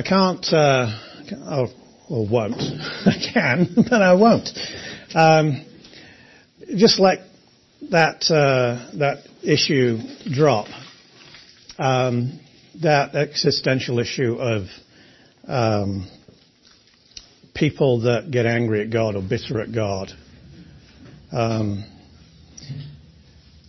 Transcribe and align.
I 0.00 0.02
can't, 0.02 0.46
uh, 0.50 0.98
oh, 1.44 1.66
or 2.08 2.26
won't. 2.26 2.54
I 2.58 3.30
can, 3.34 3.68
but 3.76 4.00
I 4.00 4.14
won't. 4.14 4.48
Um, 5.14 5.62
just 6.74 6.98
let 6.98 7.18
that 7.90 8.22
uh, 8.30 8.96
that 8.96 9.26
issue 9.42 9.98
drop. 10.32 10.68
Um, 11.78 12.40
that 12.80 13.14
existential 13.14 13.98
issue 13.98 14.36
of 14.40 14.68
um, 15.46 16.08
people 17.54 18.00
that 18.04 18.30
get 18.30 18.46
angry 18.46 18.80
at 18.80 18.90
God 18.90 19.16
or 19.16 19.22
bitter 19.22 19.60
at 19.60 19.70
God. 19.70 20.12
Um, 21.30 21.84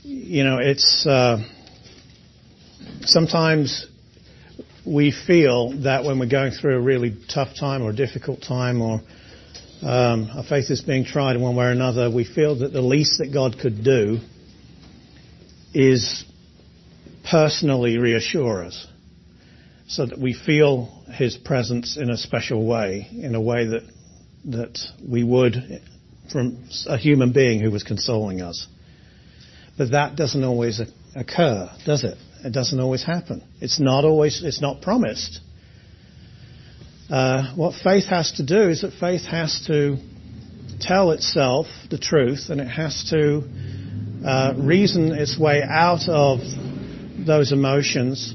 you 0.03 0.45
know, 0.45 0.59
it's 0.59 1.05
uh, 1.05 1.43
sometimes 3.01 3.90
we 4.85 5.11
feel 5.11 5.81
that 5.83 6.03
when 6.03 6.19
we're 6.19 6.29
going 6.29 6.51
through 6.51 6.77
a 6.77 6.81
really 6.81 7.15
tough 7.33 7.49
time 7.59 7.83
or 7.83 7.91
a 7.91 7.95
difficult 7.95 8.41
time 8.41 8.81
or 8.81 9.01
um, 9.83 10.29
our 10.35 10.43
faith 10.43 10.69
is 10.69 10.81
being 10.81 11.05
tried 11.05 11.35
in 11.35 11.41
one 11.41 11.55
way 11.55 11.65
or 11.65 11.71
another, 11.71 12.09
we 12.09 12.23
feel 12.23 12.59
that 12.59 12.73
the 12.73 12.81
least 12.81 13.19
that 13.19 13.31
God 13.33 13.57
could 13.59 13.83
do 13.83 14.19
is 15.73 16.23
personally 17.29 17.97
reassure 17.97 18.63
us 18.63 18.87
so 19.87 20.05
that 20.05 20.19
we 20.19 20.33
feel 20.33 20.85
His 21.13 21.37
presence 21.37 21.97
in 21.97 22.09
a 22.09 22.17
special 22.17 22.65
way, 22.65 23.07
in 23.11 23.35
a 23.35 23.41
way 23.41 23.67
that, 23.67 23.83
that 24.45 24.79
we 25.07 25.23
would 25.23 25.55
from 26.31 26.63
a 26.87 26.97
human 26.97 27.33
being 27.33 27.59
who 27.59 27.71
was 27.71 27.83
consoling 27.83 28.41
us. 28.41 28.67
But 29.77 29.91
that 29.91 30.15
doesn't 30.15 30.43
always 30.43 30.81
occur, 31.15 31.69
does 31.85 32.03
it? 32.03 32.17
It 32.43 32.53
doesn't 32.53 32.79
always 32.79 33.03
happen. 33.03 33.43
It's 33.59 33.79
not 33.79 34.03
always, 34.03 34.41
it's 34.43 34.61
not 34.61 34.81
promised. 34.81 35.39
Uh, 37.09 37.53
what 37.55 37.75
faith 37.83 38.05
has 38.05 38.31
to 38.33 38.45
do 38.45 38.69
is 38.69 38.81
that 38.81 38.93
faith 38.99 39.23
has 39.25 39.63
to 39.67 39.97
tell 40.79 41.11
itself 41.11 41.67
the 41.89 41.99
truth 41.99 42.49
and 42.49 42.59
it 42.59 42.67
has 42.67 43.09
to 43.11 43.43
uh, 44.25 44.53
reason 44.57 45.11
its 45.11 45.37
way 45.37 45.61
out 45.61 46.07
of 46.07 46.39
those 47.25 47.51
emotions, 47.51 48.33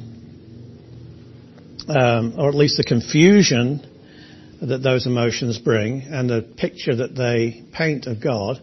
um, 1.89 2.35
or 2.39 2.49
at 2.49 2.55
least 2.55 2.77
the 2.77 2.85
confusion 2.85 3.81
that 4.61 4.79
those 4.79 5.07
emotions 5.07 5.59
bring 5.59 6.03
and 6.03 6.31
the 6.31 6.43
picture 6.57 6.95
that 6.95 7.15
they 7.17 7.65
paint 7.73 8.07
of 8.07 8.23
God, 8.23 8.61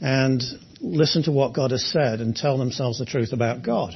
and 0.00 0.42
listen 0.80 1.24
to 1.24 1.32
what 1.32 1.52
God 1.52 1.72
has 1.72 1.84
said 1.84 2.20
and 2.20 2.34
tell 2.34 2.56
themselves 2.56 2.98
the 2.98 3.06
truth 3.06 3.32
about 3.32 3.62
God 3.62 3.94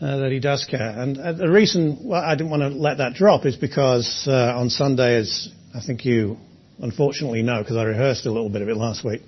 that 0.00 0.32
he 0.32 0.40
does 0.40 0.64
care. 0.64 0.90
And 0.90 1.18
uh, 1.18 1.32
the 1.32 1.50
reason 1.50 2.00
well, 2.02 2.22
I 2.22 2.34
didn't 2.34 2.50
want 2.50 2.62
to 2.62 2.68
let 2.68 2.98
that 2.98 3.14
drop 3.14 3.46
is 3.46 3.56
because 3.56 4.26
uh, 4.26 4.54
on 4.56 4.70
Sunday, 4.70 5.16
as 5.16 5.48
I 5.74 5.80
think 5.84 6.04
you 6.04 6.36
unfortunately 6.80 7.42
know, 7.42 7.62
because 7.62 7.76
I 7.76 7.84
rehearsed 7.84 8.26
a 8.26 8.32
little 8.32 8.50
bit 8.50 8.62
of 8.62 8.68
it 8.68 8.76
last 8.76 9.04
week, 9.04 9.22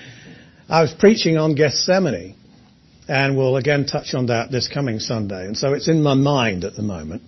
I 0.68 0.82
was 0.82 0.92
preaching 0.98 1.36
on 1.36 1.54
Gethsemane. 1.54 2.36
And 3.08 3.36
we'll 3.36 3.56
again 3.56 3.84
touch 3.84 4.14
on 4.14 4.26
that 4.26 4.52
this 4.52 4.68
coming 4.72 5.00
Sunday. 5.00 5.46
And 5.46 5.56
so 5.58 5.74
it's 5.74 5.88
in 5.88 6.02
my 6.02 6.14
mind 6.14 6.64
at 6.64 6.76
the 6.76 6.82
moment. 6.82 7.22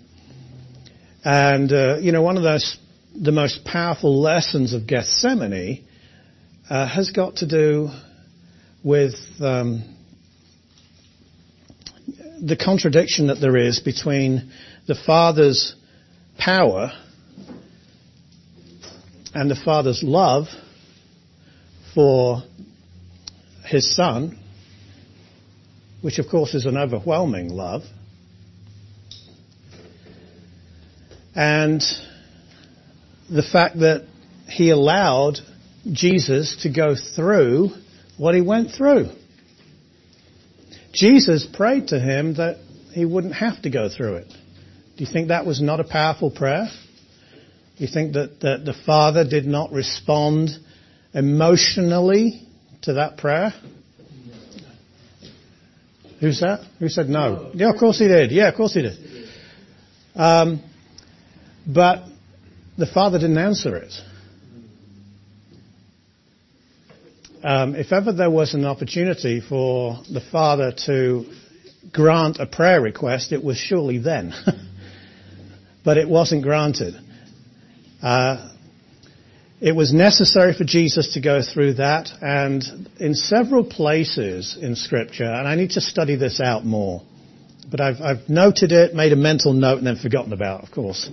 And, 1.24 1.72
uh, 1.72 1.96
you 2.00 2.12
know, 2.12 2.22
one 2.22 2.36
of 2.36 2.42
those, 2.42 2.78
the 3.14 3.32
most 3.32 3.64
powerful 3.64 4.20
lessons 4.20 4.72
of 4.72 4.86
Gethsemane 4.86 5.84
uh, 6.70 6.86
has 6.86 7.10
got 7.10 7.36
to 7.36 7.48
do 7.48 7.88
with 8.84 9.14
um, 9.40 9.93
the 12.40 12.56
contradiction 12.56 13.28
that 13.28 13.40
there 13.40 13.56
is 13.56 13.80
between 13.80 14.50
the 14.86 14.94
Father's 14.94 15.74
power 16.38 16.92
and 19.34 19.50
the 19.50 19.60
Father's 19.64 20.02
love 20.02 20.46
for 21.94 22.42
His 23.66 23.94
Son, 23.94 24.38
which 26.02 26.18
of 26.18 26.26
course 26.28 26.54
is 26.54 26.66
an 26.66 26.76
overwhelming 26.76 27.48
love, 27.48 27.82
and 31.34 31.82
the 33.30 33.42
fact 33.42 33.78
that 33.78 34.06
He 34.48 34.70
allowed 34.70 35.38
Jesus 35.90 36.58
to 36.62 36.72
go 36.72 36.94
through 36.94 37.70
what 38.18 38.34
He 38.34 38.40
went 38.40 38.72
through. 38.72 39.10
Jesus 40.94 41.46
prayed 41.52 41.88
to 41.88 41.98
him 41.98 42.34
that 42.34 42.58
he 42.92 43.04
wouldn't 43.04 43.34
have 43.34 43.60
to 43.62 43.70
go 43.70 43.88
through 43.88 44.16
it. 44.16 44.28
Do 44.28 45.04
you 45.04 45.12
think 45.12 45.28
that 45.28 45.44
was 45.44 45.60
not 45.60 45.80
a 45.80 45.84
powerful 45.84 46.30
prayer? 46.30 46.68
Do 47.76 47.84
you 47.84 47.90
think 47.92 48.14
that, 48.14 48.40
that 48.40 48.64
the 48.64 48.74
Father 48.86 49.28
did 49.28 49.46
not 49.46 49.72
respond 49.72 50.50
emotionally 51.12 52.46
to 52.82 52.94
that 52.94 53.18
prayer? 53.18 53.52
Who's 56.20 56.40
that? 56.40 56.60
Who 56.78 56.88
said 56.88 57.08
no? 57.08 57.50
Yeah, 57.54 57.70
of 57.70 57.78
course 57.78 57.98
he 57.98 58.06
did. 58.06 58.30
Yeah, 58.30 58.48
of 58.48 58.54
course 58.54 58.74
he 58.74 58.82
did. 58.82 59.28
Um, 60.14 60.62
but 61.66 62.04
the 62.78 62.86
Father 62.86 63.18
didn't 63.18 63.38
answer 63.38 63.76
it. 63.76 63.92
Um, 67.32 67.33
if 67.44 67.92
ever 67.92 68.12
there 68.12 68.30
was 68.30 68.54
an 68.54 68.64
opportunity 68.64 69.40
for 69.40 69.98
the 70.10 70.22
Father 70.32 70.72
to 70.86 71.26
grant 71.92 72.38
a 72.40 72.46
prayer 72.46 72.80
request, 72.80 73.32
it 73.32 73.44
was 73.44 73.58
surely 73.58 73.98
then. 73.98 74.32
but 75.84 75.98
it 75.98 76.08
wasn't 76.08 76.42
granted. 76.42 76.94
Uh, 78.02 78.50
it 79.60 79.72
was 79.72 79.92
necessary 79.92 80.54
for 80.54 80.64
Jesus 80.64 81.14
to 81.14 81.20
go 81.20 81.42
through 81.42 81.74
that, 81.74 82.08
and 82.20 82.64
in 82.98 83.14
several 83.14 83.64
places 83.64 84.58
in 84.60 84.74
Scripture, 84.74 85.24
and 85.24 85.46
I 85.46 85.54
need 85.54 85.70
to 85.72 85.80
study 85.80 86.16
this 86.16 86.40
out 86.40 86.64
more, 86.64 87.02
but 87.70 87.80
I've, 87.80 88.00
I've 88.00 88.28
noted 88.28 88.72
it, 88.72 88.94
made 88.94 89.12
a 89.12 89.16
mental 89.16 89.52
note, 89.52 89.78
and 89.78 89.86
then 89.86 89.96
forgotten 89.96 90.32
about, 90.32 90.64
of 90.64 90.70
course, 90.70 91.08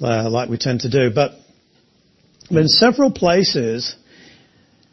uh, 0.00 0.30
like 0.30 0.48
we 0.48 0.56
tend 0.56 0.80
to 0.80 0.90
do. 0.90 1.10
But 1.14 1.32
in 2.50 2.68
several 2.68 3.10
places, 3.10 3.96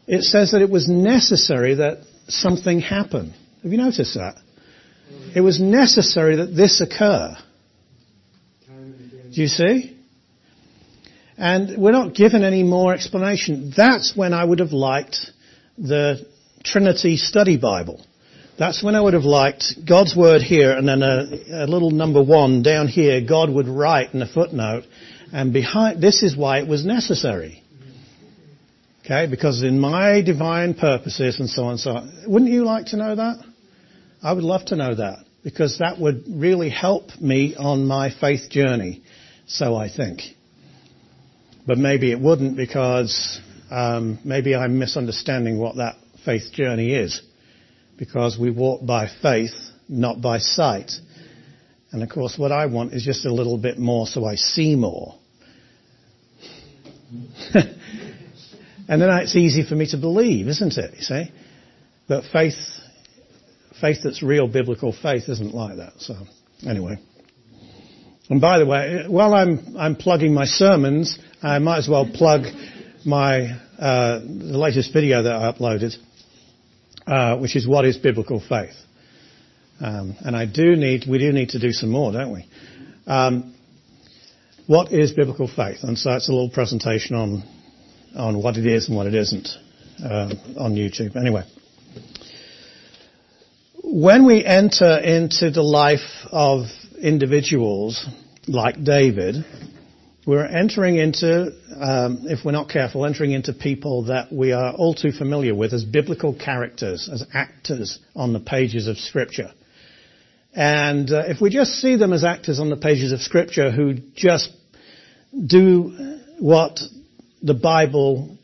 it 0.06 0.22
says 0.22 0.52
that 0.52 0.62
it 0.62 0.70
was 0.70 0.88
necessary 0.88 1.74
that 1.74 1.98
something 2.28 2.80
happen. 2.80 3.34
Have 3.62 3.72
you 3.72 3.78
noticed 3.78 4.14
that? 4.14 4.36
It 5.34 5.40
was 5.40 5.60
necessary 5.60 6.36
that 6.36 6.54
this 6.54 6.80
occur. 6.80 7.36
Do 8.68 9.42
you 9.42 9.48
see? 9.48 9.96
And 11.36 11.76
we're 11.76 11.92
not 11.92 12.14
given 12.14 12.42
any 12.42 12.62
more 12.62 12.94
explanation. 12.94 13.72
That's 13.76 14.16
when 14.16 14.32
I 14.32 14.44
would 14.44 14.60
have 14.60 14.72
liked 14.72 15.30
the 15.76 16.26
Trinity 16.64 17.16
Study 17.16 17.58
Bible. 17.58 18.04
That's 18.58 18.82
when 18.82 18.94
I 18.94 19.00
would 19.00 19.12
have 19.12 19.24
liked 19.24 19.74
God's 19.86 20.16
Word 20.16 20.40
here 20.40 20.72
and 20.72 20.88
then 20.88 21.02
a, 21.02 21.64
a 21.64 21.66
little 21.66 21.90
number 21.90 22.22
one 22.22 22.62
down 22.62 22.88
here, 22.88 23.20
God 23.20 23.50
would 23.50 23.68
write 23.68 24.14
in 24.14 24.22
a 24.22 24.26
footnote, 24.26 24.84
and 25.32 25.52
behind, 25.52 26.02
this 26.02 26.22
is 26.22 26.34
why 26.34 26.60
it 26.60 26.66
was 26.66 26.86
necessary. 26.86 27.62
Okay, 29.06 29.28
because 29.30 29.62
in 29.62 29.78
my 29.78 30.20
divine 30.20 30.74
purposes 30.74 31.38
and 31.38 31.48
so 31.48 31.66
on 31.66 31.70
and 31.70 31.80
so 31.80 31.90
on. 31.92 32.24
Wouldn't 32.26 32.50
you 32.50 32.64
like 32.64 32.86
to 32.86 32.96
know 32.96 33.14
that? 33.14 33.36
I 34.20 34.32
would 34.32 34.42
love 34.42 34.64
to 34.66 34.74
know 34.74 34.96
that 34.96 35.18
because 35.44 35.78
that 35.78 36.00
would 36.00 36.24
really 36.28 36.70
help 36.70 37.16
me 37.20 37.54
on 37.54 37.86
my 37.86 38.10
faith 38.10 38.50
journey. 38.50 39.04
So 39.46 39.76
I 39.76 39.88
think. 39.88 40.22
But 41.68 41.78
maybe 41.78 42.10
it 42.10 42.18
wouldn't 42.18 42.56
because 42.56 43.40
um, 43.70 44.18
maybe 44.24 44.56
I'm 44.56 44.80
misunderstanding 44.80 45.56
what 45.56 45.76
that 45.76 45.94
faith 46.24 46.52
journey 46.52 46.92
is. 46.92 47.22
Because 47.96 48.36
we 48.36 48.50
walk 48.50 48.84
by 48.84 49.08
faith, 49.22 49.54
not 49.88 50.20
by 50.20 50.38
sight. 50.38 50.90
And 51.92 52.02
of 52.02 52.08
course, 52.08 52.34
what 52.36 52.50
I 52.50 52.66
want 52.66 52.92
is 52.92 53.04
just 53.04 53.24
a 53.24 53.32
little 53.32 53.56
bit 53.56 53.78
more 53.78 54.08
so 54.08 54.24
I 54.24 54.34
see 54.34 54.74
more. 54.74 55.14
And 58.88 59.02
then 59.02 59.10
it's 59.10 59.34
easy 59.34 59.64
for 59.66 59.74
me 59.74 59.88
to 59.90 59.96
believe, 59.96 60.48
isn't 60.48 60.76
it? 60.78 60.94
You 60.94 61.02
see? 61.02 61.32
That 62.08 62.24
faith, 62.32 62.54
faith 63.80 63.98
that's 64.04 64.22
real 64.22 64.46
biblical 64.46 64.92
faith 64.92 65.28
isn't 65.28 65.54
like 65.54 65.76
that. 65.76 65.94
So, 65.98 66.14
anyway. 66.64 66.98
And 68.28 68.40
by 68.40 68.58
the 68.58 68.66
way, 68.66 69.04
while 69.08 69.34
I'm, 69.34 69.76
I'm 69.76 69.96
plugging 69.96 70.34
my 70.34 70.46
sermons, 70.46 71.18
I 71.42 71.58
might 71.58 71.78
as 71.78 71.88
well 71.88 72.08
plug 72.12 72.44
my, 73.04 73.58
uh, 73.78 74.20
the 74.20 74.58
latest 74.58 74.92
video 74.92 75.22
that 75.22 75.32
I 75.32 75.52
uploaded, 75.52 75.96
uh, 77.06 77.38
which 77.38 77.56
is 77.56 77.66
what 77.66 77.84
is 77.84 77.96
biblical 77.96 78.40
faith. 78.40 78.74
Um, 79.80 80.16
and 80.20 80.34
I 80.34 80.46
do 80.46 80.74
need, 80.74 81.04
we 81.08 81.18
do 81.18 81.32
need 81.32 81.50
to 81.50 81.60
do 81.60 81.70
some 81.70 81.90
more, 81.90 82.12
don't 82.12 82.32
we? 82.32 82.48
Um, 83.06 83.54
what 84.66 84.92
is 84.92 85.12
biblical 85.12 85.48
faith? 85.48 85.78
And 85.82 85.98
so 85.98 86.12
it's 86.12 86.28
a 86.28 86.32
little 86.32 86.50
presentation 86.50 87.14
on 87.14 87.44
on 88.16 88.42
what 88.42 88.56
it 88.56 88.66
is 88.66 88.88
and 88.88 88.96
what 88.96 89.06
it 89.06 89.14
isn't 89.14 89.48
uh, 90.02 90.34
on 90.58 90.74
YouTube. 90.74 91.16
Anyway, 91.16 91.44
when 93.82 94.26
we 94.26 94.44
enter 94.44 94.98
into 94.98 95.50
the 95.50 95.62
life 95.62 96.26
of 96.32 96.66
individuals 97.00 98.06
like 98.48 98.82
David, 98.82 99.44
we're 100.26 100.44
entering 100.44 100.96
into, 100.96 101.52
um, 101.80 102.24
if 102.24 102.44
we're 102.44 102.52
not 102.52 102.68
careful, 102.68 103.06
entering 103.06 103.30
into 103.30 103.52
people 103.52 104.06
that 104.06 104.32
we 104.32 104.52
are 104.52 104.72
all 104.72 104.92
too 104.92 105.12
familiar 105.12 105.54
with 105.54 105.72
as 105.72 105.84
biblical 105.84 106.34
characters, 106.34 107.08
as 107.12 107.24
actors 107.32 108.00
on 108.16 108.32
the 108.32 108.40
pages 108.40 108.88
of 108.88 108.98
Scripture. 108.98 109.52
And 110.52 111.10
uh, 111.12 111.24
if 111.26 111.40
we 111.40 111.50
just 111.50 111.72
see 111.74 111.96
them 111.96 112.12
as 112.12 112.24
actors 112.24 112.58
on 112.58 112.70
the 112.70 112.76
pages 112.76 113.12
of 113.12 113.20
Scripture 113.20 113.70
who 113.70 113.94
just 114.14 114.50
do 115.46 116.18
what 116.38 116.80
the 117.46 117.54
Bible 117.54 118.36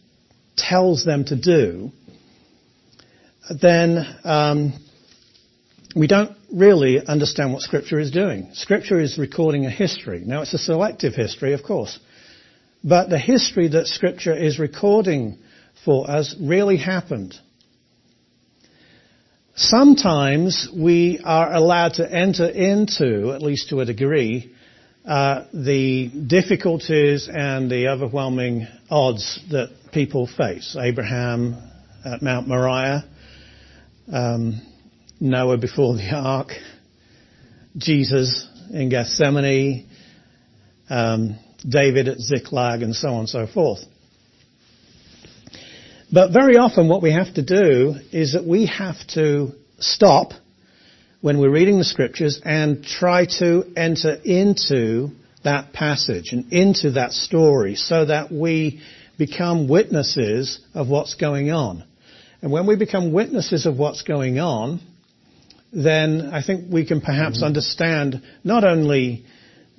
tells 0.56 1.04
them 1.04 1.24
to 1.24 1.36
do, 1.36 1.90
then 3.60 4.06
um, 4.22 4.72
we 5.96 6.06
don't 6.06 6.36
really 6.52 7.04
understand 7.04 7.52
what 7.52 7.62
Scripture 7.62 7.98
is 7.98 8.12
doing. 8.12 8.50
Scripture 8.52 9.00
is 9.00 9.18
recording 9.18 9.66
a 9.66 9.70
history. 9.70 10.22
Now, 10.24 10.42
it's 10.42 10.54
a 10.54 10.58
selective 10.58 11.14
history, 11.14 11.52
of 11.52 11.64
course. 11.64 11.98
But 12.84 13.10
the 13.10 13.18
history 13.18 13.68
that 13.68 13.88
Scripture 13.88 14.36
is 14.36 14.60
recording 14.60 15.38
for 15.84 16.08
us 16.08 16.36
really 16.40 16.76
happened. 16.76 17.34
Sometimes 19.56 20.68
we 20.72 21.20
are 21.24 21.52
allowed 21.52 21.94
to 21.94 22.08
enter 22.08 22.46
into, 22.46 23.32
at 23.32 23.42
least 23.42 23.70
to 23.70 23.80
a 23.80 23.84
degree, 23.84 24.51
uh, 25.04 25.44
the 25.52 26.10
difficulties 26.28 27.28
and 27.32 27.70
the 27.70 27.88
overwhelming 27.88 28.66
odds 28.88 29.40
that 29.50 29.70
people 29.92 30.26
face. 30.26 30.76
Abraham 30.78 31.56
at 32.04 32.22
Mount 32.22 32.46
Moriah, 32.46 33.04
um, 34.12 34.60
Noah 35.20 35.58
before 35.58 35.94
the 35.94 36.10
ark, 36.14 36.52
Jesus 37.76 38.46
in 38.72 38.90
Gethsemane, 38.90 39.88
um, 40.88 41.38
David 41.68 42.08
at 42.08 42.18
Ziklag, 42.18 42.82
and 42.82 42.94
so 42.94 43.08
on 43.08 43.20
and 43.20 43.28
so 43.28 43.46
forth. 43.46 43.80
But 46.12 46.32
very 46.32 46.58
often 46.58 46.88
what 46.88 47.02
we 47.02 47.12
have 47.12 47.34
to 47.34 47.42
do 47.42 47.94
is 48.12 48.34
that 48.34 48.44
we 48.44 48.66
have 48.66 48.96
to 49.14 49.52
stop 49.78 50.32
when 51.22 51.38
we're 51.38 51.50
reading 51.50 51.78
the 51.78 51.84
scriptures 51.84 52.40
and 52.44 52.84
try 52.84 53.26
to 53.38 53.64
enter 53.76 54.14
into 54.24 55.08
that 55.44 55.72
passage 55.72 56.32
and 56.32 56.52
into 56.52 56.92
that 56.92 57.12
story 57.12 57.76
so 57.76 58.04
that 58.04 58.30
we 58.30 58.82
become 59.18 59.68
witnesses 59.68 60.60
of 60.74 60.88
what's 60.88 61.14
going 61.14 61.50
on. 61.50 61.84
And 62.42 62.50
when 62.50 62.66
we 62.66 62.74
become 62.74 63.12
witnesses 63.12 63.66
of 63.66 63.78
what's 63.78 64.02
going 64.02 64.40
on, 64.40 64.80
then 65.72 66.30
I 66.32 66.42
think 66.42 66.72
we 66.72 66.84
can 66.84 67.00
perhaps 67.00 67.36
mm-hmm. 67.36 67.46
understand 67.46 68.22
not 68.42 68.64
only 68.64 69.24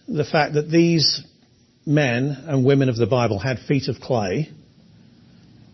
the 0.08 0.24
fact 0.24 0.54
that 0.54 0.70
these 0.72 1.22
men 1.86 2.46
and 2.48 2.66
women 2.66 2.88
of 2.88 2.96
the 2.96 3.06
Bible 3.06 3.38
had 3.38 3.60
feet 3.60 3.90
of 3.90 4.00
clay, 4.00 4.50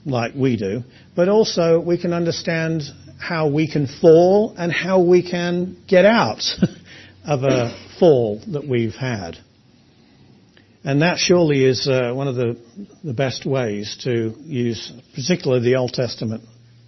like 0.03 0.33
we 0.33 0.57
do, 0.57 0.81
but 1.15 1.29
also 1.29 1.79
we 1.79 2.01
can 2.01 2.11
understand 2.11 2.81
how 3.19 3.49
we 3.49 3.69
can 3.69 3.85
fall 3.85 4.55
and 4.57 4.71
how 4.71 5.01
we 5.01 5.29
can 5.29 5.77
get 5.87 6.05
out 6.05 6.41
of 7.25 7.43
a 7.43 7.77
fall 7.99 8.41
that 8.47 8.67
we've 8.67 8.95
had. 8.95 9.37
And 10.83 11.01
that 11.01 11.17
surely 11.17 11.65
is 11.65 11.87
uh, 11.87 12.13
one 12.13 12.29
of 12.29 12.35
the, 12.35 12.57
the 13.03 13.13
best 13.13 13.45
ways 13.45 13.97
to 14.03 14.33
use, 14.39 14.91
particularly 15.13 15.63
the 15.63 15.75
Old 15.75 15.91
Testament 15.91 16.43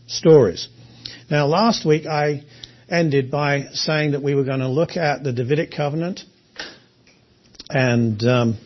stories. 0.07 0.69
Now, 1.29 1.45
last 1.47 1.85
week 1.85 2.05
I 2.05 2.43
ended 2.89 3.29
by 3.29 3.67
saying 3.73 4.11
that 4.11 4.23
we 4.23 4.33
were 4.33 4.45
going 4.45 4.59
to 4.59 4.69
look 4.69 4.95
at 4.95 5.23
the 5.23 5.33
Davidic 5.33 5.71
covenant, 5.71 6.21
and 7.69 8.23
um, 8.23 8.57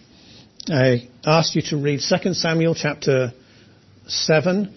I 0.67 1.09
asked 1.25 1.55
you 1.55 1.63
to 1.69 1.77
read 1.77 2.01
2 2.01 2.33
Samuel 2.33 2.75
chapter 2.75 3.33
7, 4.07 4.73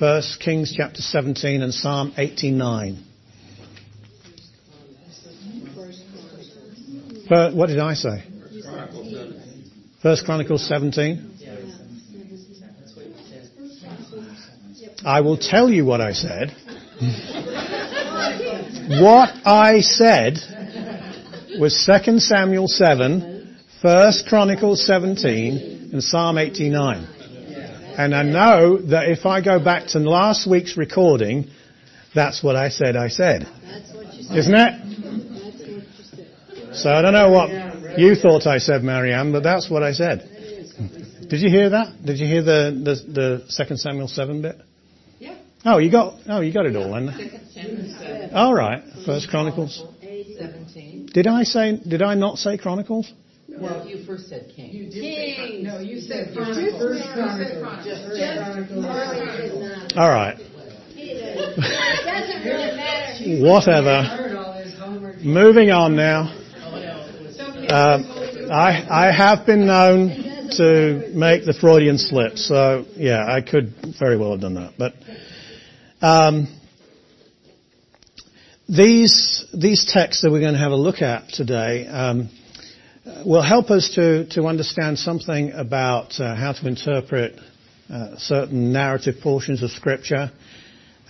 1 0.00 0.22
Kings 0.40 0.72
chapter 0.74 1.02
17, 1.02 1.60
and 1.60 1.74
Psalm 1.74 2.14
89. 2.16 3.04
what 7.54 7.66
did 7.66 7.78
I 7.78 7.92
say? 7.92 8.24
First 10.02 10.24
Chronicles 10.24 10.66
17. 10.66 11.38
I 15.04 15.20
will 15.20 15.36
tell 15.36 15.68
you 15.68 15.84
what 15.84 16.00
I 16.00 16.12
said. 16.14 16.56
What 18.90 19.30
I 19.46 19.82
said 19.82 20.38
was 21.60 21.88
2 22.04 22.18
Samuel 22.18 22.66
7, 22.66 23.56
1 23.82 24.12
Chronicles 24.28 24.84
17, 24.84 25.90
and 25.92 26.02
Psalm 26.02 26.38
89. 26.38 27.19
And 28.00 28.14
I 28.14 28.22
know 28.22 28.78
that 28.78 29.10
if 29.10 29.26
I 29.26 29.42
go 29.42 29.62
back 29.62 29.88
to 29.88 29.98
last 29.98 30.48
week's 30.48 30.78
recording, 30.78 31.50
that's 32.14 32.42
what 32.42 32.56
I 32.56 32.70
said 32.70 32.96
I 32.96 33.08
said. 33.08 33.42
Isn't 34.34 34.54
it? 34.54 34.72
So 36.76 36.90
I 36.90 37.02
don't 37.02 37.12
know 37.12 37.28
what 37.30 37.98
you 37.98 38.14
thought 38.14 38.46
I 38.46 38.56
said, 38.56 38.82
Marianne, 38.82 39.32
but 39.32 39.42
that's 39.42 39.68
what 39.68 39.82
I 39.82 39.92
said. 39.92 40.20
Did 41.28 41.40
you 41.42 41.50
hear 41.50 41.68
that? 41.68 42.02
Did 42.02 42.18
you 42.18 42.26
hear 42.26 42.42
the, 42.42 42.72
the, 42.82 42.94
the 43.12 43.66
2 43.68 43.76
Samuel 43.76 44.08
7 44.08 44.40
bit? 44.40 44.56
Yeah. 45.18 45.36
Oh, 45.66 45.76
you 45.76 45.90
got 45.90 46.20
oh 46.26 46.40
you 46.40 46.54
got 46.54 46.64
it 46.64 46.76
all, 46.76 46.92
then. 46.94 47.10
All 48.32 48.54
right, 48.54 48.82
First 49.04 49.28
Chronicles. 49.28 49.84
Did 51.12 51.26
I 51.26 51.42
say? 51.42 51.76
Did 51.76 52.00
I 52.00 52.14
not 52.14 52.38
say 52.38 52.56
Chronicles? 52.56 53.12
Well, 53.60 53.86
you 53.86 54.04
first 54.04 54.28
said 54.28 54.50
King. 54.56 54.72
You 54.72 54.84
did 54.84 55.02
Say, 55.02 55.60
no, 55.62 55.80
you 55.80 56.00
said 56.00 56.34
Chronicles. 56.34 56.80
First 56.80 57.04
Chronicles. 57.12 58.84
All 59.96 60.08
right. 60.08 60.38
Whatever. 63.42 65.16
Moving 65.22 65.70
on 65.70 65.94
now. 65.94 66.34
Uh, 67.68 68.48
I 68.50 69.08
I 69.08 69.12
have 69.12 69.44
been 69.44 69.66
known 69.66 70.08
to 70.56 71.10
make 71.14 71.44
the 71.44 71.52
Freudian 71.60 71.98
slip, 71.98 72.38
so 72.38 72.86
yeah, 72.96 73.26
I 73.28 73.42
could 73.42 73.74
very 73.98 74.16
well 74.16 74.30
have 74.32 74.40
done 74.40 74.54
that, 74.54 74.72
but. 74.78 74.94
Um, 76.02 76.48
these 78.66 79.44
these 79.52 79.84
texts 79.92 80.22
that 80.22 80.30
we're 80.30 80.40
going 80.40 80.54
to 80.54 80.58
have 80.58 80.72
a 80.72 80.76
look 80.76 81.02
at 81.02 81.28
today 81.28 81.86
um, 81.88 82.30
will 83.24 83.42
help 83.42 83.70
us 83.70 83.92
to 83.94 84.46
understand 84.46 84.98
something 84.98 85.52
about 85.52 86.18
uh, 86.20 86.34
how 86.34 86.52
to 86.52 86.66
interpret 86.66 87.38
uh, 87.88 88.16
certain 88.16 88.72
narrative 88.72 89.16
portions 89.22 89.62
of 89.62 89.70
Scripture, 89.70 90.30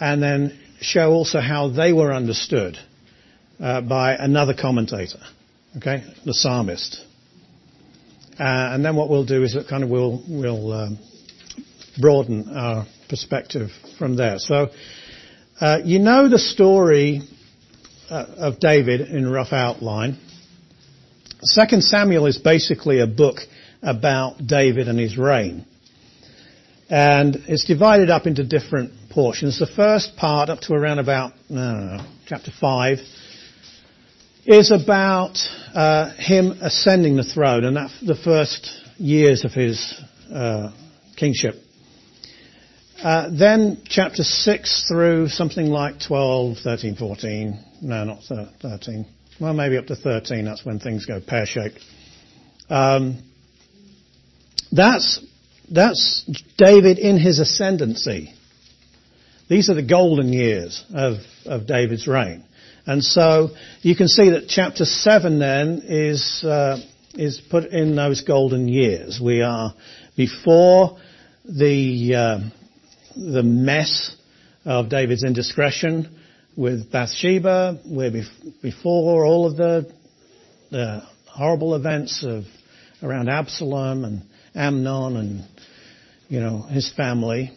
and 0.00 0.22
then 0.22 0.58
show 0.80 1.12
also 1.12 1.40
how 1.40 1.68
they 1.68 1.92
were 1.92 2.12
understood 2.12 2.76
uh, 3.60 3.80
by 3.82 4.14
another 4.14 4.54
commentator, 4.54 5.20
okay, 5.76 6.02
the 6.24 6.34
psalmist. 6.34 7.04
And 8.38 8.82
then 8.82 8.96
what 8.96 9.10
we'll 9.10 9.26
do 9.26 9.42
is 9.42 9.54
kind 9.68 9.84
of 9.84 9.90
we'll 9.90 10.72
um, 10.72 10.98
broaden 12.00 12.48
our 12.56 12.86
perspective 13.10 13.68
from 13.98 14.16
there. 14.16 14.38
So, 14.38 14.70
you 15.84 15.98
know 15.98 16.28
the 16.28 16.38
story 16.38 17.20
of 18.08 18.58
David 18.58 19.02
in 19.02 19.30
rough 19.30 19.52
outline. 19.52 20.18
Second 21.42 21.82
Samuel 21.82 22.26
is 22.26 22.36
basically 22.36 23.00
a 23.00 23.06
book 23.06 23.38
about 23.82 24.46
David 24.46 24.88
and 24.88 24.98
his 24.98 25.16
reign. 25.16 25.64
And 26.90 27.36
it's 27.48 27.64
divided 27.64 28.10
up 28.10 28.26
into 28.26 28.44
different 28.44 28.92
portions. 29.10 29.58
The 29.58 29.66
first 29.66 30.16
part, 30.16 30.50
up 30.50 30.60
to 30.62 30.74
around 30.74 30.98
about, 30.98 31.32
know, 31.48 32.04
chapter 32.26 32.50
5, 32.60 32.98
is 34.44 34.70
about 34.70 35.38
uh, 35.74 36.12
him 36.16 36.58
ascending 36.60 37.16
the 37.16 37.24
throne 37.24 37.64
and 37.64 37.76
that, 37.76 37.90
the 38.02 38.16
first 38.16 38.70
years 38.98 39.44
of 39.44 39.52
his 39.52 39.98
uh, 40.32 40.72
kingship. 41.16 41.54
Uh, 43.02 43.30
then 43.32 43.80
chapter 43.86 44.22
6 44.22 44.88
through 44.88 45.28
something 45.28 45.66
like 45.66 46.00
12, 46.06 46.58
13, 46.62 46.96
14. 46.96 47.64
No, 47.80 48.04
not 48.04 48.22
13. 48.60 49.06
Well, 49.40 49.54
maybe 49.54 49.78
up 49.78 49.86
to 49.86 49.96
13. 49.96 50.44
That's 50.44 50.66
when 50.66 50.80
things 50.80 51.06
go 51.06 51.18
pear-shaped. 51.18 51.80
Um, 52.68 53.22
that's, 54.70 55.24
that's 55.70 56.30
David 56.58 56.98
in 56.98 57.18
his 57.18 57.38
ascendancy. 57.38 58.34
These 59.48 59.70
are 59.70 59.74
the 59.74 59.82
golden 59.82 60.34
years 60.34 60.84
of, 60.92 61.14
of 61.46 61.66
David's 61.66 62.06
reign. 62.06 62.44
And 62.84 63.02
so 63.02 63.48
you 63.80 63.96
can 63.96 64.08
see 64.08 64.30
that 64.30 64.46
chapter 64.46 64.84
7 64.84 65.38
then 65.38 65.82
is, 65.86 66.44
uh, 66.44 66.78
is 67.14 67.40
put 67.50 67.64
in 67.64 67.96
those 67.96 68.20
golden 68.20 68.68
years. 68.68 69.20
We 69.24 69.40
are 69.40 69.74
before 70.16 70.98
the, 71.46 72.14
uh, 72.14 72.50
the 73.16 73.42
mess 73.42 74.14
of 74.66 74.90
David's 74.90 75.24
indiscretion 75.24 76.19
with 76.56 76.90
Bathsheba, 76.90 77.80
where 77.86 78.10
before 78.62 79.24
all 79.24 79.46
of 79.46 79.56
the, 79.56 79.92
the 80.70 81.02
horrible 81.26 81.74
events 81.74 82.24
of 82.24 82.44
around 83.02 83.28
Absalom 83.28 84.04
and 84.04 84.22
Amnon 84.54 85.16
and 85.16 85.44
you 86.28 86.40
know 86.40 86.62
his 86.62 86.92
family 86.92 87.52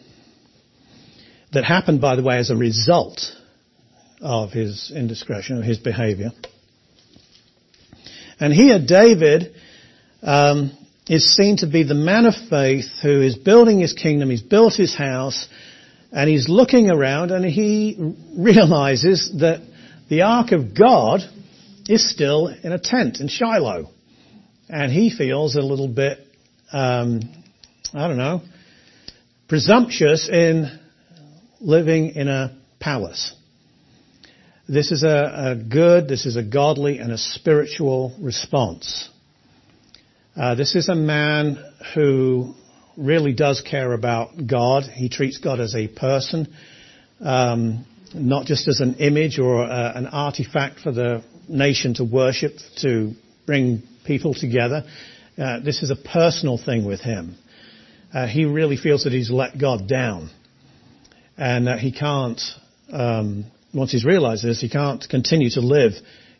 that 1.52 1.64
happened, 1.64 2.00
by 2.00 2.16
the 2.16 2.22
way, 2.22 2.38
as 2.38 2.50
a 2.50 2.56
result 2.56 3.20
of 4.20 4.50
his 4.50 4.92
indiscretion, 4.94 5.58
of 5.58 5.64
his 5.64 5.78
behavior. 5.78 6.30
And 8.40 8.52
here, 8.52 8.84
David 8.84 9.54
um, 10.22 10.76
is 11.08 11.36
seen 11.36 11.58
to 11.58 11.66
be 11.66 11.84
the 11.84 11.94
man 11.94 12.26
of 12.26 12.34
faith 12.50 12.86
who 13.02 13.22
is 13.22 13.36
building 13.36 13.80
his 13.80 13.92
kingdom. 13.92 14.30
He's 14.30 14.42
built 14.42 14.74
his 14.74 14.94
house, 14.94 15.46
and 16.14 16.30
he's 16.30 16.48
looking 16.48 16.90
around, 16.90 17.32
and 17.32 17.44
he 17.44 18.14
realizes 18.38 19.34
that 19.40 19.60
the 20.08 20.22
ark 20.22 20.52
of 20.52 20.72
God 20.72 21.20
is 21.88 22.08
still 22.08 22.46
in 22.46 22.70
a 22.70 22.78
tent 22.78 23.18
in 23.18 23.26
Shiloh, 23.26 23.90
and 24.68 24.92
he 24.92 25.10
feels 25.10 25.56
a 25.56 25.60
little 25.60 25.88
bit, 25.88 26.18
um, 26.72 27.20
I 27.92 28.06
don't 28.06 28.16
know, 28.16 28.42
presumptuous 29.48 30.28
in 30.32 30.78
living 31.60 32.10
in 32.10 32.28
a 32.28 32.56
palace. 32.78 33.34
This 34.68 34.92
is 34.92 35.02
a, 35.02 35.56
a 35.56 35.56
good, 35.56 36.06
this 36.06 36.26
is 36.26 36.36
a 36.36 36.44
godly 36.44 36.98
and 36.98 37.10
a 37.10 37.18
spiritual 37.18 38.16
response. 38.20 39.10
Uh, 40.36 40.54
this 40.54 40.76
is 40.76 40.88
a 40.88 40.94
man 40.94 41.58
who 41.94 42.54
really 42.96 43.32
does 43.32 43.60
care 43.60 43.92
about 43.92 44.46
God. 44.46 44.84
He 44.84 45.08
treats 45.08 45.38
God 45.38 45.60
as 45.60 45.74
a 45.74 45.88
person, 45.88 46.52
um, 47.20 47.86
not 48.14 48.46
just 48.46 48.68
as 48.68 48.80
an 48.80 48.96
image 48.96 49.38
or 49.38 49.64
uh, 49.64 49.92
an 49.94 50.06
artifact 50.06 50.80
for 50.80 50.92
the 50.92 51.24
nation 51.48 51.94
to 51.94 52.04
worship, 52.04 52.52
to 52.78 53.12
bring 53.46 53.82
people 54.06 54.34
together. 54.34 54.84
Uh, 55.36 55.60
this 55.60 55.82
is 55.82 55.90
a 55.90 55.96
personal 55.96 56.58
thing 56.58 56.86
with 56.86 57.00
him. 57.00 57.36
Uh, 58.12 58.26
he 58.26 58.44
really 58.44 58.76
feels 58.76 59.04
that 59.04 59.12
he's 59.12 59.30
let 59.30 59.58
God 59.58 59.88
down, 59.88 60.30
and 61.36 61.66
that 61.66 61.80
he 61.80 61.90
can't 61.90 62.40
um, 62.92 63.46
once 63.74 63.90
he's 63.90 64.04
realized 64.04 64.44
this, 64.44 64.60
he 64.60 64.68
can't 64.68 65.04
continue 65.08 65.50
to 65.50 65.60
live 65.60 65.92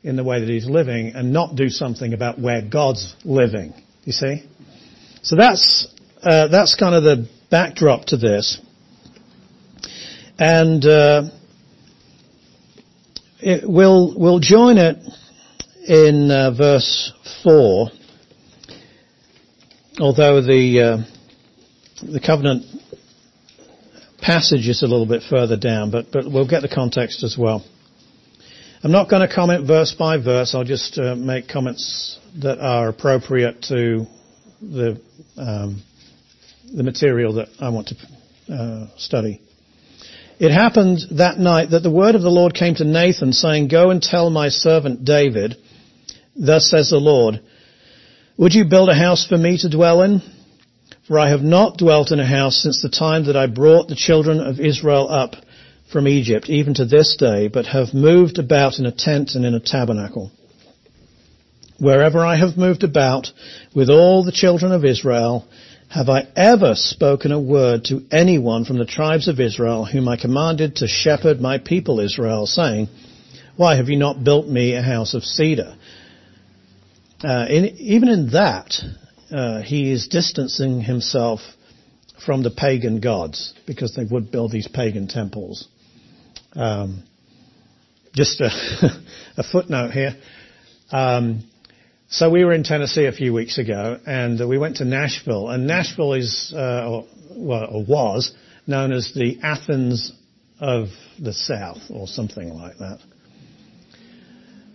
in 0.02 0.16
the 0.16 0.24
way 0.24 0.40
that 0.40 0.48
he's 0.48 0.66
living 0.66 1.12
and 1.14 1.32
not 1.32 1.56
do 1.56 1.68
something 1.68 2.12
about 2.12 2.38
where 2.38 2.62
God's 2.62 3.14
living. 3.24 3.74
You 4.04 4.12
see? 4.12 4.48
So 5.22 5.36
that's, 5.36 5.88
uh, 6.24 6.48
that's 6.48 6.74
kind 6.74 6.94
of 6.94 7.02
the 7.02 7.28
backdrop 7.50 8.06
to 8.06 8.16
this. 8.16 8.60
And, 10.38 10.84
uh, 10.84 11.24
it, 13.40 13.68
we'll, 13.68 14.18
we'll 14.18 14.40
join 14.40 14.78
it 14.78 14.96
in 15.86 16.30
uh, 16.30 16.50
verse 16.50 17.12
4. 17.42 17.88
Although 20.00 20.40
the, 20.40 20.80
uh, 20.80 22.10
the 22.10 22.20
covenant 22.20 22.64
passage 24.20 24.66
is 24.66 24.82
a 24.82 24.86
little 24.86 25.06
bit 25.06 25.22
further 25.28 25.58
down, 25.58 25.90
but, 25.90 26.06
but 26.10 26.24
we'll 26.24 26.48
get 26.48 26.62
the 26.62 26.68
context 26.68 27.22
as 27.22 27.36
well. 27.38 27.62
I'm 28.82 28.92
not 28.92 29.08
going 29.08 29.26
to 29.26 29.32
comment 29.32 29.66
verse 29.66 29.94
by 29.98 30.16
verse. 30.16 30.54
I'll 30.54 30.64
just 30.64 30.98
uh, 30.98 31.14
make 31.14 31.48
comments 31.48 32.18
that 32.42 32.58
are 32.58 32.88
appropriate 32.88 33.62
to 33.68 34.06
the 34.60 35.00
um, 35.36 35.82
the 36.72 36.82
material 36.82 37.34
that 37.34 37.48
I 37.60 37.68
want 37.70 37.88
to 37.88 38.54
uh, 38.54 38.86
study. 38.96 39.40
It 40.38 40.50
happened 40.50 41.00
that 41.12 41.38
night 41.38 41.70
that 41.70 41.82
the 41.82 41.90
word 41.90 42.14
of 42.14 42.22
the 42.22 42.30
Lord 42.30 42.54
came 42.54 42.74
to 42.76 42.84
Nathan, 42.84 43.32
saying, 43.32 43.68
"Go 43.68 43.90
and 43.90 44.02
tell 44.02 44.30
my 44.30 44.48
servant 44.48 45.04
David, 45.04 45.56
thus 46.34 46.68
says 46.68 46.90
the 46.90 46.96
Lord, 46.96 47.40
Would 48.36 48.54
you 48.54 48.64
build 48.64 48.88
a 48.88 48.94
house 48.94 49.24
for 49.26 49.36
me 49.36 49.58
to 49.58 49.68
dwell 49.68 50.02
in?" 50.02 50.22
For 51.06 51.18
I 51.18 51.28
have 51.28 51.42
not 51.42 51.76
dwelt 51.76 52.12
in 52.12 52.18
a 52.18 52.26
house 52.26 52.56
since 52.56 52.80
the 52.80 52.88
time 52.88 53.26
that 53.26 53.36
I 53.36 53.46
brought 53.46 53.88
the 53.88 53.94
children 53.94 54.40
of 54.40 54.58
Israel 54.58 55.06
up 55.10 55.36
from 55.92 56.08
Egypt, 56.08 56.48
even 56.48 56.74
to 56.74 56.86
this 56.86 57.14
day, 57.16 57.48
but 57.48 57.66
have 57.66 57.92
moved 57.92 58.38
about 58.38 58.78
in 58.78 58.86
a 58.86 58.90
tent 58.90 59.34
and 59.34 59.44
in 59.44 59.54
a 59.54 59.60
tabernacle. 59.60 60.32
Wherever 61.78 62.24
I 62.24 62.36
have 62.36 62.56
moved 62.56 62.84
about 62.84 63.30
with 63.74 63.90
all 63.90 64.24
the 64.24 64.32
children 64.32 64.72
of 64.72 64.84
Israel, 64.84 65.46
have 65.94 66.08
I 66.08 66.26
ever 66.34 66.74
spoken 66.74 67.30
a 67.30 67.38
word 67.38 67.84
to 67.84 68.02
anyone 68.10 68.64
from 68.64 68.78
the 68.78 68.84
tribes 68.84 69.28
of 69.28 69.38
Israel 69.38 69.84
whom 69.84 70.08
I 70.08 70.16
commanded 70.16 70.76
to 70.76 70.88
shepherd 70.88 71.40
my 71.40 71.58
people 71.58 72.00
Israel, 72.00 72.46
saying, 72.46 72.88
Why 73.56 73.76
have 73.76 73.88
you 73.88 73.96
not 73.96 74.24
built 74.24 74.48
me 74.48 74.74
a 74.74 74.82
house 74.82 75.14
of 75.14 75.22
cedar? 75.22 75.76
Uh, 77.22 77.46
in, 77.48 77.66
even 77.76 78.08
in 78.08 78.30
that, 78.32 78.74
uh, 79.30 79.62
he 79.62 79.92
is 79.92 80.08
distancing 80.08 80.80
himself 80.80 81.38
from 82.26 82.42
the 82.42 82.50
pagan 82.50 82.98
gods 82.98 83.54
because 83.64 83.94
they 83.94 84.04
would 84.04 84.32
build 84.32 84.50
these 84.50 84.66
pagan 84.66 85.06
temples. 85.06 85.68
Um, 86.56 87.04
just 88.14 88.40
a, 88.40 88.48
a, 89.36 89.44
footnote 89.44 89.92
here. 89.92 90.16
Um, 90.90 91.44
we 92.30 92.44
were 92.44 92.52
in 92.52 92.64
Tennessee 92.64 93.06
a 93.06 93.12
few 93.12 93.32
weeks 93.32 93.58
ago, 93.58 93.98
and 94.06 94.48
we 94.48 94.58
went 94.58 94.76
to 94.76 94.84
Nashville. 94.84 95.48
And 95.48 95.66
Nashville 95.66 96.14
is, 96.14 96.52
uh, 96.54 97.02
well, 97.30 97.66
or 97.70 97.84
was, 97.84 98.32
known 98.66 98.92
as 98.92 99.12
the 99.14 99.38
Athens 99.42 100.12
of 100.60 100.88
the 101.20 101.32
South, 101.32 101.82
or 101.90 102.06
something 102.06 102.50
like 102.50 102.78
that. 102.78 102.98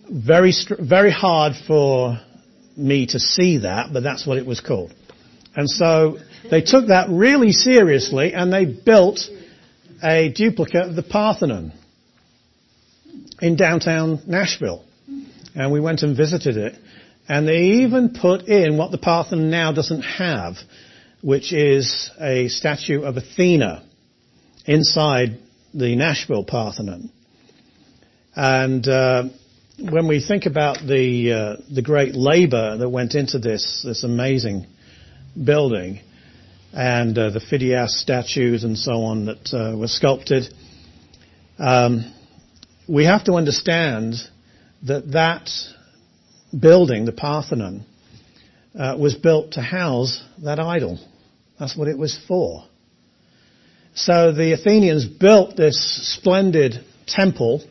Very, 0.10 0.54
very 0.80 1.12
hard 1.12 1.54
for 1.68 2.20
me 2.76 3.06
to 3.08 3.20
see 3.20 3.60
that, 3.60 3.94
but 3.94 4.02
that's 4.02 4.26
what 4.26 4.38
it 4.38 4.46
was 4.46 4.60
called. 4.60 4.94
And 5.56 5.70
so 5.70 6.18
they 6.50 6.62
took 6.62 6.88
that 6.88 7.10
really 7.10 7.52
seriously 7.52 8.34
and 8.34 8.52
they 8.52 8.66
built 8.66 9.20
a 10.02 10.32
duplicate 10.34 10.90
of 10.90 10.96
the 10.96 11.04
Parthenon 11.04 11.74
in 13.42 13.56
downtown 13.56 14.22
Nashville. 14.28 14.86
And 15.56 15.72
we 15.72 15.80
went 15.80 16.04
and 16.04 16.16
visited 16.16 16.58
it. 16.58 16.76
And 17.30 17.48
they 17.48 17.84
even 17.84 18.16
put 18.20 18.48
in 18.48 18.76
what 18.78 18.90
the 18.90 18.98
Parthenon 18.98 19.52
now 19.52 19.72
doesn't 19.72 20.02
have, 20.02 20.56
which 21.22 21.54
is 21.54 22.10
a 22.20 22.48
statue 22.48 23.04
of 23.04 23.18
Athena 23.18 23.86
inside 24.66 25.38
the 25.72 25.96
Nashville 25.96 26.44
Parthenon. 26.44 27.12
And 28.36 28.88
uh, 28.88 29.26
when 29.80 30.08
we 30.08 30.26
think 30.26 30.48
about 30.48 30.78
the 30.80 31.32
uh, 31.60 31.74
the 31.74 31.84
great 31.84 32.16
labor 32.16 32.78
that 32.78 32.90
went 32.90 33.14
into 33.14 33.38
this 33.38 33.84
this 33.86 34.04
amazing 34.04 34.66
building, 35.42 36.00
and 36.74 37.16
uh, 37.16 37.30
the 37.30 37.40
Phidias 37.40 38.02
statues 38.02 38.64
and 38.64 38.76
so 38.76 39.04
on 39.04 39.26
that 39.26 39.54
uh, 39.54 39.78
were 39.78 39.88
sculpted, 39.88 40.52
um, 41.60 42.12
we 42.88 43.06
have 43.06 43.24
to 43.26 43.34
understand 43.34 44.16
that 44.84 45.12
that 45.12 45.50
building, 46.58 47.06
the 47.06 47.12
Parthenon, 47.12 47.86
uh, 48.78 48.96
was 49.00 49.16
built 49.16 49.54
to 49.54 49.62
house 49.62 50.24
that 50.44 50.60
idol. 50.60 51.00
That's 51.60 51.76
what 51.76 51.88
it 51.88 51.98
was 51.98 52.18
for. 52.28 52.64
So 53.96 54.32
the 54.32 54.54
Athenians 54.54 55.06
built 55.06 55.58
this 55.58 56.16
splendid 56.16 56.86
temple, 57.08 57.64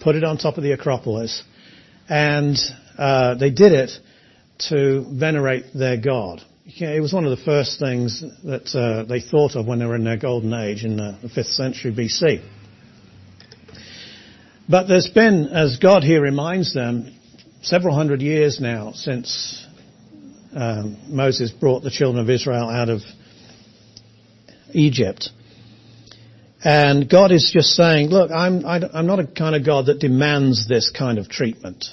put 0.00 0.14
it 0.14 0.24
on 0.24 0.38
top 0.38 0.56
of 0.56 0.62
the 0.62 0.72
Acropolis, 0.72 1.42
and 2.08 2.56
uh, 2.98 3.34
they 3.34 3.50
did 3.50 3.72
it 3.72 3.90
to 4.68 5.04
venerate 5.10 5.64
their 5.74 5.96
god. 5.96 6.42
It 6.64 7.02
was 7.02 7.12
one 7.12 7.24
of 7.24 7.36
the 7.36 7.44
first 7.44 7.80
things 7.80 8.22
that 8.44 8.74
uh, 8.74 9.04
they 9.04 9.20
thought 9.20 9.56
of 9.56 9.66
when 9.66 9.80
they 9.80 9.86
were 9.86 9.96
in 9.96 10.04
their 10.04 10.16
golden 10.16 10.54
age 10.54 10.84
in 10.84 10.96
the 10.96 11.18
5th 11.36 11.54
century 11.54 11.92
BC. 11.92 12.48
But 14.68 14.86
there's 14.86 15.08
been, 15.08 15.48
as 15.48 15.78
God 15.78 16.04
here 16.04 16.22
reminds 16.22 16.72
them, 16.72 17.12
several 17.62 17.94
hundred 17.94 18.20
years 18.20 18.60
now 18.60 18.92
since 18.92 19.64
um, 20.54 20.98
Moses 21.08 21.50
brought 21.50 21.82
the 21.82 21.90
children 21.90 22.22
of 22.22 22.28
Israel 22.28 22.68
out 22.68 22.88
of 22.88 23.00
Egypt. 24.72 25.30
And 26.64 27.08
God 27.08 27.32
is 27.32 27.50
just 27.52 27.70
saying, 27.70 28.10
look, 28.10 28.30
I'm, 28.30 28.64
I'm 28.66 29.06
not 29.06 29.18
a 29.18 29.26
kind 29.26 29.56
of 29.56 29.64
God 29.64 29.86
that 29.86 29.98
demands 29.98 30.68
this 30.68 30.90
kind 30.96 31.18
of 31.18 31.28
treatment. 31.28 31.86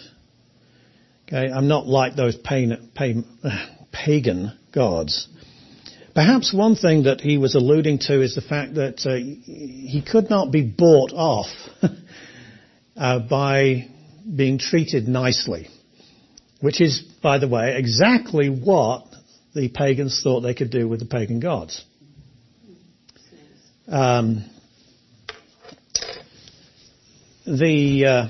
Okay, 1.27 1.51
I'm 1.51 1.67
not 1.67 1.87
like 1.87 2.15
those 2.15 2.35
pagan, 2.35 2.91
pagan 3.91 4.57
gods. 4.73 5.27
Perhaps 6.15 6.53
one 6.53 6.75
thing 6.75 7.03
that 7.03 7.21
he 7.21 7.37
was 7.37 7.55
alluding 7.55 7.99
to 7.99 8.21
is 8.21 8.35
the 8.35 8.41
fact 8.41 8.75
that 8.75 9.05
uh, 9.05 9.15
he 9.15 10.03
could 10.05 10.29
not 10.29 10.51
be 10.51 10.63
bought 10.63 11.13
off 11.13 11.47
uh, 12.97 13.19
by 13.19 13.87
being 14.35 14.57
treated 14.57 15.07
nicely, 15.07 15.67
which 16.61 16.81
is, 16.81 17.01
by 17.21 17.37
the 17.39 17.47
way, 17.47 17.75
exactly 17.77 18.49
what 18.49 19.05
the 19.55 19.69
pagans 19.69 20.21
thought 20.23 20.41
they 20.41 20.53
could 20.53 20.69
do 20.69 20.87
with 20.87 20.99
the 20.99 21.05
pagan 21.05 21.39
gods. 21.39 21.83
Um, 23.87 24.45
the 27.45 28.05
uh, 28.05 28.27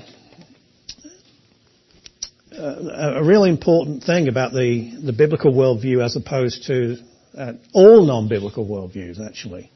a, 2.60 3.20
a 3.20 3.24
really 3.24 3.50
important 3.50 4.04
thing 4.04 4.28
about 4.28 4.52
the, 4.52 4.92
the 5.04 5.12
biblical 5.12 5.52
worldview 5.52 6.04
as 6.04 6.16
opposed 6.16 6.66
to 6.66 6.96
uh, 7.36 7.52
all 7.72 8.04
non-biblical 8.06 8.66
worldviews, 8.66 9.24
actually, 9.24 9.70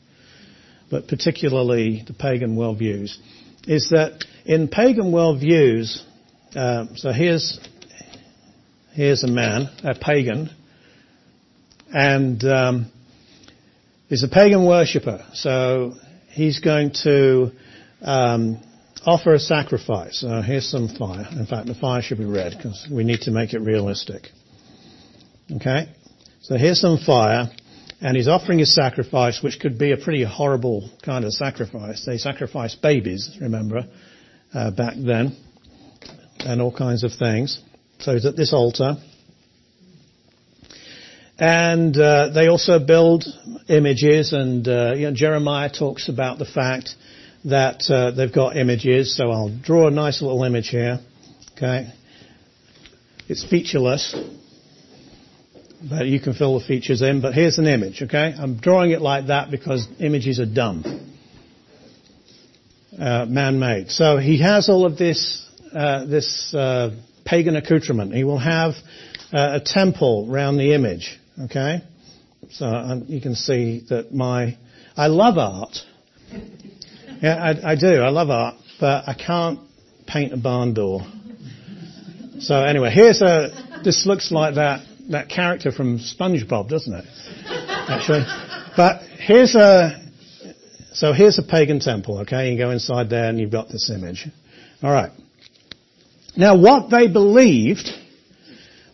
but 0.90 1.09
particularly 1.09 2.02
the 2.07 2.14
pagan 2.14 2.57
worldviews, 2.57 3.16
is 3.66 3.90
that 3.90 4.25
in 4.45 4.69
pagan 4.69 5.12
worldviews, 5.12 6.02
uh, 6.54 6.87
so 6.94 7.12
here's 7.12 7.58
here's 8.92 9.25
a 9.25 9.28
man, 9.28 9.68
a 9.82 9.94
pagan, 9.94 10.50
and 11.92 12.42
um, 12.44 12.92
he's 14.08 14.23
a 14.23 14.28
pagan 14.28 14.66
worshipper. 14.66 15.25
So 15.32 15.94
he's 16.30 16.61
going 16.61 16.92
to 17.02 17.50
um, 18.02 18.62
offer 19.04 19.34
a 19.34 19.38
sacrifice. 19.38 20.25
Uh, 20.26 20.42
here's 20.42 20.68
some 20.68 20.88
fire. 20.88 21.26
In 21.32 21.46
fact, 21.46 21.66
the 21.66 21.75
fire 21.75 22.02
should 22.02 22.18
be 22.18 22.25
red 22.25 22.54
because 22.56 22.87
we 22.90 23.04
need 23.04 23.23
to 23.23 23.30
make 23.30 23.52
it 23.52 23.61
realistic. 23.61 24.28
Okay? 25.56 25.88
So 26.40 26.56
here's 26.56 26.80
some 26.80 26.99
fire, 26.99 27.50
and 28.00 28.16
he's 28.16 28.28
offering 28.28 28.58
his 28.58 28.75
sacrifice, 28.75 29.42
which 29.42 29.58
could 29.61 29.78
be 29.78 29.92
a 29.92 29.96
pretty 29.96 30.25
horrible 30.25 30.90
kind 31.02 31.25
of 31.25 31.32
sacrifice. 31.32 32.04
They 32.04 32.18
sacrificed 32.18 32.82
babies, 32.82 33.37
remember, 33.40 33.87
uh, 34.52 34.70
back 34.70 34.94
then, 34.96 35.37
and 36.44 36.60
all 36.60 36.72
kinds 36.72 37.04
of 37.04 37.12
things. 37.12 37.60
So 37.98 38.12
he's 38.12 38.26
at 38.26 38.36
this 38.36 38.52
altar. 38.52 38.96
And 41.38 41.96
uh, 41.96 42.30
they 42.32 42.46
also 42.46 42.78
build 42.78 43.24
images, 43.68 44.32
and 44.32 44.66
uh, 44.68 44.92
you 44.94 45.06
know, 45.10 45.14
Jeremiah 45.14 45.68
talks 45.68 46.08
about 46.08 46.38
the 46.38 46.44
fact 46.44 46.94
that 47.44 47.90
uh, 47.90 48.12
they've 48.12 48.32
got 48.32 48.56
images. 48.56 49.16
So 49.16 49.30
I'll 49.32 49.56
draw 49.58 49.88
a 49.88 49.90
nice 49.90 50.22
little 50.22 50.44
image 50.44 50.68
here. 50.68 51.00
Okay, 51.56 51.92
it's 53.28 53.44
featureless, 53.44 54.14
but 55.88 56.06
you 56.06 56.20
can 56.20 56.34
fill 56.34 56.56
the 56.56 56.64
features 56.64 57.02
in. 57.02 57.20
But 57.20 57.34
here's 57.34 57.58
an 57.58 57.66
image. 57.66 58.02
Okay, 58.02 58.32
I'm 58.38 58.58
drawing 58.58 58.92
it 58.92 59.00
like 59.00 59.26
that 59.26 59.50
because 59.50 59.88
images 59.98 60.38
are 60.38 60.46
dumb, 60.46 60.84
uh, 62.96 63.26
man-made. 63.28 63.90
So 63.90 64.18
he 64.18 64.40
has 64.40 64.68
all 64.68 64.86
of 64.86 64.98
this 64.98 65.43
uh, 65.75 66.04
this 66.07 66.54
uh, 66.54 66.90
pagan 67.25 67.57
accoutrement. 67.57 68.14
He 68.14 68.25
will 68.25 68.38
have 68.38 68.75
uh, 69.33 69.59
a 69.59 69.61
temple 69.64 70.26
round 70.28 70.59
the 70.59 70.75
image. 70.75 71.19
Okay? 71.47 71.83
So 72.50 72.66
um, 72.66 73.04
you 73.09 73.21
can 73.21 73.35
see 73.35 73.85
that 73.88 74.14
my, 74.14 74.57
I 74.97 75.09
love 75.09 75.38
art. 75.38 75.76
Yeah, 77.23 77.37
I, 77.37 77.73
I, 77.73 77.75
do. 77.75 78.02
I 78.02 78.11
love 78.11 78.28
art, 78.28 78.57
but 78.78 79.09
I 79.09 79.14
can't 79.14 79.61
paint 80.07 80.35
a 80.35 80.37
barn 80.37 80.75
door. 80.75 81.00
So 82.40 82.57
anyway, 82.57 82.90
here's 82.90 83.23
a, 83.23 83.81
this 83.83 84.04
looks 84.04 84.31
like 84.31 84.57
that, 84.57 84.85
that 85.11 85.31
character 85.31 85.73
from 85.73 86.00
SpongeBob, 86.00 86.69
doesn't 86.69 86.93
it? 86.93 87.04
Actually. 87.47 88.25
But 88.76 89.02
here's 89.21 89.54
a, 89.54 90.04
so 90.93 91.14
here's 91.14 91.38
a 91.38 91.43
pagan 91.43 91.81
temple, 91.81 92.19
okay? 92.19 92.52
You 92.52 92.59
go 92.59 92.71
inside 92.71 93.09
there 93.09 93.31
and 93.31 93.40
you've 93.40 93.52
got 93.52 93.69
this 93.69 93.90
image. 93.90 94.26
Alright. 94.83 95.12
Now 96.36 96.56
what 96.56 96.90
they 96.90 97.06
believed 97.06 97.88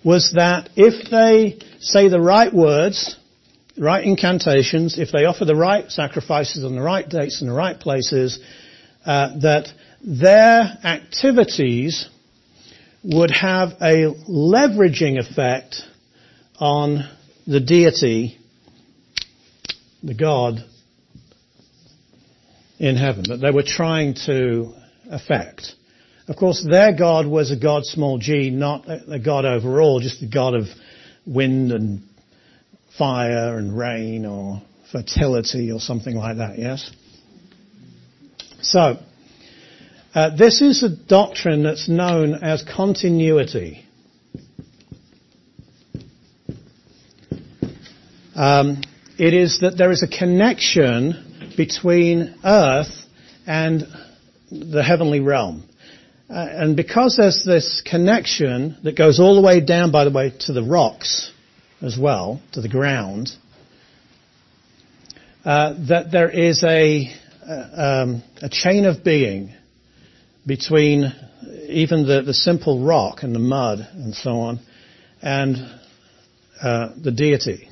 was 0.05 0.33
that 0.35 0.71
if 0.77 1.11
they 1.11 1.59
say 1.81 2.09
the 2.09 2.21
right 2.21 2.53
words, 2.53 3.17
right 3.79 4.05
incantations, 4.05 4.99
if 4.99 5.11
they 5.13 5.25
offer 5.25 5.45
the 5.45 5.57
right 5.57 5.91
sacrifices 5.91 6.65
on 6.65 6.75
the 6.75 6.83
right 6.83 7.09
dates 7.09 7.41
and 7.41 7.51
the 7.51 7.55
right 7.55 7.79
places, 7.79 8.39
uh, 9.05 9.39
that 9.41 9.69
their 10.03 10.79
activities 10.85 12.09
would 13.03 13.31
have 13.31 13.71
a 13.81 14.15
leveraging 14.29 15.19
effect 15.19 15.83
on 16.59 17.09
the 17.47 17.61
deity, 17.61 18.39
the 20.03 20.15
God 20.15 20.63
in 22.79 22.97
heaven, 22.97 23.25
that 23.29 23.39
they 23.39 23.51
were 23.51 23.63
trying 23.63 24.15
to 24.27 24.75
affect. 25.11 25.75
Of 26.31 26.37
course, 26.37 26.65
their 26.65 26.93
God 26.93 27.27
was 27.27 27.51
a 27.51 27.57
God 27.57 27.85
small 27.85 28.19
g, 28.19 28.51
not 28.51 28.85
a 28.89 29.19
God 29.19 29.45
overall, 29.45 29.99
just 29.99 30.23
a 30.23 30.29
God 30.29 30.55
of 30.55 30.69
wind 31.27 31.73
and 31.73 32.03
fire 32.97 33.59
and 33.59 33.77
rain 33.77 34.25
or 34.25 34.63
fertility 34.93 35.73
or 35.73 35.81
something 35.81 36.15
like 36.15 36.37
that, 36.37 36.57
yes? 36.57 36.89
So, 38.63 38.99
uh, 40.15 40.37
this 40.37 40.63
is 40.63 40.85
a 40.85 40.89
doctrine 40.89 41.65
that's 41.65 41.89
known 41.89 42.35
as 42.35 42.63
continuity. 42.63 43.85
Um, 48.37 48.83
it 49.19 49.35
is 49.35 49.59
that 49.63 49.77
there 49.77 49.91
is 49.91 50.05
a 50.05 50.09
connection 50.09 51.55
between 51.57 52.37
earth 52.45 52.93
and 53.49 53.85
the 54.53 54.85
heavenly 54.85 55.19
realm. 55.19 55.65
Uh, 56.31 56.47
and 56.49 56.77
because 56.77 57.17
there's 57.17 57.45
this 57.45 57.83
connection 57.85 58.77
that 58.85 58.97
goes 58.97 59.19
all 59.19 59.35
the 59.35 59.41
way 59.41 59.61
down, 59.61 59.91
by 59.91 60.05
the 60.05 60.13
way, 60.13 60.33
to 60.39 60.53
the 60.53 60.63
rocks 60.63 61.33
as 61.83 61.99
well, 61.99 62.41
to 62.53 62.61
the 62.61 62.69
ground, 62.69 63.31
uh, 65.45 65.75
that 65.89 66.13
there 66.13 66.31
is 66.31 66.63
a, 66.63 67.13
uh, 67.45 68.03
um, 68.05 68.23
a 68.43 68.49
chain 68.49 68.85
of 68.85 69.03
being 69.03 69.53
between 70.47 71.13
even 71.69 72.07
the, 72.07 72.23
the 72.23 72.35
simple 72.35 72.85
rock 72.85 73.25
and 73.25 73.35
the 73.35 73.41
mud 73.41 73.81
and 73.93 74.15
so 74.15 74.31
on, 74.31 74.61
and 75.21 75.57
uh, 76.63 76.91
the 77.03 77.11
deity. 77.11 77.69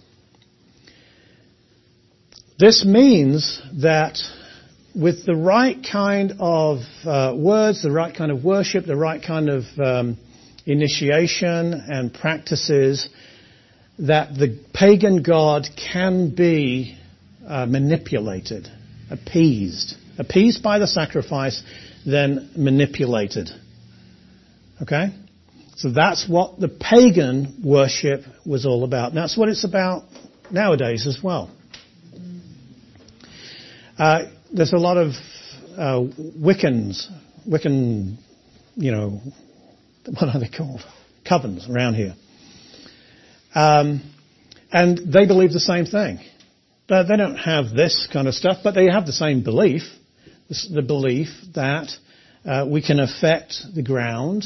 This 2.59 2.85
means 2.85 3.63
that 3.83 4.19
with 4.95 5.25
the 5.27 5.37
right 5.37 5.77
kind 5.91 6.35
of 6.41 6.79
uh, 7.05 7.35
words, 7.37 7.83
the 7.83 7.91
right 7.91 8.15
kind 8.15 8.31
of 8.31 8.45
worship, 8.45 8.87
the 8.87 8.97
right 8.97 9.23
kind 9.23 9.49
of 9.49 9.65
um, 9.79 10.19
initiation 10.67 11.73
and 11.75 12.13
practices, 12.13 13.09
that 13.99 14.35
the 14.35 14.59
pagan 14.73 15.23
god 15.23 15.67
can 15.93 16.35
be 16.35 16.97
uh, 17.47 17.67
manipulated, 17.67 18.69
appeased, 19.11 19.95
appeased 20.19 20.63
by 20.63 20.79
the 20.79 20.87
sacrifice, 20.87 21.63
then 22.07 22.51
manipulated. 22.57 23.51
Okay? 24.83 25.09
So 25.77 25.91
that's 25.91 26.29
what 26.29 26.59
the 26.59 26.69
pagan 26.69 27.61
worship 27.65 28.23
was 28.45 28.67
all 28.67 28.85
about. 28.85 29.09
And 29.09 29.17
that's 29.17 29.37
what 29.37 29.49
it's 29.49 29.65
about 29.65 30.05
nowadays 30.51 31.07
as 31.07 31.21
well. 31.23 31.51
Uh, 33.99 34.27
there's 34.53 34.73
a 34.73 34.79
lot 34.79 34.97
of 34.97 35.13
uh, 35.77 36.01
Wiccans, 36.19 37.07
Wiccan, 37.49 38.17
you 38.75 38.93
know, 38.93 39.21
what 40.07 40.35
are 40.35 40.41
they 40.41 40.49
called? 40.49 40.81
Covens 41.29 41.69
around 41.69 41.95
here. 41.95 42.15
Um, 43.55 44.03
and 44.73 45.13
they 45.13 45.27
believe 45.27 45.53
the 45.53 45.61
same 45.61 45.87
thing. 45.87 46.21
But 46.87 47.05
they 47.05 47.17
don't 47.17 47.37
have 47.37 47.71
this 47.71 48.09
kind 48.13 48.29
of 48.29 48.35
stuff, 48.35 48.59
but 48.65 48.75
they 48.75 48.87
have 48.87 49.05
the 49.05 49.13
same 49.13 49.43
belief, 49.43 49.83
the 50.49 50.83
belief 50.83 51.29
that 51.55 51.91
uh, 52.47 52.67
we 52.69 52.81
can 52.81 52.99
affect 52.99 53.57
the 53.75 53.83
ground, 53.83 54.45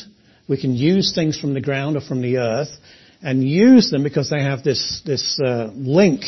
we 0.49 0.61
can 0.61 0.75
use 0.75 1.15
things 1.15 1.39
from 1.39 1.55
the 1.55 1.61
ground 1.61 1.97
or 1.97 2.01
from 2.01 2.21
the 2.21 2.39
earth, 2.39 2.71
and 3.23 3.45
use 3.45 3.91
them 3.91 4.03
because 4.03 4.29
they 4.29 4.43
have 4.43 4.65
this 4.65 5.01
this 5.07 5.41
uh, 5.41 5.71
link 5.73 6.23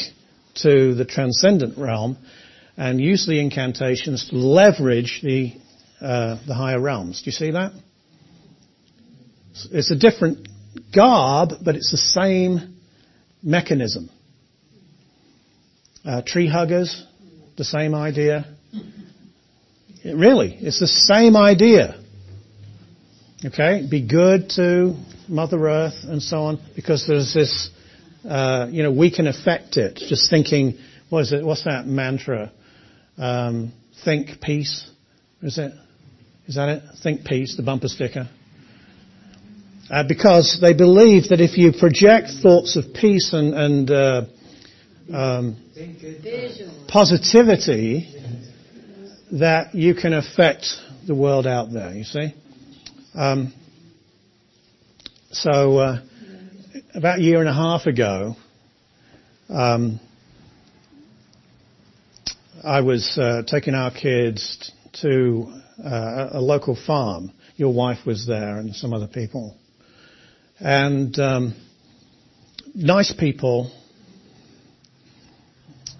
to 0.62 0.94
the 0.94 1.04
transcendent 1.04 1.76
realm, 1.76 2.16
and 2.76 3.00
use 3.00 3.26
the 3.26 3.40
incantations 3.40 4.28
to 4.30 4.36
leverage 4.36 5.20
the, 5.22 5.52
uh, 6.00 6.38
the 6.46 6.54
higher 6.54 6.80
realms. 6.80 7.22
Do 7.22 7.26
you 7.26 7.32
see 7.32 7.52
that? 7.52 7.72
It's 9.70 9.90
a 9.90 9.96
different 9.96 10.48
garb, 10.94 11.50
but 11.64 11.76
it's 11.76 11.90
the 11.90 11.96
same 11.96 12.76
mechanism. 13.42 14.10
Uh, 16.04 16.22
tree 16.26 16.48
huggers, 16.48 17.06
the 17.56 17.64
same 17.64 17.94
idea. 17.94 18.44
It 20.02 20.16
really, 20.16 20.54
it's 20.60 20.80
the 20.80 20.88
same 20.88 21.36
idea. 21.36 22.00
Okay, 23.44 23.86
be 23.88 24.06
good 24.06 24.50
to 24.56 24.96
Mother 25.28 25.68
Earth 25.68 26.02
and 26.02 26.22
so 26.22 26.44
on, 26.44 26.60
because 26.74 27.06
there's 27.06 27.32
this, 27.32 27.70
uh, 28.28 28.66
you 28.70 28.82
know, 28.82 28.90
we 28.90 29.14
can 29.14 29.26
affect 29.26 29.76
it. 29.76 29.96
Just 29.96 30.28
thinking, 30.28 30.78
what 31.10 31.20
is 31.20 31.32
it? 31.32 31.44
What's 31.44 31.64
that 31.64 31.86
mantra? 31.86 32.50
Um, 33.18 33.72
Think 34.04 34.40
Peace. 34.40 34.90
Is 35.42 35.58
it? 35.58 35.72
Is 36.46 36.56
that 36.56 36.68
it? 36.68 36.82
Think 37.02 37.24
Peace, 37.24 37.56
the 37.56 37.62
bumper 37.62 37.88
sticker. 37.88 38.28
Uh, 39.90 40.02
because 40.08 40.58
they 40.60 40.72
believe 40.72 41.28
that 41.28 41.40
if 41.40 41.58
you 41.58 41.72
project 41.72 42.28
thoughts 42.42 42.76
of 42.76 42.94
peace 42.94 43.34
and, 43.34 43.54
and 43.54 43.90
uh, 43.90 44.22
um, 45.12 45.56
positivity, 46.88 48.08
that 49.32 49.74
you 49.74 49.94
can 49.94 50.14
affect 50.14 50.66
the 51.06 51.14
world 51.14 51.46
out 51.46 51.70
there. 51.72 51.92
You 51.92 52.04
see. 52.04 52.34
Um, 53.14 53.52
so 55.30 55.78
uh, 55.78 56.00
about 56.94 57.18
a 57.18 57.22
year 57.22 57.40
and 57.40 57.48
a 57.48 57.52
half 57.52 57.86
ago, 57.86 58.36
um, 59.48 60.00
I 62.64 62.80
was 62.80 63.18
uh, 63.18 63.42
taking 63.46 63.74
our 63.74 63.90
kids 63.90 64.72
to 65.02 65.60
uh, 65.84 66.28
a 66.32 66.40
local 66.40 66.74
farm. 66.74 67.30
Your 67.56 67.74
wife 67.74 68.06
was 68.06 68.26
there 68.26 68.56
and 68.56 68.74
some 68.74 68.94
other 68.94 69.06
people, 69.06 69.54
and 70.58 71.16
um, 71.18 71.54
nice 72.74 73.12
people. 73.12 73.70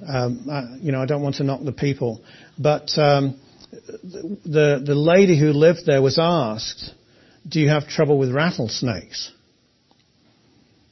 Um, 0.08 0.48
I, 0.50 0.76
you 0.80 0.90
know, 0.90 1.02
I 1.02 1.06
don't 1.06 1.22
want 1.22 1.36
to 1.36 1.44
knock 1.44 1.60
the 1.62 1.72
people, 1.72 2.22
but 2.58 2.96
um, 2.96 3.38
the 3.70 4.82
the 4.84 4.94
lady 4.94 5.38
who 5.38 5.48
lived 5.48 5.84
there 5.84 6.00
was 6.00 6.18
asked, 6.18 6.94
"Do 7.46 7.60
you 7.60 7.68
have 7.68 7.88
trouble 7.88 8.16
with 8.16 8.32
rattlesnakes?" 8.32 9.32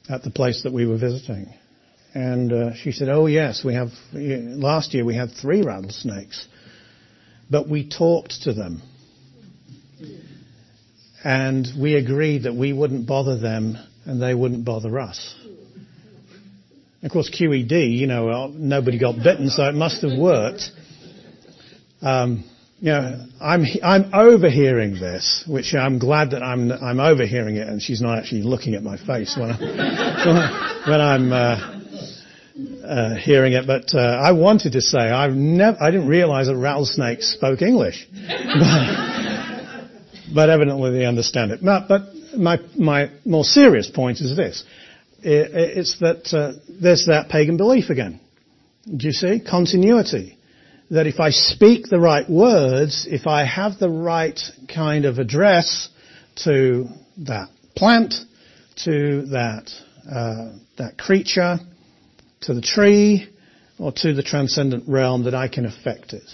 At 0.07 0.21
the 0.21 0.29
place 0.29 0.63
that 0.63 0.73
we 0.73 0.85
were 0.85 0.97
visiting, 0.97 1.51
and 2.13 2.53
uh, 2.53 2.73
she 2.75 2.91
said, 2.91 3.09
"Oh 3.09 3.25
yes, 3.25 3.63
we 3.63 3.73
have. 3.73 3.89
Last 4.13 4.93
year 4.93 5.03
we 5.03 5.15
had 5.15 5.31
three 5.31 5.61
rattlesnakes, 5.61 6.45
but 7.49 7.67
we 7.67 7.89
talked 7.89 8.43
to 8.43 8.53
them, 8.53 8.81
and 11.23 11.67
we 11.79 11.95
agreed 11.95 12.43
that 12.43 12.53
we 12.53 12.71
wouldn't 12.71 13.07
bother 13.07 13.37
them, 13.37 13.77
and 14.05 14.21
they 14.21 14.35
wouldn't 14.35 14.63
bother 14.65 14.99
us." 14.99 15.35
Of 17.01 17.11
course, 17.11 17.29
QED, 17.29 17.97
you 17.97 18.07
know, 18.07 18.47
nobody 18.47 18.97
got 18.97 19.17
bitten, 19.21 19.49
so 19.49 19.67
it 19.67 19.75
must 19.75 20.01
have 20.03 20.17
worked. 20.17 20.69
Um, 22.01 22.45
you 22.79 22.91
know, 22.91 23.25
I'm 23.41 23.65
I'm 23.83 24.13
overhearing 24.13 24.93
this, 24.93 25.43
which 25.47 25.73
I'm 25.73 25.99
glad 25.99 26.31
that 26.31 26.43
I'm 26.43 26.71
I'm 26.71 26.99
overhearing 26.99 27.55
it, 27.55 27.67
and 27.67 27.81
she's 27.81 28.01
not 28.01 28.19
actually 28.19 28.43
looking 28.43 28.75
at 28.75 28.83
my 28.83 28.97
face 28.97 29.35
when 29.37 29.51
I'm 29.51 29.59
when 30.89 31.01
I'm 31.01 31.33
uh, 31.33 31.82
uh, 32.93 33.15
hearing 33.15 33.53
it. 33.53 33.65
But 33.65 33.93
uh, 33.93 33.99
I 33.99 34.33
wanted 34.33 34.73
to 34.73 34.81
say 34.81 34.99
I've 34.99 35.33
never 35.33 35.77
I 35.81 35.91
didn't 35.91 36.07
realize 36.07 36.47
that 36.47 36.57
rattlesnakes 36.57 37.33
spoke 37.33 37.61
English, 37.61 38.07
but, 38.11 39.87
but 40.35 40.49
evidently 40.49 40.91
they 40.91 41.05
understand 41.05 41.51
it. 41.51 41.59
But, 41.63 41.87
but 41.87 42.01
my 42.37 42.59
my 42.77 43.11
more 43.25 43.43
serious 43.43 43.89
point 43.89 44.21
is 44.21 44.35
this: 44.35 44.63
it, 45.21 45.77
it's 45.77 45.99
that 45.99 46.33
uh, 46.33 46.59
there's 46.69 47.07
that 47.07 47.29
pagan 47.29 47.57
belief 47.57 47.89
again. 47.89 48.19
Do 48.85 49.07
you 49.07 49.13
see 49.13 49.39
continuity? 49.39 50.37
that 50.89 51.07
if 51.07 51.19
I 51.19 51.31
speak 51.31 51.87
the 51.87 51.99
right 51.99 52.29
words, 52.29 53.07
if 53.09 53.25
I 53.25 53.45
have 53.45 53.79
the 53.79 53.89
right 53.89 54.39
kind 54.73 55.05
of 55.05 55.17
address 55.17 55.89
to 56.43 56.87
that 57.25 57.49
plant, 57.75 58.13
to 58.83 59.25
that, 59.27 59.71
uh, 60.07 60.57
that 60.77 60.97
creature, 60.99 61.57
to 62.43 62.53
the 62.53 62.61
tree, 62.61 63.29
or 63.79 63.91
to 63.91 64.13
the 64.13 64.23
transcendent 64.23 64.87
realm, 64.87 65.23
that 65.23 65.35
I 65.35 65.47
can 65.47 65.65
affect 65.65 66.13
it. 66.13 66.29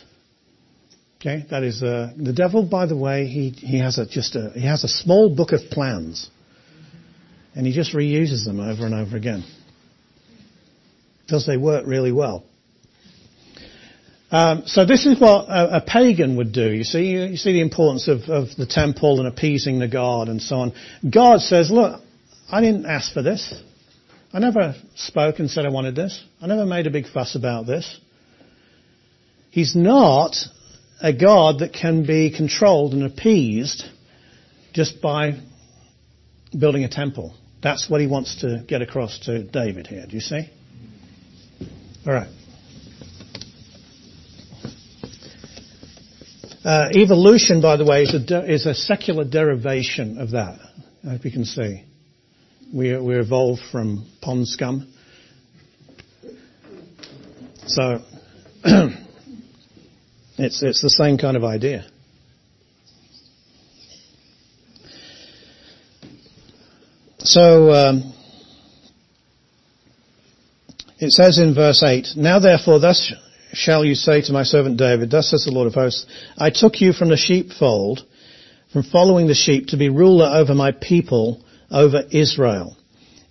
Okay, 1.19 1.45
that 1.50 1.63
is 1.63 1.84
uh, 1.84 2.13
the 2.15 2.32
devil. 2.32 2.63
By 2.63 2.86
the 2.86 2.95
way, 2.95 3.28
he 3.28 3.50
he 3.50 3.80
has 3.80 3.98
a 3.98 4.06
just 4.06 4.36
a 4.36 4.52
he 4.52 4.65
has 4.65 4.84
a 4.84 4.88
small 4.88 5.36
book 5.36 5.52
of 5.52 5.62
plans, 5.69 6.30
and 7.56 7.67
he 7.67 7.74
just 7.74 7.93
reuses 7.93 8.45
them 8.45 8.60
over 8.60 8.86
and 8.86 8.95
over 8.95 9.17
again 9.17 9.43
because 11.26 11.45
they 11.45 11.58
work 11.58 11.86
really 11.86 12.12
well. 12.12 12.43
Um, 14.32 14.63
so 14.65 14.86
this 14.86 15.06
is 15.06 15.19
what 15.19 15.50
a, 15.50 15.78
a, 15.78 15.82
pagan 15.82 16.38
would 16.38 16.52
do. 16.52 16.72
You 16.72 16.84
see, 16.84 17.06
you, 17.06 17.22
you 17.24 17.38
see 17.38 17.54
the 17.54 17.62
importance 17.62 18.08
of, 18.08 18.22
of, 18.30 18.56
the 18.56 18.67
temple 18.67 19.19
and 19.19 19.28
appeasing 19.28 19.80
the 19.80 19.88
god 19.88 20.28
and 20.28 20.39
so 20.39 20.58
on. 20.58 20.74
God 21.10 21.41
says, 21.41 21.72
"Look, 21.72 22.00
I 22.50 22.62
didn't 22.62 22.86
ask 22.86 23.12
for 23.12 23.24
this. 23.24 23.62
I 24.32 24.39
never 24.39 24.76
spoke 24.96 25.39
and 25.39 25.50
said 25.50 25.65
I 25.65 25.70
wanted 25.70 25.96
this. 25.96 26.24
I 26.42 26.48
never 26.48 26.65
made 26.65 26.88
a 26.88 26.92
big 26.92 27.08
fuss 27.08 27.36
about 27.36 27.65
this." 27.65 28.00
He's 29.52 29.76
not 29.76 30.36
a 31.02 31.13
god 31.13 31.60
that 31.60 31.74
can 31.74 32.06
be 32.06 32.30
controlled 32.36 32.94
and 32.94 33.04
appeased 33.04 33.84
just 34.74 35.02
by 35.02 35.39
building 36.58 36.84
a 36.84 36.89
temple. 36.89 37.34
That's 37.62 37.89
what 37.89 38.00
he 38.00 38.08
wants 38.08 38.42
to 38.42 38.63
get 38.68 38.82
across 38.82 39.20
to 39.26 39.44
David 39.44 39.88
here. 39.88 40.06
Do 40.08 40.15
you 40.15 40.22
see? 40.22 40.50
All 42.06 42.13
right. 42.13 42.30
Uh, 46.63 46.89
evolution, 46.94 47.62
by 47.62 47.78
the 47.78 47.86
way, 47.86 48.04
is 48.04 48.13
a, 48.13 48.20
de- 48.20 48.54
is 48.54 48.65
a, 48.65 48.74
secular 48.74 49.24
derivation 49.24 50.18
of 50.18 50.32
that. 50.32 50.60
I 51.06 51.12
hope 51.12 51.26
you 51.26 51.32
can 51.32 51.46
see. 51.46 51.84
We, 52.73 52.95
we 52.97 53.15
evolved 53.15 53.62
from 53.71 54.05
pond 54.21 54.47
scum. 54.47 54.93
So, 57.65 58.01
it's, 60.38 60.62
it's 60.63 60.82
the 60.82 60.89
same 60.89 61.17
kind 61.17 61.36
of 61.36 61.43
idea. 61.43 61.86
So, 67.19 67.71
um, 67.71 68.13
it 70.99 71.12
says 71.12 71.38
in 71.38 71.53
verse 71.55 71.82
8, 71.84 72.10
Now 72.15 72.39
therefore 72.39 72.79
thus 72.79 73.13
shall 73.53 73.84
you 73.84 73.95
say 73.95 74.21
to 74.21 74.34
my 74.34 74.43
servant 74.43 74.77
David, 74.77 75.12
Thus 75.12 75.29
says 75.32 75.45
the 75.45 75.51
Lord 75.51 75.67
of 75.67 75.73
hosts, 75.73 76.05
I 76.38 76.49
took 76.49 76.82
you 76.82 76.93
from 76.93 77.10
the 77.10 77.17
sheepfold, 77.17 78.05
from 78.71 78.84
following 78.84 79.27
the 79.27 79.36
sheep, 79.36 79.67
to 79.67 79.77
be 79.77 79.89
ruler 79.89 80.27
over 80.27 80.53
my 80.53 80.71
people, 80.71 81.43
over 81.71 82.03
Israel. 82.12 82.75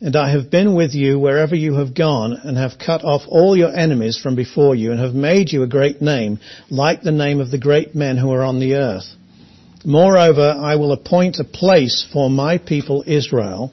And 0.01 0.15
I 0.15 0.31
have 0.31 0.51
been 0.51 0.77
with 0.77 0.95
you 0.95 1.19
wherever 1.19 1.57
you 1.57 1.75
have 1.75 1.95
gone, 1.95 2.33
and 2.33 2.57
have 2.57 2.79
cut 2.79 3.03
off 3.05 3.23
all 3.27 3.57
your 3.57 3.75
enemies 3.75 4.17
from 4.17 4.37
before 4.37 4.77
you, 4.77 4.93
and 4.93 5.01
have 5.01 5.15
made 5.15 5.53
you 5.53 5.65
a 5.65 5.69
great 5.69 6.01
name, 6.01 6.39
like 6.71 7.03
the 7.03 7.11
name 7.11 7.41
of 7.41 7.51
the 7.51 7.59
great 7.59 7.97
men 7.97 8.17
who 8.17 8.31
are 8.33 8.45
on 8.45 8.61
the 8.61 8.75
earth. 8.75 9.07
Moreover, 9.85 10.55
I 10.57 10.77
will 10.77 10.93
appoint 10.93 11.39
a 11.39 11.45
place 11.45 12.07
for 12.13 12.31
my 12.31 12.59
people 12.59 13.03
Israel, 13.07 13.73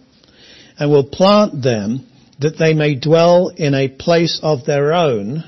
and 0.80 0.90
will 0.90 1.08
plant 1.08 1.62
them, 1.62 2.08
that 2.40 2.58
they 2.58 2.74
may 2.74 2.96
dwell 2.96 3.50
in 3.50 3.74
a 3.76 3.88
place 3.88 4.40
of 4.42 4.66
their 4.66 4.94
own, 4.94 5.44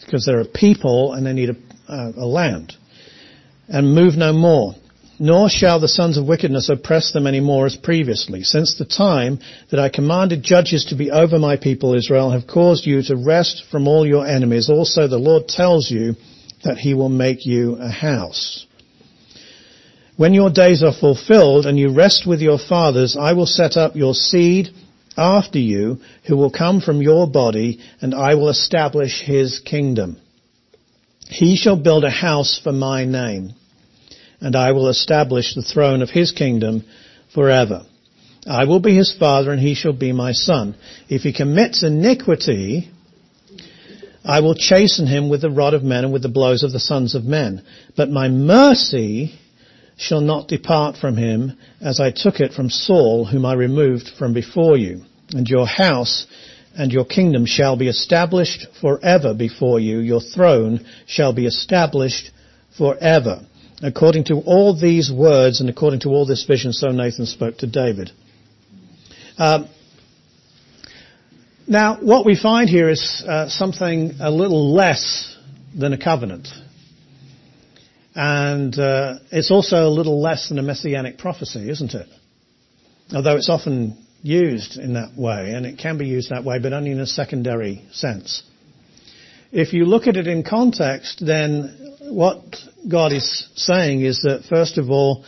because 0.00 0.26
they're 0.26 0.40
a 0.40 0.44
people 0.44 1.12
and 1.12 1.24
they 1.24 1.32
need 1.32 1.50
a, 1.50 1.56
uh, 1.92 2.12
a 2.16 2.26
land. 2.26 2.74
And 3.68 3.94
move 3.94 4.16
no 4.16 4.32
more. 4.32 4.74
Nor 5.22 5.50
shall 5.50 5.78
the 5.78 5.86
sons 5.86 6.16
of 6.16 6.26
wickedness 6.26 6.70
oppress 6.70 7.12
them 7.12 7.26
any 7.26 7.40
more 7.40 7.66
as 7.66 7.76
previously, 7.76 8.42
since 8.42 8.74
the 8.74 8.86
time 8.86 9.38
that 9.70 9.78
I 9.78 9.90
commanded 9.90 10.42
judges 10.42 10.86
to 10.86 10.94
be 10.94 11.10
over 11.10 11.38
my 11.38 11.58
people 11.58 11.94
Israel 11.94 12.30
have 12.30 12.46
caused 12.46 12.86
you 12.86 13.02
to 13.02 13.16
rest 13.16 13.64
from 13.70 13.86
all 13.86 14.06
your 14.06 14.26
enemies. 14.26 14.70
Also 14.70 15.06
the 15.08 15.18
Lord 15.18 15.46
tells 15.46 15.90
you 15.90 16.16
that 16.64 16.78
he 16.78 16.94
will 16.94 17.10
make 17.10 17.44
you 17.44 17.76
a 17.78 17.90
house. 17.90 18.66
When 20.16 20.32
your 20.32 20.48
days 20.50 20.82
are 20.82 20.92
fulfilled 20.92 21.66
and 21.66 21.78
you 21.78 21.92
rest 21.92 22.26
with 22.26 22.40
your 22.40 22.58
fathers, 22.58 23.14
I 23.14 23.34
will 23.34 23.46
set 23.46 23.76
up 23.76 23.96
your 23.96 24.14
seed 24.14 24.68
after 25.18 25.58
you 25.58 26.00
who 26.26 26.36
will 26.36 26.50
come 26.50 26.80
from 26.80 27.02
your 27.02 27.26
body, 27.30 27.80
and 28.00 28.14
I 28.14 28.36
will 28.36 28.48
establish 28.48 29.20
his 29.20 29.58
kingdom. 29.60 30.16
He 31.28 31.56
shall 31.56 31.76
build 31.76 32.04
a 32.04 32.10
house 32.10 32.58
for 32.62 32.72
my 32.72 33.04
name, 33.04 33.52
and 34.40 34.56
I 34.56 34.72
will 34.72 34.88
establish 34.88 35.54
the 35.54 35.62
throne 35.62 36.02
of 36.02 36.10
his 36.10 36.32
kingdom 36.32 36.84
forever. 37.34 37.84
I 38.46 38.64
will 38.64 38.80
be 38.80 38.96
his 38.96 39.12
father, 39.12 39.52
and 39.52 39.60
he 39.60 39.74
shall 39.74 39.92
be 39.92 40.12
my 40.12 40.32
son. 40.32 40.74
If 41.08 41.22
he 41.22 41.32
commits 41.32 41.82
iniquity, 41.82 42.90
I 44.24 44.40
will 44.40 44.54
chasten 44.54 45.06
him 45.06 45.28
with 45.28 45.42
the 45.42 45.50
rod 45.50 45.74
of 45.74 45.82
men 45.82 46.04
and 46.04 46.12
with 46.12 46.22
the 46.22 46.28
blows 46.28 46.62
of 46.62 46.72
the 46.72 46.80
sons 46.80 47.14
of 47.14 47.24
men. 47.24 47.62
But 47.96 48.10
my 48.10 48.28
mercy 48.28 49.38
shall 49.96 50.22
not 50.22 50.48
depart 50.48 50.96
from 50.96 51.16
him, 51.16 51.58
as 51.80 52.00
I 52.00 52.10
took 52.10 52.40
it 52.40 52.52
from 52.52 52.70
Saul, 52.70 53.26
whom 53.26 53.44
I 53.44 53.52
removed 53.52 54.10
from 54.18 54.32
before 54.32 54.76
you. 54.76 55.02
And 55.32 55.46
your 55.46 55.66
house 55.66 56.26
and 56.74 56.90
your 56.90 57.04
kingdom 57.04 57.44
shall 57.44 57.76
be 57.76 57.88
established 57.88 58.66
forever 58.80 59.34
before 59.34 59.80
you. 59.80 59.98
Your 59.98 60.20
throne 60.20 60.86
shall 61.06 61.34
be 61.34 61.46
established 61.46 62.30
forever. 62.78 63.44
According 63.82 64.24
to 64.24 64.34
all 64.44 64.78
these 64.78 65.10
words 65.10 65.60
and 65.60 65.70
according 65.70 66.00
to 66.00 66.10
all 66.10 66.26
this 66.26 66.44
vision, 66.44 66.72
so 66.72 66.88
Nathan 66.88 67.26
spoke 67.26 67.58
to 67.58 67.66
David. 67.66 68.10
Um, 69.38 69.68
now, 71.66 71.98
what 72.00 72.26
we 72.26 72.36
find 72.36 72.68
here 72.68 72.90
is 72.90 73.24
uh, 73.26 73.48
something 73.48 74.16
a 74.20 74.30
little 74.30 74.74
less 74.74 75.36
than 75.74 75.92
a 75.92 75.98
covenant. 75.98 76.48
And 78.14 78.76
uh, 78.78 79.14
it's 79.30 79.50
also 79.50 79.86
a 79.86 79.88
little 79.88 80.20
less 80.20 80.48
than 80.48 80.58
a 80.58 80.62
messianic 80.62 81.16
prophecy, 81.16 81.70
isn't 81.70 81.94
it? 81.94 82.08
Although 83.14 83.36
it's 83.36 83.48
often 83.48 84.04
used 84.22 84.76
in 84.76 84.94
that 84.94 85.16
way, 85.16 85.52
and 85.54 85.64
it 85.64 85.78
can 85.78 85.96
be 85.96 86.06
used 86.06 86.30
that 86.30 86.44
way, 86.44 86.58
but 86.58 86.72
only 86.72 86.90
in 86.90 87.00
a 87.00 87.06
secondary 87.06 87.86
sense. 87.92 88.42
If 89.52 89.72
you 89.72 89.84
look 89.84 90.06
at 90.06 90.16
it 90.16 90.26
in 90.26 90.42
context, 90.42 91.24
then 91.24 91.89
what 92.10 92.56
God 92.88 93.12
is 93.12 93.48
saying 93.54 94.02
is 94.02 94.20
that 94.22 94.44
first 94.48 94.78
of 94.78 94.90
all, 94.90 95.24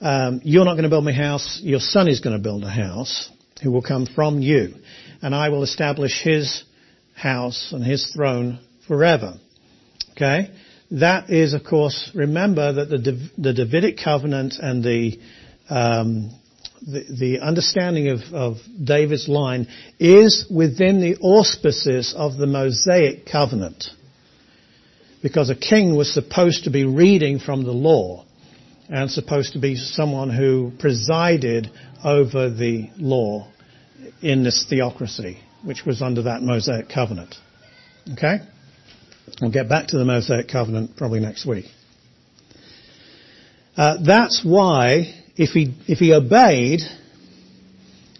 um, 0.00 0.40
you're 0.44 0.64
not 0.64 0.74
going 0.74 0.84
to 0.84 0.90
build 0.90 1.04
me 1.04 1.12
a 1.12 1.16
house, 1.16 1.60
your 1.62 1.80
son 1.80 2.08
is 2.08 2.20
going 2.20 2.36
to 2.36 2.42
build 2.42 2.64
a 2.64 2.70
house, 2.70 3.30
who 3.62 3.70
will 3.70 3.82
come 3.82 4.06
from 4.06 4.40
you, 4.40 4.74
and 5.22 5.34
I 5.34 5.48
will 5.48 5.62
establish 5.62 6.22
his 6.22 6.64
house 7.14 7.72
and 7.72 7.82
his 7.84 8.12
throne 8.14 8.60
forever. 8.86 9.34
Okay? 10.12 10.50
That 10.90 11.30
is, 11.30 11.54
of 11.54 11.64
course, 11.64 12.10
remember 12.14 12.72
that 12.74 12.88
the, 12.88 13.30
the 13.38 13.52
Davidic 13.52 13.98
covenant 14.02 14.54
and 14.60 14.84
the, 14.84 15.18
um, 15.68 16.38
the, 16.80 17.04
the, 17.18 17.40
understanding 17.40 18.08
of, 18.08 18.20
of 18.32 18.56
David's 18.82 19.28
line 19.28 19.66
is 19.98 20.46
within 20.54 21.00
the 21.00 21.16
auspices 21.20 22.14
of 22.16 22.36
the 22.36 22.46
Mosaic 22.46 23.26
covenant. 23.26 23.86
Because 25.22 25.50
a 25.50 25.56
king 25.56 25.96
was 25.96 26.12
supposed 26.12 26.64
to 26.64 26.70
be 26.70 26.84
reading 26.84 27.38
from 27.38 27.64
the 27.64 27.72
law 27.72 28.24
and 28.88 29.10
supposed 29.10 29.54
to 29.54 29.58
be 29.58 29.76
someone 29.76 30.30
who 30.30 30.72
presided 30.78 31.70
over 32.04 32.50
the 32.50 32.90
law 32.96 33.48
in 34.22 34.44
this 34.44 34.66
theocracy, 34.68 35.38
which 35.64 35.84
was 35.84 36.02
under 36.02 36.22
that 36.22 36.42
Mosaic 36.42 36.88
covenant. 36.88 37.34
Okay? 38.12 38.38
We'll 39.40 39.50
get 39.50 39.68
back 39.68 39.88
to 39.88 39.98
the 39.98 40.04
Mosaic 40.04 40.48
covenant 40.48 40.96
probably 40.96 41.20
next 41.20 41.46
week. 41.46 41.66
Uh, 43.76 43.96
that's 44.02 44.42
why 44.44 45.14
if 45.36 45.50
he 45.50 45.74
if 45.86 45.98
he 45.98 46.14
obeyed 46.14 46.80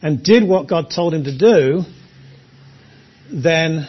and 0.02 0.22
did 0.22 0.46
what 0.46 0.68
God 0.68 0.90
told 0.94 1.14
him 1.14 1.24
to 1.24 1.37
do, 1.37 1.82
then 3.32 3.88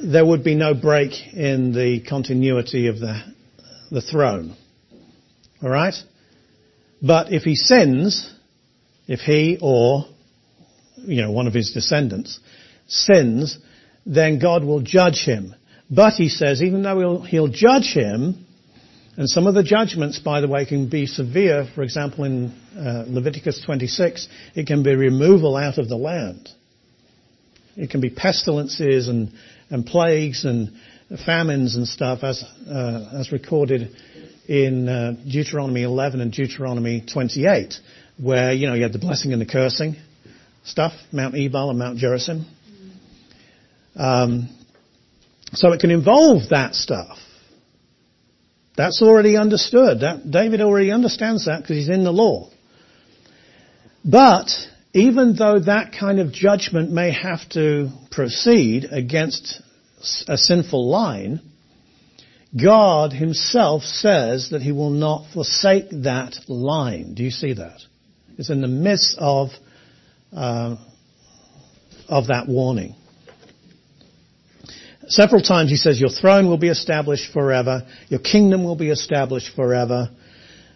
there 0.00 0.24
would 0.24 0.44
be 0.44 0.54
no 0.54 0.74
break 0.74 1.12
in 1.32 1.72
the 1.72 2.04
continuity 2.08 2.88
of 2.88 2.98
the 2.98 3.22
the 3.90 4.02
throne. 4.02 4.56
All 5.62 5.70
right? 5.70 5.94
But 7.00 7.32
if 7.32 7.42
he 7.42 7.54
sins, 7.54 8.32
if 9.06 9.20
he 9.20 9.58
or 9.60 10.04
you 10.96 11.22
know 11.22 11.30
one 11.30 11.46
of 11.46 11.54
his 11.54 11.72
descendants 11.72 12.40
sins, 12.88 13.58
then 14.06 14.38
God 14.38 14.64
will 14.64 14.80
judge 14.80 15.24
him. 15.24 15.54
But 15.90 16.14
he 16.14 16.28
says, 16.28 16.62
even 16.62 16.82
though 16.82 16.98
he'll, 16.98 17.22
he'll 17.22 17.48
judge 17.48 17.92
him, 17.92 18.46
and 19.16 19.28
some 19.28 19.46
of 19.46 19.54
the 19.54 19.62
judgments, 19.62 20.18
by 20.18 20.40
the 20.40 20.48
way, 20.48 20.64
can 20.64 20.88
be 20.88 21.06
severe. 21.06 21.68
For 21.74 21.82
example, 21.82 22.24
in 22.24 22.52
uh, 22.76 23.04
Leviticus 23.08 23.62
26, 23.64 24.28
it 24.54 24.66
can 24.66 24.82
be 24.82 24.94
removal 24.94 25.56
out 25.56 25.78
of 25.78 25.88
the 25.88 25.96
land. 25.96 26.48
It 27.76 27.90
can 27.90 28.00
be 28.00 28.10
pestilences 28.10 29.08
and, 29.08 29.32
and 29.70 29.86
plagues 29.86 30.44
and 30.44 30.72
famines 31.24 31.76
and 31.76 31.86
stuff, 31.86 32.22
as 32.22 32.42
uh, 32.68 33.10
as 33.18 33.32
recorded 33.32 33.94
in 34.46 34.88
uh, 34.88 35.12
Deuteronomy 35.30 35.82
11 35.82 36.20
and 36.20 36.32
Deuteronomy 36.32 37.04
28, 37.12 37.74
where 38.22 38.52
you 38.52 38.66
know 38.66 38.74
you 38.74 38.82
had 38.82 38.92
the 38.92 38.98
blessing 38.98 39.32
and 39.32 39.40
the 39.40 39.46
cursing 39.46 39.96
stuff, 40.64 40.92
Mount 41.12 41.34
Ebal 41.34 41.70
and 41.70 41.78
Mount 41.78 41.98
Gerizim. 41.98 42.46
Um, 43.96 44.48
so 45.52 45.72
it 45.72 45.80
can 45.80 45.90
involve 45.90 46.50
that 46.50 46.74
stuff. 46.74 47.18
That's 48.76 49.02
already 49.02 49.36
understood. 49.36 50.00
That, 50.00 50.30
David 50.30 50.60
already 50.60 50.92
understands 50.92 51.46
that 51.46 51.62
because 51.62 51.76
he's 51.76 51.88
in 51.88 52.04
the 52.04 52.12
law. 52.12 52.50
But 54.04 54.50
even 54.94 55.36
though 55.36 55.58
that 55.60 55.92
kind 55.98 56.18
of 56.18 56.32
judgment 56.32 56.90
may 56.90 57.12
have 57.12 57.46
to 57.50 57.90
proceed 58.10 58.86
against 58.90 59.60
a 60.26 60.38
sinful 60.38 60.88
line, 60.88 61.40
God 62.60 63.12
himself 63.12 63.82
says 63.82 64.50
that 64.50 64.62
he 64.62 64.72
will 64.72 64.90
not 64.90 65.26
forsake 65.34 65.90
that 65.90 66.36
line. 66.48 67.14
Do 67.14 67.22
you 67.22 67.30
see 67.30 67.52
that? 67.54 67.80
It's 68.38 68.50
in 68.50 68.62
the 68.62 68.68
midst 68.68 69.16
of, 69.18 69.50
uh, 70.34 70.76
of 72.08 72.28
that 72.28 72.48
warning. 72.48 72.94
Several 75.08 75.42
times 75.42 75.70
he 75.70 75.76
says, 75.76 76.00
your 76.00 76.10
throne 76.10 76.48
will 76.48 76.58
be 76.58 76.68
established 76.68 77.32
forever. 77.32 77.86
Your 78.08 78.20
kingdom 78.20 78.64
will 78.64 78.76
be 78.76 78.90
established 78.90 79.54
forever. 79.54 80.10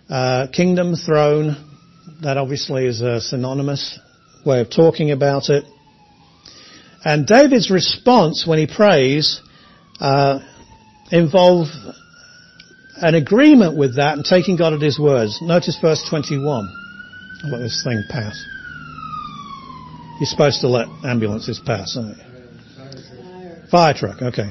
Uh, 0.08 0.48
kingdom, 0.52 0.94
throne, 0.96 1.71
that 2.22 2.36
obviously 2.36 2.86
is 2.86 3.00
a 3.00 3.20
synonymous 3.20 3.98
way 4.44 4.60
of 4.60 4.70
talking 4.70 5.10
about 5.10 5.48
it. 5.48 5.64
And 7.04 7.26
David's 7.26 7.70
response 7.70 8.46
when 8.46 8.58
he 8.58 8.66
prays 8.66 9.40
uh, 10.00 10.40
involve 11.10 11.68
an 12.96 13.14
agreement 13.14 13.76
with 13.76 13.96
that 13.96 14.16
and 14.16 14.24
taking 14.24 14.56
God 14.56 14.72
at 14.72 14.80
His 14.80 14.98
words. 14.98 15.38
Notice 15.42 15.78
verse 15.80 16.04
21. 16.08 16.68
I'll 17.44 17.50
let 17.50 17.58
this 17.58 17.82
thing 17.84 18.02
pass. 18.08 18.44
You're 20.20 20.26
supposed 20.26 20.60
to 20.60 20.68
let 20.68 20.86
ambulances 21.04 21.60
pass, 21.64 21.96
aren't 21.96 22.16
you? 22.16 22.24
Fire 23.70 23.94
truck, 23.94 24.22
okay. 24.22 24.50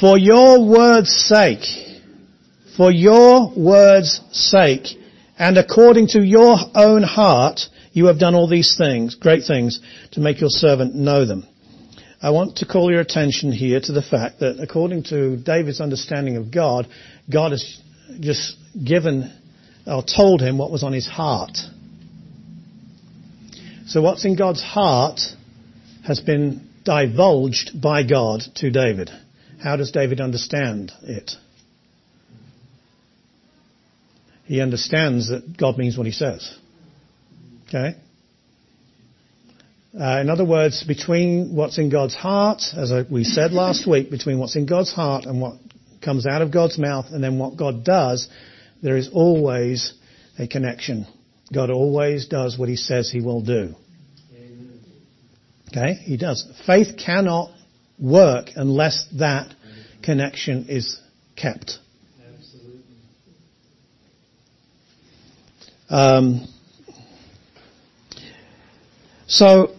For 0.00 0.16
your 0.16 0.64
word's 0.64 1.10
sake, 1.10 1.64
for 2.76 2.90
your 2.90 3.52
word's 3.56 4.20
sake, 4.30 4.96
and 5.42 5.58
according 5.58 6.06
to 6.06 6.24
your 6.24 6.56
own 6.72 7.02
heart, 7.02 7.62
you 7.90 8.06
have 8.06 8.20
done 8.20 8.36
all 8.36 8.46
these 8.46 8.76
things, 8.78 9.16
great 9.16 9.42
things, 9.44 9.80
to 10.12 10.20
make 10.20 10.40
your 10.40 10.50
servant 10.50 10.94
know 10.94 11.26
them. 11.26 11.44
I 12.22 12.30
want 12.30 12.58
to 12.58 12.64
call 12.64 12.92
your 12.92 13.00
attention 13.00 13.50
here 13.50 13.80
to 13.80 13.92
the 13.92 14.02
fact 14.02 14.38
that 14.38 14.60
according 14.60 15.02
to 15.10 15.36
David's 15.36 15.80
understanding 15.80 16.36
of 16.36 16.52
God, 16.52 16.86
God 17.28 17.50
has 17.50 17.80
just 18.20 18.56
given 18.86 19.36
or 19.84 20.04
told 20.04 20.40
him 20.40 20.58
what 20.58 20.70
was 20.70 20.84
on 20.84 20.92
his 20.92 21.08
heart. 21.08 21.58
So 23.86 24.00
what's 24.00 24.24
in 24.24 24.36
God's 24.36 24.62
heart 24.62 25.18
has 26.06 26.20
been 26.20 26.68
divulged 26.84 27.82
by 27.82 28.04
God 28.04 28.42
to 28.58 28.70
David. 28.70 29.10
How 29.60 29.74
does 29.74 29.90
David 29.90 30.20
understand 30.20 30.92
it? 31.02 31.32
He 34.52 34.60
understands 34.60 35.30
that 35.30 35.56
God 35.56 35.78
means 35.78 35.96
what 35.96 36.06
he 36.06 36.12
says. 36.12 36.54
Okay? 37.68 37.96
Uh, 39.98 40.20
in 40.20 40.28
other 40.28 40.44
words, 40.44 40.84
between 40.84 41.56
what's 41.56 41.78
in 41.78 41.88
God's 41.88 42.14
heart, 42.14 42.60
as 42.76 42.92
we 43.10 43.24
said 43.24 43.52
last 43.62 43.88
week, 43.88 44.10
between 44.10 44.38
what's 44.38 44.54
in 44.54 44.66
God's 44.66 44.92
heart 44.92 45.24
and 45.24 45.40
what 45.40 45.54
comes 46.04 46.26
out 46.26 46.42
of 46.42 46.52
God's 46.52 46.78
mouth 46.78 47.06
and 47.12 47.24
then 47.24 47.38
what 47.38 47.56
God 47.56 47.82
does, 47.82 48.28
there 48.82 48.98
is 48.98 49.08
always 49.10 49.94
a 50.38 50.46
connection. 50.46 51.06
God 51.50 51.70
always 51.70 52.28
does 52.28 52.58
what 52.58 52.68
he 52.68 52.76
says 52.76 53.10
he 53.10 53.22
will 53.22 53.40
do. 53.40 53.74
Okay, 55.70 55.94
he 55.94 56.18
does. 56.18 56.46
Faith 56.66 56.98
cannot 57.02 57.52
work 57.98 58.48
unless 58.54 59.08
that 59.18 59.54
connection 60.02 60.66
is 60.68 61.00
kept. 61.36 61.78
Um, 65.92 66.48
so 69.26 69.74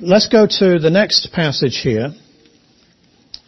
let's 0.00 0.28
go 0.28 0.48
to 0.48 0.80
the 0.80 0.90
next 0.90 1.30
passage 1.32 1.80
here, 1.80 2.10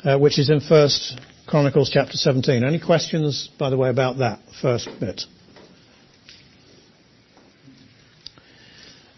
uh, 0.05 0.17
which 0.19 0.39
is 0.39 0.51
in 0.51 0.61
First 0.61 1.21
Chronicles 1.49 1.91
chapter 1.93 2.17
17. 2.17 2.63
Any 2.63 2.79
questions, 2.79 3.51
by 3.59 3.71
the 3.71 3.77
way, 3.77 3.89
about 3.89 4.19
that 4.19 4.39
first 4.63 4.89
bit? 5.01 5.23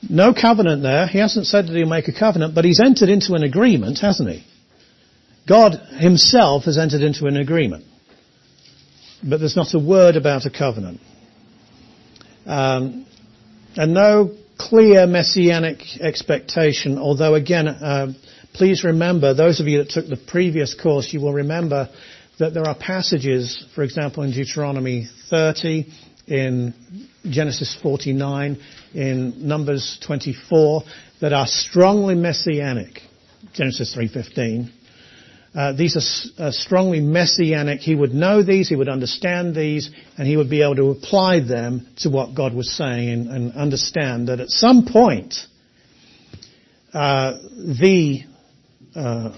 No 0.09 0.33
covenant 0.33 0.83
there. 0.83 1.07
He 1.09 1.19
hasn't 1.19 1.45
said 1.45 1.67
that 1.67 1.77
he'll 1.77 1.87
make 1.87 2.09
a 2.09 2.19
covenant, 2.19 2.55
but 2.55 2.65
he's 2.65 2.81
entered 2.81 3.11
into 3.11 3.35
an 3.35 3.43
agreement, 3.43 3.99
hasn't 3.99 4.31
he? 4.31 4.47
God 5.47 5.75
himself 5.99 6.65
has 6.65 6.79
entered 6.79 7.03
into 7.03 7.27
an 7.27 7.37
agreement. 7.37 7.85
But 9.23 9.41
there's 9.41 9.57
not 9.57 9.75
a 9.75 9.79
word 9.79 10.17
about 10.17 10.47
a 10.47 10.51
covenant. 10.51 11.01
Um, 12.51 13.07
and 13.77 13.95
no 13.95 14.33
clear 14.59 15.07
messianic 15.07 16.01
expectation, 16.01 16.99
although 16.99 17.37
again, 17.37 17.69
uh, 17.69 18.13
please 18.53 18.83
remember, 18.83 19.35
those 19.35 19.61
of 19.61 19.69
you 19.69 19.79
that 19.79 19.91
took 19.91 20.09
the 20.09 20.17
previous 20.17 20.75
course, 20.75 21.13
you 21.13 21.21
will 21.21 21.33
remember 21.33 21.89
that 22.41 22.53
there 22.53 22.67
are 22.67 22.75
passages, 22.75 23.65
for 23.77 23.85
example, 23.85 24.25
in 24.25 24.33
Deuteronomy 24.33 25.07
30, 25.31 25.87
in 26.27 26.75
Genesis 27.23 27.79
49, 27.81 28.61
in 28.95 29.47
Numbers 29.47 29.99
24 30.05 30.83
that 31.21 31.33
are 31.33 31.47
strongly 31.47 32.17
messianic. 32.17 33.01
Genesis 33.53 33.95
3:15. 33.95 34.71
Uh, 35.53 35.73
these 35.73 35.97
are 35.97 36.45
uh, 36.45 36.51
strongly 36.53 37.01
messianic. 37.01 37.81
He 37.81 37.95
would 37.95 38.15
know 38.15 38.43
these, 38.43 38.69
he 38.69 38.77
would 38.77 38.89
understand 38.89 39.55
these, 39.55 39.91
and 40.17 40.27
he 40.27 40.37
would 40.37 40.49
be 40.49 40.63
able 40.63 40.77
to 40.77 40.91
apply 40.91 41.41
them 41.41 41.89
to 41.99 42.11
what 42.11 42.37
God 42.37 42.55
was 42.55 42.71
saying 42.77 43.09
and, 43.09 43.29
and 43.29 43.53
understand 43.55 44.29
that 44.29 44.39
at 44.39 44.49
some 44.49 44.87
point, 44.87 45.35
uh, 46.95 47.39
the 47.59 48.23
uh, 48.95 49.33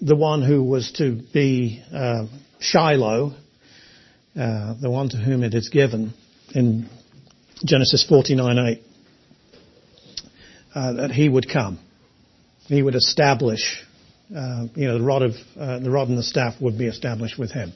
the 0.00 0.16
one 0.16 0.42
who 0.42 0.62
was 0.62 0.92
to 0.92 1.20
be 1.32 1.82
uh, 1.92 2.26
Shiloh, 2.60 3.34
uh, 4.36 4.74
the 4.80 4.90
one 4.90 5.08
to 5.10 5.16
whom 5.16 5.42
it 5.42 5.54
is 5.54 5.68
given 5.70 6.12
in 6.54 6.88
Genesis 7.64 8.06
49:8, 8.08 8.80
uh, 10.74 10.92
that 10.94 11.10
he 11.10 11.28
would 11.28 11.48
come. 11.50 11.78
He 12.66 12.82
would 12.82 12.94
establish, 12.94 13.82
you 14.30 14.88
know, 14.88 14.98
the 14.98 15.04
rod 15.04 15.22
of 15.22 15.32
uh, 15.58 15.78
the 15.78 15.90
rod 15.90 16.08
and 16.08 16.18
the 16.18 16.22
staff 16.22 16.60
would 16.60 16.78
be 16.78 16.86
established 16.86 17.38
with 17.38 17.50
him. 17.50 17.72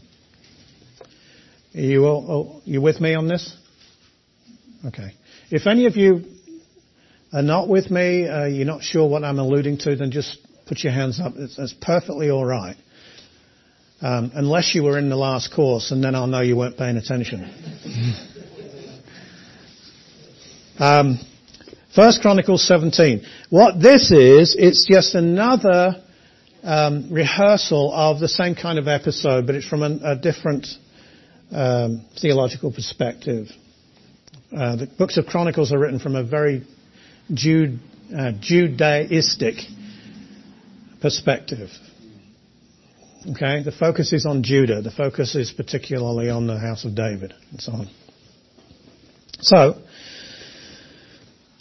Are 1.74 1.80
you 1.80 2.04
all, 2.04 2.60
you 2.64 2.82
with 2.82 3.00
me 3.00 3.14
on 3.14 3.28
this? 3.28 3.56
Okay. 4.86 5.12
If 5.50 5.66
any 5.66 5.86
of 5.86 5.96
you 5.96 6.24
are 7.32 7.42
not 7.42 7.68
with 7.68 7.90
me, 7.90 8.28
uh, 8.28 8.44
you're 8.44 8.66
not 8.66 8.82
sure 8.82 9.08
what 9.08 9.24
I'm 9.24 9.38
alluding 9.38 9.78
to, 9.78 9.96
then 9.96 10.10
just 10.10 10.38
put 10.66 10.80
your 10.80 10.92
hands 10.92 11.20
up. 11.20 11.32
It's, 11.36 11.58
it's 11.58 11.74
perfectly 11.80 12.28
all 12.30 12.44
right. 12.44 12.76
Um, 14.02 14.32
unless 14.34 14.74
you 14.74 14.82
were 14.82 14.98
in 14.98 15.08
the 15.08 15.16
last 15.16 15.54
course, 15.54 15.92
and 15.92 16.02
then 16.02 16.14
I'll 16.14 16.26
know 16.26 16.40
you 16.40 16.56
weren't 16.56 16.76
paying 16.76 16.96
attention. 16.96 17.44
um, 20.78 21.20
First 21.94 22.20
Chronicles 22.20 22.66
17. 22.66 23.24
What 23.48 23.80
this 23.80 24.10
is, 24.10 24.56
it's 24.58 24.86
just 24.86 25.14
another 25.14 26.01
um, 26.62 27.12
rehearsal 27.12 27.92
of 27.92 28.20
the 28.20 28.28
same 28.28 28.54
kind 28.54 28.78
of 28.78 28.88
episode, 28.88 29.46
but 29.46 29.54
it's 29.54 29.66
from 29.66 29.82
a, 29.82 30.12
a 30.12 30.16
different 30.16 30.66
um, 31.50 32.04
theological 32.20 32.72
perspective. 32.72 33.48
Uh, 34.56 34.76
the 34.76 34.86
books 34.98 35.16
of 35.16 35.26
Chronicles 35.26 35.72
are 35.72 35.78
written 35.78 35.98
from 35.98 36.14
a 36.14 36.22
very 36.22 36.66
Jude, 37.32 37.80
uh, 38.10 38.32
Judaistic 38.40 39.62
perspective. 41.00 41.70
Okay, 43.30 43.62
the 43.62 43.72
focus 43.72 44.12
is 44.12 44.26
on 44.26 44.42
Judah. 44.42 44.82
The 44.82 44.90
focus 44.90 45.34
is 45.34 45.52
particularly 45.52 46.28
on 46.28 46.46
the 46.46 46.58
house 46.58 46.84
of 46.84 46.94
David 46.94 47.32
and 47.50 47.60
so 47.60 47.72
on. 47.72 47.90
So, 49.40 49.81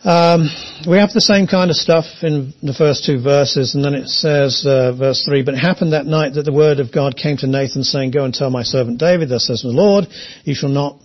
um, 0.03 0.49
we 0.87 0.97
have 0.97 1.11
the 1.13 1.21
same 1.21 1.45
kind 1.45 1.69
of 1.69 1.75
stuff 1.75 2.05
in 2.23 2.53
the 2.63 2.73
first 2.73 3.05
two 3.05 3.21
verses, 3.21 3.75
and 3.75 3.85
then 3.85 3.93
it 3.93 4.07
says, 4.07 4.65
uh, 4.65 4.93
verse 4.93 5.23
three. 5.23 5.43
But 5.43 5.53
it 5.53 5.59
happened 5.59 5.93
that 5.93 6.07
night 6.07 6.33
that 6.33 6.43
the 6.43 6.53
word 6.53 6.79
of 6.79 6.91
God 6.91 7.15
came 7.15 7.37
to 7.37 7.47
Nathan, 7.47 7.83
saying, 7.83 8.11
"Go 8.11 8.25
and 8.25 8.33
tell 8.33 8.49
my 8.49 8.63
servant 8.63 8.97
David, 8.97 9.29
thus 9.29 9.45
says 9.45 9.61
the 9.61 9.67
Lord, 9.67 10.07
you 10.43 10.55
shall 10.55 10.69
not 10.69 10.99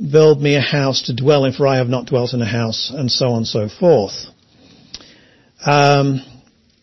build 0.00 0.40
me 0.40 0.54
a 0.54 0.60
house 0.60 1.02
to 1.02 1.14
dwell 1.14 1.44
in, 1.44 1.52
for 1.52 1.66
I 1.66 1.76
have 1.76 1.88
not 1.88 2.06
dwelt 2.06 2.32
in 2.32 2.40
a 2.40 2.46
house," 2.46 2.90
and 2.94 3.10
so 3.12 3.28
on 3.28 3.38
and 3.38 3.46
so 3.46 3.68
forth. 3.68 4.26
Um, 5.66 6.22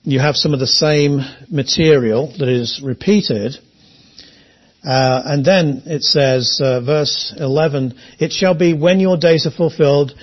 you 0.03 0.19
have 0.19 0.35
some 0.35 0.53
of 0.53 0.59
the 0.59 0.67
same 0.67 1.21
material 1.49 2.31
that 2.37 2.47
is 2.47 2.81
repeated. 2.83 3.57
Uh, 4.83 5.23
and 5.25 5.43
then 5.43 5.81
it 5.87 6.03
says, 6.03 6.61
uh, 6.61 6.79
verse 6.79 7.33
11, 7.35 7.95
it 8.19 8.31
shall 8.31 8.53
be 8.53 8.75
when 8.75 8.99
your 8.99 9.17
days 9.17 9.47
are 9.47 9.51
fulfilled, 9.51 10.13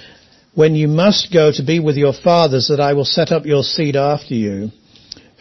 when 0.55 0.75
you 0.75 0.89
must 0.89 1.33
go 1.33 1.51
to 1.53 1.63
be 1.63 1.81
with 1.81 1.97
your 1.97 2.13
fathers, 2.13 2.69
that 2.69 2.81
I 2.81 2.93
will 2.93 3.05
set 3.05 3.33
up 3.33 3.47
your 3.47 3.63
seed 3.63 3.97
after 3.97 4.35
you, 4.35 4.71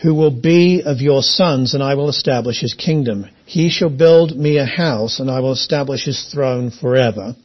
who 0.02 0.16
will 0.16 0.32
be 0.32 0.82
of 0.84 1.02
your 1.02 1.22
sons, 1.22 1.74
and 1.74 1.84
I 1.84 1.96
will 1.96 2.10
establish 2.10 2.62
his 2.62 2.74
kingdom. 2.74 3.26
He 3.46 3.70
shall 3.70 3.90
build 3.90 4.36
me 4.36 4.58
a 4.58 4.66
house, 4.66 5.20
and 5.20 5.30
I 5.30 5.42
will 5.42 5.52
establish 5.54 6.06
his 6.06 6.30
throne 6.32 6.72
forever. 6.72 7.36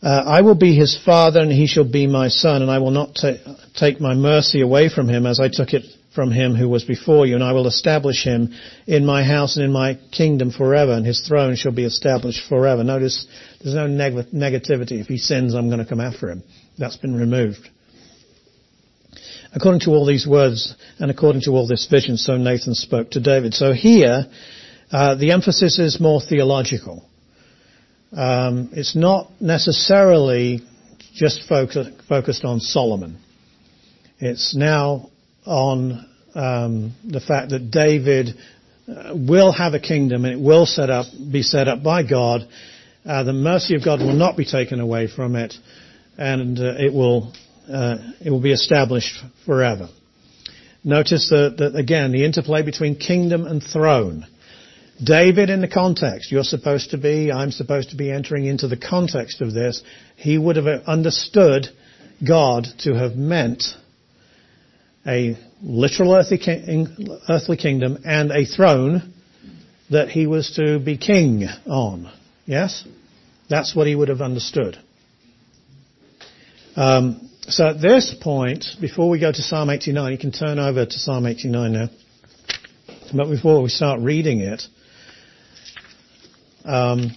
Uh, 0.00 0.22
I 0.26 0.42
will 0.42 0.54
be 0.54 0.74
his 0.74 0.96
father 1.04 1.40
and 1.40 1.50
he 1.50 1.66
shall 1.66 1.90
be 1.90 2.06
my 2.06 2.28
son 2.28 2.62
and 2.62 2.70
I 2.70 2.78
will 2.78 2.92
not 2.92 3.16
ta- 3.20 3.56
take 3.74 4.00
my 4.00 4.14
mercy 4.14 4.60
away 4.60 4.88
from 4.88 5.08
him 5.08 5.26
as 5.26 5.40
I 5.40 5.48
took 5.48 5.74
it 5.74 5.84
from 6.18 6.32
him 6.32 6.56
who 6.56 6.68
was 6.68 6.82
before 6.82 7.26
you 7.26 7.36
and 7.36 7.44
I 7.44 7.52
will 7.52 7.68
establish 7.68 8.24
him 8.24 8.52
in 8.88 9.06
my 9.06 9.22
house 9.22 9.54
and 9.54 9.64
in 9.64 9.70
my 9.70 9.96
kingdom 10.10 10.50
forever 10.50 10.90
and 10.90 11.06
his 11.06 11.20
throne 11.20 11.54
shall 11.54 11.70
be 11.70 11.84
established 11.84 12.48
forever. 12.48 12.82
Notice 12.82 13.28
there's 13.62 13.76
no 13.76 13.86
neg- 13.86 14.32
negativity. 14.34 15.00
If 15.00 15.06
he 15.06 15.16
sins, 15.16 15.54
I'm 15.54 15.68
going 15.68 15.78
to 15.78 15.86
come 15.86 16.00
after 16.00 16.28
him. 16.28 16.42
That's 16.76 16.96
been 16.96 17.14
removed. 17.14 17.70
According 19.54 19.82
to 19.82 19.90
all 19.90 20.04
these 20.04 20.26
words 20.26 20.74
and 20.98 21.08
according 21.08 21.42
to 21.42 21.52
all 21.52 21.68
this 21.68 21.86
vision, 21.86 22.16
so 22.16 22.36
Nathan 22.36 22.74
spoke 22.74 23.12
to 23.12 23.20
David. 23.20 23.54
So 23.54 23.72
here, 23.72 24.26
uh, 24.90 25.14
the 25.14 25.30
emphasis 25.30 25.78
is 25.78 26.00
more 26.00 26.20
theological. 26.20 27.08
Um, 28.10 28.70
it's 28.72 28.96
not 28.96 29.30
necessarily 29.40 30.62
just 31.14 31.48
focus, 31.48 31.86
focused 32.08 32.44
on 32.44 32.58
Solomon. 32.58 33.20
It's 34.18 34.56
now 34.56 35.10
on 35.46 36.07
um, 36.34 36.94
the 37.04 37.20
fact 37.20 37.50
that 37.50 37.70
David 37.70 38.30
uh, 38.88 39.14
will 39.14 39.52
have 39.52 39.74
a 39.74 39.80
kingdom 39.80 40.24
and 40.24 40.34
it 40.34 40.42
will 40.42 40.66
set 40.66 40.90
up, 40.90 41.06
be 41.30 41.42
set 41.42 41.68
up 41.68 41.82
by 41.82 42.02
God. 42.02 42.48
Uh, 43.04 43.22
the 43.22 43.32
mercy 43.32 43.74
of 43.74 43.84
God 43.84 44.00
will 44.00 44.12
not 44.14 44.36
be 44.36 44.44
taken 44.44 44.80
away 44.80 45.08
from 45.08 45.36
it, 45.36 45.54
and 46.16 46.58
uh, 46.58 46.74
it 46.78 46.92
will 46.92 47.32
uh, 47.68 47.96
it 48.24 48.30
will 48.30 48.40
be 48.40 48.52
established 48.52 49.22
forever. 49.46 49.88
Notice 50.84 51.28
that, 51.30 51.56
that 51.58 51.76
again 51.76 52.12
the 52.12 52.24
interplay 52.24 52.62
between 52.62 52.96
kingdom 52.96 53.46
and 53.46 53.62
throne. 53.62 54.26
David 55.02 55.48
in 55.48 55.60
the 55.60 55.68
context, 55.68 56.32
you're 56.32 56.42
supposed 56.42 56.90
to 56.90 56.98
be, 56.98 57.30
I'm 57.30 57.52
supposed 57.52 57.90
to 57.90 57.96
be 57.96 58.10
entering 58.10 58.46
into 58.46 58.66
the 58.66 58.76
context 58.76 59.40
of 59.40 59.54
this, 59.54 59.82
he 60.16 60.36
would 60.36 60.56
have 60.56 60.66
understood 60.86 61.68
God 62.26 62.66
to 62.80 62.94
have 62.94 63.14
meant 63.14 63.62
a 65.06 65.38
literal 65.62 66.14
earthly, 66.14 66.38
kingdom 67.56 67.98
and 68.04 68.30
a 68.30 68.44
throne 68.44 69.12
that 69.90 70.08
he 70.08 70.26
was 70.26 70.52
to 70.52 70.78
be 70.78 70.96
king 70.96 71.44
on. 71.66 72.12
Yes? 72.46 72.84
That's 73.48 73.74
what 73.74 73.86
he 73.86 73.94
would 73.94 74.08
have 74.08 74.20
understood. 74.20 74.78
Um, 76.76 77.28
so 77.42 77.68
at 77.68 77.80
this 77.80 78.14
point, 78.20 78.66
before 78.80 79.08
we 79.08 79.18
go 79.18 79.32
to 79.32 79.42
Psalm 79.42 79.70
89, 79.70 80.12
you 80.12 80.18
can 80.18 80.32
turn 80.32 80.58
over 80.58 80.84
to 80.84 80.98
Psalm 80.98 81.26
89 81.26 81.72
now. 81.72 81.88
But 83.14 83.30
before 83.30 83.62
we 83.62 83.70
start 83.70 84.00
reading 84.00 84.40
it, 84.40 84.62
um, 86.64 87.10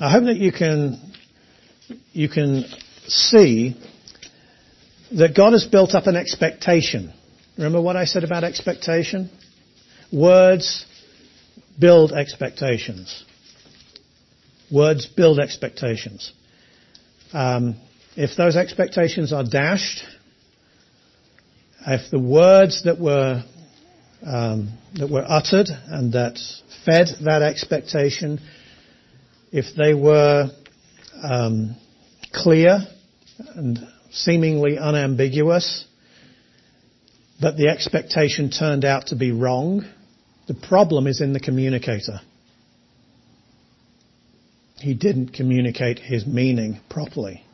I 0.00 0.10
hope 0.10 0.24
that 0.24 0.36
you 0.36 0.52
can 0.52 1.12
you 2.12 2.28
can 2.28 2.64
see 3.06 3.76
that 5.10 5.34
God 5.34 5.52
has 5.52 5.64
built 5.64 5.94
up 5.94 6.06
an 6.06 6.16
expectation. 6.16 7.12
Remember 7.56 7.80
what 7.80 7.96
I 7.96 8.04
said 8.04 8.24
about 8.24 8.44
expectation? 8.44 9.30
Words 10.12 10.86
build 11.78 12.12
expectations. 12.12 13.24
Words 14.70 15.06
build 15.06 15.38
expectations. 15.38 16.32
Um, 17.32 17.76
if 18.16 18.36
those 18.36 18.56
expectations 18.56 19.32
are 19.32 19.44
dashed, 19.44 20.02
if 21.86 22.10
the 22.10 22.18
words 22.18 22.84
that 22.84 22.98
were 22.98 23.42
um, 24.24 24.78
that 24.94 25.10
were 25.10 25.24
uttered 25.26 25.68
and 25.68 26.12
that 26.12 26.38
fed 26.84 27.08
that 27.24 27.42
expectation, 27.42 28.40
if 29.50 29.74
they 29.76 29.94
were 29.94 30.50
um, 31.22 31.76
clear 32.32 32.86
and 33.54 33.78
seemingly 34.10 34.78
unambiguous, 34.78 35.86
but 37.42 37.56
the 37.56 37.68
expectation 37.68 38.50
turned 38.50 38.84
out 38.84 39.08
to 39.08 39.16
be 39.16 39.32
wrong, 39.32 39.84
the 40.46 40.54
problem 40.54 41.08
is 41.08 41.20
in 41.20 41.32
the 41.32 41.40
communicator. 41.40 42.20
He 44.76 44.94
didn't 44.94 45.32
communicate 45.32 45.98
his 45.98 46.24
meaning 46.24 46.80
properly. 46.88 47.44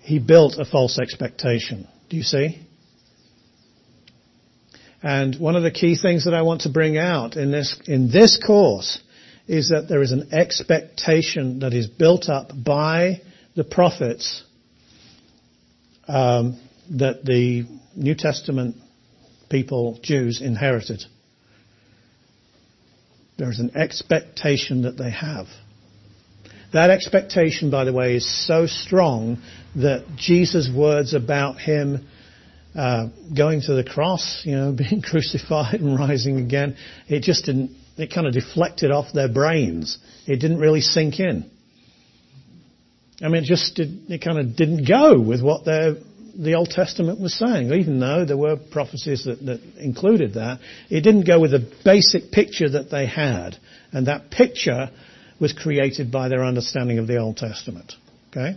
He 0.00 0.18
built 0.18 0.58
a 0.58 0.64
false 0.64 0.98
expectation. 0.98 1.86
Do 2.10 2.16
you 2.16 2.24
see? 2.24 2.66
And 5.00 5.38
one 5.38 5.54
of 5.54 5.62
the 5.62 5.70
key 5.70 5.96
things 5.96 6.24
that 6.24 6.34
I 6.34 6.42
want 6.42 6.62
to 6.62 6.70
bring 6.70 6.98
out 6.98 7.36
in 7.36 7.52
this, 7.52 7.80
in 7.86 8.10
this 8.10 8.36
course 8.44 9.00
is 9.46 9.68
that 9.68 9.86
there 9.88 10.02
is 10.02 10.10
an 10.10 10.32
expectation 10.32 11.60
that 11.60 11.72
is 11.72 11.86
built 11.86 12.28
up 12.28 12.50
by 12.52 13.20
the 13.54 13.64
prophets 13.64 14.42
um, 16.08 16.60
that 16.90 17.24
the 17.24 17.64
New 17.96 18.14
Testament 18.14 18.76
people, 19.50 19.98
Jews, 20.02 20.40
inherited. 20.40 21.04
There 23.38 23.50
is 23.50 23.60
an 23.60 23.76
expectation 23.76 24.82
that 24.82 24.96
they 24.96 25.10
have. 25.10 25.46
That 26.72 26.90
expectation, 26.90 27.70
by 27.70 27.84
the 27.84 27.92
way, 27.92 28.16
is 28.16 28.46
so 28.46 28.66
strong 28.66 29.42
that 29.76 30.04
Jesus' 30.16 30.70
words 30.74 31.12
about 31.12 31.58
him 31.60 32.06
uh, 32.74 33.08
going 33.36 33.60
to 33.62 33.74
the 33.74 33.84
cross, 33.84 34.42
you 34.44 34.56
know, 34.56 34.72
being 34.76 35.02
crucified 35.02 35.80
and 35.80 35.98
rising 35.98 36.38
again, 36.38 36.76
it 37.08 37.22
just 37.22 37.44
didn't, 37.44 37.76
it 37.98 38.12
kind 38.12 38.26
of 38.26 38.32
deflected 38.32 38.90
off 38.90 39.12
their 39.12 39.28
brains. 39.28 39.98
It 40.26 40.36
didn't 40.36 40.58
really 40.58 40.80
sink 40.80 41.20
in. 41.20 41.50
I 43.20 43.28
mean, 43.28 43.44
it 43.44 43.46
just 43.46 43.76
did, 43.76 44.10
it 44.10 44.22
kind 44.22 44.38
of 44.38 44.56
didn't 44.56 44.88
go 44.88 45.20
with 45.20 45.42
what 45.42 45.64
the 46.36 46.54
Old 46.54 46.70
Testament 46.70 47.20
was 47.20 47.34
saying, 47.34 47.72
even 47.72 48.00
though 48.00 48.24
there 48.24 48.36
were 48.36 48.56
prophecies 48.56 49.24
that, 49.24 49.44
that 49.46 49.60
included 49.78 50.34
that. 50.34 50.60
It 50.90 51.02
didn't 51.02 51.26
go 51.26 51.40
with 51.40 51.50
the 51.50 51.70
basic 51.84 52.30
picture 52.30 52.70
that 52.70 52.90
they 52.90 53.06
had. 53.06 53.56
And 53.92 54.06
that 54.06 54.30
picture 54.30 54.90
was 55.40 55.52
created 55.52 56.10
by 56.10 56.28
their 56.28 56.44
understanding 56.44 56.98
of 56.98 57.06
the 57.06 57.18
Old 57.18 57.36
Testament. 57.36 57.94
Okay? 58.30 58.56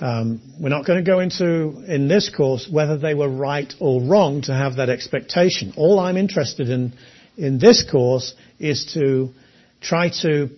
Um, 0.00 0.40
we're 0.60 0.70
not 0.70 0.84
going 0.86 1.02
to 1.02 1.08
go 1.08 1.20
into, 1.20 1.84
in 1.86 2.08
this 2.08 2.30
course, 2.34 2.68
whether 2.70 2.98
they 2.98 3.14
were 3.14 3.28
right 3.28 3.72
or 3.78 4.02
wrong 4.02 4.42
to 4.42 4.52
have 4.52 4.76
that 4.76 4.88
expectation. 4.88 5.72
All 5.76 6.00
I'm 6.00 6.16
interested 6.16 6.68
in, 6.68 6.92
in 7.36 7.58
this 7.58 7.88
course, 7.88 8.34
is 8.58 8.92
to 8.94 9.30
try 9.80 10.10
to 10.22 10.48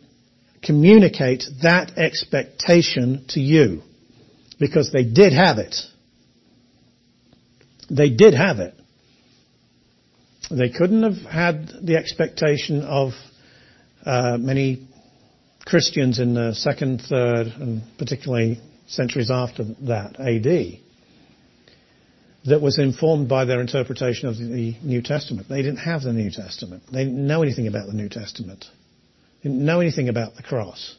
communicate 0.62 1.44
that 1.62 1.98
expectation 1.98 3.26
to 3.28 3.40
you. 3.40 3.82
Because 4.58 4.90
they 4.92 5.04
did 5.04 5.32
have 5.32 5.58
it. 5.58 5.74
They 7.90 8.10
did 8.10 8.34
have 8.34 8.58
it. 8.58 8.74
They 10.50 10.70
couldn't 10.70 11.02
have 11.02 11.30
had 11.30 11.70
the 11.82 11.96
expectation 11.96 12.82
of 12.82 13.12
uh, 14.04 14.38
many 14.38 14.88
Christians 15.64 16.20
in 16.20 16.34
the 16.34 16.54
second, 16.54 17.02
third, 17.08 17.48
and 17.48 17.82
particularly 17.98 18.60
centuries 18.86 19.30
after 19.30 19.64
that, 19.64 20.20
AD, 20.20 20.80
that 22.48 22.60
was 22.60 22.78
informed 22.78 23.28
by 23.28 23.44
their 23.44 23.60
interpretation 23.60 24.28
of 24.28 24.36
the 24.36 24.76
New 24.82 25.02
Testament. 25.02 25.48
They 25.48 25.62
didn't 25.62 25.78
have 25.78 26.02
the 26.02 26.12
New 26.12 26.30
Testament. 26.30 26.84
They 26.92 27.04
didn't 27.04 27.26
know 27.26 27.42
anything 27.42 27.66
about 27.66 27.88
the 27.88 27.94
New 27.94 28.08
Testament. 28.08 28.64
They 29.42 29.50
didn't 29.50 29.64
know 29.64 29.80
anything 29.80 30.08
about 30.08 30.36
the 30.36 30.44
cross. 30.44 30.94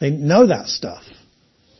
They 0.00 0.10
know 0.10 0.46
that 0.46 0.68
stuff. 0.68 1.02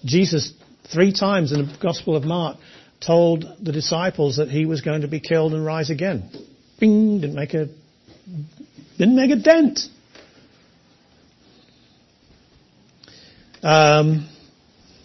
Jesus, 0.04 0.52
three 0.92 1.12
times 1.12 1.52
in 1.52 1.66
the 1.66 1.76
Gospel 1.80 2.16
of 2.16 2.24
Mark, 2.24 2.58
told 3.04 3.44
the 3.60 3.72
disciples 3.72 4.36
that 4.36 4.48
he 4.48 4.66
was 4.66 4.80
going 4.80 5.02
to 5.02 5.08
be 5.08 5.20
killed 5.20 5.54
and 5.54 5.64
rise 5.64 5.90
again. 5.90 6.30
Bing, 6.78 7.20
didn't 7.20 7.36
make 7.36 7.54
a, 7.54 7.68
didn't 8.98 9.16
make 9.16 9.30
a 9.30 9.36
dent. 9.36 9.80
Um, 13.62 14.28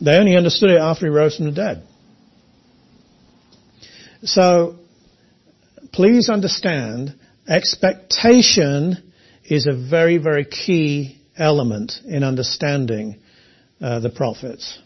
they 0.01 0.15
only 0.17 0.35
understood 0.35 0.71
it 0.71 0.79
after 0.79 1.05
he 1.05 1.09
rose 1.09 1.37
from 1.37 1.45
the 1.45 1.51
dead. 1.51 1.83
So, 4.23 4.77
please 5.93 6.29
understand, 6.29 7.15
expectation 7.47 9.11
is 9.45 9.67
a 9.67 9.73
very, 9.73 10.17
very 10.17 10.45
key 10.45 11.19
element 11.37 11.93
in 12.05 12.23
understanding 12.23 13.19
uh, 13.79 13.99
the 13.99 14.09
prophets. 14.09 14.79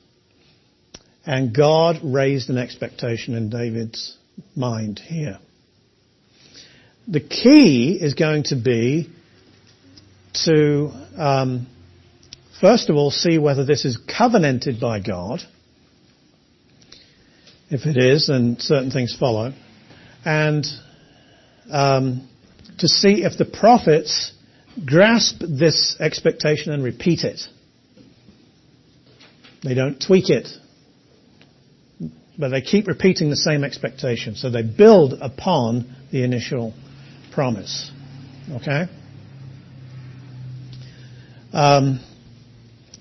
And 1.26 1.56
God 1.56 2.00
raised 2.04 2.50
an 2.50 2.58
expectation 2.58 3.36
in 3.36 3.50
David's 3.50 4.18
mind 4.56 5.00
here. 5.00 5.40
The 7.08 7.20
key 7.20 7.98
is 8.02 8.14
going 8.16 8.44
to 8.46 8.56
be 8.56 9.10
to, 10.46 10.92
um, 11.18 11.68
first 12.60 12.90
of 12.90 12.96
all, 12.96 13.12
see 13.12 13.38
whether 13.38 13.66
this 13.66 13.86
is 13.86 13.98
covenanted 13.98 14.80
by 14.80 15.00
God. 15.00 15.42
If 17.70 17.86
it 17.86 17.98
is, 17.98 18.28
then 18.28 18.58
certain 18.60 18.92
things 18.92 19.16
follow. 19.18 19.54
And 20.26 20.66
um, 21.72 22.28
to 22.80 22.88
see 22.88 23.24
if 23.24 23.38
the 23.38 23.46
prophets 23.46 24.34
grasp 24.86 25.40
this 25.40 25.98
expectation 26.00 26.72
and 26.74 26.84
repeat 26.84 27.24
it. 27.24 27.42
They 29.64 29.76
don't 29.76 30.02
tweak 30.02 30.30
it 30.30 30.48
but 32.42 32.50
they 32.50 32.60
keep 32.60 32.88
repeating 32.88 33.30
the 33.30 33.38
same 33.38 33.64
expectation. 33.64 34.36
So 34.36 34.50
they 34.50 34.64
build 34.64 35.14
upon 35.22 35.96
the 36.12 36.24
initial 36.24 36.74
promise. 37.32 37.92
Okay? 38.50 38.88
Um, 41.54 42.00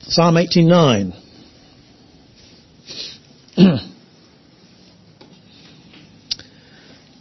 Psalm 0.03 0.37
89. 0.37 1.13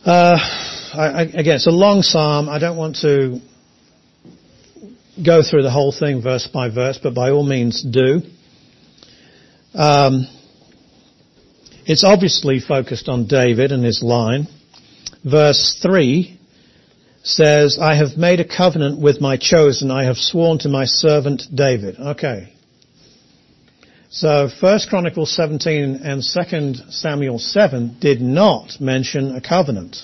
uh, 0.05 0.37
I, 0.93 1.21
again, 1.21 1.55
it's 1.55 1.67
a 1.67 1.71
long 1.71 2.01
psalm. 2.01 2.49
I 2.49 2.59
don't 2.59 2.75
want 2.75 2.97
to 2.97 3.39
go 5.25 5.41
through 5.41 5.63
the 5.63 5.71
whole 5.71 5.93
thing 5.97 6.21
verse 6.21 6.47
by 6.53 6.69
verse, 6.69 6.99
but 7.01 7.15
by 7.15 7.31
all 7.31 7.43
means 7.45 7.81
do. 7.81 8.21
Um, 9.73 10.27
it's 11.89 12.03
obviously 12.03 12.59
focused 12.59 13.09
on 13.09 13.25
David 13.25 13.71
and 13.71 13.83
his 13.83 14.03
line. 14.03 14.47
Verse 15.25 15.79
3 15.81 16.39
says, 17.23 17.79
I 17.81 17.95
have 17.95 18.15
made 18.15 18.39
a 18.39 18.47
covenant 18.47 19.01
with 19.01 19.19
my 19.19 19.37
chosen, 19.37 19.89
I 19.89 20.03
have 20.03 20.17
sworn 20.17 20.59
to 20.59 20.69
my 20.69 20.85
servant 20.85 21.43
David. 21.53 21.95
Okay. 21.99 22.53
So 24.11 24.49
1 24.61 24.79
Chronicles 24.87 25.35
17 25.35 26.01
and 26.03 26.21
2 26.21 26.91
Samuel 26.91 27.39
7 27.39 27.97
did 27.99 28.21
not 28.21 28.79
mention 28.79 29.35
a 29.35 29.41
covenant. 29.41 29.97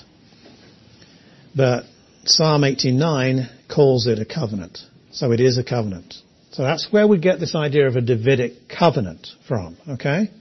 But 1.56 1.84
Psalm 2.24 2.64
89 2.64 3.48
calls 3.74 4.08
it 4.08 4.18
a 4.18 4.26
covenant. 4.26 4.80
So 5.12 5.32
it 5.32 5.40
is 5.40 5.60
a 5.60 5.64
covenant. 5.64 6.16
So 6.52 6.64
that's 6.64 6.88
where 6.92 7.08
we 7.08 7.20
get 7.20 7.40
this 7.40 7.54
idea 7.54 7.86
of 7.86 7.96
a 7.96 8.02
Davidic 8.02 8.70
covenant 8.70 9.28
from, 9.48 9.78
okay? 9.88 10.32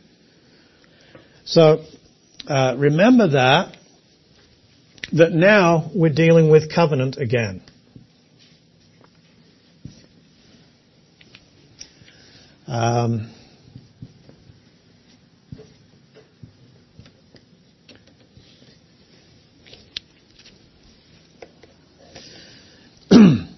So 1.45 1.85
uh, 2.49 2.75
remember 2.79 3.29
that 3.29 3.77
that 5.13 5.33
now 5.33 5.91
we're 5.95 6.13
dealing 6.13 6.51
with 6.51 6.75
covenant 6.75 7.17
again. 7.19 7.63
Um, 12.67 13.31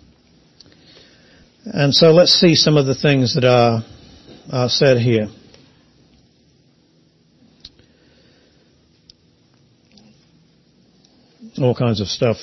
and 1.65 1.95
so 1.95 2.11
let's 2.11 2.33
see 2.33 2.55
some 2.55 2.77
of 2.77 2.85
the 2.85 2.95
things 2.95 3.35
that 3.37 3.45
are, 3.45 3.83
are 4.53 4.69
said 4.69 4.99
here. 4.99 5.29
All 11.61 11.75
kinds 11.75 12.01
of 12.01 12.09
stuff 12.09 12.37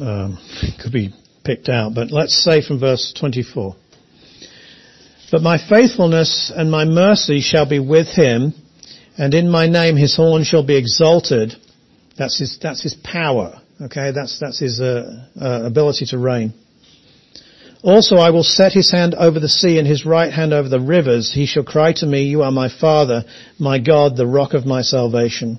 um, 0.00 0.38
could 0.80 0.92
be 0.92 1.12
picked 1.44 1.68
out, 1.68 1.94
but 1.94 2.10
let's 2.10 2.42
say 2.42 2.62
from 2.66 2.80
verse 2.80 3.14
24. 3.18 3.76
But 5.30 5.42
my 5.42 5.58
faithfulness 5.58 6.52
and 6.54 6.70
my 6.70 6.84
mercy 6.84 7.40
shall 7.40 7.68
be 7.68 7.78
with 7.78 8.08
him, 8.08 8.54
and 9.18 9.34
in 9.34 9.50
my 9.50 9.66
name 9.66 9.96
his 9.96 10.16
horn 10.16 10.44
shall 10.44 10.64
be 10.64 10.76
exalted. 10.76 11.54
That's 12.16 12.38
his, 12.38 12.58
that's 12.62 12.82
his 12.82 12.94
power. 12.94 13.60
Okay, 13.80 14.12
that's, 14.12 14.38
that's 14.38 14.60
his 14.60 14.80
uh, 14.80 15.26
uh, 15.40 15.62
ability 15.64 16.06
to 16.06 16.18
reign. 16.18 16.54
Also 17.82 18.16
I 18.16 18.30
will 18.30 18.44
set 18.44 18.72
his 18.72 18.90
hand 18.90 19.14
over 19.14 19.38
the 19.40 19.48
sea 19.48 19.78
and 19.78 19.86
his 19.86 20.06
right 20.06 20.32
hand 20.32 20.54
over 20.54 20.68
the 20.68 20.80
rivers. 20.80 21.32
He 21.34 21.46
shall 21.46 21.64
cry 21.64 21.92
to 21.94 22.06
me, 22.06 22.24
you 22.24 22.42
are 22.42 22.50
my 22.50 22.70
father, 22.80 23.24
my 23.58 23.78
God, 23.78 24.16
the 24.16 24.26
rock 24.26 24.54
of 24.54 24.64
my 24.64 24.80
salvation. 24.82 25.58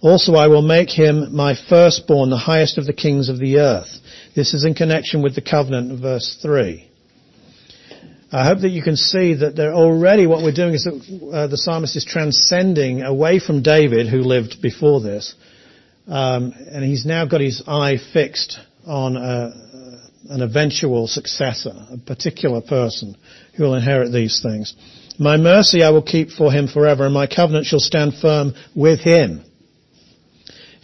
Also 0.00 0.34
I 0.34 0.48
will 0.48 0.62
make 0.62 0.90
him 0.90 1.34
my 1.34 1.54
firstborn, 1.68 2.30
the 2.30 2.36
highest 2.36 2.78
of 2.78 2.86
the 2.86 2.92
kings 2.92 3.28
of 3.28 3.38
the 3.38 3.58
earth. 3.58 3.98
This 4.34 4.52
is 4.54 4.64
in 4.64 4.74
connection 4.74 5.22
with 5.22 5.34
the 5.34 5.40
covenant 5.40 6.00
verse 6.00 6.38
3. 6.42 6.86
I 8.32 8.44
hope 8.44 8.60
that 8.60 8.70
you 8.70 8.82
can 8.82 8.96
see 8.96 9.34
that 9.34 9.56
there 9.56 9.72
already 9.72 10.26
what 10.26 10.42
we're 10.42 10.52
doing 10.52 10.74
is 10.74 10.84
that 10.84 11.30
uh, 11.32 11.46
the 11.46 11.56
psalmist 11.56 11.96
is 11.96 12.04
transcending 12.04 13.02
away 13.02 13.38
from 13.38 13.62
David, 13.62 14.08
who 14.08 14.18
lived 14.18 14.60
before 14.60 15.00
this, 15.00 15.34
um, 16.06 16.52
and 16.70 16.84
he's 16.84 17.06
now 17.06 17.24
got 17.24 17.40
his 17.40 17.62
eye 17.66 17.98
fixed 18.12 18.58
on 18.84 19.16
a, 19.16 19.20
uh, 19.20 20.34
an 20.34 20.42
eventual 20.42 21.06
successor, 21.06 21.72
a 21.90 21.98
particular 21.98 22.60
person 22.60 23.16
who 23.56 23.62
will 23.62 23.74
inherit 23.74 24.12
these 24.12 24.42
things. 24.42 24.74
My 25.18 25.36
mercy 25.38 25.82
I 25.82 25.90
will 25.90 26.02
keep 26.02 26.30
for 26.30 26.52
him 26.52 26.68
forever, 26.68 27.04
and 27.04 27.14
my 27.14 27.26
covenant 27.26 27.66
shall 27.66 27.80
stand 27.80 28.14
firm 28.20 28.54
with 28.74 29.00
him. 29.00 29.45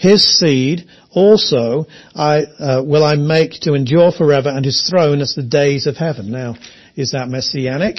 His 0.03 0.36
seed 0.36 0.86
also 1.12 1.86
I, 2.12 2.42
uh, 2.42 2.82
will 2.84 3.05
I 3.05 3.14
make 3.14 3.53
to 3.61 3.74
endure 3.74 4.11
forever 4.11 4.48
and 4.48 4.64
his 4.64 4.82
throne 4.90 5.20
as 5.20 5.36
the 5.36 5.44
days 5.44 5.86
of 5.86 5.96
heaven. 5.96 6.32
Now, 6.32 6.57
is 6.96 7.12
that 7.12 7.28
messianic? 7.28 7.98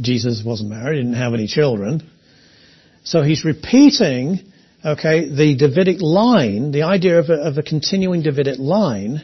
Jesus 0.00 0.42
wasn't 0.44 0.70
married, 0.70 0.96
didn't 0.96 1.14
have 1.14 1.34
any 1.34 1.46
children. 1.46 2.02
So 3.04 3.22
he's 3.22 3.44
repeating, 3.44 4.40
okay, 4.84 5.28
the 5.28 5.56
Davidic 5.56 6.00
line, 6.00 6.72
the 6.72 6.82
idea 6.82 7.20
of 7.20 7.30
a, 7.30 7.34
of 7.34 7.56
a 7.56 7.62
continuing 7.62 8.22
Davidic 8.22 8.58
line, 8.58 9.22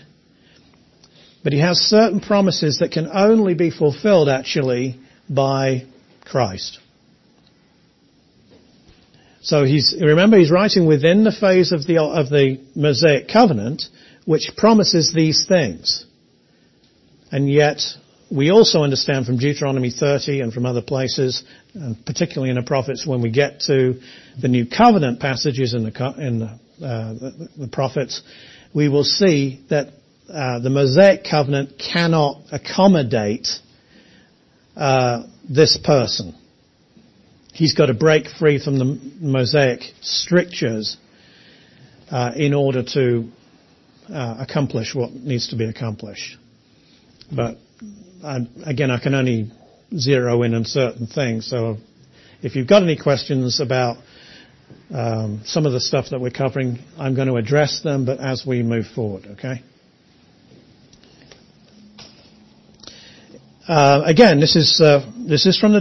but 1.43 1.53
he 1.53 1.59
has 1.59 1.79
certain 1.79 2.21
promises 2.21 2.79
that 2.79 2.93
can 2.93 3.09
only 3.13 3.55
be 3.55 3.73
fulfilled 3.73 4.29
actually 4.29 5.01
by 5.29 5.87
Christ. 6.25 6.79
So 9.47 9.65
he's, 9.65 9.95
remember 10.01 10.39
he's 10.39 10.51
writing 10.51 10.87
within 10.89 11.23
the 11.23 11.31
phase 11.31 11.71
of 11.71 11.87
the, 11.87 12.03
of 12.03 12.31
the 12.31 12.61
Mosaic 12.75 13.29
covenant, 13.29 13.85
which 14.25 14.51
promises 14.57 15.13
these 15.15 15.47
things. 15.47 16.05
And 17.31 17.49
yet, 17.49 17.81
we 18.29 18.51
also 18.51 18.83
understand 18.83 19.25
from 19.25 19.39
Deuteronomy 19.39 19.93
30 19.93 20.41
and 20.41 20.53
from 20.53 20.67
other 20.67 20.83
places, 20.83 21.45
and 21.75 22.05
particularly 22.05 22.51
in 22.51 22.57
the 22.57 22.65
prophets, 22.65 23.07
when 23.07 23.23
we 23.23 23.31
get 23.31 23.61
to 23.69 24.01
the 24.43 24.49
New 24.49 24.67
Covenant 24.67 25.21
passages 25.21 25.75
in 25.75 25.85
the, 25.85 26.15
in 26.19 26.41
the, 26.41 26.47
uh, 26.85 27.13
the, 27.13 27.49
the 27.57 27.69
prophets, 27.69 28.23
we 28.75 28.89
will 28.89 29.05
see 29.05 29.65
that 29.71 29.93
uh, 30.29 30.59
the 30.59 30.71
Mosaic 30.71 31.23
covenant 31.23 31.79
cannot 31.79 32.43
accommodate 32.51 33.47
uh, 34.77 35.23
this 35.49 35.79
person. 35.85 36.35
He's 37.57 37.73
got 37.73 37.87
to 37.87 37.95
break 37.95 38.29
free 38.29 38.63
from 38.63 38.79
the 38.79 39.01
Mosaic 39.19 39.81
strictures 40.03 40.99
uh, 42.11 42.33
in 42.37 42.53
order 42.53 42.83
to 42.83 43.31
uh, 44.13 44.37
accomplish 44.41 44.95
what 44.95 45.15
needs 45.15 45.49
to 45.49 45.57
be 45.57 45.65
accomplished. 45.65 46.37
But 47.35 47.57
I, 48.23 48.41
again, 48.63 48.91
I 48.91 48.99
can 48.99 49.15
only 49.15 49.51
zero 49.97 50.43
in 50.43 50.53
on 50.53 50.67
certain 50.67 51.07
things. 51.07 51.49
So 51.49 51.79
if 52.43 52.57
you've 52.57 52.69
got 52.69 52.83
any 52.83 52.99
questions 52.99 53.59
about 53.59 53.97
um, 54.91 55.41
some 55.47 55.65
of 55.65 55.73
the 55.73 55.81
stuff 55.81 56.11
that 56.11 56.21
we're 56.21 56.31
covering, 56.31 56.79
I'm 56.99 57.15
going 57.15 57.29
to 57.29 57.37
address 57.37 57.81
them, 57.83 58.05
but 58.05 58.21
as 58.21 58.45
we 58.47 58.63
move 58.63 58.85
forward, 58.95 59.25
okay? 59.31 59.63
Uh, 63.67 64.03
again, 64.05 64.41
this 64.41 64.57
is 64.57 64.79
uh, 64.79 65.11
this 65.27 65.47
is 65.47 65.59
from 65.59 65.73
the 65.73 65.81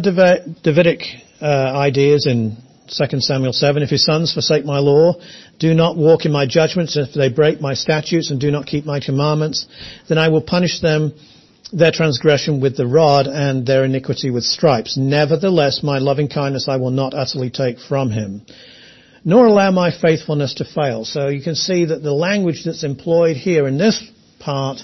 Davidic 0.63 1.24
uh, 1.41 1.45
ideas 1.45 2.27
in 2.27 2.57
2 2.87 3.19
Samuel 3.19 3.53
7. 3.53 3.81
If 3.83 3.91
your 3.91 3.97
sons 3.97 4.33
forsake 4.33 4.65
my 4.65 4.79
law, 4.79 5.15
do 5.59 5.73
not 5.73 5.97
walk 5.97 6.25
in 6.25 6.31
my 6.31 6.45
judgments, 6.45 6.97
if 6.97 7.13
they 7.13 7.29
break 7.29 7.59
my 7.59 7.73
statutes 7.73 8.29
and 8.29 8.39
do 8.39 8.51
not 8.51 8.67
keep 8.67 8.85
my 8.85 8.99
commandments, 8.99 9.67
then 10.07 10.17
I 10.17 10.29
will 10.29 10.41
punish 10.41 10.81
them 10.81 11.13
their 11.73 11.91
transgression 11.91 12.61
with 12.61 12.77
the 12.77 12.85
rod 12.85 13.27
and 13.27 13.65
their 13.65 13.83
iniquity 13.85 14.29
with 14.29 14.43
stripes. 14.43 14.97
Nevertheless, 14.97 15.81
my 15.83 15.97
loving 15.97 16.29
kindness 16.29 16.67
I 16.69 16.77
will 16.77 16.91
not 16.91 17.13
utterly 17.13 17.49
take 17.49 17.79
from 17.79 18.11
him, 18.11 18.45
nor 19.23 19.47
allow 19.47 19.71
my 19.71 19.91
faithfulness 19.91 20.53
to 20.55 20.65
fail. 20.65 21.05
So 21.05 21.27
you 21.29 21.41
can 21.41 21.55
see 21.55 21.85
that 21.85 22.03
the 22.03 22.13
language 22.13 22.63
that's 22.65 22.83
employed 22.83 23.35
here 23.35 23.67
in 23.67 23.77
this 23.77 24.03
part 24.39 24.79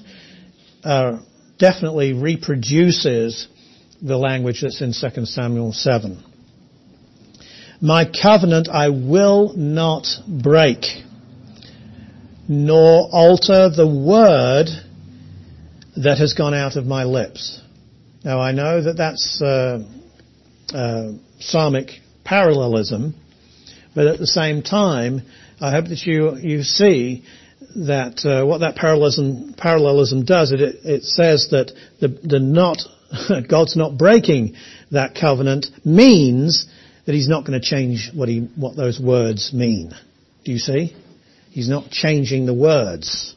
uh, 0.83 1.19
definitely 1.59 2.13
reproduces 2.13 3.47
the 4.01 4.17
language 4.17 4.61
that's 4.61 4.81
in 4.81 4.93
2 4.93 5.25
Samuel 5.25 5.73
7. 5.73 6.30
My 7.81 8.05
covenant 8.05 8.69
I 8.69 8.89
will 8.89 9.53
not 9.55 10.05
break, 10.27 10.85
nor 12.47 13.09
alter 13.11 13.69
the 13.69 13.87
word 13.87 14.67
that 15.97 16.19
has 16.19 16.33
gone 16.33 16.53
out 16.53 16.75
of 16.75 16.85
my 16.85 17.05
lips. 17.05 17.59
Now 18.23 18.39
I 18.39 18.51
know 18.51 18.83
that 18.83 18.97
that's 18.97 19.41
uh, 19.41 19.83
uh, 20.71 21.13
psalmic 21.39 22.01
parallelism, 22.23 23.15
but 23.95 24.05
at 24.05 24.19
the 24.19 24.27
same 24.27 24.61
time, 24.61 25.23
I 25.59 25.71
hope 25.71 25.85
that 25.85 26.05
you 26.05 26.37
you 26.37 26.61
see 26.61 27.23
that 27.77 28.23
uh, 28.23 28.45
what 28.45 28.59
that 28.59 28.75
parallelism 28.75 29.55
parallelism 29.57 30.23
does, 30.23 30.51
it, 30.51 30.61
it 30.61 31.03
says 31.03 31.47
that 31.49 31.71
the, 31.99 32.09
the 32.09 32.39
not 32.39 32.77
God's 33.49 33.75
not 33.75 33.97
breaking 33.97 34.55
that 34.91 35.15
covenant 35.15 35.65
means 35.83 36.67
that 37.05 37.13
He's 37.13 37.27
not 37.27 37.45
going 37.45 37.59
to 37.59 37.65
change 37.65 38.11
what 38.13 38.29
he 38.29 38.39
what 38.55 38.75
those 38.75 38.99
words 38.99 39.53
mean. 39.53 39.91
Do 40.45 40.51
you 40.51 40.59
see? 40.59 40.95
He's 41.49 41.69
not 41.69 41.89
changing 41.89 42.45
the 42.45 42.53
words. 42.53 43.35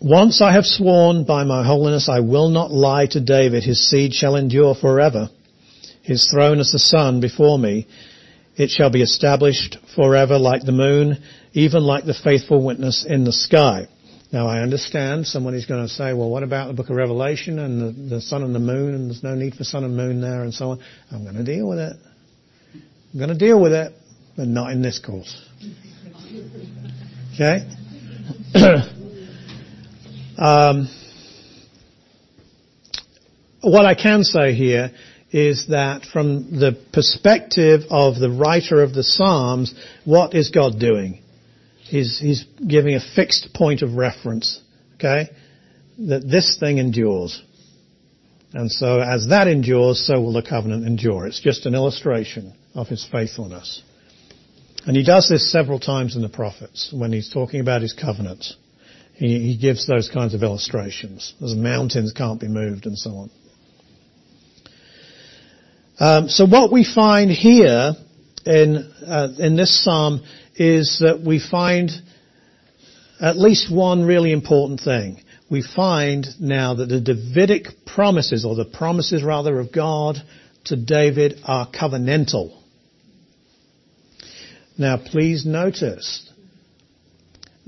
Once 0.00 0.42
I 0.42 0.52
have 0.52 0.66
sworn 0.66 1.24
by 1.24 1.44
my 1.44 1.64
holiness, 1.64 2.08
I 2.08 2.20
will 2.20 2.50
not 2.50 2.70
lie 2.70 3.06
to 3.06 3.20
David. 3.20 3.64
His 3.64 3.88
seed 3.88 4.12
shall 4.12 4.36
endure 4.36 4.74
forever. 4.74 5.30
His 6.02 6.28
throne 6.30 6.60
as 6.60 6.70
the 6.70 6.78
sun 6.78 7.20
before 7.20 7.58
me. 7.58 7.86
It 8.56 8.70
shall 8.70 8.90
be 8.90 9.02
established 9.02 9.78
forever 9.94 10.38
like 10.38 10.64
the 10.64 10.72
moon, 10.72 11.18
even 11.52 11.82
like 11.82 12.04
the 12.04 12.14
faithful 12.14 12.62
witness 12.64 13.04
in 13.06 13.24
the 13.24 13.32
sky. 13.32 13.88
Now 14.36 14.48
I 14.48 14.60
understand 14.60 15.26
someone 15.26 15.54
is 15.54 15.64
going 15.64 15.80
to 15.80 15.88
say, 15.88 16.12
well, 16.12 16.28
what 16.28 16.42
about 16.42 16.66
the 16.66 16.74
book 16.74 16.90
of 16.90 16.96
Revelation 16.96 17.58
and 17.58 17.80
the, 17.80 18.16
the 18.16 18.20
sun 18.20 18.42
and 18.42 18.54
the 18.54 18.58
moon 18.58 18.94
and 18.94 19.08
there's 19.08 19.22
no 19.22 19.34
need 19.34 19.54
for 19.54 19.64
sun 19.64 19.82
and 19.82 19.96
moon 19.96 20.20
there 20.20 20.42
and 20.42 20.52
so 20.52 20.72
on. 20.72 20.80
I'm 21.10 21.22
going 21.22 21.36
to 21.36 21.42
deal 21.42 21.66
with 21.66 21.78
it. 21.78 21.96
I'm 22.74 23.18
going 23.18 23.30
to 23.30 23.38
deal 23.38 23.58
with 23.58 23.72
it, 23.72 23.94
but 24.36 24.46
not 24.46 24.72
in 24.72 24.82
this 24.82 24.98
course. 24.98 25.42
Okay? 27.32 27.66
um, 30.36 30.90
what 33.62 33.86
I 33.86 33.94
can 33.94 34.22
say 34.22 34.52
here 34.52 34.90
is 35.32 35.68
that 35.68 36.04
from 36.04 36.60
the 36.60 36.78
perspective 36.92 37.84
of 37.88 38.16
the 38.16 38.28
writer 38.28 38.82
of 38.82 38.92
the 38.92 39.02
Psalms, 39.02 39.74
what 40.04 40.34
is 40.34 40.50
God 40.50 40.78
doing? 40.78 41.22
He's, 41.88 42.18
he's 42.18 42.44
giving 42.66 42.94
a 42.94 43.00
fixed 43.00 43.50
point 43.54 43.82
of 43.82 43.94
reference, 43.94 44.60
okay? 44.96 45.30
That 45.98 46.28
this 46.28 46.56
thing 46.58 46.78
endures. 46.78 47.42
And 48.52 48.70
so 48.70 49.00
as 49.00 49.28
that 49.28 49.48
endures, 49.48 50.04
so 50.06 50.20
will 50.20 50.32
the 50.32 50.42
covenant 50.42 50.86
endure. 50.86 51.26
It's 51.26 51.40
just 51.40 51.66
an 51.66 51.74
illustration 51.74 52.54
of 52.74 52.88
his 52.88 53.06
faithfulness. 53.10 53.82
And 54.86 54.96
he 54.96 55.04
does 55.04 55.28
this 55.28 55.50
several 55.50 55.80
times 55.80 56.16
in 56.16 56.22
the 56.22 56.28
prophets 56.28 56.92
when 56.92 57.12
he's 57.12 57.30
talking 57.32 57.60
about 57.60 57.82
his 57.82 57.92
covenants. 57.92 58.56
He, 59.14 59.40
he 59.40 59.56
gives 59.56 59.86
those 59.86 60.08
kinds 60.08 60.34
of 60.34 60.42
illustrations. 60.42 61.34
As 61.42 61.54
mountains 61.54 62.12
can't 62.12 62.40
be 62.40 62.48
moved 62.48 62.86
and 62.86 62.96
so 62.96 63.10
on. 63.10 63.30
Um, 65.98 66.28
so 66.28 66.46
what 66.46 66.70
we 66.70 66.84
find 66.84 67.30
here 67.30 67.94
in 68.44 68.76
uh, 69.04 69.28
in 69.38 69.56
this 69.56 69.82
psalm 69.82 70.22
is 70.56 70.98
that 71.00 71.22
we 71.24 71.38
find 71.38 71.90
at 73.20 73.38
least 73.38 73.72
one 73.72 74.04
really 74.04 74.32
important 74.32 74.80
thing. 74.80 75.22
We 75.50 75.62
find 75.62 76.26
now 76.40 76.74
that 76.74 76.86
the 76.86 77.00
Davidic 77.00 77.86
promises, 77.86 78.44
or 78.44 78.56
the 78.56 78.64
promises 78.64 79.22
rather 79.22 79.58
of 79.60 79.72
God 79.72 80.16
to 80.64 80.76
David, 80.76 81.40
are 81.44 81.70
covenantal. 81.70 82.56
Now, 84.78 84.98
please 84.98 85.46
notice 85.46 86.30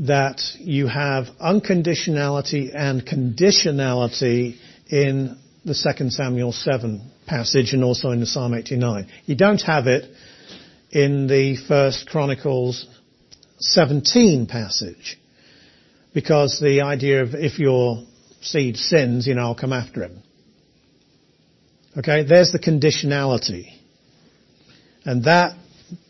that 0.01 0.41
you 0.59 0.86
have 0.86 1.26
unconditionality 1.43 2.70
and 2.74 3.07
conditionality 3.07 4.57
in 4.91 5.39
the 5.64 5.74
2 5.74 6.11
Samuel 6.11 6.53
7 6.53 7.11
passage 7.26 7.72
and 7.72 7.82
also 7.82 8.11
in 8.11 8.20
the 8.20 8.26
Psalm 8.26 8.55
89. 8.55 9.09
You 9.26 9.36
don't 9.36 9.62
have 9.62 9.86
it 9.86 10.11
in 10.91 11.26
the 11.26 11.57
First 11.57 12.09
Chronicles 12.09 12.86
17 13.59 14.47
passage 14.47 15.18
because 16.14 16.59
the 16.61 16.80
idea 16.82 17.22
of 17.22 17.34
if 17.34 17.59
your 17.59 18.05
seed 18.41 18.76
sins, 18.76 19.26
you 19.26 19.34
know, 19.34 19.43
I'll 19.43 19.55
come 19.55 19.72
after 19.72 20.03
him. 20.03 20.22
Okay, 21.97 22.22
there's 22.24 22.53
the 22.53 22.59
conditionality. 22.59 23.72
And 25.05 25.24
that, 25.24 25.57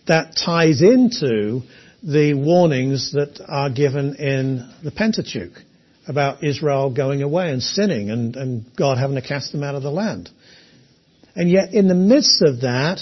that 0.07 0.37
ties 0.37 0.83
into 0.83 1.63
the 2.03 2.35
warnings 2.35 3.13
that 3.13 3.41
are 3.47 3.71
given 3.71 4.15
in 4.17 4.73
the 4.85 4.91
Pentateuch 4.91 5.53
about 6.07 6.45
Israel 6.45 6.93
going 6.95 7.23
away 7.23 7.51
and 7.51 7.63
sinning 7.63 8.11
and, 8.11 8.37
and 8.37 8.65
God 8.77 8.99
having 8.99 9.17
to 9.17 9.27
cast 9.27 9.53
them 9.53 9.63
out 9.63 9.75
of 9.75 9.83
the 9.83 9.91
land. 9.91 10.31
And 11.35 11.51
yet 11.51 11.75
in 11.75 11.89
the 11.89 11.95
midst 11.95 12.43
of 12.43 12.63
that, 12.63 13.01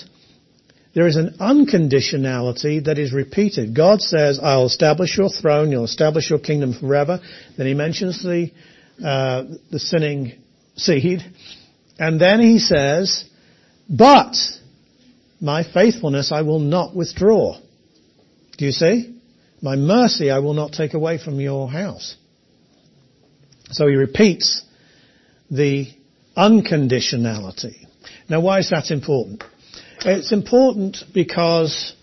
there 0.96 1.06
is 1.06 1.16
an 1.16 1.36
unconditionality 1.38 2.82
that 2.86 2.98
is 2.98 3.12
repeated. 3.12 3.76
God 3.76 4.00
says, 4.00 4.40
I'll 4.42 4.64
establish 4.64 5.18
your 5.18 5.28
throne, 5.28 5.70
you'll 5.70 5.84
establish 5.84 6.30
your 6.30 6.38
kingdom 6.38 6.72
forever. 6.72 7.20
Then 7.58 7.66
he 7.66 7.74
mentions 7.74 8.22
the, 8.22 8.50
uh, 9.04 9.44
the 9.70 9.78
sinning 9.78 10.38
seed. 10.76 11.20
And 11.98 12.18
then 12.18 12.40
he 12.40 12.58
says, 12.58 13.28
but 13.90 14.36
my 15.38 15.70
faithfulness 15.70 16.32
I 16.32 16.40
will 16.40 16.60
not 16.60 16.96
withdraw. 16.96 17.60
Do 18.56 18.64
you 18.64 18.72
see? 18.72 19.20
My 19.60 19.76
mercy 19.76 20.30
I 20.30 20.38
will 20.38 20.54
not 20.54 20.72
take 20.72 20.94
away 20.94 21.18
from 21.22 21.38
your 21.40 21.70
house. 21.70 22.16
So 23.70 23.86
he 23.86 23.96
repeats 23.96 24.64
the 25.50 25.88
unconditionality. 26.38 27.84
Now, 28.30 28.40
why 28.40 28.60
is 28.60 28.70
that 28.70 28.90
important? 28.90 29.44
It's 30.00 30.32
important 30.32 30.98
because, 31.14 31.94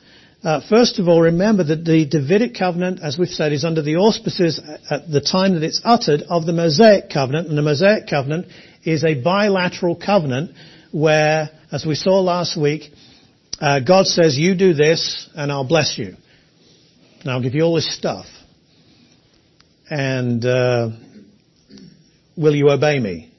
uh, 0.43 0.61
first 0.67 0.99
of 0.99 1.07
all, 1.07 1.21
remember 1.21 1.63
that 1.63 1.85
the 1.85 2.05
Davidic 2.05 2.55
covenant, 2.55 2.99
as 3.01 3.17
we've 3.17 3.29
said, 3.29 3.53
is 3.53 3.63
under 3.63 3.81
the 3.81 3.97
auspices 3.97 4.59
at 4.89 5.09
the 5.09 5.21
time 5.21 5.53
that 5.53 5.63
it's 5.63 5.81
uttered 5.83 6.23
of 6.23 6.45
the 6.45 6.53
Mosaic 6.53 7.09
covenant, 7.09 7.47
and 7.49 7.57
the 7.57 7.61
Mosaic 7.61 8.07
covenant 8.09 8.47
is 8.83 9.03
a 9.03 9.15
bilateral 9.21 9.95
covenant 9.95 10.51
where, 10.91 11.49
as 11.71 11.85
we 11.85 11.95
saw 11.95 12.19
last 12.19 12.57
week, 12.57 12.91
uh, 13.59 13.79
God 13.79 14.07
says, 14.07 14.37
"You 14.37 14.55
do 14.55 14.73
this, 14.73 15.29
and 15.35 15.51
I'll 15.51 15.63
bless 15.67 15.97
you." 15.97 16.15
And 17.21 17.31
I'll 17.31 17.41
give 17.41 17.55
you 17.55 17.61
all 17.61 17.75
this 17.75 17.95
stuff. 17.95 18.25
and 19.89 20.45
uh, 20.45 20.89
will 22.35 22.55
you 22.55 22.69
obey 22.69 22.99
me? 22.99 23.32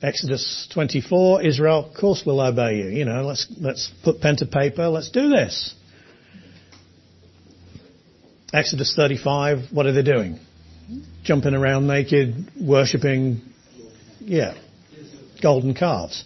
Exodus 0.00 0.68
24, 0.72 1.42
Israel, 1.42 1.86
of 1.86 1.94
course 1.98 2.22
will 2.24 2.40
obey 2.40 2.76
you. 2.76 2.88
You 2.88 3.04
know, 3.04 3.22
let's, 3.22 3.46
let's 3.60 3.90
put 4.04 4.20
pen 4.20 4.36
to 4.36 4.46
paper, 4.46 4.88
let's 4.88 5.10
do 5.10 5.28
this. 5.28 5.74
Exodus 8.52 8.94
35, 8.94 9.72
what 9.72 9.86
are 9.86 9.92
they 9.92 10.02
doing? 10.02 10.38
Jumping 11.24 11.52
around 11.52 11.86
naked, 11.88 12.48
worshipping, 12.60 13.42
yeah, 14.20 14.54
golden 15.42 15.74
calves. 15.74 16.24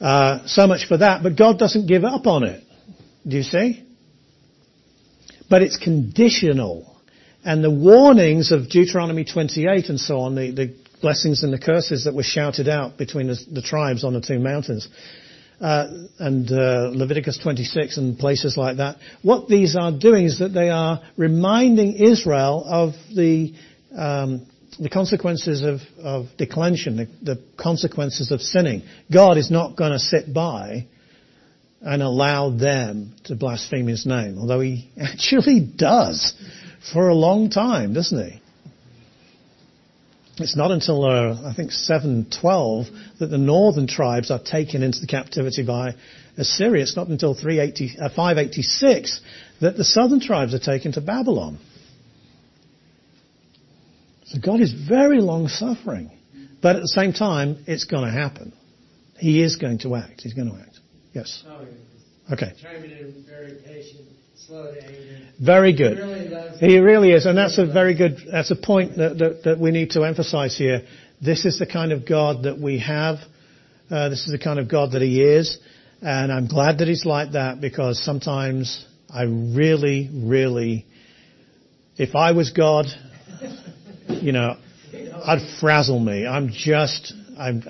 Uh, 0.00 0.46
so 0.46 0.66
much 0.66 0.86
for 0.86 0.98
that, 0.98 1.22
but 1.22 1.36
God 1.36 1.58
doesn't 1.58 1.86
give 1.86 2.04
up 2.04 2.26
on 2.26 2.44
it. 2.44 2.62
Do 3.26 3.36
you 3.36 3.42
see? 3.42 3.84
But 5.48 5.62
it's 5.62 5.78
conditional. 5.78 6.94
And 7.42 7.64
the 7.64 7.70
warnings 7.70 8.52
of 8.52 8.68
Deuteronomy 8.68 9.24
28 9.24 9.88
and 9.88 9.98
so 9.98 10.20
on, 10.20 10.34
the, 10.34 10.50
the 10.52 10.74
blessings 11.00 11.42
and 11.42 11.52
the 11.52 11.58
curses 11.58 12.04
that 12.04 12.14
were 12.14 12.22
shouted 12.22 12.68
out 12.68 12.98
between 12.98 13.28
the, 13.28 13.38
the 13.50 13.62
tribes 13.62 14.04
on 14.04 14.12
the 14.12 14.20
two 14.20 14.38
mountains, 14.38 14.88
uh, 15.60 15.86
and 16.18 16.50
uh, 16.50 16.90
Leviticus 16.92 17.38
26 17.42 17.98
and 17.98 18.18
places 18.18 18.56
like 18.56 18.78
that. 18.78 18.96
What 19.22 19.48
these 19.48 19.76
are 19.76 19.92
doing 19.92 20.24
is 20.24 20.38
that 20.38 20.54
they 20.54 20.70
are 20.70 21.02
reminding 21.16 21.94
Israel 21.94 22.64
of 22.66 22.94
the 23.14 23.54
um, 23.96 24.46
the 24.78 24.88
consequences 24.88 25.62
of, 25.62 25.80
of 26.02 26.26
declension, 26.38 26.96
the, 26.96 27.08
the 27.22 27.42
consequences 27.58 28.30
of 28.30 28.40
sinning. 28.40 28.82
God 29.12 29.36
is 29.36 29.50
not 29.50 29.76
going 29.76 29.92
to 29.92 29.98
sit 29.98 30.32
by 30.32 30.86
and 31.82 32.02
allow 32.02 32.50
them 32.50 33.14
to 33.24 33.34
blaspheme 33.34 33.86
His 33.86 34.06
name, 34.06 34.38
although 34.38 34.60
He 34.60 34.90
actually 35.00 35.60
does 35.60 36.34
for 36.92 37.08
a 37.08 37.14
long 37.14 37.50
time, 37.50 37.94
doesn't 37.94 38.30
He? 38.30 38.39
It's 40.42 40.56
not 40.56 40.70
until, 40.70 41.04
uh, 41.04 41.48
I 41.48 41.54
think, 41.54 41.72
712 41.72 42.86
that 43.18 43.26
the 43.26 43.38
northern 43.38 43.86
tribes 43.86 44.30
are 44.30 44.42
taken 44.42 44.82
into 44.82 45.00
the 45.00 45.06
captivity 45.06 45.64
by 45.64 45.94
Assyria. 46.36 46.82
It's 46.82 46.96
not 46.96 47.08
until 47.08 47.34
380, 47.34 47.98
uh, 47.98 48.08
586 48.08 49.20
that 49.60 49.76
the 49.76 49.84
southern 49.84 50.20
tribes 50.20 50.54
are 50.54 50.58
taken 50.58 50.92
to 50.92 51.00
Babylon. 51.00 51.58
So 54.26 54.38
God 54.40 54.60
is 54.60 54.72
very 54.72 55.20
long 55.20 55.48
suffering. 55.48 56.10
But 56.62 56.76
at 56.76 56.82
the 56.82 56.88
same 56.88 57.12
time, 57.12 57.64
it's 57.66 57.84
going 57.84 58.04
to 58.04 58.12
happen. 58.12 58.52
He 59.18 59.42
is 59.42 59.56
going 59.56 59.78
to 59.80 59.96
act. 59.96 60.20
He's 60.22 60.34
going 60.34 60.50
to 60.50 60.56
act. 60.56 60.78
Yes. 61.12 61.42
Okay. 62.32 62.52
very 63.26 63.54
patient, 63.64 64.02
slow 64.02 64.06
to 64.06 64.08
anger. 64.08 64.19
Very 65.40 65.74
good. 65.74 65.96
He 65.98 66.02
really 66.02 66.28
loves 66.28 66.60
He 66.60 66.78
really 66.78 67.12
is, 67.12 67.26
and 67.26 67.36
that's 67.36 67.58
a 67.58 67.66
very 67.66 67.94
good, 67.94 68.18
that's 68.30 68.50
a 68.50 68.56
point 68.56 68.96
that, 68.96 69.58
we 69.60 69.70
need 69.70 69.90
to 69.90 70.04
emphasize 70.04 70.56
here. 70.56 70.82
This 71.20 71.44
is 71.44 71.58
the 71.58 71.66
kind 71.66 71.92
of 71.92 72.06
God 72.06 72.44
that 72.44 72.58
we 72.58 72.78
have. 72.80 73.18
Uh, 73.90 74.08
this 74.08 74.26
is 74.26 74.32
the 74.32 74.38
kind 74.38 74.58
of 74.58 74.68
God 74.68 74.92
that 74.92 75.02
He 75.02 75.22
is. 75.22 75.58
And 76.02 76.32
I'm 76.32 76.46
glad 76.46 76.78
that 76.78 76.88
He's 76.88 77.04
like 77.04 77.32
that 77.32 77.60
because 77.60 78.02
sometimes 78.02 78.86
I 79.12 79.24
really, 79.24 80.08
really, 80.12 80.86
if 81.96 82.14
I 82.14 82.32
was 82.32 82.50
God, 82.50 82.86
you 84.08 84.32
know, 84.32 84.56
I'd 85.24 85.58
frazzle 85.60 86.00
me. 86.00 86.26
I'm 86.26 86.50
just, 86.50 87.12
I'm, 87.38 87.62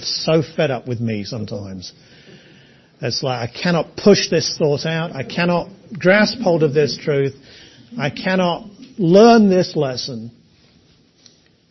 so 0.00 0.42
fed 0.56 0.70
up 0.70 0.86
with 0.86 1.00
me 1.00 1.24
sometimes. 1.24 1.92
It's 3.00 3.22
like 3.22 3.48
I 3.48 3.52
cannot 3.52 3.96
push 3.96 4.30
this 4.30 4.56
thought 4.56 4.86
out. 4.86 5.12
I 5.12 5.22
cannot 5.22 5.68
grasp 5.98 6.38
hold 6.38 6.62
of 6.62 6.72
this 6.72 6.98
truth. 7.00 7.34
I 7.98 8.10
cannot 8.10 8.68
learn 8.98 9.50
this 9.50 9.76
lesson. 9.76 10.30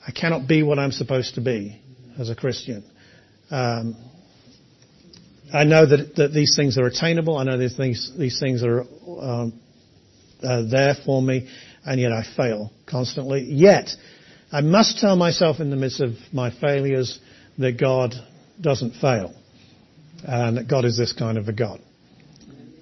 I 0.08 0.12
cannot 0.12 0.48
be 0.48 0.62
what 0.62 0.78
I'm 0.78 0.92
supposed 0.92 1.36
to 1.36 1.42
be 1.42 1.82
as 2.20 2.30
a 2.30 2.36
Christian. 2.36 2.84
Um, 3.50 3.96
I 5.52 5.64
know 5.64 5.86
that, 5.86 6.16
that 6.16 6.34
these 6.34 6.56
things 6.56 6.78
are 6.78 6.86
attainable. 6.86 7.38
I 7.38 7.44
know 7.44 7.58
these 7.58 7.76
things, 7.76 8.12
these 8.18 8.40
things 8.40 8.64
are 8.64 8.82
um, 8.82 9.60
uh, 10.44 10.64
there 10.70 10.96
for 11.06 11.22
me, 11.22 11.50
and 11.86 12.00
yet 12.00 12.12
I 12.12 12.24
fail 12.36 12.72
constantly. 12.86 13.44
Yet, 13.44 13.90
I 14.52 14.62
must 14.62 15.00
tell 15.00 15.16
myself 15.16 15.60
in 15.60 15.72
the 15.72 15.76
midst 15.76 16.02
of 16.02 16.12
my 16.32 16.52
failures 16.52 17.20
that 17.58 17.80
God 17.80 18.14
doesn't 18.62 19.00
fail 19.00 19.34
and 20.28 20.58
that 20.58 20.68
God 20.68 20.86
is 20.86 20.98
this 20.98 21.14
kind 21.14 21.38
of 21.38 21.48
a 21.48 21.54
God. 21.54 21.80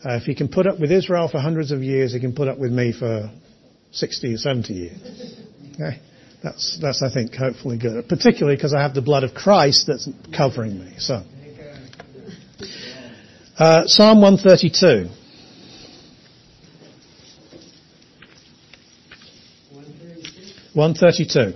Uh, 0.05 0.15
if 0.15 0.23
he 0.23 0.35
can 0.35 0.47
put 0.47 0.67
up 0.67 0.79
with 0.79 0.91
Israel 0.91 1.27
for 1.29 1.39
hundreds 1.39 1.71
of 1.71 1.81
years, 1.81 2.13
he 2.13 2.19
can 2.19 2.33
put 2.33 2.47
up 2.47 2.57
with 2.57 2.71
me 2.71 2.93
for 2.97 3.31
60 3.91 4.33
or 4.33 4.37
70 4.37 4.73
years. 4.73 5.41
Okay? 5.73 5.99
That's, 6.41 6.77
that's, 6.81 7.01
I 7.01 7.13
think, 7.13 7.33
hopefully 7.35 7.77
good. 7.77 8.07
Particularly 8.09 8.57
because 8.57 8.73
I 8.73 8.81
have 8.81 8.93
the 8.93 9.01
blood 9.01 9.23
of 9.23 9.33
Christ 9.33 9.85
that's 9.87 10.09
covering 10.35 10.77
me. 10.77 10.95
So, 10.97 11.23
uh, 13.57 13.83
Psalm 13.85 14.21
132. 14.21 15.09
One 20.73 20.95
thirty-two. 20.95 21.53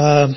Um, 0.00 0.34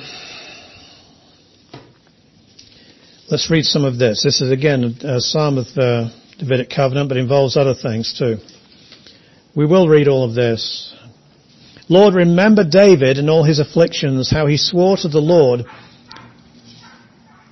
let's 3.30 3.50
read 3.50 3.64
some 3.64 3.86
of 3.86 3.98
this. 3.98 4.22
This 4.22 4.42
is 4.42 4.50
again 4.50 4.94
a 5.02 5.22
psalm 5.22 5.56
of 5.56 5.64
the 5.74 6.12
Davidic 6.38 6.68
covenant, 6.68 7.08
but 7.08 7.16
involves 7.16 7.56
other 7.56 7.72
things 7.72 8.14
too. 8.18 8.36
We 9.56 9.64
will 9.64 9.88
read 9.88 10.06
all 10.06 10.22
of 10.28 10.34
this. 10.34 10.94
Lord, 11.88 12.12
remember 12.12 12.62
David 12.62 13.16
and 13.16 13.30
all 13.30 13.42
his 13.42 13.58
afflictions, 13.58 14.30
how 14.30 14.46
he 14.46 14.58
swore 14.58 14.98
to 14.98 15.08
the 15.08 15.20
Lord 15.20 15.64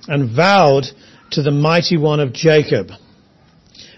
and 0.07 0.35
vowed 0.35 0.85
to 1.31 1.41
the 1.41 1.49
mighty 1.49 1.97
one 1.97 2.19
of 2.19 2.31
Jacob. 2.31 2.91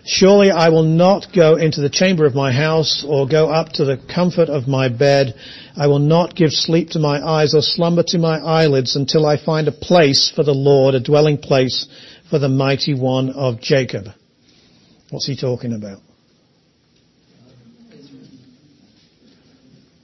Surely 0.08 0.52
I 0.52 0.70
will 0.70 0.84
not 0.84 1.34
go 1.36 1.56
into 1.56 1.82
the 1.82 1.90
chamber 1.90 2.28
of 2.28 2.36
my 2.36 2.52
house 2.52 3.04
or 3.08 3.28
go 3.28 3.50
up 3.50 3.70
to 3.74 3.86
the 3.86 3.98
comfort 3.98 4.50
of 4.50 4.68
my 4.68 4.88
bed. 4.88 5.34
I 5.76 5.88
will 5.88 6.00
not 6.00 6.36
give 6.36 6.52
sleep 6.52 6.92
to 6.92 7.00
my 7.00 7.20
eyes 7.20 7.56
or 7.56 7.62
slumber 7.62 8.04
to 8.10 8.20
my 8.20 8.38
eyelids 8.38 8.96
until 8.96 9.26
I 9.26 9.44
find 9.44 9.68
a 9.68 9.72
place 9.72 10.32
for 10.34 10.44
the 10.44 10.54
Lord, 10.54 10.94
a 10.94 11.00
dwelling 11.00 11.40
place 11.40 11.88
for 12.30 12.38
the 12.38 12.50
mighty 12.50 12.94
one 12.94 13.32
of 13.32 13.60
Jacob. 13.60 14.06
What's 15.10 15.26
he 15.26 15.36
talking 15.36 15.74
about? 15.74 16.02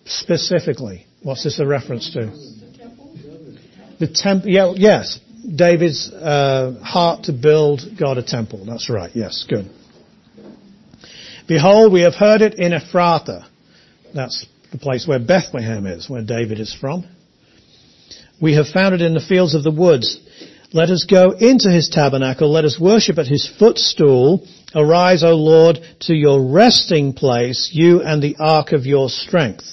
Specifically, 0.06 1.06
what's 1.22 1.44
this 1.44 1.60
a 1.60 1.66
reference 1.66 2.12
to? 2.14 2.32
The 4.00 4.08
temple. 4.08 4.50
Yeah, 4.50 4.74
yes, 4.76 5.20
David's 5.56 6.12
uh, 6.12 6.80
heart 6.84 7.26
to 7.26 7.34
build 7.34 7.82
God 8.00 8.18
a 8.18 8.24
temple. 8.24 8.66
That's 8.66 8.90
right. 8.90 9.12
Yes, 9.14 9.46
good. 9.48 9.70
Behold, 11.52 11.92
we 11.92 12.04
have 12.04 12.16
heard 12.16 12.42
it 12.42 12.54
in 12.54 12.72
Ephrathah. 12.72 13.46
That's 14.16 14.46
the 14.72 14.78
place 14.78 15.06
where 15.06 15.20
Bethlehem 15.20 15.86
is, 15.86 16.10
where 16.10 16.22
David 16.22 16.62
is 16.62 16.74
from. 16.74 17.06
We 18.42 18.56
have 18.56 18.70
found 18.70 18.96
it 18.96 19.02
in 19.02 19.14
the 19.14 19.20
fields 19.20 19.54
of 19.54 19.62
the 19.62 19.70
woods. 19.70 20.18
Let 20.72 20.90
us 20.90 21.04
go 21.04 21.32
into 21.32 21.70
his 21.70 21.90
tabernacle. 21.90 22.50
Let 22.50 22.64
us 22.64 22.80
worship 22.80 23.18
at 23.18 23.28
his 23.28 23.54
footstool. 23.60 24.48
Arise, 24.74 25.26
O 25.26 25.36
Lord, 25.36 25.80
to 26.04 26.14
your 26.14 26.42
resting 26.54 27.12
place, 27.12 27.70
you 27.74 28.02
and 28.02 28.24
the 28.24 28.38
ark 28.40 28.72
of 28.72 28.86
your 28.86 29.10
strength. 29.10 29.66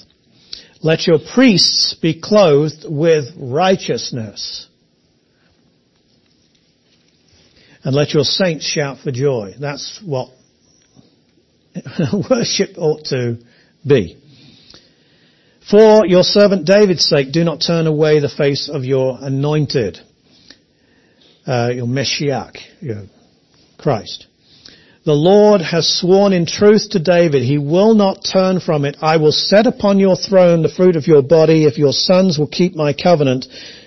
Let 0.82 1.06
your 1.06 1.20
priests 1.32 1.94
be 2.02 2.20
clothed 2.20 2.86
with 2.88 3.26
righteousness. 3.36 4.66
And 7.84 7.94
let 7.94 8.12
your 8.12 8.24
saints 8.24 8.66
shout 8.66 8.98
for 8.98 9.12
joy. 9.12 9.54
That's 9.60 10.02
what 10.04 10.30
worship 12.30 12.70
ought 12.76 13.04
to 13.06 13.38
be. 13.86 14.16
For 15.70 16.06
your 16.06 16.22
servant 16.22 16.64
David's 16.64 17.04
sake, 17.04 17.30
do 17.30 17.44
not 17.44 17.60
turn 17.60 17.86
away 17.86 18.20
the 18.20 18.28
face 18.28 18.70
of 18.72 18.84
your 18.84 19.18
anointed, 19.20 19.98
uh, 21.46 21.70
your 21.74 21.86
Meshiach, 21.86 22.56
your 22.80 23.02
Christ. 23.76 24.26
The 25.04 25.12
Lord 25.12 25.60
has 25.60 25.86
sworn 25.88 26.32
in 26.32 26.46
truth 26.46 26.90
to 26.90 26.98
David, 26.98 27.42
he 27.42 27.58
will 27.58 27.94
not 27.94 28.24
turn 28.30 28.60
from 28.60 28.84
it. 28.84 28.96
I 29.00 29.18
will 29.18 29.32
set 29.32 29.66
upon 29.66 29.98
your 29.98 30.16
throne 30.16 30.62
the 30.62 30.68
fruit 30.68 30.96
of 30.96 31.06
your 31.06 31.22
body 31.22 31.64
if 31.64 31.78
your 31.78 31.92
sons 31.92 32.38
will 32.38 32.46
keep 32.46 32.74
my 32.74 32.92
covenant 32.92 33.46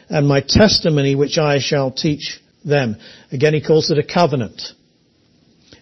and 0.10 0.28
my 0.28 0.42
testimony 0.42 1.16
which 1.16 1.38
I 1.38 1.60
shall 1.60 1.92
teach 1.92 2.40
them. 2.64 2.98
Again, 3.32 3.54
he 3.54 3.62
calls 3.62 3.92
it 3.92 3.98
a 3.98 4.04
covenant 4.04 4.74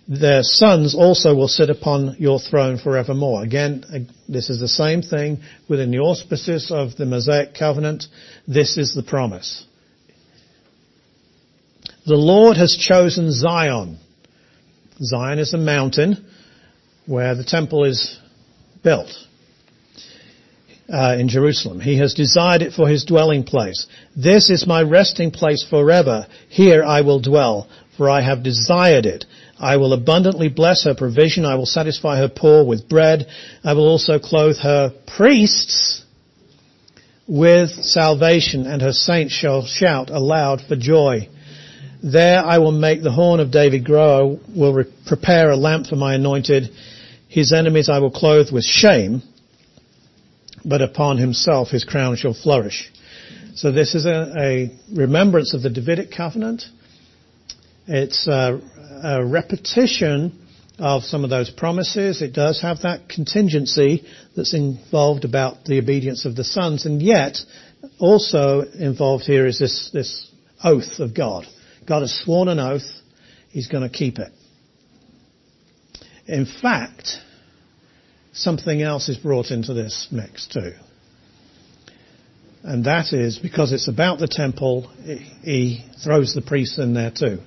their 0.10 0.41
sons 0.41 0.95
also 0.95 1.36
will 1.36 1.47
sit 1.47 1.70
upon 1.70 2.16
your 2.18 2.39
throne 2.39 2.80
forevermore. 2.80 3.43
Again, 3.43 4.10
this 4.28 4.49
is 4.49 4.60
the 4.60 4.68
same 4.68 5.03
thing 5.03 5.38
within 5.70 5.91
the 5.91 5.99
auspices 5.99 6.72
of 6.72 6.95
the 6.95 7.05
Mosaic 7.05 7.53
covenant. 7.53 8.05
This 8.47 8.76
is 8.76 8.95
the 8.95 9.03
promise. 9.03 9.66
The 12.07 12.16
Lord 12.16 12.57
has 12.57 12.76
chosen 12.76 13.32
Zion. 13.32 13.99
Zion 14.99 15.38
is 15.38 15.53
a 15.53 15.60
mountain 15.60 16.26
where 17.05 17.36
the 17.36 17.43
temple 17.43 17.84
is 17.84 18.20
built 18.84 19.12
uh, 20.91 21.18
in 21.20 21.30
Jerusalem. 21.30 21.80
He 21.80 21.99
has 21.99 22.16
desired 22.16 22.64
it 22.64 22.74
for 22.74 22.89
his 22.89 23.05
dwelling 23.05 23.43
place. 23.43 23.86
This 24.16 24.49
is 24.49 24.66
my 24.66 24.82
resting 24.82 25.30
place 25.30 25.64
forever. 25.70 26.26
Here 26.49 26.84
I 26.84 27.01
will 27.01 27.20
dwell, 27.20 27.70
for 27.95 28.10
I 28.10 28.22
have 28.22 28.41
desired 28.41 29.05
it. 29.05 29.26
I 29.60 29.76
will 29.78 29.93
abundantly 29.93 30.47
bless 30.47 30.86
her 30.86 30.95
provision. 30.95 31.45
I 31.45 31.55
will 31.55 31.66
satisfy 31.66 32.18
her 32.18 32.30
poor 32.30 32.64
with 32.64 32.88
bread. 32.88 33.28
I 33.64 33.74
will 33.74 33.88
also 33.88 34.18
clothe 34.18 34.57
her 34.60 34.93
priests 35.05 36.03
with 37.28 37.70
salvation, 37.84 38.66
and 38.66 38.82
her 38.82 38.93
saints 38.93 39.34
shall 39.34 39.66
shout 39.66 40.10
aloud 40.10 40.62
for 40.68 40.76
joy. 40.76 41.30
There 42.01 42.43
I 42.43 42.60
will 42.60 42.72
make 42.72 43.03
the 43.03 43.12
horn 43.12 43.41
of 43.41 43.51
David 43.51 43.84
grow. 43.84 44.39
I 44.47 44.57
will 44.60 44.74
re- 44.74 44.93
prepare 45.05 45.51
a 45.51 45.57
lamp 45.57 45.88
for 45.88 45.97
my 45.97 46.16
anointed. 46.16 46.70
His 47.28 47.51
enemies 47.51 47.89
I 47.89 47.99
will 47.99 48.12
clothe 48.12 48.51
with 48.51 48.64
shame, 48.64 49.22
but 50.64 50.82
upon 50.82 51.18
himself 51.18 51.68
his 51.68 51.84
crown 51.84 52.16
shall 52.16 52.34
flourish. 52.34 52.91
So 53.55 53.72
this 53.74 53.93
is 53.93 54.05
a, 54.05 54.34
a 54.38 54.72
remembrance 54.95 55.53
of 55.53 55.62
the 55.62 55.70
Davidic 55.70 56.12
covenant. 56.16 56.64
It's 57.92 58.28
a, 58.28 58.62
a 59.04 59.26
repetition 59.26 60.46
of 60.78 61.04
some 61.04 61.24
of 61.24 61.32
those 61.32 61.50
promises. 61.50 62.22
It 62.22 62.34
does 62.34 62.62
have 62.62 62.84
that 62.84 63.10
contingency 63.10 64.06
that's 64.36 64.54
involved 64.54 65.26
about 65.26 65.66
the 65.66 65.80
obedience 65.80 66.24
of 66.26 66.36
the 66.36 66.44
sons, 66.44 66.86
and 66.86 67.02
yet 67.02 67.40
also 67.98 68.62
involved 68.62 69.24
here 69.24 69.48
is 69.48 69.58
this, 69.58 69.90
this 69.92 70.30
oath 70.64 71.00
of 71.00 71.16
God. 71.16 71.48
God 71.88 72.02
has 72.02 72.14
sworn 72.14 72.48
an 72.48 72.60
oath, 72.60 72.88
He's 73.50 73.68
going 73.68 73.82
to 73.82 73.90
keep 73.90 74.20
it. 74.20 74.32
In 76.28 76.46
fact, 76.46 77.14
something 78.34 78.84
else 78.84 79.10
is 79.10 79.18
brought 79.18 79.50
into 79.50 79.74
this 79.74 80.10
mix 80.12 80.48
too. 80.48 80.74
And 82.62 82.86
that 82.86 83.14
is 83.14 83.40
because 83.40 83.74
it's 83.74 83.88
about 83.88 84.20
the 84.20 84.28
temple, 84.28 84.92
he 85.42 85.84
throws 86.04 86.36
the 86.36 86.44
priests 86.44 86.78
in 86.78 86.94
there 86.94 87.10
too. 87.10 87.40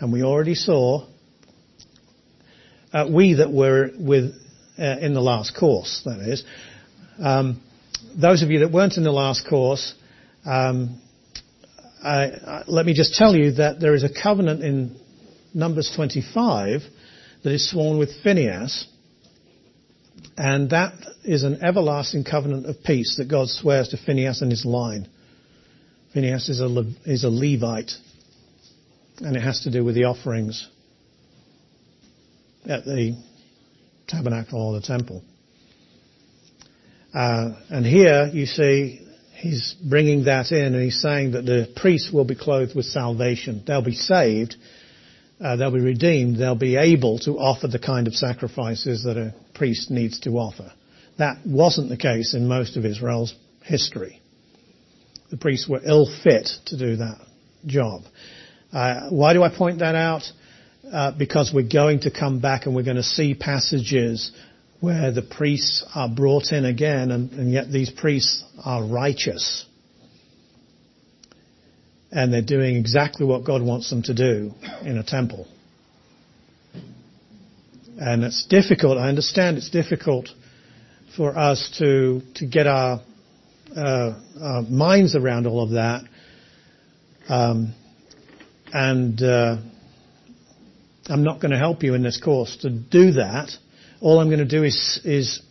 And 0.00 0.12
we 0.12 0.22
already 0.22 0.54
saw, 0.54 1.06
uh, 2.92 3.06
we 3.10 3.34
that 3.34 3.52
were 3.52 3.90
with, 3.98 4.32
uh, 4.78 4.96
in 5.00 5.14
the 5.14 5.20
last 5.20 5.56
course, 5.58 6.02
that 6.04 6.20
is, 6.20 6.44
um, 7.18 7.60
those 8.16 8.42
of 8.42 8.50
you 8.50 8.60
that 8.60 8.70
weren't 8.70 8.96
in 8.96 9.02
the 9.02 9.12
last 9.12 9.46
course, 9.48 9.94
um, 10.44 11.00
I, 12.02 12.62
let 12.68 12.86
me 12.86 12.94
just 12.94 13.14
tell 13.14 13.34
you 13.34 13.52
that 13.52 13.80
there 13.80 13.94
is 13.94 14.04
a 14.04 14.08
covenant 14.08 14.62
in 14.62 14.96
Numbers 15.52 15.92
25 15.96 16.82
that 17.42 17.52
is 17.52 17.68
sworn 17.68 17.98
with 17.98 18.10
Phineas, 18.22 18.86
and 20.36 20.70
that 20.70 20.94
is 21.24 21.42
an 21.42 21.62
everlasting 21.62 22.22
covenant 22.22 22.66
of 22.66 22.82
peace 22.84 23.16
that 23.16 23.28
God 23.28 23.48
swears 23.48 23.88
to 23.88 23.96
Phineas 23.96 24.42
and 24.42 24.50
his 24.50 24.64
line. 24.64 25.08
Phineas 26.14 26.48
is 26.48 26.60
a, 26.60 26.84
is 27.04 27.24
a 27.24 27.28
Levite, 27.28 27.92
and 29.20 29.36
it 29.36 29.40
has 29.40 29.60
to 29.60 29.70
do 29.70 29.84
with 29.84 29.94
the 29.94 30.04
offerings 30.04 30.68
at 32.68 32.84
the 32.84 33.16
tabernacle 34.06 34.60
or 34.60 34.80
the 34.80 34.86
temple. 34.86 35.22
Uh, 37.14 37.50
and 37.70 37.86
here 37.86 38.30
you 38.32 38.46
see 38.46 39.00
he's 39.32 39.74
bringing 39.88 40.24
that 40.24 40.52
in 40.52 40.74
and 40.74 40.82
he's 40.82 41.00
saying 41.00 41.32
that 41.32 41.44
the 41.44 41.72
priests 41.76 42.12
will 42.12 42.24
be 42.24 42.34
clothed 42.34 42.74
with 42.74 42.84
salvation. 42.84 43.62
They'll 43.66 43.82
be 43.82 43.94
saved. 43.94 44.56
Uh, 45.40 45.56
they'll 45.56 45.72
be 45.72 45.80
redeemed. 45.80 46.36
They'll 46.36 46.56
be 46.56 46.76
able 46.76 47.18
to 47.20 47.38
offer 47.38 47.68
the 47.68 47.78
kind 47.78 48.08
of 48.08 48.14
sacrifices 48.14 49.04
that 49.04 49.16
a 49.16 49.34
priest 49.54 49.90
needs 49.90 50.20
to 50.20 50.30
offer. 50.30 50.72
That 51.18 51.38
wasn't 51.46 51.88
the 51.88 51.96
case 51.96 52.34
in 52.34 52.48
most 52.48 52.76
of 52.76 52.84
Israel's 52.84 53.34
history. 53.62 54.20
The 55.30 55.36
priests 55.36 55.68
were 55.68 55.80
ill 55.84 56.06
fit 56.24 56.48
to 56.66 56.78
do 56.78 56.96
that 56.96 57.18
job. 57.66 58.02
Uh, 58.72 59.08
why 59.10 59.32
do 59.32 59.42
I 59.42 59.54
point 59.54 59.78
that 59.78 59.94
out? 59.94 60.22
Uh, 60.90 61.12
because 61.12 61.52
we're 61.52 61.68
going 61.68 62.00
to 62.00 62.10
come 62.10 62.40
back 62.40 62.66
and 62.66 62.74
we're 62.74 62.82
going 62.82 62.96
to 62.96 63.02
see 63.02 63.34
passages 63.34 64.32
where 64.80 65.10
the 65.10 65.22
priests 65.22 65.84
are 65.94 66.08
brought 66.08 66.52
in 66.52 66.64
again, 66.64 67.10
and, 67.10 67.52
yet 67.52 67.70
these 67.70 67.90
priests 67.90 68.44
are 68.64 68.84
righteous. 68.84 69.66
And 72.10 72.32
they're 72.32 72.42
doing 72.42 72.76
exactly 72.76 73.26
what 73.26 73.44
God 73.44 73.60
wants 73.60 73.90
them 73.90 74.02
to 74.04 74.14
do 74.14 74.52
in 74.82 74.96
a 74.96 75.02
temple. 75.02 75.46
And 78.00 78.22
it's 78.22 78.46
difficult, 78.46 78.96
I 78.98 79.08
understand 79.08 79.56
it's 79.56 79.70
difficult 79.70 80.28
for 81.16 81.36
us 81.36 81.76
to, 81.78 82.22
to 82.36 82.46
get 82.46 82.68
our, 82.68 83.00
uh, 83.76 84.20
our 84.40 84.62
minds 84.62 85.16
around 85.16 85.48
all 85.48 85.62
of 85.62 85.70
that. 85.70 86.02
Um, 87.28 87.74
and 88.72 89.22
uh, 89.22 89.56
I'm 91.06 91.24
not 91.24 91.40
going 91.40 91.52
to 91.52 91.58
help 91.58 91.82
you 91.82 91.94
in 91.94 92.02
this 92.02 92.20
course 92.20 92.56
to 92.62 92.70
do 92.70 93.12
that. 93.12 93.50
All 94.00 94.20
I'm 94.20 94.28
going 94.28 94.38
to 94.38 94.44
do 94.44 94.62
is, 94.62 95.00
is 95.04 95.42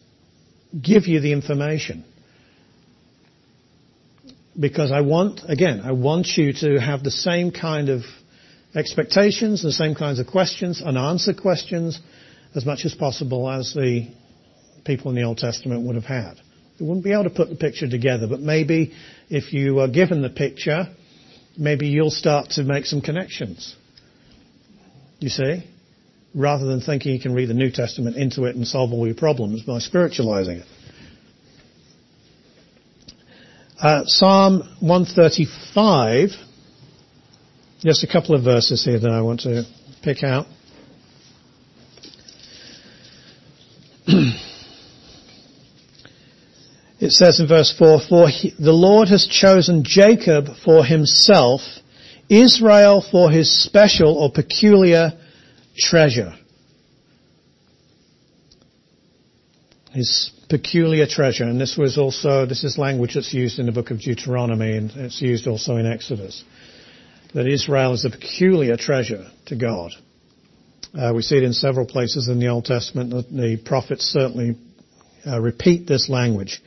give 0.80 1.08
you 1.08 1.20
the 1.20 1.34
information. 1.34 2.06
Because 4.60 4.92
I 4.92 5.02
want, 5.02 5.42
again, 5.48 5.82
I 5.82 5.92
want 5.92 6.28
you 6.36 6.54
to 6.54 6.80
have 6.80 7.04
the 7.04 7.12
same 7.12 7.52
kind 7.52 7.90
of 7.90 8.02
expectations, 8.76 9.62
the 9.62 9.72
same 9.72 9.96
kinds 9.96 10.20
of 10.20 10.28
questions, 10.28 10.82
unanswered 10.82 11.42
questions, 11.42 12.00
as 12.56 12.66
much 12.66 12.86
as 12.86 12.94
possible 12.96 13.50
as 13.50 13.74
the 13.74 14.08
people 14.86 15.10
in 15.12 15.16
the 15.16 15.24
Old 15.24 15.38
Testament 15.38 15.86
would 15.86 15.96
have 15.96 16.06
had. 16.06 16.36
They 16.80 16.86
wouldn't 16.86 17.04
be 17.04 17.14
able 17.14 17.26
to 17.26 17.30
put 17.30 17.50
the 17.50 17.56
picture 17.56 17.90
together, 17.90 18.28
but 18.28 18.40
maybe 18.40 18.94
if 19.30 19.54
you 19.54 19.80
are 19.80 19.88
given 19.88 20.22
the 20.22 20.30
picture, 20.30 20.88
maybe 21.58 21.88
you'll 21.88 22.12
start 22.12 22.52
to 22.52 22.64
make 22.64 22.86
some 22.86 23.02
connections. 23.02 23.76
You 25.20 25.30
see? 25.30 25.64
rather 26.38 26.66
than 26.66 26.80
thinking 26.82 27.14
you 27.14 27.20
can 27.20 27.34
read 27.34 27.50
the 27.50 27.54
New 27.54 27.72
Testament 27.72 28.16
into 28.16 28.46
it 28.46 28.56
and 28.56 28.66
solve 28.68 28.94
all 28.94 29.08
your 29.08 29.16
problems 29.16 29.64
by 29.64 29.80
spiritualizing 29.80 30.60
it. 30.60 30.68
Uh, 33.82 34.04
Psalm 34.06 34.62
135, 34.80 36.30
just 37.80 38.04
a 38.04 38.08
couple 38.08 38.36
of 38.36 38.44
verses 38.44 38.86
here 38.86 39.00
that 39.00 39.10
I 39.10 39.22
want 39.22 39.42
to 39.42 39.64
pick 40.04 40.24
out. 40.24 40.46
it 47.00 47.12
says 47.12 47.40
in 47.40 47.48
verse 47.48 47.74
4, 47.78 48.02
For 48.02 48.28
he, 48.28 48.54
the 48.58 48.72
Lord 48.72 49.10
has 49.10 49.28
chosen 49.28 49.84
Jacob 49.84 50.48
for 50.64 50.84
himself, 50.84 51.62
Israel 52.28 53.06
for 53.12 53.30
his 53.30 53.52
special 53.64 54.18
or 54.18 54.32
peculiar 54.32 55.14
treasure. 55.78 56.34
His 59.92 60.32
peculiar 60.50 61.06
treasure, 61.08 61.44
and 61.44 61.62
this 61.62 61.78
was 61.78 61.98
also, 61.98 62.46
this 62.46 62.64
is 62.64 62.78
language 62.78 63.14
that's 63.14 63.34
used 63.34 63.60
in 63.60 63.68
the 63.68 63.72
book 63.72 63.92
of 63.92 64.00
Deuteronomy 64.00 64.78
and 64.78 64.92
it's 64.92 65.22
used 65.22 65.48
also 65.48 65.78
in 65.78 65.86
Exodus. 65.86 66.44
That 67.34 67.48
Israel 67.48 67.94
is 67.94 68.06
a 68.06 68.10
peculiar 68.10 68.78
treasure 68.78 69.28
to 69.48 69.56
God. 69.56 69.92
Uh, 70.98 71.12
we 71.14 71.22
see 71.22 71.38
it 71.38 71.44
in 71.44 71.54
several 71.54 71.86
places 71.86 72.28
in 72.28 72.40
the 72.40 72.48
Old 72.48 72.66
Testament. 72.66 73.12
The 73.12 73.62
prophets 73.64 74.06
certainly 74.06 74.56
uh, 75.26 75.40
repeat 75.40 75.88
this 75.88 76.10
language. 76.10 76.62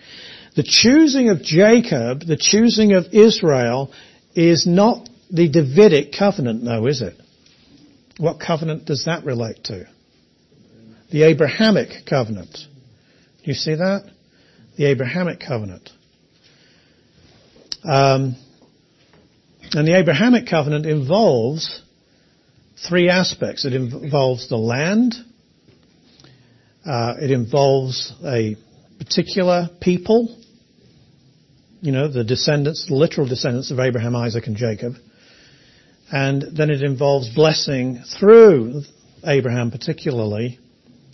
The 0.57 0.63
choosing 0.63 1.31
of 1.31 1.43
Jacob, 1.43 2.21
the 2.21 2.37
choosing 2.37 2.93
of 2.93 3.07
Israel, 3.13 3.93
is 4.35 4.67
not 4.67 5.09
the 5.31 5.49
Davidic 5.49 6.13
covenant, 6.19 6.65
though, 6.65 6.87
is 6.87 7.03
it? 7.03 7.15
What 8.19 8.41
covenant 8.41 8.85
does 8.85 9.05
that 9.07 9.25
relate 9.25 9.65
to? 9.65 9.87
The 11.11 11.23
Abrahamic 11.25 12.07
covenant. 12.09 12.53
Do 12.53 13.45
you 13.45 13.55
see 13.55 13.75
that? 13.75 14.11
The 14.77 14.87
Abrahamic 14.87 15.41
covenant. 15.41 15.91
Um, 17.85 18.37
and 19.73 19.87
the 19.87 19.97
Abrahamic 19.97 20.49
covenant 20.49 20.85
involves 20.85 21.83
three 22.89 23.09
aspects. 23.09 23.65
It 23.65 23.73
involves 23.73 24.49
the 24.49 24.57
land. 24.57 25.15
Uh, 26.85 27.15
it 27.21 27.31
involves 27.31 28.13
a 28.25 28.57
particular 28.99 29.69
people. 29.81 30.37
You 31.81 31.93
know, 31.93 32.09
the 32.09 32.25
descendants, 32.25 32.87
the 32.89 32.95
literal 32.95 33.27
descendants 33.27 33.71
of 33.71 33.81
Abraham, 33.81 34.15
Isaac, 34.17 34.47
and 34.47 34.57
Jacob. 34.57 34.95
And 36.13 36.57
then 36.57 36.71
it 36.71 36.83
involves 36.83 37.35
blessing 37.35 38.03
through 38.19 38.83
Abraham 39.25 39.71
particularly, 39.71 40.59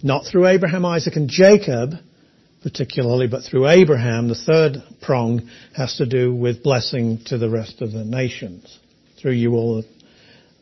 not 0.03 0.25
through 0.27 0.47
Abraham, 0.47 0.85
Isaac 0.85 1.17
and 1.17 1.29
Jacob 1.29 1.91
particularly, 2.63 3.29
but 3.29 3.45
through 3.45 3.69
Abraham. 3.69 4.29
The 4.29 4.35
third 4.35 4.83
prong 5.01 5.49
has 5.77 5.97
to 5.99 6.07
do 6.07 6.35
with 6.35 6.65
blessing 6.65 7.21
to 7.27 7.39
the 7.39 7.49
rest 7.49 7.81
of 7.81 7.93
the 7.93 8.05
nations. 8.05 8.79
Through 9.21 9.33
you 9.33 9.55
all 9.55 9.85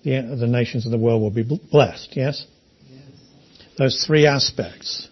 the, 0.05 0.37
the 0.37 0.47
nations 0.47 0.85
of 0.85 0.93
the 0.93 0.99
world 0.99 1.23
will 1.23 1.31
be 1.31 1.61
blessed. 1.71 2.11
Yes? 2.13 2.47
Those 3.77 4.05
three 4.07 4.27
aspects. 4.27 5.09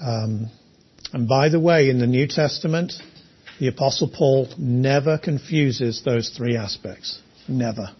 Um, 0.00 0.50
and 1.12 1.28
by 1.28 1.48
the 1.48 1.60
way, 1.60 1.88
in 1.88 1.98
the 1.98 2.06
New 2.06 2.26
Testament, 2.26 2.92
the 3.58 3.68
Apostle 3.68 4.08
Paul 4.08 4.48
never 4.58 5.16
confuses 5.16 6.02
those 6.04 6.30
three 6.30 6.56
aspects. 6.56 7.20
Never. 7.48 7.90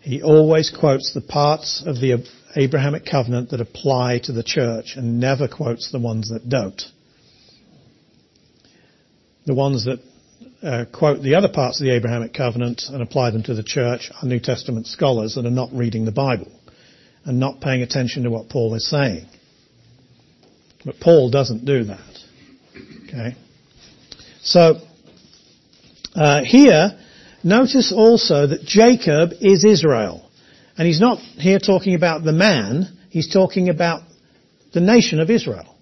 He 0.00 0.22
always 0.22 0.70
quotes 0.70 1.12
the 1.12 1.20
parts 1.20 1.82
of 1.84 1.96
the 1.96 2.24
Abrahamic 2.56 3.04
covenant 3.04 3.50
that 3.50 3.60
apply 3.60 4.20
to 4.24 4.32
the 4.32 4.42
church 4.42 4.94
and 4.96 5.18
never 5.18 5.48
quotes 5.48 5.90
the 5.90 5.98
ones 5.98 6.30
that 6.30 6.48
don't. 6.48 6.80
The 9.46 9.54
ones 9.54 9.84
that 9.84 9.98
uh, 10.62 10.84
quote 10.90 11.22
the 11.22 11.34
other 11.34 11.48
parts 11.48 11.80
of 11.80 11.84
the 11.84 11.94
Abrahamic 11.94 12.32
covenant 12.32 12.84
and 12.88 13.02
apply 13.02 13.30
them 13.30 13.42
to 13.42 13.54
the 13.54 13.62
church 13.62 14.10
are 14.22 14.26
New 14.26 14.40
Testament 14.40 14.86
scholars 14.86 15.34
that 15.34 15.44
are 15.44 15.50
not 15.50 15.70
reading 15.72 16.04
the 16.04 16.12
Bible 16.12 16.50
and 17.24 17.40
not 17.40 17.60
paying 17.60 17.82
attention 17.82 18.24
to 18.24 18.30
what 18.30 18.48
Paul 18.48 18.74
is 18.74 18.88
saying. 18.88 19.26
But 20.84 21.00
Paul 21.00 21.30
doesn't 21.30 21.64
do 21.64 21.84
that. 21.84 22.18
Okay? 23.08 23.36
So, 24.42 24.80
uh, 26.14 26.42
here, 26.44 26.98
notice 27.42 27.92
also 27.94 28.46
that 28.46 28.62
Jacob 28.62 29.30
is 29.40 29.64
Israel. 29.64 30.28
And 30.76 30.86
he's 30.86 31.00
not 31.00 31.18
here 31.18 31.58
talking 31.58 31.94
about 31.94 32.24
the 32.24 32.32
man, 32.32 32.88
he's 33.10 33.32
talking 33.32 33.68
about 33.68 34.02
the 34.72 34.80
nation 34.80 35.20
of 35.20 35.30
Israel. 35.30 35.74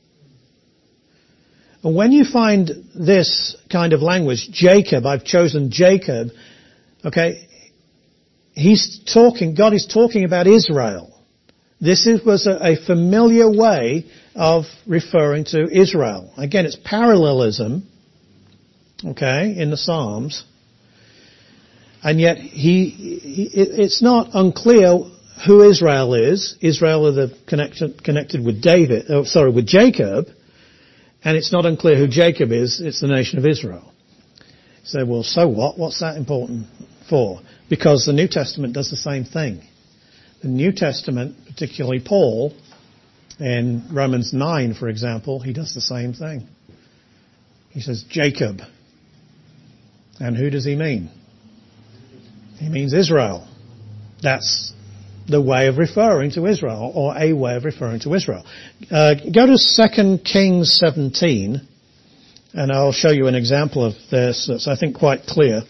And 1.82 1.96
when 1.96 2.12
you 2.12 2.24
find 2.24 2.70
this 2.94 3.56
kind 3.70 3.92
of 3.92 4.02
language, 4.02 4.48
Jacob, 4.52 5.04
I've 5.04 5.24
chosen 5.24 5.70
Jacob, 5.72 6.28
okay, 7.04 7.48
he's 8.52 9.00
talking, 9.12 9.54
God 9.56 9.72
is 9.72 9.86
talking 9.92 10.24
about 10.24 10.46
Israel. 10.46 11.11
This 11.82 12.06
is, 12.06 12.24
was 12.24 12.46
a, 12.46 12.58
a 12.62 12.76
familiar 12.76 13.50
way 13.50 14.06
of 14.36 14.66
referring 14.86 15.46
to 15.46 15.68
Israel. 15.68 16.32
Again, 16.36 16.64
it's 16.64 16.76
parallelism, 16.76 17.88
okay, 19.04 19.56
in 19.58 19.70
the 19.70 19.76
Psalms. 19.76 20.44
And 22.00 22.20
yet 22.20 22.36
he, 22.38 22.88
he 22.88 23.50
it's 23.52 24.00
not 24.00 24.30
unclear 24.32 25.00
who 25.44 25.68
Israel 25.68 26.14
is. 26.14 26.56
Israel 26.60 27.08
are 27.08 27.12
the 27.12 27.38
connected, 27.48 28.04
connected 28.04 28.44
with 28.44 28.62
David, 28.62 29.06
oh, 29.08 29.24
sorry, 29.24 29.50
with 29.50 29.66
Jacob. 29.66 30.26
And 31.24 31.36
it's 31.36 31.50
not 31.50 31.66
unclear 31.66 31.96
who 31.96 32.06
Jacob 32.06 32.52
is, 32.52 32.80
it's 32.80 33.00
the 33.00 33.08
nation 33.08 33.40
of 33.40 33.46
Israel. 33.46 33.92
You 34.38 34.84
say, 34.84 35.02
well, 35.02 35.24
so 35.24 35.48
what? 35.48 35.78
What's 35.78 35.98
that 35.98 36.16
important 36.16 36.66
for? 37.08 37.40
Because 37.68 38.06
the 38.06 38.12
New 38.12 38.28
Testament 38.28 38.72
does 38.72 38.88
the 38.88 38.96
same 38.96 39.24
thing. 39.24 39.62
The 40.42 40.48
New 40.48 40.72
Testament, 40.72 41.36
particularly 41.46 42.00
Paul, 42.00 42.52
in 43.38 43.84
Romans 43.92 44.32
9, 44.32 44.74
for 44.74 44.88
example, 44.88 45.40
he 45.40 45.52
does 45.52 45.74
the 45.74 45.80
same 45.80 46.12
thing. 46.12 46.48
He 47.70 47.80
says, 47.80 48.04
Jacob. 48.08 48.60
And 50.20 50.36
who 50.36 50.50
does 50.50 50.64
he 50.64 50.76
mean? 50.76 51.10
He 52.58 52.68
means 52.68 52.92
Israel. 52.92 53.48
That's 54.22 54.72
the 55.28 55.40
way 55.40 55.68
of 55.68 55.78
referring 55.78 56.32
to 56.32 56.46
Israel, 56.46 56.92
or 56.94 57.16
a 57.16 57.32
way 57.32 57.56
of 57.56 57.64
referring 57.64 58.00
to 58.00 58.14
Israel. 58.14 58.44
Uh, 58.90 59.14
go 59.14 59.46
to 59.46 59.56
2 59.56 60.18
Kings 60.24 60.76
17, 60.78 61.60
and 62.54 62.72
I'll 62.72 62.92
show 62.92 63.10
you 63.10 63.28
an 63.28 63.34
example 63.34 63.84
of 63.84 63.94
this 64.10 64.46
that's, 64.48 64.68
I 64.68 64.76
think, 64.76 64.96
quite 64.96 65.22
clear. 65.22 65.62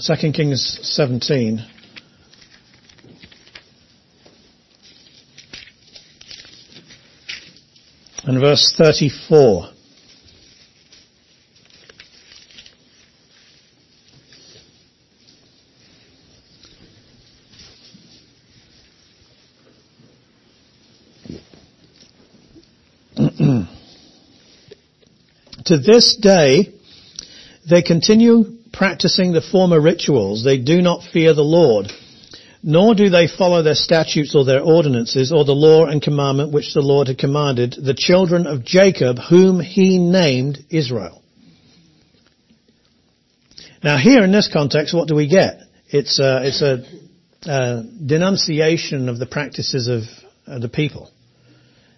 2 0.00 0.32
Kings 0.32 0.78
17. 0.82 1.75
And 8.26 8.40
verse 8.40 8.74
34. 8.76 9.68
to 25.66 25.78
this 25.78 26.16
day, 26.16 26.74
they 27.70 27.82
continue 27.82 28.58
practicing 28.72 29.30
the 29.32 29.40
former 29.40 29.80
rituals. 29.80 30.42
They 30.42 30.58
do 30.58 30.82
not 30.82 31.04
fear 31.04 31.32
the 31.32 31.42
Lord, 31.42 31.92
nor 32.62 32.94
do 32.94 33.08
they 33.08 33.28
follow 33.28 33.62
their 33.62 33.74
statutes 33.74 34.34
or 34.34 34.44
their 34.44 34.60
ordinances 34.60 35.32
or 35.32 35.44
the 35.44 35.52
law 35.52 35.86
and 35.86 36.02
commandment 36.02 36.52
which 36.52 36.74
the 36.74 36.80
Lord 36.80 37.08
had 37.08 37.18
commanded 37.18 37.76
the 37.82 37.94
children 37.94 38.46
of 38.46 38.64
Jacob, 38.64 39.18
whom 39.30 39.60
he 39.60 39.98
named 39.98 40.58
Israel. 40.70 41.22
Now 43.82 43.98
here 43.98 44.24
in 44.24 44.32
this 44.32 44.50
context, 44.52 44.94
what 44.94 45.08
do 45.08 45.14
we 45.14 45.28
get? 45.28 45.60
It's 45.88 46.18
a, 46.18 46.40
it's 46.44 46.62
a, 46.62 46.84
a 47.48 47.82
denunciation 48.04 49.08
of 49.08 49.18
the 49.18 49.26
practices 49.26 49.88
of 49.88 50.02
uh, 50.46 50.58
the 50.58 50.68
people. 50.68 51.10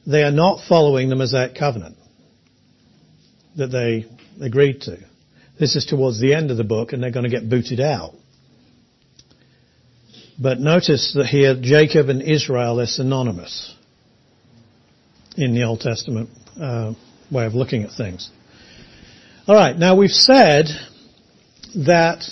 They 0.06 0.22
are 0.22 0.30
not 0.32 0.60
following 0.68 1.08
the 1.08 1.16
Mosaic 1.16 1.54
covenant 1.54 1.96
that 3.56 3.68
they 3.68 4.06
agreed 4.44 4.82
to. 4.82 4.98
This 5.58 5.76
is 5.76 5.86
towards 5.86 6.20
the 6.20 6.34
end 6.34 6.50
of 6.50 6.56
the 6.56 6.64
book 6.64 6.92
and 6.92 7.02
they're 7.02 7.10
going 7.10 7.24
to 7.24 7.30
get 7.30 7.48
booted 7.48 7.80
out. 7.80 8.14
But 10.38 10.60
notice 10.60 11.12
that 11.14 11.26
here 11.26 11.56
Jacob 11.60 12.08
and 12.08 12.22
Israel 12.22 12.80
are 12.80 12.86
synonymous 12.86 13.74
in 15.36 15.54
the 15.54 15.64
Old 15.64 15.80
Testament 15.80 16.30
uh, 16.60 16.94
way 17.30 17.46
of 17.46 17.54
looking 17.54 17.82
at 17.82 17.90
things. 17.92 18.30
Alright, 19.48 19.76
now 19.76 19.96
we've 19.96 20.10
said 20.10 20.66
that 21.74 22.22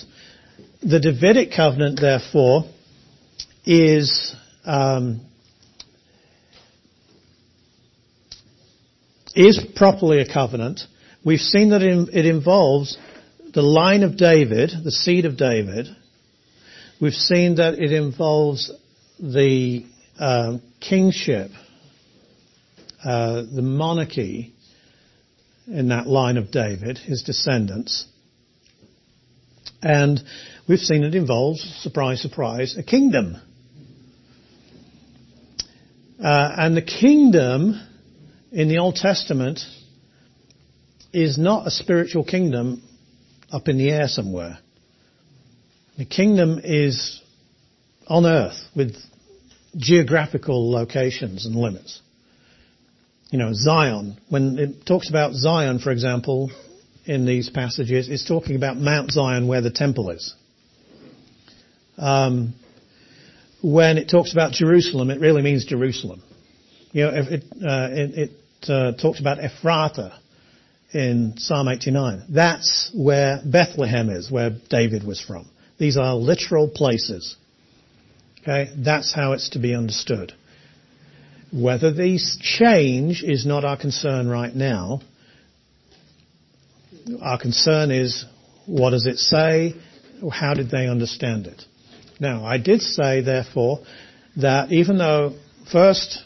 the 0.82 1.00
Davidic 1.00 1.50
covenant 1.56 2.00
therefore 2.00 2.64
is 3.64 4.34
um, 4.64 5.20
is 9.34 9.64
properly 9.74 10.20
a 10.20 10.32
covenant 10.32 10.80
We've 11.26 11.40
seen 11.40 11.70
that 11.70 11.82
it 11.82 12.24
involves 12.24 12.96
the 13.52 13.60
line 13.60 14.04
of 14.04 14.16
David, 14.16 14.70
the 14.84 14.92
seed 14.92 15.24
of 15.24 15.36
David. 15.36 15.88
We've 16.98 17.12
seen 17.12 17.56
that 17.56 17.74
it 17.74 17.92
involves 17.92 18.72
the 19.20 19.84
uh, 20.18 20.56
kingship, 20.80 21.50
uh, 23.04 23.42
the 23.54 23.60
monarchy 23.60 24.54
in 25.66 25.88
that 25.88 26.06
line 26.06 26.38
of 26.38 26.50
David, 26.50 26.96
his 26.96 27.22
descendants. 27.22 28.06
And 29.82 30.22
we've 30.66 30.78
seen 30.78 31.02
it 31.02 31.14
involves, 31.14 31.60
surprise, 31.82 32.22
surprise, 32.22 32.78
a 32.78 32.82
kingdom. 32.82 33.36
Uh, 36.18 36.54
and 36.56 36.74
the 36.74 36.82
kingdom 36.82 37.78
in 38.52 38.68
the 38.68 38.78
Old 38.78 38.96
Testament 38.96 39.60
is 41.12 41.36
not 41.36 41.66
a 41.66 41.70
spiritual 41.70 42.24
kingdom 42.24 42.82
up 43.52 43.68
in 43.68 43.76
the 43.76 43.90
air 43.90 44.08
somewhere. 44.08 44.60
The 45.98 46.04
kingdom 46.04 46.60
is 46.62 47.22
on 48.06 48.26
earth 48.26 48.58
with 48.74 48.96
geographical 49.76 50.70
locations 50.70 51.46
and 51.46 51.56
limits. 51.56 52.00
You 53.30 53.38
know, 53.38 53.52
Zion, 53.52 54.18
when 54.28 54.58
it 54.58 54.86
talks 54.86 55.08
about 55.10 55.34
Zion, 55.34 55.78
for 55.78 55.90
example, 55.90 56.50
in 57.04 57.26
these 57.26 57.50
passages, 57.50 58.08
it's 58.08 58.26
talking 58.26 58.56
about 58.56 58.76
Mount 58.76 59.10
Zion 59.10 59.48
where 59.48 59.60
the 59.60 59.70
temple 59.70 60.10
is. 60.10 60.34
Um, 61.98 62.54
when 63.62 63.98
it 63.98 64.08
talks 64.08 64.32
about 64.32 64.52
Jerusalem, 64.52 65.10
it 65.10 65.20
really 65.20 65.42
means 65.42 65.64
Jerusalem. 65.64 66.22
You 66.92 67.04
know, 67.04 67.10
it, 67.14 67.44
uh, 67.54 67.88
it, 67.90 68.30
it 68.30 68.70
uh, 68.70 68.92
talks 68.92 69.18
about 69.18 69.38
Ephrata, 69.38 70.18
in 70.92 71.34
Psalm 71.36 71.68
89. 71.68 72.24
That's 72.30 72.90
where 72.94 73.40
Bethlehem 73.44 74.08
is, 74.08 74.30
where 74.30 74.50
David 74.70 75.04
was 75.04 75.20
from. 75.20 75.48
These 75.78 75.96
are 75.96 76.14
literal 76.14 76.68
places. 76.68 77.36
Okay? 78.42 78.70
That's 78.76 79.12
how 79.12 79.32
it's 79.32 79.50
to 79.50 79.58
be 79.58 79.74
understood. 79.74 80.32
Whether 81.52 81.92
these 81.92 82.38
change 82.40 83.22
is 83.22 83.46
not 83.46 83.64
our 83.64 83.76
concern 83.76 84.28
right 84.28 84.54
now. 84.54 85.00
Our 87.22 87.38
concern 87.38 87.90
is 87.90 88.24
what 88.66 88.90
does 88.90 89.06
it 89.06 89.18
say? 89.18 89.74
How 90.32 90.54
did 90.54 90.70
they 90.70 90.88
understand 90.88 91.46
it? 91.46 91.62
Now, 92.18 92.44
I 92.44 92.58
did 92.58 92.80
say, 92.80 93.20
therefore, 93.20 93.80
that 94.36 94.72
even 94.72 94.98
though 94.98 95.34
first 95.70 96.24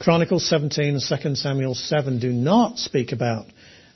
Chronicles 0.00 0.48
17 0.48 0.94
and 0.94 1.22
2 1.22 1.34
Samuel 1.34 1.74
7 1.74 2.18
do 2.18 2.32
not 2.32 2.78
speak 2.78 3.12
about 3.12 3.46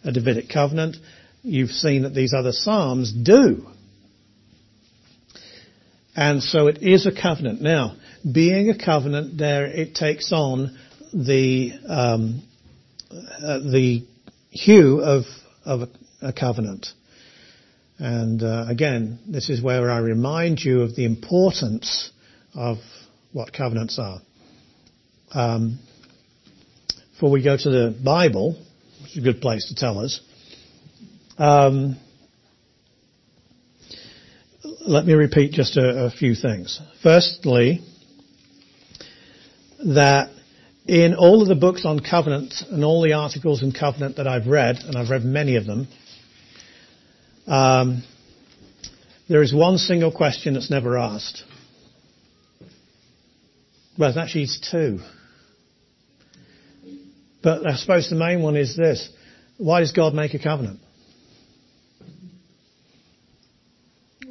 a 0.04 0.12
Davidic 0.12 0.50
covenant. 0.50 0.96
You've 1.42 1.70
seen 1.70 2.02
that 2.02 2.14
these 2.14 2.34
other 2.34 2.52
Psalms 2.52 3.10
do. 3.10 3.66
And 6.16 6.42
so 6.42 6.68
it 6.68 6.82
is 6.82 7.06
a 7.06 7.12
covenant. 7.12 7.60
Now, 7.60 7.96
being 8.30 8.70
a 8.70 8.78
covenant, 8.78 9.36
there 9.36 9.66
it 9.66 9.94
takes 9.94 10.32
on 10.32 10.78
the 11.12 11.72
um, 11.88 12.42
uh, 13.10 13.58
the 13.58 14.06
hue 14.50 15.00
of 15.00 15.24
of 15.64 15.82
a, 15.82 16.28
a 16.28 16.32
covenant. 16.32 16.88
And 17.98 18.42
uh, 18.42 18.66
again, 18.68 19.20
this 19.26 19.50
is 19.50 19.62
where 19.62 19.90
I 19.90 19.98
remind 19.98 20.60
you 20.60 20.82
of 20.82 20.96
the 20.96 21.04
importance 21.04 22.10
of 22.54 22.78
what 23.32 23.52
covenants 23.52 23.98
are. 23.98 24.20
Um, 25.32 25.78
before 27.12 27.30
we 27.30 27.42
go 27.42 27.56
to 27.56 27.70
the 27.70 27.96
Bible, 28.04 28.56
which 29.02 29.12
is 29.12 29.18
a 29.18 29.20
good 29.20 29.40
place 29.40 29.68
to 29.68 29.74
tell 29.74 29.98
us, 29.98 30.20
um, 31.38 31.96
let 34.64 35.04
me 35.04 35.12
repeat 35.12 35.52
just 35.52 35.76
a, 35.76 36.06
a 36.06 36.10
few 36.10 36.34
things. 36.34 36.80
Firstly, 37.02 37.80
that 39.84 40.30
in 40.86 41.14
all 41.14 41.42
of 41.42 41.48
the 41.48 41.54
books 41.54 41.84
on 41.84 42.00
covenant 42.00 42.54
and 42.70 42.84
all 42.84 43.02
the 43.02 43.12
articles 43.12 43.62
in 43.62 43.72
covenant 43.72 44.16
that 44.16 44.26
I've 44.26 44.46
read, 44.46 44.76
and 44.76 44.96
I've 44.96 45.10
read 45.10 45.24
many 45.24 45.56
of 45.56 45.66
them, 45.66 45.88
um, 47.46 48.02
there 49.28 49.42
is 49.42 49.54
one 49.54 49.78
single 49.78 50.12
question 50.12 50.54
that's 50.54 50.70
never 50.70 50.98
asked. 50.98 51.44
Well, 53.98 54.18
actually, 54.18 54.44
it's 54.44 54.70
two. 54.70 55.00
But 57.42 57.66
I 57.66 57.76
suppose 57.76 58.08
the 58.08 58.16
main 58.16 58.42
one 58.42 58.56
is 58.56 58.76
this. 58.76 59.08
Why 59.58 59.80
does 59.80 59.92
God 59.92 60.14
make 60.14 60.34
a 60.34 60.38
covenant? 60.38 60.80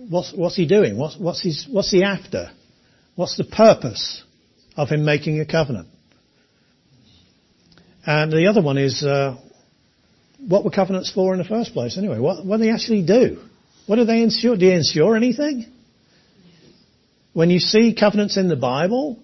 What's, 0.10 0.34
what's 0.36 0.56
he 0.56 0.68
doing? 0.68 0.98
What's, 0.98 1.18
what's, 1.18 1.42
his, 1.42 1.68
what's 1.70 1.92
he 1.92 2.04
after? 2.04 2.52
What's 3.16 3.38
the 3.38 3.44
purpose 3.44 4.24
of 4.76 4.90
him 4.90 5.06
making 5.06 5.40
a 5.40 5.46
covenant? 5.46 5.88
And 8.06 8.32
the 8.32 8.48
other 8.48 8.62
one 8.62 8.78
is, 8.78 9.04
uh, 9.04 9.38
what 10.48 10.66
were 10.66 10.72
covenants 10.72 11.12
for 11.12 11.34
in 11.34 11.40
the 11.40 11.46
first 11.46 11.74
place 11.74 11.98
anyway? 11.98 12.20
What, 12.20 12.46
what 12.46 12.58
do 12.58 12.64
they 12.64 12.72
actually 12.72 13.06
do? 13.06 13.42
What 13.86 13.96
do 13.96 14.06
they 14.06 14.22
ensure? 14.22 14.58
Do 14.58 14.66
they 14.68 14.76
ensure 14.76 15.16
anything? 15.16 15.66
When 17.34 17.50
you 17.50 17.60
see 17.60 17.96
covenants 17.98 18.38
in 18.38 18.48
the 18.48 18.56
Bible, 18.56 19.20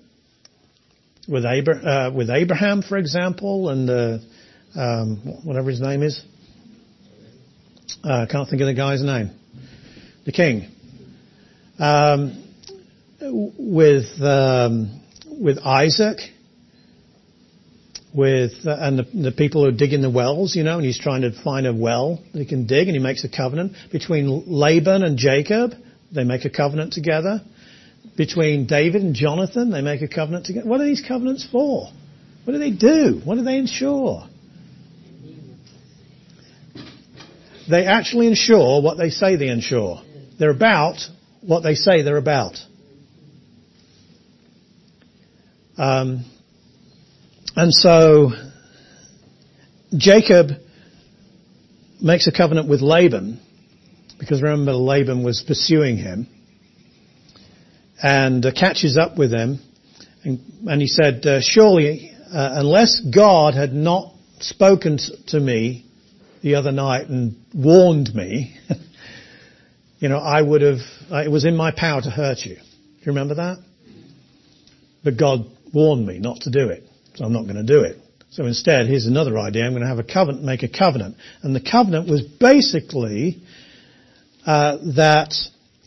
with, 1.27 1.45
Abra- 1.45 1.77
uh, 1.77 2.11
with 2.13 2.30
Abraham, 2.30 2.82
for 2.82 2.97
example, 2.97 3.69
and 3.69 3.89
uh, 3.89 4.17
um, 4.75 5.17
whatever 5.43 5.69
his 5.69 5.80
name 5.80 6.01
is, 6.01 6.21
uh, 8.03 8.23
I 8.23 8.25
can't 8.25 8.49
think 8.49 8.61
of 8.61 8.67
the 8.67 8.73
guy's 8.73 9.03
name, 9.03 9.32
the 10.30 10.36
king. 10.36 10.69
Um, 11.80 12.43
with 13.57 14.21
um, 14.21 15.01
with 15.25 15.57
Isaac, 15.59 16.17
with 18.13 18.51
uh, 18.65 18.77
and 18.80 18.99
the, 18.99 19.03
the, 19.03 19.32
people 19.32 19.63
who 19.63 19.69
are 19.69 19.77
digging 19.77 20.01
the 20.01 20.09
wells, 20.09 20.55
you 20.55 20.63
know, 20.63 20.77
and 20.77 20.86
he's 20.86 20.99
trying 20.99 21.21
to 21.21 21.32
find 21.32 21.65
a 21.65 21.73
well 21.73 22.21
that 22.34 22.39
he 22.39 22.45
can 22.45 22.67
dig, 22.67 22.88
and 22.88 22.95
he 22.95 23.01
makes 23.01 23.23
a 23.23 23.30
covenant 23.30 23.73
between 23.91 24.43
Laban 24.47 25.03
and 25.03 25.17
Jacob. 25.17 25.73
They 26.11 26.23
make 26.23 26.45
a 26.45 26.49
covenant 26.49 26.93
together. 26.93 27.41
Between 28.15 28.67
David 28.67 29.01
and 29.01 29.15
Jonathan, 29.15 29.71
they 29.71 29.82
make 29.82 30.01
a 30.01 30.07
covenant 30.07 30.45
together. 30.45 30.67
What 30.67 30.82
are 30.82 30.86
these 30.86 31.03
covenants 31.05 31.47
for? 31.49 31.88
What 32.43 32.53
do 32.53 32.59
they 32.59 32.71
do? 32.71 33.21
What 33.23 33.36
do 33.36 33.43
they 33.43 33.57
ensure? 33.57 34.27
They 37.69 37.86
actually 37.86 38.27
ensure 38.27 38.82
what 38.82 38.97
they 38.97 39.09
say 39.09 39.36
they 39.36 39.47
ensure. 39.47 40.01
They're 40.39 40.49
about 40.49 40.97
what 41.41 41.61
they 41.61 41.75
say 41.75 42.01
they're 42.01 42.17
about. 42.17 42.55
Um, 45.77 46.25
and 47.55 47.73
so 47.73 48.31
Jacob 49.95 50.49
makes 52.01 52.27
a 52.27 52.31
covenant 52.31 52.69
with 52.69 52.81
Laban 52.81 53.39
because 54.19 54.41
remember 54.41 54.73
Laban 54.73 55.23
was 55.23 55.43
pursuing 55.45 55.97
him 55.97 56.27
and 58.01 58.45
uh, 58.45 58.51
catches 58.51 58.97
up 58.97 59.17
with 59.17 59.31
him 59.31 59.59
and, 60.23 60.39
and 60.67 60.81
he 60.81 60.87
said, 60.87 61.25
uh, 61.25 61.39
surely 61.41 62.11
uh, 62.31 62.49
unless 62.53 63.01
God 63.01 63.55
had 63.55 63.73
not 63.73 64.13
spoken 64.39 64.99
to 65.27 65.39
me 65.39 65.85
the 66.41 66.55
other 66.55 66.71
night 66.71 67.07
and 67.09 67.35
warned 67.53 68.13
me, 68.13 68.57
you 70.00 70.10
know, 70.10 70.18
I 70.18 70.41
would 70.41 70.62
have, 70.62 70.80
uh, 71.12 71.24
it 71.24 71.32
was 71.32 71.45
in 71.45 71.56
my 71.56 71.72
power 71.72 72.02
to 72.02 72.10
hurt 72.10 72.39
you. 72.39 72.56
Do 72.56 72.62
you 73.02 73.08
remember 73.08 73.36
that? 73.36 73.58
But 75.04 75.18
God 75.18 75.45
warned 75.74 76.06
me 76.06 76.20
not 76.20 76.41
to 76.41 76.52
do 76.52 76.70
it. 76.70 76.84
So 77.16 77.26
I'm 77.26 77.34
not 77.34 77.43
going 77.43 77.56
to 77.56 77.64
do 77.64 77.82
it. 77.82 77.97
So 78.32 78.45
instead, 78.45 78.88
here's 78.88 79.08
another 79.08 79.38
idea. 79.38 79.66
I'm 79.66 79.72
going 79.72 79.82
to 79.82 79.88
have 79.88 80.00
a 80.00 80.04
covenant, 80.04 80.43
make 80.43 80.64
a 80.64 80.70
covenant. 80.70 81.18
And 81.41 81.56
the 81.56 81.62
covenant 81.62 82.10
was 82.10 82.22
basically 82.22 83.41
uh, 84.45 84.78
that 84.95 85.34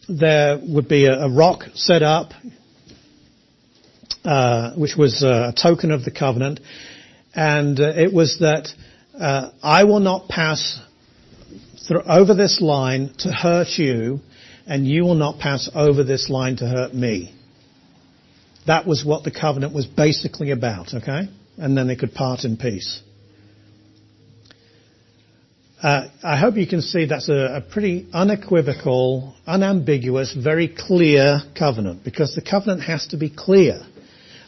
there 0.08 0.58
would 0.62 0.88
be 0.88 1.06
a, 1.06 1.24
a 1.24 1.30
rock 1.30 1.64
set 1.74 2.02
up, 2.02 2.32
uh, 4.24 4.72
which 4.74 4.96
was 4.96 5.22
a 5.22 5.52
token 5.60 5.90
of 5.90 6.04
the 6.04 6.10
covenant, 6.10 6.60
and 7.34 7.78
uh, 7.80 7.92
it 7.96 8.12
was 8.12 8.38
that 8.40 8.68
uh, 9.18 9.50
I 9.62 9.84
will 9.84 10.00
not 10.00 10.28
pass 10.28 10.80
over 11.90 12.34
this 12.34 12.60
line 12.60 13.14
to 13.18 13.32
hurt 13.32 13.78
you, 13.78 14.20
and 14.66 14.86
you 14.86 15.04
will 15.04 15.14
not 15.14 15.38
pass 15.38 15.70
over 15.74 16.04
this 16.04 16.28
line 16.30 16.56
to 16.56 16.66
hurt 16.66 16.94
me. 16.94 17.34
That 18.66 18.86
was 18.86 19.04
what 19.04 19.24
the 19.24 19.30
covenant 19.30 19.74
was 19.74 19.86
basically 19.86 20.50
about, 20.50 20.94
okay? 20.94 21.28
And 21.56 21.76
then 21.76 21.88
they 21.88 21.96
could 21.96 22.14
part 22.14 22.44
in 22.44 22.56
peace. 22.56 23.02
Uh, 25.82 26.08
I 26.22 26.36
hope 26.36 26.56
you 26.56 26.66
can 26.66 26.80
see 26.80 27.06
that's 27.06 27.28
a, 27.28 27.56
a, 27.56 27.60
pretty 27.60 28.06
unequivocal, 28.12 29.34
unambiguous, 29.48 30.32
very 30.32 30.68
clear 30.68 31.40
covenant 31.58 32.04
because 32.04 32.36
the 32.36 32.42
covenant 32.42 32.82
has 32.82 33.08
to 33.08 33.16
be 33.16 33.28
clear. 33.28 33.80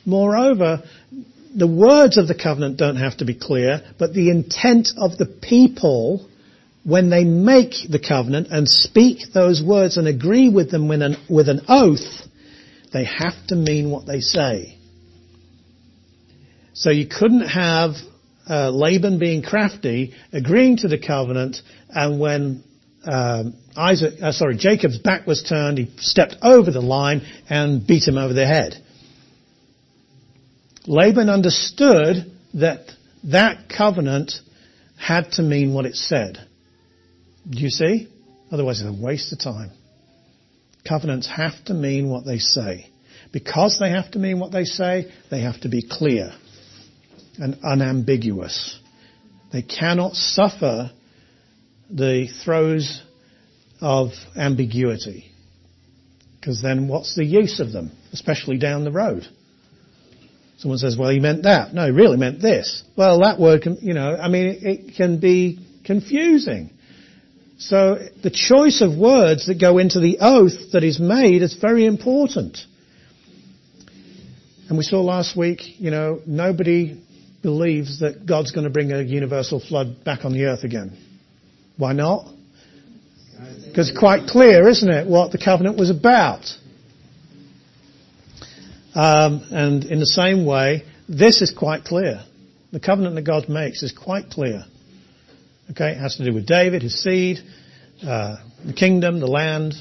Moreover, 0.07 0.85
the 1.57 1.67
words 1.67 2.19
of 2.19 2.29
the 2.29 2.37
covenant 2.37 2.77
don't 2.77 2.97
have 2.97 3.17
to 3.17 3.25
be 3.25 3.35
clear, 3.35 3.83
but 3.99 4.15
the 4.15 4.31
intent 4.31 4.91
of 4.97 5.19
the 5.19 5.27
people 5.27 6.29
when 6.85 7.11
they 7.11 7.25
make 7.25 7.75
the 7.89 7.99
covenant 7.99 8.49
and 8.51 8.69
speak 8.69 9.33
those 9.33 9.63
words 9.63 9.97
and 9.97 10.07
agree 10.07 10.49
with 10.49 10.71
them 10.71 10.87
with 10.89 11.03
an, 11.03 11.17
with 11.29 11.49
an 11.49 11.63
oath 11.69 12.25
they 12.95 13.05
have 13.05 13.35
to 13.49 13.57
mean 13.57 13.91
what 13.91 14.07
they 14.07 14.21
say. 14.21 14.79
So 16.75 16.91
you 16.91 17.09
couldn't 17.09 17.49
have 17.49 17.95
uh, 18.49 18.71
Laban 18.71 19.19
being 19.19 19.43
crafty, 19.43 20.15
agreeing 20.33 20.77
to 20.79 20.89
the 20.89 20.99
covenant, 20.99 21.57
and 21.89 22.21
when 22.21 22.63
um, 23.05 23.55
Isaac, 23.77 24.15
uh, 24.23 24.31
sorry, 24.31 24.57
Jacob's 24.57 24.99
back 24.99 25.27
was 25.27 25.43
turned, 25.43 25.79
he 25.79 25.91
stepped 25.99 26.37
over 26.41 26.71
the 26.71 26.81
line 26.81 27.23
and 27.51 27.85
beat 27.85 28.07
him 28.07 28.17
over 28.17 28.33
the 28.33 28.47
head. 28.47 28.75
Laban 30.87 31.29
understood 31.29 32.31
that 32.55 32.91
that 33.25 33.69
covenant 33.69 34.35
had 34.97 35.33
to 35.33 35.43
mean 35.43 35.75
what 35.75 35.85
it 35.85 35.97
said. 35.97 36.47
Do 37.49 37.59
you 37.59 37.71
see? 37.71 38.09
Otherwise 38.51 38.81
it's 38.81 38.89
a 38.89 39.03
waste 39.03 39.33
of 39.33 39.39
time. 39.41 39.71
Covenants 40.89 41.29
have 41.29 41.65
to 41.67 41.75
mean 41.75 42.11
what 42.11 42.25
they 42.25 42.39
say. 42.39 42.91
Because 43.33 43.79
they 43.81 43.91
have 43.91 44.11
to 44.13 44.19
mean 44.19 44.39
what 44.39 44.53
they 44.53 44.65
say, 44.65 45.11
they 45.31 45.41
have 45.41 45.61
to 45.63 45.69
be 45.69 45.83
clear 45.89 46.33
and 47.39 47.59
unambiguous. 47.65 48.79
They 49.53 49.63
cannot 49.63 50.15
suffer 50.15 50.93
the 51.91 52.29
throes 52.45 53.03
of 53.81 54.11
ambiguity. 54.37 55.31
Because 56.39 56.63
then 56.63 56.89
what's 56.89 57.17
the 57.17 57.25
use 57.25 57.61
of 57.61 57.73
them, 57.73 57.91
especially 58.13 58.59
down 58.59 58.85
the 58.85 58.93
road? 58.93 59.27
Someone 60.59 60.79
says, 60.79 60.97
well, 60.97 61.11
he 61.11 61.19
meant 61.19 61.43
that. 61.45 61.75
No, 61.75 61.87
he 61.87 61.91
really 61.91 62.17
meant 62.17 62.41
this. 62.41 62.85
Well, 62.97 63.21
that 63.21 63.41
word 63.41 63.63
can, 63.63 63.79
you 63.81 63.95
know, 63.95 64.17
I 64.17 64.29
mean, 64.29 64.59
it 64.63 64.97
can 64.97 65.19
be 65.19 65.59
confusing. 65.85 66.71
So 67.59 67.99
the 68.23 68.31
choice 68.31 68.81
of 68.81 68.97
words 68.97 69.47
that 69.47 69.61
go 69.61 69.79
into 69.79 70.01
the 70.01 70.19
oath 70.21 70.73
that 70.73 70.83
is 70.83 70.99
made 70.99 71.43
is 71.43 71.55
very 71.55 71.87
important. 71.87 72.59
And 74.69 74.79
we 74.79 74.85
saw 74.85 75.01
last 75.03 75.37
week, 75.37 75.61
you 75.79 75.91
know, 75.91 76.21
nobody 76.27 77.01
believes 77.43 78.01
that 78.01 78.27
God's 78.27 78.51
going 78.51 78.65
to 78.65 78.71
bring 78.71 78.91
a 78.91 79.03
universal 79.03 79.61
flood 79.61 80.03
back 80.05 80.25
on 80.25 80.33
the 80.33 80.47
earth 80.47 80.65
again. 80.65 80.99
Why 81.77 81.93
not? 81.93 82.27
Because 83.67 83.91
it's 83.91 83.99
quite 83.99 84.27
clear, 84.27 84.69
isn't 84.69 84.89
it, 84.89 85.07
what 85.07 85.33
the 85.33 85.39
covenant 85.39 85.77
was 85.77 85.91
about. 85.91 86.47
Um, 88.95 89.47
and 89.51 89.85
in 89.85 89.99
the 89.99 90.07
same 90.07 90.47
way, 90.47 90.85
this 91.09 91.43
is 91.43 91.53
quite 91.53 91.85
clear. 91.85 92.25
The 92.73 92.81
covenant 92.81 93.17
that 93.17 93.23
God 93.23 93.49
makes 93.49 93.83
is 93.83 93.93
quite 93.93 94.31
clear. 94.31 94.65
Okay, 95.71 95.93
it 95.93 95.99
has 95.99 96.17
to 96.17 96.25
do 96.25 96.35
with 96.35 96.47
David, 96.47 96.83
his 96.83 97.03
seed, 97.03 97.39
uh, 98.07 98.37
the 98.65 98.75
kingdom, 98.75 99.21
the 99.21 99.27
land. 99.27 99.75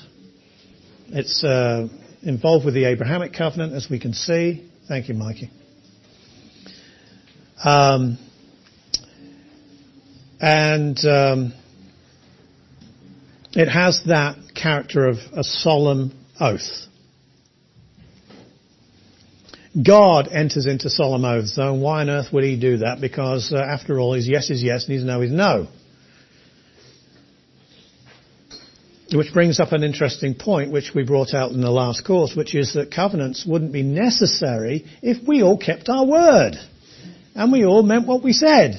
It's 1.09 1.43
uh, 1.43 1.89
involved 2.21 2.65
with 2.65 2.73
the 2.73 2.85
Abrahamic 2.85 3.33
covenant, 3.33 3.73
as 3.73 3.89
we 3.89 3.99
can 3.99 4.13
see. 4.13 4.69
Thank 4.87 5.09
you, 5.09 5.13
Mikey. 5.13 5.49
Um, 7.63 8.17
and 10.39 10.97
um, 11.05 11.53
it 13.51 13.67
has 13.67 14.01
that 14.07 14.37
character 14.55 15.07
of 15.07 15.17
a 15.35 15.43
solemn 15.43 16.13
oath. 16.39 16.87
God 19.81 20.27
enters 20.27 20.67
into 20.67 20.89
solemn 20.89 21.25
oaths, 21.25 21.55
though. 21.55 21.73
Why 21.73 22.01
on 22.01 22.09
earth 22.09 22.31
would 22.31 22.43
he 22.43 22.59
do 22.59 22.77
that? 22.77 23.01
Because 23.01 23.51
uh, 23.51 23.57
after 23.57 23.99
all, 23.99 24.13
his 24.13 24.27
yes 24.27 24.49
is 24.51 24.61
yes 24.61 24.85
and 24.85 24.93
his 24.93 25.03
no 25.03 25.21
is 25.21 25.31
no. 25.31 25.67
Which 29.11 29.33
brings 29.33 29.59
up 29.59 29.71
an 29.71 29.83
interesting 29.83 30.35
point 30.35 30.71
which 30.71 30.91
we 30.93 31.03
brought 31.03 31.33
out 31.33 31.51
in 31.51 31.61
the 31.61 31.71
last 31.71 32.05
course, 32.05 32.35
which 32.35 32.55
is 32.55 32.73
that 32.73 32.91
covenants 32.91 33.45
wouldn't 33.45 33.71
be 33.71 33.83
necessary 33.83 34.85
if 35.01 35.27
we 35.27 35.41
all 35.41 35.57
kept 35.57 35.89
our 35.89 36.05
word. 36.05 36.53
And 37.35 37.51
we 37.51 37.65
all 37.65 37.83
meant 37.83 38.07
what 38.07 38.23
we 38.23 38.33
said. 38.33 38.75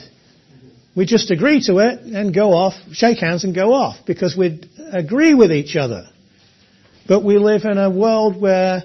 We 0.96 1.06
just 1.06 1.32
agree 1.32 1.60
to 1.66 1.78
it 1.78 2.00
and 2.02 2.32
go 2.32 2.52
off, 2.52 2.74
shake 2.92 3.18
hands 3.18 3.42
and 3.42 3.52
go 3.52 3.72
off 3.72 3.96
because 4.06 4.36
we'd 4.36 4.68
agree 4.92 5.34
with 5.34 5.50
each 5.50 5.74
other. 5.74 6.08
But 7.08 7.24
we 7.24 7.38
live 7.38 7.64
in 7.64 7.78
a 7.78 7.90
world 7.90 8.40
where 8.40 8.84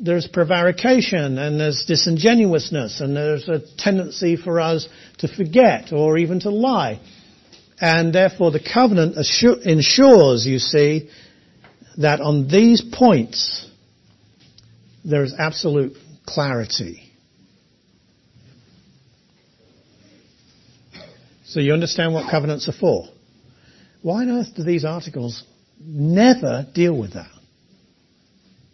there's 0.00 0.26
prevarication 0.26 1.38
and 1.38 1.60
there's 1.60 1.84
disingenuousness 1.86 3.00
and 3.00 3.14
there's 3.14 3.48
a 3.48 3.60
tendency 3.76 4.36
for 4.36 4.58
us 4.60 4.88
to 5.18 5.28
forget 5.28 5.92
or 5.92 6.16
even 6.16 6.40
to 6.40 6.50
lie. 6.50 7.00
And 7.80 8.14
therefore 8.14 8.50
the 8.50 8.60
covenant 8.60 9.16
ensures, 9.64 10.46
you 10.46 10.58
see, 10.58 11.10
that 11.98 12.20
on 12.20 12.48
these 12.48 12.82
points 12.82 13.68
there 15.04 15.22
is 15.22 15.34
absolute 15.38 15.96
clarity. 16.26 17.10
So 21.44 21.60
you 21.60 21.72
understand 21.72 22.14
what 22.14 22.30
covenants 22.30 22.68
are 22.68 22.78
for. 22.78 23.08
Why 24.02 24.22
on 24.22 24.30
earth 24.30 24.54
do 24.56 24.62
these 24.62 24.84
articles 24.84 25.42
never 25.78 26.66
deal 26.74 26.96
with 26.96 27.14
that? 27.14 27.30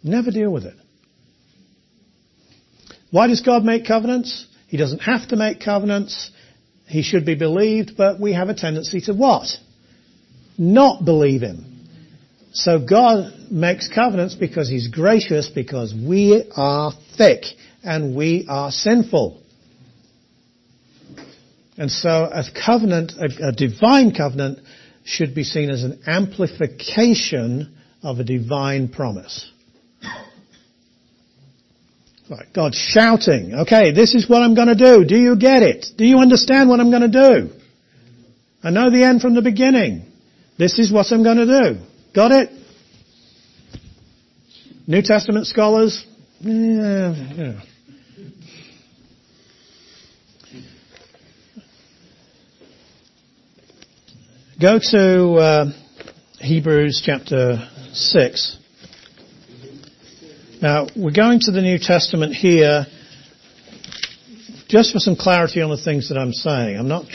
Never 0.03 0.31
deal 0.31 0.51
with 0.51 0.65
it. 0.65 0.75
Why 3.11 3.27
does 3.27 3.41
God 3.41 3.63
make 3.63 3.85
covenants? 3.85 4.45
He 4.67 4.77
doesn't 4.77 4.99
have 4.99 5.27
to 5.29 5.35
make 5.35 5.61
covenants. 5.61 6.31
He 6.87 7.01
should 7.01 7.25
be 7.25 7.35
believed, 7.35 7.97
but 7.97 8.19
we 8.19 8.33
have 8.33 8.49
a 8.49 8.53
tendency 8.53 9.01
to 9.01 9.13
what? 9.13 9.47
Not 10.57 11.05
believe 11.05 11.41
Him. 11.41 11.65
So 12.53 12.79
God 12.79 13.33
makes 13.51 13.87
covenants 13.87 14.35
because 14.35 14.69
He's 14.69 14.87
gracious, 14.87 15.49
because 15.49 15.93
we 15.93 16.49
are 16.55 16.91
thick 17.17 17.43
and 17.83 18.15
we 18.15 18.45
are 18.49 18.71
sinful. 18.71 19.41
And 21.77 21.91
so 21.91 22.09
a 22.09 22.43
covenant, 22.65 23.13
a, 23.17 23.49
a 23.49 23.51
divine 23.51 24.13
covenant, 24.13 24.59
should 25.05 25.35
be 25.35 25.43
seen 25.43 25.69
as 25.69 25.83
an 25.83 26.01
amplification 26.07 27.77
of 28.01 28.19
a 28.19 28.23
divine 28.23 28.89
promise. 28.89 29.49
Right, 32.29 32.47
God 32.53 32.75
shouting, 32.75 33.53
okay, 33.53 33.91
this 33.93 34.13
is 34.13 34.29
what 34.29 34.41
I'm 34.41 34.53
going 34.53 34.67
to 34.67 34.75
do. 34.75 35.05
Do 35.05 35.17
you 35.17 35.37
get 35.37 35.63
it? 35.63 35.85
Do 35.97 36.03
you 36.03 36.17
understand 36.19 36.67
what 36.69 36.81
I'm 36.81 36.89
going 36.89 37.09
to 37.09 37.47
do? 37.47 37.53
I 38.61 38.69
know 38.69 38.89
the 38.89 39.03
end 39.03 39.21
from 39.21 39.33
the 39.33 39.41
beginning. 39.41 40.03
This 40.57 40.77
is 40.77 40.91
what 40.91 41.09
I'm 41.11 41.23
going 41.23 41.37
to 41.37 41.45
do. 41.45 41.79
Got 42.13 42.33
it? 42.33 42.49
New 44.87 45.01
Testament 45.01 45.47
scholars? 45.47 46.05
Yeah, 46.41 47.15
yeah. 47.33 47.61
Go 54.59 54.79
to 54.79 55.33
uh, 55.35 55.65
Hebrews 56.39 57.03
chapter 57.05 57.69
6. 57.93 58.57
Now, 60.59 60.87
we're 60.95 61.11
going 61.11 61.39
to 61.41 61.51
the 61.51 61.61
New 61.61 61.77
Testament 61.77 62.33
here 62.33 62.87
just 64.67 64.91
for 64.91 64.97
some 64.97 65.15
clarity 65.15 65.61
on 65.61 65.69
the 65.69 65.77
things 65.77 66.09
that 66.09 66.17
I'm 66.17 66.33
saying. 66.33 66.79
I'm 66.79 66.87
not 66.87 67.05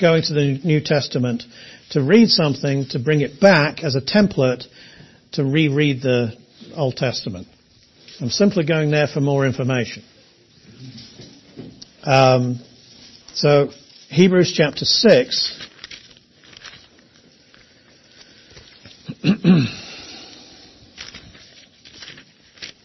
going 0.00 0.22
to 0.22 0.32
the 0.32 0.60
New 0.62 0.80
Testament 0.80 1.42
to 1.90 2.00
read 2.00 2.28
something, 2.28 2.86
to 2.90 3.00
bring 3.00 3.22
it 3.22 3.40
back 3.40 3.82
as 3.82 3.96
a 3.96 4.00
template 4.00 4.66
to 5.32 5.44
reread 5.44 6.00
the 6.00 6.36
Old 6.76 6.96
Testament. 6.96 7.48
I'm 8.20 8.30
simply 8.30 8.64
going 8.64 8.92
there 8.92 9.08
for 9.08 9.20
more 9.20 9.44
information. 9.44 10.04
Um, 12.04 12.60
so, 13.34 13.70
Hebrews 14.10 14.54
chapter 14.56 14.84
6, 14.84 15.68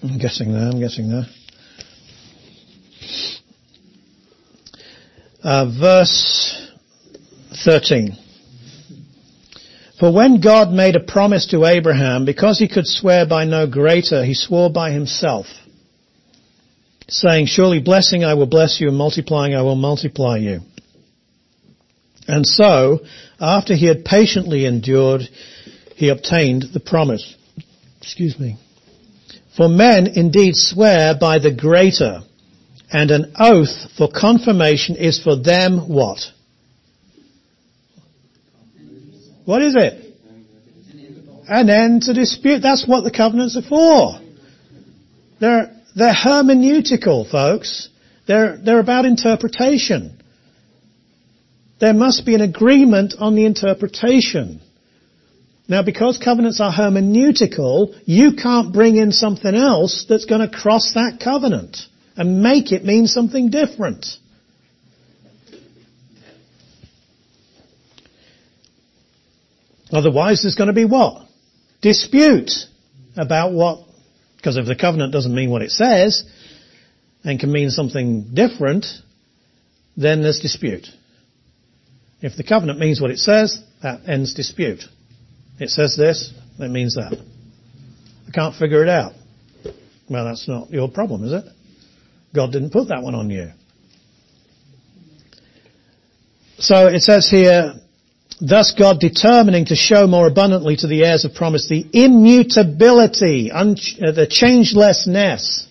I'm 0.03 0.17
guessing 0.17 0.51
there, 0.51 0.63
I'm 0.63 0.79
guessing 0.79 1.09
there. 1.09 1.25
Uh, 5.43 5.65
verse 5.79 6.71
13. 7.63 8.17
For 9.99 10.11
when 10.11 10.41
God 10.41 10.71
made 10.71 10.95
a 10.95 10.99
promise 10.99 11.45
to 11.47 11.65
Abraham, 11.65 12.25
because 12.25 12.57
he 12.57 12.67
could 12.67 12.87
swear 12.87 13.27
by 13.27 13.45
no 13.45 13.67
greater, 13.67 14.25
he 14.25 14.33
swore 14.33 14.71
by 14.71 14.91
himself, 14.91 15.45
saying, 17.07 17.45
Surely 17.45 17.79
blessing 17.79 18.23
I 18.23 18.33
will 18.33 18.47
bless 18.47 18.81
you, 18.81 18.87
and 18.87 18.97
multiplying 18.97 19.53
I 19.53 19.61
will 19.61 19.75
multiply 19.75 20.37
you. 20.37 20.61
And 22.27 22.47
so, 22.47 23.01
after 23.39 23.75
he 23.75 23.85
had 23.85 24.03
patiently 24.03 24.65
endured, 24.65 25.21
he 25.95 26.09
obtained 26.09 26.65
the 26.73 26.79
promise. 26.79 27.35
Excuse 28.01 28.39
me. 28.39 28.57
For 29.55 29.67
men 29.67 30.07
indeed 30.07 30.55
swear 30.55 31.15
by 31.19 31.39
the 31.39 31.51
greater, 31.51 32.21
and 32.91 33.11
an 33.11 33.33
oath 33.37 33.91
for 33.97 34.09
confirmation 34.09 34.95
is 34.95 35.21
for 35.21 35.35
them 35.35 35.89
what? 35.89 36.19
What 39.45 39.61
is 39.61 39.75
it? 39.75 40.07
An 41.47 41.69
end 41.69 42.03
to 42.03 42.13
dispute. 42.13 42.61
That's 42.61 42.87
what 42.87 43.03
the 43.03 43.11
covenants 43.11 43.57
are 43.57 43.61
for. 43.61 44.19
They're, 45.39 45.75
they're 45.95 46.13
hermeneutical, 46.13 47.29
folks. 47.29 47.89
They're, 48.27 48.57
they're 48.63 48.79
about 48.79 49.05
interpretation. 49.05 50.21
There 51.81 51.93
must 51.93 52.25
be 52.25 52.35
an 52.35 52.41
agreement 52.41 53.15
on 53.19 53.35
the 53.35 53.45
interpretation. 53.45 54.61
Now, 55.67 55.83
because 55.83 56.17
covenants 56.17 56.59
are 56.59 56.71
hermeneutical, 56.71 57.97
you 58.05 58.33
can't 58.33 58.73
bring 58.73 58.97
in 58.97 59.11
something 59.11 59.55
else 59.55 60.05
that's 60.09 60.25
going 60.25 60.41
to 60.41 60.53
cross 60.53 60.93
that 60.95 61.19
covenant 61.23 61.77
and 62.17 62.43
make 62.43 62.71
it 62.71 62.83
mean 62.83 63.07
something 63.07 63.49
different. 63.49 64.05
Otherwise, 69.91 70.41
there's 70.41 70.55
going 70.55 70.67
to 70.67 70.73
be 70.73 70.85
what? 70.85 71.27
Dispute 71.81 72.51
about 73.17 73.51
what, 73.53 73.79
because 74.37 74.57
if 74.57 74.65
the 74.65 74.75
covenant 74.75 75.11
doesn't 75.11 75.33
mean 75.33 75.49
what 75.51 75.61
it 75.61 75.71
says, 75.71 76.23
and 77.23 77.39
can 77.39 77.51
mean 77.51 77.69
something 77.69 78.33
different, 78.33 78.85
then 79.97 80.21
there's 80.23 80.39
dispute. 80.39 80.87
If 82.21 82.37
the 82.37 82.43
covenant 82.43 82.79
means 82.79 83.01
what 83.01 83.11
it 83.11 83.19
says, 83.19 83.61
that 83.83 84.07
ends 84.07 84.33
dispute. 84.33 84.81
It 85.61 85.69
says 85.69 85.95
this, 85.95 86.33
that 86.57 86.69
means 86.69 86.95
that. 86.95 87.13
I 88.27 88.31
can't 88.31 88.55
figure 88.55 88.81
it 88.81 88.89
out. 88.89 89.13
Well, 90.09 90.25
that's 90.25 90.47
not 90.47 90.71
your 90.71 90.89
problem, 90.89 91.23
is 91.23 91.33
it? 91.33 91.45
God 92.33 92.51
didn't 92.51 92.71
put 92.71 92.87
that 92.87 93.03
one 93.03 93.13
on 93.13 93.29
you. 93.29 93.51
So 96.57 96.87
it 96.87 97.01
says 97.01 97.29
here, 97.29 97.75
thus 98.41 98.73
God 98.75 98.99
determining 98.99 99.65
to 99.65 99.75
show 99.75 100.07
more 100.07 100.25
abundantly 100.25 100.77
to 100.77 100.87
the 100.87 101.05
heirs 101.05 101.25
of 101.25 101.35
promise 101.35 101.69
the 101.69 101.85
immutability, 101.93 103.51
un- 103.51 103.77
uh, 104.01 104.13
the 104.13 104.25
changelessness 104.25 105.67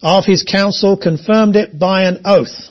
of 0.00 0.24
his 0.24 0.42
counsel 0.42 0.96
confirmed 0.96 1.56
it 1.56 1.78
by 1.78 2.04
an 2.04 2.22
oath. 2.24 2.70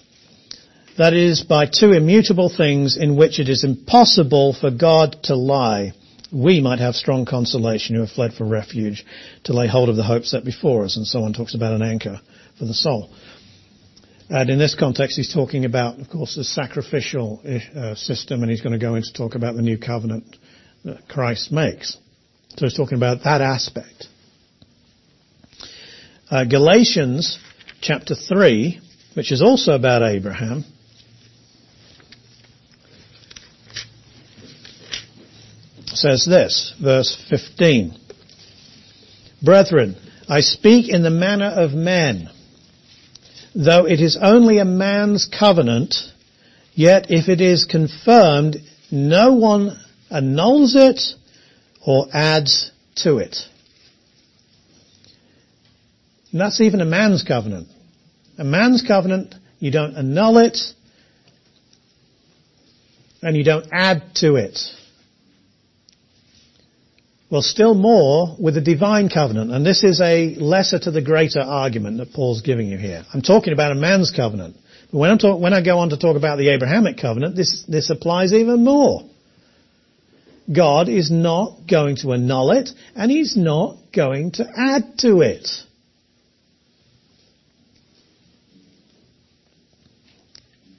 That 0.97 1.14
is, 1.14 1.43
by 1.43 1.68
two 1.68 1.91
immutable 1.91 2.49
things 2.49 2.97
in 2.97 3.15
which 3.15 3.39
it 3.39 3.47
is 3.47 3.64
impossible 3.64 4.53
for 4.60 4.72
God 4.72 5.18
to 5.26 5.35
lie 5.35 5.93
we 6.31 6.61
might 6.61 6.80
have 6.80 6.95
strong 6.95 7.26
consolation 7.26 7.95
who 7.95 8.02
have 8.02 8.11
fled 8.11 8.34
for 8.34 8.45
refuge 8.45 9.06
to 9.45 9.53
lay 9.53 9.68
hold 9.68 9.89
of 9.89 9.95
the 9.95 10.03
hope 10.03 10.26
set 10.26 10.43
before 10.43 10.85
us. 10.85 10.97
And 10.97 11.06
someone 11.06 11.34
talks 11.34 11.56
about 11.56 11.73
an 11.73 11.81
anchor 11.81 12.19
for 12.57 12.65
the 12.65 12.73
soul. 12.73 13.10
And 14.30 14.49
in 14.49 14.57
this 14.57 14.73
context, 14.73 15.18
he's 15.18 15.34
talking 15.34 15.65
about, 15.65 15.99
of 15.99 16.10
course, 16.10 16.35
the 16.35 16.43
sacrificial 16.43 17.41
uh, 17.76 17.93
system, 17.95 18.41
and 18.41 18.49
he's 18.49 18.61
going 18.61 18.73
to 18.73 18.80
go 18.80 18.95
into 18.95 19.14
talk 19.14 19.35
about 19.35 19.56
the 19.56 19.61
new 19.61 19.77
covenant 19.77 20.35
that 20.84 21.07
Christ 21.07 21.52
makes. 21.52 21.97
So 22.57 22.65
he's 22.65 22.76
talking 22.76 22.97
about 22.97 23.23
that 23.23 23.41
aspect. 23.41 24.07
uh, 26.30 26.45
Galatians 26.45 27.38
chapter 27.81 28.15
3, 28.15 28.80
which 29.15 29.31
is 29.31 29.41
also 29.41 29.73
about 29.73 30.02
Abraham. 30.02 30.64
Says 35.95 36.26
this, 36.26 36.73
verse 36.81 37.15
15. 37.30 37.97
Brethren, 39.41 39.95
I 40.27 40.41
speak 40.41 40.89
in 40.89 41.03
the 41.03 41.09
manner 41.09 41.47
of 41.47 41.72
men. 41.72 42.30
Though 43.55 43.88
it 43.88 44.01
is 44.01 44.17
only 44.22 44.57
a 44.57 44.65
man's 44.65 45.26
covenant, 45.26 45.95
yet 46.73 47.09
if 47.09 47.30
it 47.30 47.39
is 47.39 47.63
confirmed, 47.63 48.57
no 48.91 49.35
one 49.35 49.80
annuls 50.11 50.76
it 50.76 50.99
or 51.85 52.07
adds 52.11 52.72
to 52.97 53.19
it. 53.19 53.38
And 56.34 56.41
that's 56.41 56.59
even 56.59 56.81
a 56.81 56.85
man's 56.85 57.23
covenant. 57.23 57.69
A 58.38 58.43
man's 58.43 58.84
covenant, 58.85 59.34
you 59.59 59.72
don't 59.72 59.95
annul 59.95 60.39
it, 60.39 60.57
and 63.22 63.38
you 63.38 63.45
don't 63.45 63.67
add 63.72 64.03
to 64.15 64.35
it. 64.35 64.59
Well, 67.30 67.41
still 67.41 67.73
more 67.73 68.35
with 68.39 68.53
the 68.53 68.61
divine 68.61 69.10
covenant, 69.10 69.52
and 69.52 69.65
this 69.65 69.84
is 69.84 69.99
a 69.99 70.35
lesser 70.35 70.77
to 70.80 70.91
the 70.91 71.02
greater 71.02 71.39
argument 71.41 71.97
that 71.97 72.14
Paul's 72.14 72.41
giving 72.41 72.68
you 72.68 72.77
here. 72.77 73.03
I'm 73.14 73.23
talking 73.23 73.52
about 73.52 73.72
a 73.72 73.76
man's 73.76 74.11
covenant. 74.11 74.56
But 74.91 74.99
when, 74.99 75.18
talk, 75.18 75.41
when 75.41 75.53
i 75.53 75.64
go 75.64 75.80
on 75.80 75.89
to 75.89 75.97
talk 75.97 76.18
about 76.18 76.38
the 76.38 76.49
Abrahamic 76.49 76.99
covenant, 76.99 77.35
this, 77.35 77.64
this 77.68 77.89
applies 77.89 78.31
even 78.31 78.64
more. 78.64 79.10
God 80.56 80.88
is 80.88 81.10
not 81.10 81.61
going 81.68 81.95
to 81.97 82.14
annul 82.14 82.52
it, 82.52 82.69
and 82.95 83.10
He's 83.10 83.35
not 83.35 83.77
going 83.93 84.31
to 84.34 84.47
add 84.56 84.99
to 84.99 85.22
it. 85.22 85.49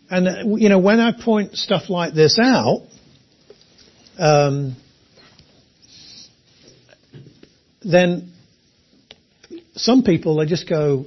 And, 0.09 0.29
uh, 0.29 0.57
you 0.57 0.69
know, 0.69 0.79
when 0.79 1.01
I 1.01 1.11
point 1.11 1.57
stuff 1.57 1.91
like 1.91 2.15
this 2.15 2.39
out, 2.41 2.83
um, 4.17 4.77
then 7.91 8.33
some 9.75 10.03
people, 10.03 10.37
they 10.37 10.47
just 10.47 10.69
go, 10.69 11.07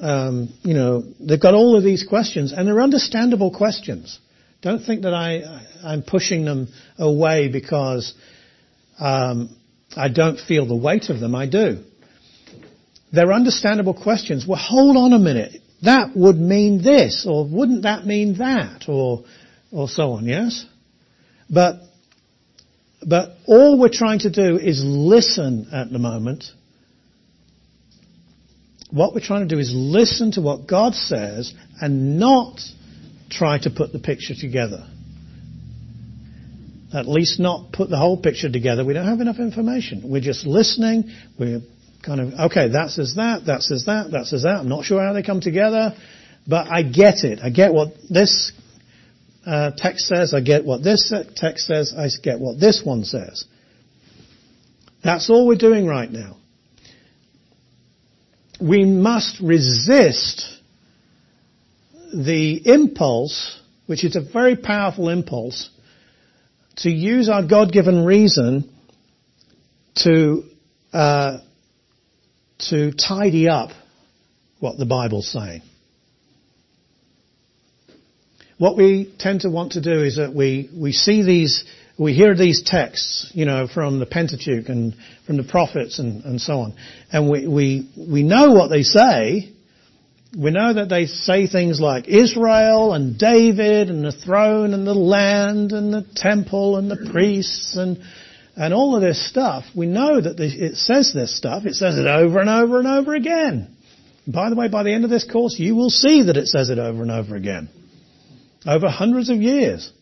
um, 0.00 0.52
you 0.62 0.74
know, 0.74 1.04
they've 1.20 1.40
got 1.40 1.54
all 1.54 1.76
of 1.76 1.84
these 1.84 2.04
questions, 2.08 2.52
and 2.52 2.66
they're 2.66 2.80
understandable 2.80 3.50
questions. 3.50 4.18
Don't 4.62 4.84
think 4.84 5.02
that 5.02 5.14
I, 5.14 5.64
I'm 5.84 6.02
pushing 6.02 6.44
them 6.44 6.68
away 6.98 7.48
because 7.48 8.14
um, 8.98 9.56
I 9.96 10.08
don't 10.08 10.38
feel 10.38 10.66
the 10.66 10.76
weight 10.76 11.10
of 11.10 11.20
them. 11.20 11.34
I 11.34 11.46
do. 11.46 11.84
They're 13.12 13.32
understandable 13.32 13.94
questions. 13.94 14.46
Well, 14.46 14.58
hold 14.58 14.96
on 14.96 15.12
a 15.12 15.18
minute. 15.18 15.60
That 15.82 16.16
would 16.16 16.36
mean 16.36 16.82
this, 16.82 17.26
or 17.28 17.46
wouldn't 17.46 17.82
that 17.82 18.06
mean 18.06 18.38
that, 18.38 18.84
or 18.88 19.24
or 19.72 19.88
so 19.88 20.12
on. 20.12 20.26
Yes, 20.26 20.64
but 21.50 21.80
but 23.06 23.36
all 23.46 23.78
we're 23.78 23.88
trying 23.88 24.20
to 24.20 24.30
do 24.30 24.56
is 24.56 24.82
listen 24.84 25.68
at 25.72 25.90
the 25.90 25.98
moment. 25.98 26.44
What 28.90 29.14
we're 29.14 29.20
trying 29.20 29.48
to 29.48 29.54
do 29.54 29.58
is 29.58 29.72
listen 29.74 30.32
to 30.32 30.42
what 30.42 30.66
God 30.66 30.94
says 30.94 31.52
and 31.80 32.18
not 32.18 32.60
try 33.30 33.58
to 33.58 33.70
put 33.70 33.92
the 33.92 33.98
picture 33.98 34.34
together. 34.38 34.86
At 36.92 37.08
least 37.08 37.40
not 37.40 37.72
put 37.72 37.88
the 37.88 37.96
whole 37.96 38.18
picture 38.18 38.50
together. 38.50 38.84
We 38.84 38.92
don't 38.92 39.06
have 39.06 39.20
enough 39.20 39.38
information. 39.38 40.02
We're 40.04 40.20
just 40.20 40.46
listening. 40.46 41.10
We're 41.38 41.62
kind 42.04 42.20
of, 42.20 42.50
okay, 42.50 42.68
that 42.68 42.90
says 42.90 43.14
that, 43.16 43.46
that 43.46 43.62
says 43.62 43.86
that, 43.86 44.10
that 44.10 44.26
says 44.26 44.42
that. 44.42 44.56
I'm 44.56 44.68
not 44.68 44.84
sure 44.84 45.02
how 45.02 45.14
they 45.14 45.22
come 45.22 45.40
together, 45.40 45.94
but 46.46 46.70
I 46.70 46.82
get 46.82 47.24
it. 47.24 47.38
I 47.42 47.48
get 47.48 47.72
what 47.72 47.94
this 48.10 48.52
uh, 49.46 49.72
text 49.76 50.06
says, 50.06 50.34
I 50.34 50.40
get 50.40 50.64
what 50.64 50.82
this 50.82 51.12
text 51.36 51.66
says, 51.66 51.94
I 51.96 52.08
get 52.22 52.38
what 52.38 52.60
this 52.60 52.82
one 52.84 53.04
says. 53.04 53.44
That's 55.02 55.28
all 55.30 55.46
we're 55.46 55.56
doing 55.56 55.86
right 55.86 56.10
now. 56.10 56.36
We 58.60 58.84
must 58.84 59.40
resist 59.40 60.46
the 62.14 62.60
impulse, 62.64 63.60
which 63.86 64.04
is 64.04 64.14
a 64.14 64.20
very 64.20 64.54
powerful 64.56 65.08
impulse, 65.08 65.70
to 66.76 66.90
use 66.90 67.28
our 67.28 67.46
God-given 67.46 68.04
reason 68.04 68.70
to 69.96 70.44
uh, 70.92 71.38
to 72.58 72.92
tidy 72.92 73.48
up 73.48 73.70
what 74.60 74.78
the 74.78 74.86
Bible's 74.86 75.28
saying. 75.28 75.62
What 78.62 78.76
we 78.76 79.12
tend 79.18 79.40
to 79.40 79.50
want 79.50 79.72
to 79.72 79.80
do 79.80 80.04
is 80.04 80.18
that 80.18 80.32
we, 80.32 80.70
we 80.72 80.92
see 80.92 81.24
these, 81.24 81.64
we 81.98 82.14
hear 82.14 82.36
these 82.36 82.62
texts, 82.64 83.28
you 83.34 83.44
know, 83.44 83.66
from 83.66 83.98
the 83.98 84.06
Pentateuch 84.06 84.68
and 84.68 84.94
from 85.26 85.36
the 85.36 85.42
prophets 85.42 85.98
and, 85.98 86.24
and 86.24 86.40
so 86.40 86.60
on. 86.60 86.74
And 87.10 87.28
we, 87.28 87.44
we, 87.48 87.90
we 87.96 88.22
know 88.22 88.52
what 88.52 88.68
they 88.68 88.84
say. 88.84 89.52
We 90.38 90.52
know 90.52 90.74
that 90.74 90.88
they 90.88 91.06
say 91.06 91.48
things 91.48 91.80
like 91.80 92.06
Israel 92.06 92.94
and 92.94 93.18
David 93.18 93.90
and 93.90 94.04
the 94.04 94.12
throne 94.12 94.74
and 94.74 94.86
the 94.86 94.94
land 94.94 95.72
and 95.72 95.92
the 95.92 96.06
temple 96.14 96.76
and 96.76 96.88
the 96.88 97.10
priests 97.10 97.76
and 97.76 97.98
and 98.54 98.72
all 98.72 98.94
of 98.94 99.02
this 99.02 99.28
stuff, 99.28 99.64
we 99.74 99.86
know 99.86 100.20
that 100.20 100.38
it 100.38 100.76
says 100.76 101.10
this 101.12 101.36
stuff. 101.36 101.64
It 101.64 101.74
says 101.74 101.98
it 101.98 102.06
over 102.06 102.38
and 102.38 102.50
over 102.50 102.78
and 102.78 102.86
over 102.86 103.14
again. 103.14 103.74
By 104.26 104.50
the 104.50 104.56
way, 104.56 104.68
by 104.68 104.84
the 104.84 104.92
end 104.92 105.04
of 105.04 105.10
this 105.10 105.24
course, 105.24 105.58
you 105.58 105.74
will 105.74 105.90
see 105.90 106.24
that 106.24 106.36
it 106.36 106.46
says 106.46 106.68
it 106.68 106.78
over 106.78 107.02
and 107.02 107.10
over 107.10 107.34
again. 107.34 107.70
Over 108.66 108.88
hundreds 108.88 109.28
of 109.28 109.38
years. 109.38 109.92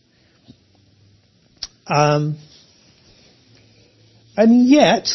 Um, 1.87 2.37
and 4.37 4.67
yet, 4.67 5.07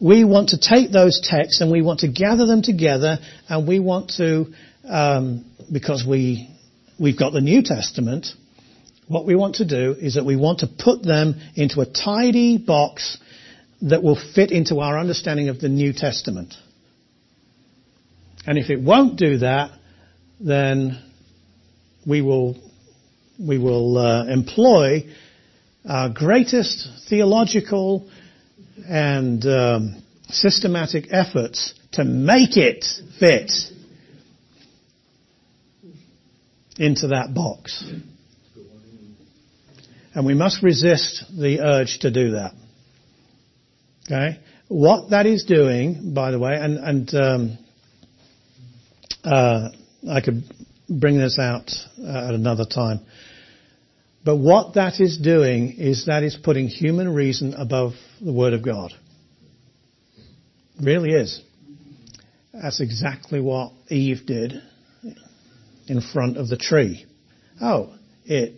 we 0.00 0.24
want 0.24 0.50
to 0.50 0.58
take 0.58 0.90
those 0.90 1.20
texts 1.22 1.60
and 1.60 1.70
we 1.70 1.82
want 1.82 2.00
to 2.00 2.08
gather 2.08 2.46
them 2.46 2.62
together 2.62 3.18
and 3.48 3.66
we 3.66 3.80
want 3.80 4.10
to, 4.16 4.46
um, 4.88 5.44
because 5.72 6.04
we, 6.06 6.54
we've 6.98 7.18
got 7.18 7.32
the 7.32 7.40
New 7.40 7.62
Testament, 7.62 8.26
what 9.08 9.24
we 9.24 9.34
want 9.34 9.56
to 9.56 9.64
do 9.64 9.92
is 9.98 10.14
that 10.14 10.24
we 10.24 10.36
want 10.36 10.60
to 10.60 10.66
put 10.66 11.02
them 11.02 11.40
into 11.54 11.80
a 11.80 11.86
tidy 11.86 12.58
box 12.58 13.18
that 13.82 14.02
will 14.02 14.20
fit 14.34 14.50
into 14.50 14.80
our 14.80 14.98
understanding 14.98 15.48
of 15.48 15.60
the 15.60 15.68
New 15.68 15.92
Testament. 15.92 16.54
And 18.46 18.58
if 18.58 18.70
it 18.70 18.80
won't 18.80 19.18
do 19.18 19.38
that, 19.38 19.72
then 20.40 21.02
we 22.08 22.22
will, 22.22 22.56
we 23.38 23.58
will 23.58 23.98
uh, 23.98 24.26
employ 24.26 25.04
our 25.86 26.08
greatest 26.08 26.88
theological 27.08 28.10
and 28.88 29.44
um, 29.44 30.02
systematic 30.28 31.06
efforts 31.10 31.74
to 31.92 32.04
make 32.04 32.56
it 32.56 32.84
fit 33.20 33.52
into 36.78 37.08
that 37.08 37.34
box. 37.34 37.84
And 40.14 40.24
we 40.24 40.34
must 40.34 40.62
resist 40.62 41.24
the 41.38 41.60
urge 41.60 41.98
to 42.00 42.10
do 42.10 42.32
that. 42.32 42.52
Okay? 44.06 44.40
What 44.68 45.10
that 45.10 45.26
is 45.26 45.44
doing, 45.44 46.14
by 46.14 46.30
the 46.30 46.38
way, 46.38 46.54
and, 46.54 46.78
and 46.78 47.14
um, 47.14 47.58
uh, 49.24 49.68
I 50.10 50.20
could 50.20 50.44
bring 50.88 51.18
this 51.18 51.38
out 51.38 51.70
uh, 52.00 52.28
at 52.28 52.34
another 52.34 52.64
time. 52.64 53.00
But 54.24 54.36
what 54.36 54.74
that 54.74 55.00
is 55.00 55.18
doing 55.18 55.74
is 55.78 56.06
that 56.06 56.22
is 56.22 56.36
putting 56.36 56.66
human 56.66 57.14
reason 57.14 57.54
above 57.54 57.92
the 58.20 58.32
Word 58.32 58.52
of 58.52 58.62
God. 58.62 58.92
It 60.78 60.84
really 60.84 61.10
is. 61.10 61.40
That's 62.52 62.80
exactly 62.80 63.40
what 63.40 63.72
Eve 63.88 64.26
did 64.26 64.60
in 65.86 66.00
front 66.00 66.36
of 66.36 66.48
the 66.48 66.56
tree. 66.56 67.06
Oh, 67.60 67.94
it 68.24 68.54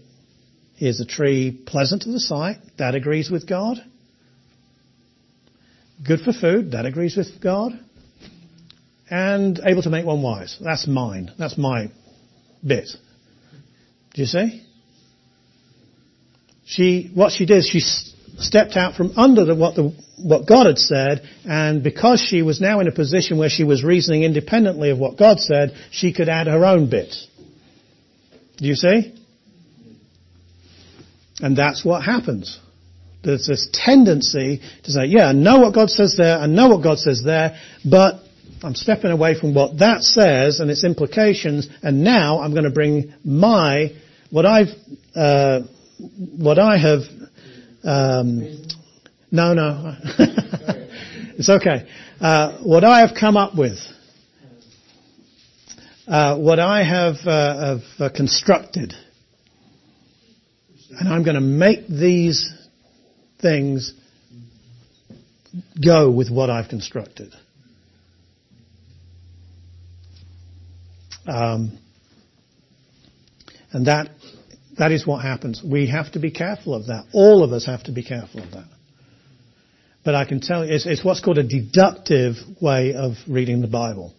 is 0.78 1.00
a 1.00 1.06
tree 1.06 1.62
pleasant 1.66 2.02
to 2.02 2.10
the 2.10 2.20
sight? 2.20 2.56
That 2.78 2.94
agrees 2.94 3.30
with 3.30 3.46
God. 3.46 3.76
Good 6.06 6.20
for 6.20 6.32
food? 6.32 6.72
That 6.72 6.86
agrees 6.86 7.16
with 7.16 7.40
God. 7.42 7.78
And 9.10 9.60
able 9.64 9.82
to 9.82 9.90
make 9.90 10.06
one 10.06 10.22
wise. 10.22 10.56
That's 10.60 10.86
mine. 10.86 11.32
That's 11.38 11.58
my 11.58 11.90
bit. 12.66 12.88
Do 14.14 14.22
you 14.22 14.26
see? 14.26 14.66
She, 16.66 17.10
what 17.14 17.32
she 17.32 17.46
did, 17.46 17.64
she 17.64 17.80
stepped 17.80 18.76
out 18.76 18.94
from 18.94 19.12
under 19.16 19.44
the, 19.44 19.54
what, 19.54 19.74
the, 19.74 19.94
what 20.18 20.46
God 20.46 20.66
had 20.66 20.78
said, 20.78 21.22
and 21.44 21.82
because 21.82 22.20
she 22.20 22.42
was 22.42 22.60
now 22.60 22.80
in 22.80 22.88
a 22.88 22.92
position 22.92 23.38
where 23.38 23.48
she 23.48 23.64
was 23.64 23.82
reasoning 23.82 24.22
independently 24.22 24.90
of 24.90 24.98
what 24.98 25.18
God 25.18 25.38
said, 25.40 25.74
she 25.90 26.12
could 26.12 26.28
add 26.28 26.46
her 26.46 26.64
own 26.64 26.88
bit. 26.88 27.14
Do 28.58 28.66
you 28.66 28.74
see? 28.74 29.14
And 31.40 31.56
that's 31.56 31.84
what 31.84 32.02
happens. 32.04 32.58
there's 33.24 33.46
this 33.46 33.68
tendency 33.72 34.60
to 34.84 34.90
say, 34.90 35.06
yeah, 35.06 35.26
I 35.26 35.32
know 35.32 35.60
what 35.60 35.74
God 35.74 35.90
says 35.90 36.14
there, 36.16 36.38
I 36.38 36.46
know 36.46 36.68
what 36.68 36.82
God 36.82 36.98
says 36.98 37.22
there, 37.24 37.58
but 37.84 38.20
I'm 38.62 38.74
stepping 38.74 39.10
away 39.10 39.38
from 39.38 39.54
what 39.54 39.78
that 39.78 40.02
says 40.02 40.60
and 40.60 40.70
its 40.70 40.84
implications, 40.84 41.68
and 41.82 42.04
now 42.04 42.40
I'm 42.40 42.52
going 42.52 42.64
to 42.64 42.70
bring 42.70 43.14
my, 43.24 43.92
what 44.30 44.44
I've, 44.44 44.68
uh, 45.14 45.60
what 46.36 46.58
I 46.58 46.76
have, 46.76 47.00
um, 47.84 48.66
no, 49.30 49.54
no, 49.54 49.96
it's 51.38 51.48
okay. 51.48 51.88
Uh, 52.20 52.58
what 52.58 52.84
I 52.84 53.00
have 53.00 53.16
come 53.18 53.38
up 53.38 53.56
with, 53.56 53.78
uh, 56.06 56.36
what 56.36 56.60
I 56.60 56.82
have, 56.82 57.14
uh, 57.26 57.78
have 57.78 57.82
uh, 57.98 58.08
constructed, 58.14 58.92
and 60.98 61.08
I'm 61.08 61.22
going 61.22 61.36
to 61.36 61.40
make 61.40 61.86
these 61.88 62.52
things 63.40 63.94
go 65.82 66.10
with 66.10 66.30
what 66.30 66.50
I've 66.50 66.68
constructed. 66.68 67.32
Um, 71.26 71.78
and 73.72 73.86
that 73.86 74.10
that 74.78 74.92
is 74.92 75.06
what 75.06 75.22
happens. 75.22 75.62
We 75.62 75.88
have 75.88 76.12
to 76.12 76.18
be 76.18 76.30
careful 76.30 76.74
of 76.74 76.86
that. 76.86 77.04
All 77.12 77.44
of 77.44 77.52
us 77.52 77.66
have 77.66 77.82
to 77.84 77.92
be 77.92 78.02
careful 78.02 78.42
of 78.42 78.50
that. 78.52 78.68
But 80.04 80.14
I 80.14 80.24
can 80.24 80.40
tell 80.40 80.64
you, 80.64 80.72
it's, 80.72 80.86
it's 80.86 81.04
what's 81.04 81.20
called 81.20 81.38
a 81.38 81.42
deductive 81.42 82.36
way 82.60 82.94
of 82.94 83.12
reading 83.28 83.60
the 83.60 83.68
Bible. 83.68 84.14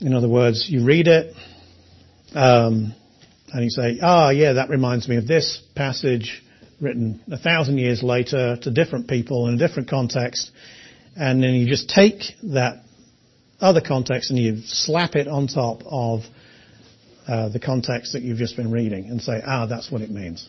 In 0.00 0.14
other 0.14 0.28
words, 0.28 0.66
you 0.68 0.84
read 0.84 1.08
it, 1.08 1.34
um, 2.34 2.94
and 3.52 3.64
you 3.64 3.70
say, 3.70 3.98
"Ah, 4.00 4.28
oh, 4.28 4.30
yeah, 4.30 4.54
that 4.54 4.70
reminds 4.70 5.08
me 5.08 5.16
of 5.16 5.26
this 5.26 5.60
passage 5.74 6.42
written 6.80 7.20
a 7.30 7.36
thousand 7.36 7.78
years 7.78 8.02
later 8.02 8.56
to 8.62 8.70
different 8.70 9.08
people 9.08 9.48
in 9.48 9.54
a 9.54 9.58
different 9.58 9.90
context," 9.90 10.52
and 11.16 11.42
then 11.42 11.54
you 11.54 11.66
just 11.66 11.90
take 11.90 12.22
that 12.44 12.84
other 13.60 13.80
context 13.80 14.30
and 14.30 14.38
you 14.38 14.62
slap 14.66 15.14
it 15.16 15.28
on 15.28 15.46
top 15.46 15.82
of 15.86 16.20
uh, 17.28 17.48
the 17.48 17.60
context 17.60 18.12
that 18.14 18.22
you've 18.22 18.38
just 18.38 18.56
been 18.56 18.70
reading 18.70 19.06
and 19.06 19.20
say, 19.20 19.40
"Ah, 19.46 19.66
that's 19.66 19.90
what 19.90 20.02
it 20.02 20.10
means." 20.10 20.48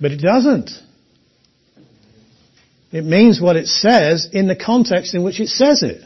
But 0.00 0.12
it 0.12 0.20
doesn't. 0.20 0.70
It 2.92 3.04
means 3.04 3.40
what 3.40 3.56
it 3.56 3.66
says 3.66 4.28
in 4.32 4.46
the 4.46 4.56
context 4.56 5.14
in 5.14 5.22
which 5.22 5.40
it 5.40 5.48
says 5.48 5.82
it. 5.82 6.02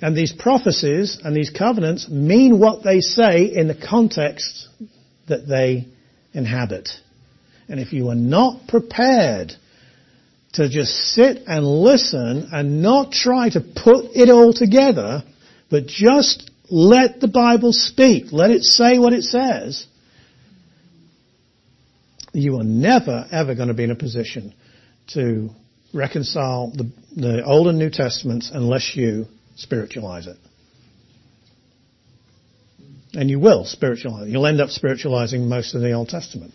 And 0.00 0.16
these 0.16 0.32
prophecies 0.32 1.18
and 1.22 1.36
these 1.36 1.50
covenants 1.50 2.08
mean 2.08 2.58
what 2.58 2.82
they 2.82 3.00
say 3.00 3.44
in 3.44 3.68
the 3.68 3.74
context 3.74 4.68
that 5.28 5.46
they 5.46 5.86
inhabit. 6.32 6.88
And 7.68 7.78
if 7.78 7.92
you 7.92 8.08
are 8.08 8.16
not 8.16 8.66
prepared 8.66 9.52
to 10.52 10.68
just 10.68 10.92
sit 11.14 11.44
and 11.46 11.64
listen 11.64 12.48
and 12.52 12.82
not 12.82 13.12
try 13.12 13.48
to 13.50 13.60
put 13.60 14.06
it 14.16 14.30
all 14.30 14.52
together, 14.52 15.22
but 15.70 15.86
just 15.86 16.50
let 16.68 17.20
the 17.20 17.28
Bible 17.28 17.72
speak, 17.72 18.32
let 18.32 18.50
it 18.50 18.62
say 18.62 18.98
what 18.98 19.12
it 19.12 19.22
says, 19.22 19.86
you 22.32 22.58
are 22.58 22.64
never 22.64 23.26
ever 23.30 23.54
going 23.54 23.68
to 23.68 23.74
be 23.74 23.84
in 23.84 23.90
a 23.90 23.96
position 23.96 24.54
to 25.08 25.50
reconcile 25.92 26.70
the, 26.70 26.90
the 27.16 27.44
Old 27.44 27.66
and 27.66 27.78
New 27.78 27.90
Testaments 27.90 28.50
unless 28.52 28.94
you 28.94 29.26
spiritualize 29.56 30.26
it. 30.26 30.36
And 33.12 33.28
you 33.28 33.40
will 33.40 33.64
spiritualize 33.64 34.28
it. 34.28 34.30
You'll 34.30 34.46
end 34.46 34.60
up 34.60 34.70
spiritualizing 34.70 35.48
most 35.48 35.74
of 35.74 35.80
the 35.80 35.92
Old 35.92 36.08
Testament. 36.08 36.54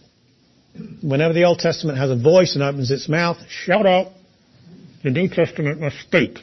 Whenever 1.01 1.33
the 1.33 1.43
Old 1.43 1.59
Testament 1.59 1.97
has 1.97 2.09
a 2.09 2.15
voice 2.15 2.55
and 2.55 2.63
opens 2.63 2.91
its 2.91 3.07
mouth, 3.07 3.37
shout 3.49 3.85
out, 3.85 4.11
the 5.03 5.11
New 5.11 5.29
Testament 5.29 5.79
must 5.79 5.99
speak. 5.99 6.39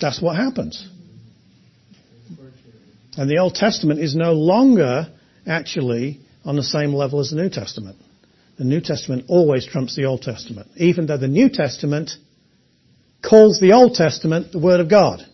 That's 0.00 0.20
what 0.20 0.36
happens. 0.36 0.88
And 3.16 3.30
the 3.30 3.38
Old 3.38 3.54
Testament 3.54 4.00
is 4.00 4.16
no 4.16 4.32
longer 4.32 5.12
actually 5.46 6.20
on 6.44 6.56
the 6.56 6.62
same 6.62 6.92
level 6.92 7.20
as 7.20 7.30
the 7.30 7.36
New 7.36 7.50
Testament. 7.50 7.96
The 8.58 8.64
New 8.64 8.80
Testament 8.80 9.26
always 9.28 9.66
trumps 9.66 9.94
the 9.94 10.04
Old 10.04 10.22
Testament, 10.22 10.68
even 10.76 11.06
though 11.06 11.16
the 11.16 11.28
New 11.28 11.48
Testament 11.48 12.10
calls 13.22 13.60
the 13.60 13.72
Old 13.72 13.94
Testament 13.94 14.52
the 14.52 14.58
Word 14.58 14.80
of 14.80 14.88
God 14.88 15.24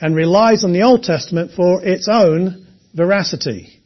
and 0.00 0.14
relies 0.14 0.64
on 0.64 0.72
the 0.72 0.82
Old 0.82 1.02
Testament 1.02 1.52
for 1.52 1.82
its 1.84 2.08
own 2.08 2.66
veracity. 2.94 3.77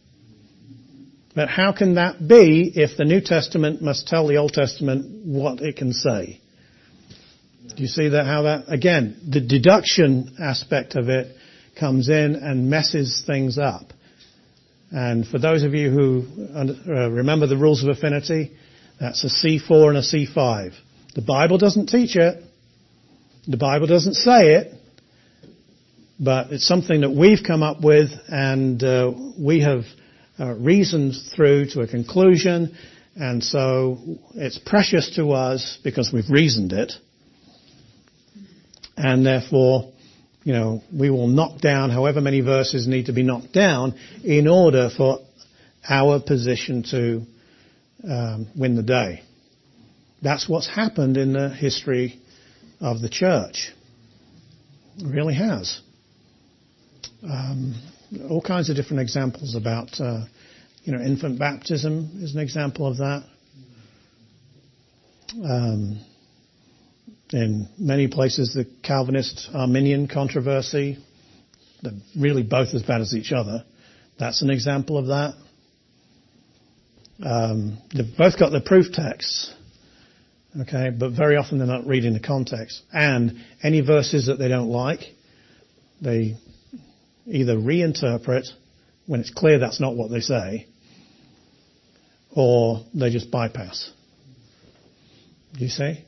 But 1.34 1.48
how 1.48 1.72
can 1.72 1.94
that 1.94 2.26
be 2.26 2.70
if 2.74 2.96
the 2.96 3.04
New 3.04 3.20
Testament 3.20 3.80
must 3.80 4.06
tell 4.06 4.26
the 4.26 4.36
Old 4.36 4.52
Testament 4.52 5.26
what 5.26 5.60
it 5.62 5.76
can 5.76 5.92
say? 5.92 6.40
Do 7.74 7.82
you 7.82 7.88
see 7.88 8.08
that 8.08 8.26
how 8.26 8.42
that, 8.42 8.64
again, 8.68 9.16
the 9.30 9.40
deduction 9.40 10.36
aspect 10.38 10.94
of 10.94 11.08
it 11.08 11.34
comes 11.78 12.08
in 12.08 12.36
and 12.36 12.68
messes 12.68 13.22
things 13.26 13.58
up. 13.58 13.92
And 14.90 15.26
for 15.26 15.38
those 15.38 15.62
of 15.62 15.74
you 15.74 15.90
who 15.90 16.24
uh, 16.54 17.10
remember 17.10 17.46
the 17.46 17.56
rules 17.56 17.82
of 17.82 17.88
affinity, 17.88 18.52
that's 19.00 19.24
a 19.24 19.28
C4 19.28 19.88
and 19.88 19.98
a 19.98 20.02
C5. 20.02 20.74
The 21.14 21.22
Bible 21.22 21.58
doesn't 21.58 21.86
teach 21.86 22.16
it. 22.16 22.42
The 23.48 23.56
Bible 23.56 23.86
doesn't 23.86 24.14
say 24.14 24.54
it. 24.54 24.74
But 26.20 26.52
it's 26.52 26.66
something 26.66 27.00
that 27.00 27.10
we've 27.10 27.40
come 27.44 27.62
up 27.62 27.80
with 27.80 28.10
and 28.28 28.82
uh, 28.84 29.12
we 29.38 29.60
have 29.60 29.84
uh, 30.42 30.54
reasoned 30.54 31.14
through 31.34 31.66
to 31.66 31.82
a 31.82 31.86
conclusion. 31.86 32.76
And 33.14 33.44
so 33.44 33.98
it's 34.34 34.58
precious 34.58 35.14
to 35.16 35.32
us 35.32 35.78
because 35.84 36.12
we've 36.12 36.28
reasoned 36.30 36.72
it. 36.72 36.92
And 38.96 39.24
therefore, 39.24 39.92
you 40.42 40.52
know, 40.52 40.82
we 40.92 41.10
will 41.10 41.28
knock 41.28 41.60
down 41.60 41.90
however 41.90 42.20
many 42.20 42.40
verses 42.40 42.88
need 42.88 43.06
to 43.06 43.12
be 43.12 43.22
knocked 43.22 43.52
down 43.52 43.94
in 44.24 44.48
order 44.48 44.90
for 44.96 45.20
our 45.88 46.20
position 46.20 46.82
to 46.90 47.22
um, 48.10 48.48
win 48.56 48.74
the 48.74 48.82
day. 48.82 49.22
That's 50.22 50.48
what's 50.48 50.68
happened 50.68 51.16
in 51.16 51.34
the 51.34 51.50
history 51.50 52.20
of 52.80 53.00
the 53.00 53.08
church. 53.08 53.72
It 54.98 55.06
really 55.06 55.34
has. 55.34 55.80
Um, 57.22 57.91
all 58.28 58.42
kinds 58.42 58.68
of 58.70 58.76
different 58.76 59.00
examples 59.00 59.54
about, 59.54 60.00
uh, 60.00 60.24
you 60.84 60.92
know, 60.92 61.00
infant 61.00 61.38
baptism 61.38 62.20
is 62.22 62.34
an 62.34 62.40
example 62.40 62.86
of 62.86 62.98
that. 62.98 63.24
Um, 65.42 66.04
in 67.32 67.68
many 67.78 68.08
places, 68.08 68.52
the 68.52 68.66
Calvinist 68.82 69.48
Arminian 69.54 70.08
controversy, 70.08 70.98
they're 71.82 71.92
really 72.18 72.42
both 72.42 72.74
as 72.74 72.82
bad 72.82 73.00
as 73.00 73.14
each 73.14 73.32
other. 73.32 73.64
That's 74.18 74.42
an 74.42 74.50
example 74.50 74.98
of 74.98 75.06
that. 75.06 75.34
Um, 77.24 77.78
they've 77.94 78.16
both 78.16 78.38
got 78.38 78.50
the 78.50 78.60
proof 78.60 78.92
texts, 78.92 79.54
okay, 80.60 80.90
but 80.90 81.12
very 81.12 81.36
often 81.36 81.58
they're 81.58 81.66
not 81.66 81.86
reading 81.86 82.12
the 82.12 82.20
context. 82.20 82.82
And 82.92 83.38
any 83.62 83.80
verses 83.80 84.26
that 84.26 84.38
they 84.38 84.48
don't 84.48 84.68
like, 84.68 85.00
they 86.00 86.36
either 87.26 87.56
reinterpret 87.56 88.48
when 89.06 89.20
it's 89.20 89.30
clear 89.30 89.58
that's 89.58 89.80
not 89.80 89.96
what 89.96 90.10
they 90.10 90.20
say, 90.20 90.66
or 92.34 92.84
they 92.94 93.10
just 93.10 93.30
bypass. 93.30 93.90
Do 95.54 95.64
you 95.64 95.70
see? 95.70 96.04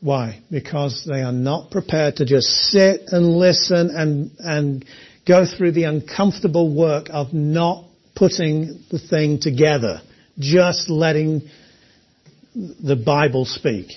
Why? 0.00 0.40
Because 0.50 1.06
they 1.08 1.22
are 1.22 1.32
not 1.32 1.70
prepared 1.70 2.16
to 2.16 2.24
just 2.24 2.46
sit 2.46 3.02
and 3.08 3.36
listen 3.36 3.90
and, 3.90 4.30
and 4.38 4.84
go 5.26 5.46
through 5.46 5.72
the 5.72 5.84
uncomfortable 5.84 6.74
work 6.74 7.06
of 7.10 7.32
not 7.32 7.84
putting 8.14 8.84
the 8.90 8.98
thing 8.98 9.38
together. 9.40 10.00
Just 10.38 10.90
letting 10.90 11.48
the 12.54 12.96
Bible 12.96 13.44
speak. 13.44 13.92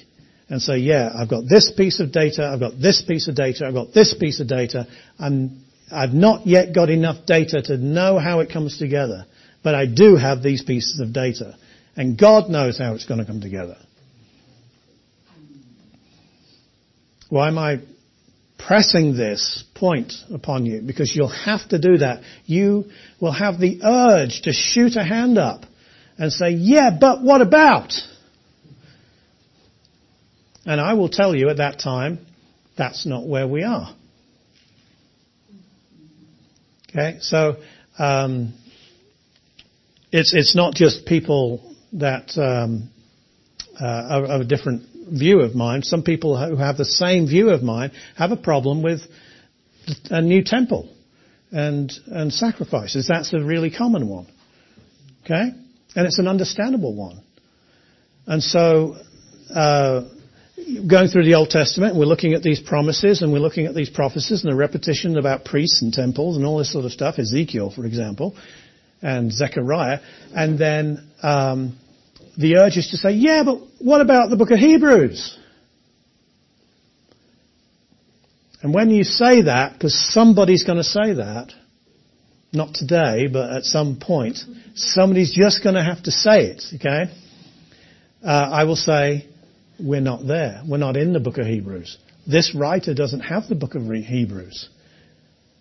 And 0.49 0.61
say, 0.61 0.79
yeah, 0.79 1.11
I've 1.15 1.29
got 1.29 1.43
this 1.47 1.71
piece 1.77 1.99
of 1.99 2.11
data, 2.11 2.49
I've 2.51 2.59
got 2.59 2.79
this 2.79 3.03
piece 3.07 3.27
of 3.27 3.35
data, 3.35 3.67
I've 3.67 3.75
got 3.75 3.93
this 3.93 4.15
piece 4.19 4.39
of 4.39 4.47
data, 4.47 4.87
and 5.19 5.61
I've 5.91 6.13
not 6.13 6.45
yet 6.45 6.73
got 6.73 6.89
enough 6.89 7.25
data 7.25 7.61
to 7.63 7.77
know 7.77 8.19
how 8.19 8.39
it 8.39 8.51
comes 8.51 8.77
together. 8.77 9.25
But 9.63 9.75
I 9.75 9.85
do 9.85 10.15
have 10.15 10.41
these 10.41 10.63
pieces 10.63 10.99
of 10.99 11.13
data. 11.13 11.57
And 11.95 12.17
God 12.17 12.49
knows 12.49 12.77
how 12.77 12.93
it's 12.93 13.05
going 13.05 13.19
to 13.19 13.25
come 13.25 13.41
together. 13.41 13.77
Why 17.29 17.47
am 17.47 17.57
I 17.57 17.79
pressing 18.57 19.15
this 19.15 19.63
point 19.75 20.13
upon 20.33 20.65
you? 20.65 20.81
Because 20.81 21.15
you'll 21.15 21.27
have 21.27 21.67
to 21.69 21.79
do 21.79 21.97
that. 21.97 22.23
You 22.45 22.85
will 23.19 23.31
have 23.31 23.59
the 23.59 23.81
urge 23.83 24.41
to 24.43 24.53
shoot 24.53 24.95
a 24.95 25.03
hand 25.03 25.37
up 25.37 25.63
and 26.17 26.31
say, 26.31 26.51
yeah, 26.51 26.89
but 26.99 27.21
what 27.21 27.41
about? 27.41 27.93
And 30.65 30.79
I 30.81 30.93
will 30.93 31.09
tell 31.09 31.35
you 31.35 31.49
at 31.49 31.57
that 31.57 31.79
time, 31.79 32.25
that's 32.77 33.05
not 33.05 33.25
where 33.25 33.47
we 33.47 33.63
are. 33.63 33.95
Okay, 36.89 37.17
so 37.21 37.57
um, 37.99 38.53
it's 40.11 40.33
it's 40.33 40.55
not 40.55 40.73
just 40.73 41.05
people 41.05 41.75
that 41.93 42.35
um, 42.35 42.89
uh, 43.79 44.23
of, 44.23 44.41
a 44.41 44.43
different 44.43 44.83
view 45.11 45.41
of 45.41 45.53
mine. 45.53 45.83
Some 45.83 46.01
people 46.01 46.35
who 46.43 46.55
have 46.55 46.77
the 46.77 46.85
same 46.85 47.27
view 47.27 47.51
of 47.51 47.61
mine 47.61 47.91
have 48.17 48.31
a 48.31 48.37
problem 48.37 48.81
with 48.81 49.01
a 50.09 50.21
new 50.21 50.43
temple 50.43 50.89
and 51.51 51.91
and 52.07 52.33
sacrifices. 52.33 53.07
That's 53.07 53.33
a 53.33 53.39
really 53.39 53.69
common 53.69 54.07
one. 54.07 54.27
Okay, 55.25 55.51
and 55.95 56.07
it's 56.07 56.17
an 56.17 56.27
understandable 56.27 56.95
one. 56.95 57.21
And 58.25 58.41
so. 58.41 58.95
Uh, 59.53 60.09
going 60.87 61.07
through 61.07 61.25
the 61.25 61.35
Old 61.35 61.49
Testament, 61.49 61.95
we're 61.95 62.05
looking 62.05 62.33
at 62.33 62.43
these 62.43 62.59
promises 62.59 63.21
and 63.21 63.31
we're 63.31 63.39
looking 63.39 63.65
at 63.65 63.75
these 63.75 63.89
prophecies 63.89 64.43
and 64.43 64.51
the 64.51 64.55
repetition 64.55 65.17
about 65.17 65.45
priests 65.45 65.81
and 65.81 65.93
temples 65.93 66.37
and 66.37 66.45
all 66.45 66.57
this 66.57 66.71
sort 66.71 66.85
of 66.85 66.91
stuff. 66.91 67.17
Ezekiel, 67.17 67.71
for 67.71 67.85
example, 67.85 68.35
and 69.01 69.31
Zechariah, 69.31 69.99
and 70.33 70.59
then 70.59 71.09
um, 71.23 71.77
the 72.37 72.57
urge 72.57 72.77
is 72.77 72.89
to 72.91 72.97
say, 72.97 73.11
yeah, 73.11 73.43
but 73.43 73.59
what 73.79 74.01
about 74.01 74.29
the 74.29 74.35
book 74.35 74.51
of 74.51 74.59
Hebrews? 74.59 75.37
And 78.61 78.73
when 78.73 78.89
you 78.89 79.03
say 79.03 79.43
that, 79.43 79.73
because 79.73 79.97
somebody's 80.13 80.63
going 80.63 80.77
to 80.77 80.83
say 80.83 81.13
that, 81.13 81.53
not 82.51 82.73
today, 82.73 83.27
but 83.31 83.51
at 83.51 83.63
some 83.63 83.99
point, 84.01 84.37
somebody's 84.75 85.33
just 85.33 85.63
going 85.63 85.75
to 85.75 85.83
have 85.83 86.03
to 86.03 86.11
say 86.11 86.45
it, 86.45 86.63
okay? 86.75 87.11
Uh, 88.23 88.49
I 88.51 88.63
will 88.65 88.75
say, 88.75 89.27
we're 89.79 90.01
not 90.01 90.27
there. 90.27 90.61
We're 90.67 90.77
not 90.77 90.97
in 90.97 91.13
the 91.13 91.19
book 91.19 91.37
of 91.37 91.45
Hebrews. 91.45 91.97
This 92.27 92.53
writer 92.55 92.93
doesn't 92.93 93.21
have 93.21 93.47
the 93.47 93.55
book 93.55 93.75
of 93.75 93.83
Hebrews. 93.83 94.69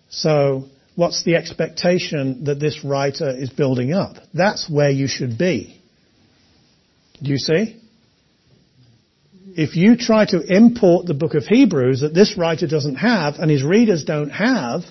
So, 0.09 0.65
what's 0.95 1.23
the 1.23 1.35
expectation 1.35 2.43
that 2.45 2.59
this 2.59 2.83
writer 2.83 3.29
is 3.29 3.49
building 3.49 3.93
up? 3.93 4.17
That's 4.33 4.69
where 4.69 4.89
you 4.89 5.07
should 5.07 5.37
be. 5.37 5.81
Do 7.21 7.31
you 7.31 7.37
see? 7.37 7.79
If 9.55 9.75
you 9.75 9.97
try 9.97 10.25
to 10.25 10.41
import 10.41 11.05
the 11.05 11.13
book 11.13 11.33
of 11.33 11.43
Hebrews 11.43 12.01
that 12.01 12.13
this 12.13 12.37
writer 12.37 12.67
doesn't 12.67 12.95
have 12.95 13.35
and 13.35 13.49
his 13.49 13.63
readers 13.63 14.03
don't 14.03 14.29
have, 14.29 14.83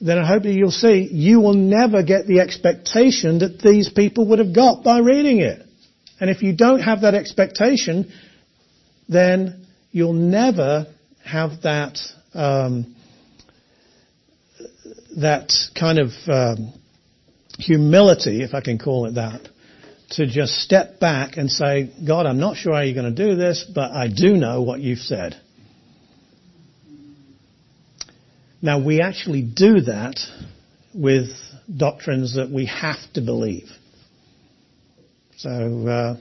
then 0.00 0.18
I 0.18 0.26
hope 0.26 0.42
that 0.44 0.52
you'll 0.52 0.70
see 0.70 1.08
you 1.10 1.40
will 1.40 1.54
never 1.54 2.02
get 2.02 2.26
the 2.26 2.40
expectation 2.40 3.38
that 3.40 3.60
these 3.60 3.88
people 3.88 4.28
would 4.28 4.38
have 4.38 4.54
got 4.54 4.82
by 4.82 4.98
reading 4.98 5.38
it. 5.38 5.66
And 6.22 6.30
if 6.30 6.40
you 6.40 6.54
don't 6.54 6.78
have 6.78 7.00
that 7.00 7.14
expectation, 7.14 8.12
then 9.08 9.66
you'll 9.90 10.12
never 10.12 10.86
have 11.24 11.62
that 11.64 11.98
um, 12.32 12.94
that 15.16 15.52
kind 15.76 15.98
of 15.98 16.10
um, 16.28 16.74
humility, 17.58 18.44
if 18.44 18.54
I 18.54 18.60
can 18.60 18.78
call 18.78 19.06
it 19.06 19.16
that, 19.16 19.48
to 20.10 20.28
just 20.28 20.60
step 20.60 21.00
back 21.00 21.38
and 21.38 21.50
say, 21.50 21.90
God, 22.06 22.26
I'm 22.26 22.38
not 22.38 22.56
sure 22.56 22.72
how 22.72 22.82
you're 22.82 22.94
going 22.94 23.12
to 23.12 23.28
do 23.28 23.34
this, 23.34 23.68
but 23.74 23.90
I 23.90 24.06
do 24.06 24.36
know 24.36 24.62
what 24.62 24.78
you've 24.78 25.00
said. 25.00 25.34
Now 28.62 28.78
we 28.78 29.00
actually 29.00 29.42
do 29.42 29.80
that 29.80 30.20
with 30.94 31.30
doctrines 31.76 32.36
that 32.36 32.48
we 32.48 32.66
have 32.66 33.00
to 33.14 33.20
believe. 33.22 33.70
So, 35.36 35.50
uh, 35.50 36.16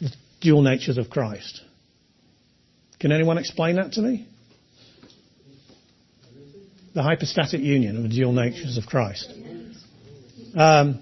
the 0.00 0.12
dual 0.40 0.62
natures 0.62 0.98
of 0.98 1.08
Christ. 1.08 1.60
Can 2.98 3.12
anyone 3.12 3.38
explain 3.38 3.76
that 3.76 3.92
to 3.92 4.02
me? 4.02 4.28
The 6.94 7.02
hypostatic 7.02 7.60
union 7.60 7.96
of 7.96 8.02
the 8.02 8.08
dual 8.08 8.32
natures 8.32 8.76
of 8.76 8.86
Christ. 8.86 9.32
Um, 10.54 11.00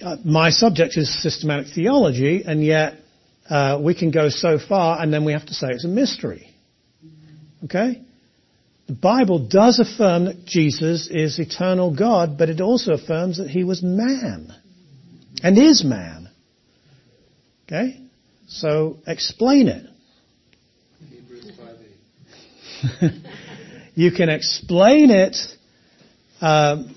uh, 0.00 0.16
my 0.24 0.50
subject 0.50 0.96
is 0.96 1.22
systematic 1.22 1.72
theology, 1.74 2.42
and 2.44 2.64
yet 2.64 2.94
uh, 3.48 3.80
we 3.82 3.94
can 3.94 4.10
go 4.10 4.28
so 4.28 4.58
far, 4.58 5.00
and 5.00 5.12
then 5.12 5.24
we 5.24 5.32
have 5.32 5.46
to 5.46 5.54
say 5.54 5.68
it's 5.70 5.84
a 5.84 5.88
mystery. 5.88 6.54
Okay? 7.64 8.02
The 8.88 8.94
Bible 8.94 9.48
does 9.48 9.78
affirm 9.80 10.26
that 10.26 10.44
Jesus 10.44 11.08
is 11.10 11.38
eternal 11.38 11.94
God, 11.94 12.38
but 12.38 12.48
it 12.48 12.60
also 12.60 12.92
affirms 12.92 13.38
that 13.38 13.48
he 13.48 13.64
was 13.64 13.82
man 13.82 14.54
and 15.42 15.58
is 15.58 15.84
man. 15.84 16.28
Okay? 17.66 18.00
So 18.46 18.98
explain 19.06 19.68
it. 19.68 19.86
you 23.94 24.10
can 24.12 24.28
explain 24.28 25.10
it 25.10 25.36
um, 26.40 26.94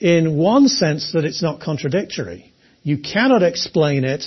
in 0.00 0.36
one 0.36 0.68
sense 0.68 1.12
that 1.12 1.24
it's 1.24 1.42
not 1.42 1.60
contradictory. 1.60 2.52
You 2.82 2.98
cannot 2.98 3.42
explain 3.42 4.04
it 4.04 4.24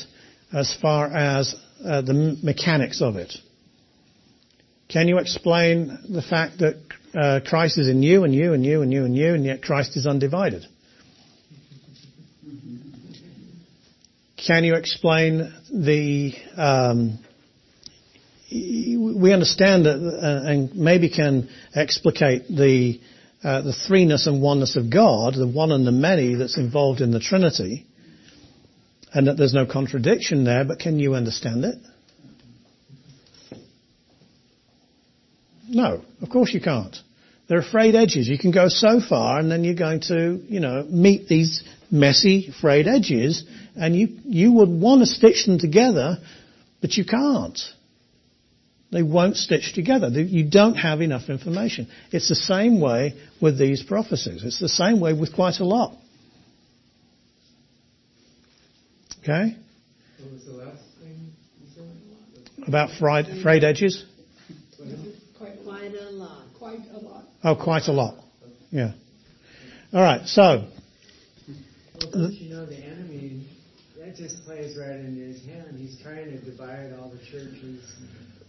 as 0.53 0.75
far 0.81 1.07
as 1.07 1.55
uh, 1.83 2.01
the 2.01 2.37
mechanics 2.43 3.01
of 3.01 3.15
it. 3.15 3.33
Can 4.89 5.07
you 5.07 5.17
explain 5.19 5.97
the 6.09 6.21
fact 6.21 6.59
that 6.59 6.75
uh, 7.15 7.39
Christ 7.47 7.77
is 7.77 7.87
in 7.87 8.03
you 8.03 8.23
and 8.23 8.35
you 8.35 8.53
and 8.53 8.65
you 8.65 8.81
and 8.81 8.91
you 8.91 9.05
and 9.05 9.15
you, 9.15 9.33
and 9.33 9.45
yet 9.45 9.61
Christ 9.61 9.95
is 9.95 10.05
undivided? 10.05 10.65
Can 14.45 14.63
you 14.63 14.75
explain 14.75 15.53
the? 15.71 16.33
Um, 16.57 17.19
we 18.51 19.31
understand 19.31 19.85
that, 19.85 19.95
uh, 19.95 20.49
and 20.49 20.75
maybe 20.75 21.09
can 21.09 21.49
explicate 21.75 22.47
the 22.47 22.99
uh, 23.43 23.61
the 23.61 23.73
threeness 23.87 24.27
and 24.27 24.41
oneness 24.41 24.75
of 24.75 24.91
God, 24.91 25.35
the 25.35 25.47
one 25.47 25.71
and 25.71 25.85
the 25.85 25.91
many 25.91 26.35
that's 26.35 26.57
involved 26.57 27.01
in 27.01 27.11
the 27.11 27.19
Trinity, 27.19 27.85
and 29.13 29.27
that 29.27 29.37
there's 29.37 29.53
no 29.53 29.65
contradiction 29.65 30.43
there. 30.43 30.65
But 30.65 30.79
can 30.79 30.97
you 30.97 31.13
understand 31.13 31.63
it? 31.63 31.75
No, 35.69 36.03
of 36.21 36.29
course 36.29 36.51
you 36.53 36.61
can't. 36.61 36.95
There 37.47 37.59
are 37.59 37.63
frayed 37.63 37.95
edges. 37.95 38.27
You 38.27 38.39
can 38.39 38.51
go 38.51 38.67
so 38.69 38.99
far, 38.99 39.39
and 39.39 39.51
then 39.51 39.63
you're 39.63 39.75
going 39.75 40.01
to, 40.07 40.41
you 40.47 40.59
know, 40.59 40.85
meet 40.89 41.27
these 41.27 41.63
messy, 41.91 42.53
frayed 42.59 42.87
edges, 42.87 43.45
and 43.75 43.95
you, 43.95 44.09
you 44.25 44.51
would 44.53 44.69
want 44.69 45.01
to 45.01 45.05
stitch 45.05 45.45
them 45.45 45.59
together, 45.59 46.17
but 46.81 46.93
you 46.93 47.05
can't. 47.05 47.59
They 48.91 49.03
won't 49.03 49.37
stitch 49.37 49.73
together. 49.73 50.09
You 50.09 50.49
don't 50.49 50.75
have 50.75 50.99
enough 50.99 51.29
information. 51.29 51.87
It's 52.11 52.27
the 52.27 52.35
same 52.35 52.81
way 52.81 53.13
with 53.41 53.57
these 53.57 53.81
prophecies. 53.83 54.43
It's 54.43 54.59
the 54.59 54.67
same 54.67 54.99
way 54.99 55.13
with 55.13 55.33
quite 55.33 55.59
a 55.59 55.65
lot. 55.65 55.95
Okay? 59.23 59.55
What 60.19 60.31
was 60.33 60.45
the 60.45 60.51
last 60.51 60.81
thing 60.99 61.31
you 61.61 61.67
said? 61.75 62.67
About 62.67 62.89
frayed, 62.99 63.41
frayed 63.41 63.63
edges? 63.63 64.03
Quite, 65.37 65.63
quite 65.63 65.93
a 65.93 66.09
lot. 66.09 66.43
Quite 66.57 66.79
a 66.93 66.97
lot. 66.97 67.23
Oh, 67.43 67.55
quite 67.55 67.87
a 67.87 67.91
lot. 67.93 68.15
Yeah. 68.71 68.91
All 69.93 70.01
right. 70.01 70.25
So 70.27 70.41
Well, 70.41 72.11
don't 72.11 72.33
you 72.33 72.49
know 72.49 72.65
the 72.65 72.75
enemy, 72.75 72.90
that 74.11 74.17
just 74.17 74.43
plays 74.45 74.75
right 74.77 74.97
into 74.97 75.21
his 75.21 75.45
hand. 75.45 75.77
He's 75.77 75.97
trying 76.01 76.25
to 76.29 76.37
divide 76.39 76.91
all 76.99 77.09
the 77.09 77.19
churches, 77.31 77.81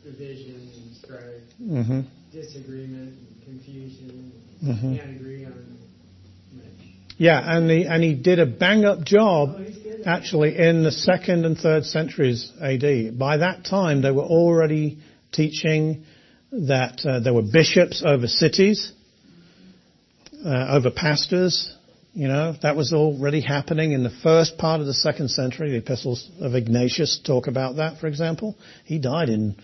division 0.04 0.68
and 0.76 0.96
strife, 0.96 1.84
hmm 1.86 2.00
disagreement 2.32 3.14
and 3.18 3.44
confusion. 3.44 4.32
Mhm. 4.64 4.98
Can't 4.98 5.16
agree 5.16 5.44
on 5.44 5.50
much. 5.50 7.16
yeah, 7.18 7.56
and 7.56 7.70
he 7.70 7.84
and 7.84 8.02
he 8.02 8.14
did 8.14 8.38
a 8.40 8.46
bang 8.46 8.84
up 8.84 9.04
job 9.04 9.50
Oh, 9.54 10.02
actually 10.04 10.58
in 10.58 10.82
the 10.82 10.90
second 10.90 11.44
and 11.44 11.56
third 11.56 11.84
centuries 11.84 12.50
AD. 12.60 13.10
By 13.18 13.36
that 13.38 13.64
time, 13.64 14.02
they 14.02 14.10
were 14.10 14.24
already 14.24 14.98
teaching 15.30 16.04
that 16.50 17.04
uh, 17.06 17.20
there 17.20 17.32
were 17.34 17.42
bishops 17.42 18.02
over 18.04 18.26
cities, 18.26 18.92
uh, 20.44 20.66
over 20.76 20.90
pastors. 20.90 21.72
You 22.14 22.28
know, 22.28 22.54
that 22.62 22.76
was 22.76 22.92
already 22.92 23.40
happening 23.40 23.92
in 23.92 24.02
the 24.02 24.10
first 24.10 24.58
part 24.58 24.80
of 24.82 24.86
the 24.86 24.92
second 24.92 25.30
century. 25.30 25.70
The 25.70 25.78
epistles 25.78 26.28
of 26.40 26.54
Ignatius 26.54 27.20
talk 27.24 27.46
about 27.46 27.76
that, 27.76 28.00
for 28.00 28.06
example. 28.06 28.54
He 28.84 28.98
died 28.98 29.30
in 29.30 29.56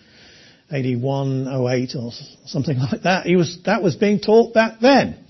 8108 0.71 1.95
or 1.95 2.11
something 2.45 2.77
like 2.91 3.03
that. 3.03 3.27
He 3.27 3.35
was, 3.35 3.59
that 3.65 3.83
was 3.83 3.95
being 3.95 4.19
taught 4.19 4.55
back 4.55 4.79
then. 4.79 5.23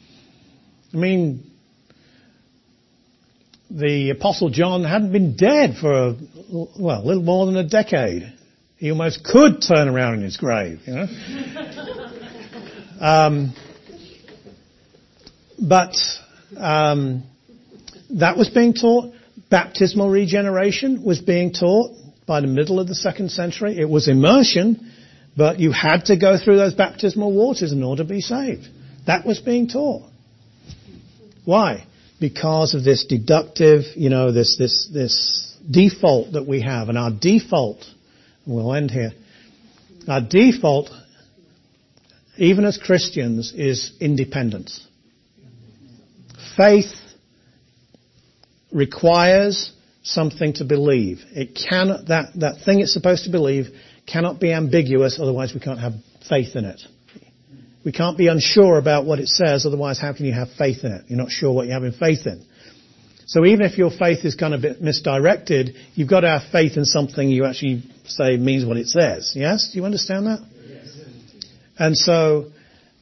I 0.93 0.97
mean, 0.97 1.43
the 3.69 4.11
apostle 4.11 4.49
John 4.49 4.85
hadn't 4.85 5.11
been 5.11 5.35
dead 5.35 5.75
for 5.75 5.91
a, 5.91 6.15
well, 6.79 7.01
a 7.01 7.05
little 7.05 7.23
more 7.23 7.45
than 7.47 7.57
a 7.57 7.67
decade. 7.67 8.33
He 8.77 8.91
almost 8.91 9.25
could 9.25 9.61
turn 9.61 9.89
around 9.89 10.15
in 10.15 10.21
his 10.21 10.37
grave, 10.37 10.79
you 10.85 10.93
know. 10.93 11.07
um, 13.01 13.53
but 15.59 15.93
um, 16.57 17.23
that 18.11 18.37
was 18.37 18.49
being 18.49 18.73
taught. 18.73 19.13
Baptismal 19.49 20.09
regeneration 20.09 21.03
was 21.03 21.19
being 21.19 21.53
taught 21.53 21.91
by 22.27 22.41
the 22.41 22.47
middle 22.47 22.79
of 22.79 22.87
the 22.87 22.95
second 22.95 23.31
century. 23.31 23.77
It 23.79 23.89
was 23.89 24.07
immersion, 24.07 24.91
but 25.35 25.59
you 25.59 25.71
had 25.71 26.05
to 26.05 26.17
go 26.17 26.37
through 26.37 26.57
those 26.57 26.75
baptismal 26.75 27.33
waters 27.33 27.71
in 27.71 27.81
order 27.81 28.03
to 28.03 28.09
be 28.09 28.21
saved. 28.21 28.67
That 29.07 29.25
was 29.25 29.39
being 29.39 29.67
taught. 29.67 30.03
Why? 31.45 31.87
Because 32.19 32.75
of 32.75 32.83
this 32.83 33.05
deductive, 33.05 33.85
you 33.95 34.09
know, 34.09 34.31
this, 34.31 34.57
this, 34.57 34.87
this 34.93 35.57
default 35.69 36.33
that 36.33 36.45
we 36.45 36.61
have. 36.61 36.89
And 36.89 36.97
our 36.97 37.11
default, 37.11 37.83
and 38.45 38.55
we'll 38.55 38.73
end 38.73 38.91
here, 38.91 39.13
our 40.07 40.21
default, 40.21 40.91
even 42.37 42.65
as 42.65 42.77
Christians, 42.77 43.53
is 43.55 43.91
independence. 43.99 44.85
Faith 46.59 46.91
requires 48.69 49.71
something 50.03 50.51
to 50.55 50.65
believe. 50.65 51.19
It 51.31 51.57
cannot, 51.69 52.07
that, 52.07 52.33
that 52.35 52.65
thing 52.65 52.81
it's 52.81 52.91
supposed 52.91 53.23
to 53.23 53.31
believe 53.31 53.67
cannot 54.05 54.41
be 54.41 54.51
ambiguous, 54.51 55.19
otherwise 55.21 55.53
we 55.53 55.61
can't 55.61 55.79
have 55.79 55.93
faith 56.27 56.57
in 56.57 56.65
it. 56.65 56.81
We 57.85 57.93
can't 57.93 58.17
be 58.17 58.27
unsure 58.27 58.77
about 58.77 59.05
what 59.05 59.19
it 59.19 59.29
says, 59.29 59.65
otherwise 59.65 60.01
how 60.01 60.11
can 60.11 60.25
you 60.25 60.33
have 60.33 60.49
faith 60.57 60.83
in 60.83 60.91
it? 60.91 61.05
You're 61.07 61.17
not 61.17 61.31
sure 61.31 61.53
what 61.53 61.67
you're 61.67 61.75
having 61.75 61.93
faith 61.93 62.27
in. 62.27 62.45
So 63.25 63.45
even 63.45 63.61
if 63.61 63.77
your 63.77 63.91
faith 63.91 64.25
is 64.25 64.35
kind 64.35 64.53
of 64.53 64.59
a 64.59 64.63
bit 64.63 64.81
misdirected, 64.81 65.77
you've 65.93 66.09
got 66.09 66.21
to 66.21 66.27
have 66.27 66.51
faith 66.51 66.75
in 66.75 66.83
something 66.83 67.29
you 67.29 67.45
actually 67.45 67.83
say 68.03 68.35
means 68.35 68.65
what 68.65 68.75
it 68.75 68.87
says. 68.87 69.31
Yes? 69.33 69.71
Do 69.71 69.79
you 69.79 69.85
understand 69.85 70.25
that? 70.25 70.39
Yes. 70.67 70.97
And 71.77 71.95
so, 71.95 72.47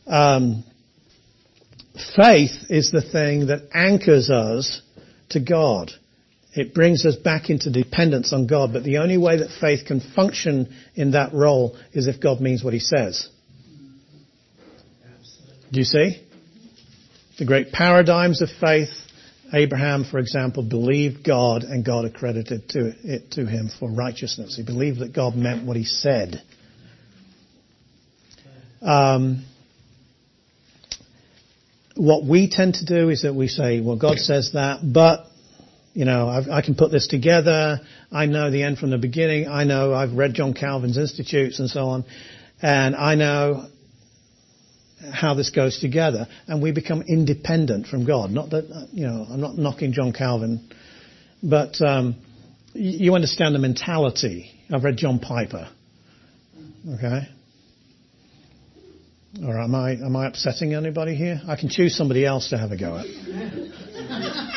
um, 0.05 0.63
faith 2.15 2.65
is 2.69 2.91
the 2.91 3.01
thing 3.01 3.47
that 3.47 3.69
anchors 3.73 4.29
us 4.29 4.81
to 5.29 5.39
God. 5.39 5.91
It 6.53 6.73
brings 6.73 7.05
us 7.05 7.15
back 7.15 7.49
into 7.49 7.71
dependence 7.71 8.33
on 8.33 8.47
God, 8.47 8.73
but 8.73 8.83
the 8.83 8.97
only 8.97 9.17
way 9.17 9.37
that 9.37 9.57
faith 9.61 9.85
can 9.85 9.99
function 9.99 10.73
in 10.95 11.11
that 11.11 11.33
role 11.33 11.77
is 11.93 12.07
if 12.07 12.19
God 12.19 12.41
means 12.41 12.63
what 12.63 12.73
He 12.73 12.79
says. 12.79 13.29
Do 15.71 15.79
you 15.79 15.85
see? 15.85 16.23
The 17.37 17.45
great 17.45 17.71
paradigms 17.71 18.41
of 18.41 18.49
faith, 18.59 18.89
Abraham, 19.53 20.05
for 20.05 20.17
example, 20.17 20.63
believed 20.63 21.23
God 21.23 21.63
and 21.63 21.85
God 21.85 22.05
accredited 22.05 22.69
to 22.69 22.93
it 23.03 23.31
to 23.31 23.45
him 23.45 23.69
for 23.79 23.91
righteousness. 23.91 24.55
He 24.55 24.63
believed 24.63 24.99
that 24.99 25.13
God 25.13 25.35
meant 25.35 25.65
what 25.65 25.77
he 25.77 25.83
said. 25.83 26.41
Um, 28.81 29.45
what 31.97 32.25
we 32.25 32.49
tend 32.49 32.75
to 32.75 32.85
do 32.85 33.09
is 33.09 33.23
that 33.23 33.33
we 33.33 33.47
say, 33.47 33.81
well, 33.81 33.97
God 33.97 34.19
says 34.19 34.51
that, 34.53 34.79
but, 34.83 35.25
you 35.93 36.05
know, 36.05 36.27
I've, 36.27 36.47
i 36.49 36.61
can 36.61 36.75
put 36.75 36.91
this 36.91 37.07
together. 37.07 37.79
I 38.11 38.25
know 38.25 38.51
the 38.51 38.63
end 38.63 38.77
from 38.77 38.91
the 38.91 38.97
beginning. 38.97 39.47
I 39.47 39.63
know 39.63 39.93
I've 39.93 40.13
read 40.13 40.33
John 40.33 40.53
Calvin's 40.53 40.97
Institutes 40.97 41.59
and 41.59 41.69
so 41.69 41.85
on. 41.85 42.05
And 42.61 42.95
I 42.95 43.15
know 43.15 43.67
how 45.11 45.33
this 45.33 45.49
goes 45.49 45.79
together. 45.79 46.27
And 46.47 46.61
we 46.61 46.71
become 46.71 47.03
independent 47.07 47.87
from 47.87 48.05
God. 48.05 48.31
Not 48.31 48.51
that, 48.51 48.89
you 48.91 49.07
know, 49.07 49.25
I'm 49.29 49.41
not 49.41 49.57
knocking 49.57 49.93
John 49.93 50.13
Calvin, 50.13 50.69
but, 51.41 51.81
um, 51.81 52.15
you 52.73 53.15
understand 53.15 53.55
the 53.55 53.59
mentality. 53.59 54.51
I've 54.71 54.83
read 54.83 54.97
John 54.97 55.19
Piper. 55.19 55.69
Okay? 56.95 57.27
Or 59.45 59.59
am 59.59 59.75
I 59.75 59.91
am 59.91 60.15
I 60.15 60.27
upsetting 60.27 60.73
anybody 60.73 61.15
here? 61.15 61.39
I 61.47 61.55
can 61.55 61.69
choose 61.69 61.95
somebody 61.95 62.25
else 62.25 62.49
to 62.49 62.57
have 62.57 62.71
a 62.71 62.77
go 62.77 62.97
at. 62.97 63.05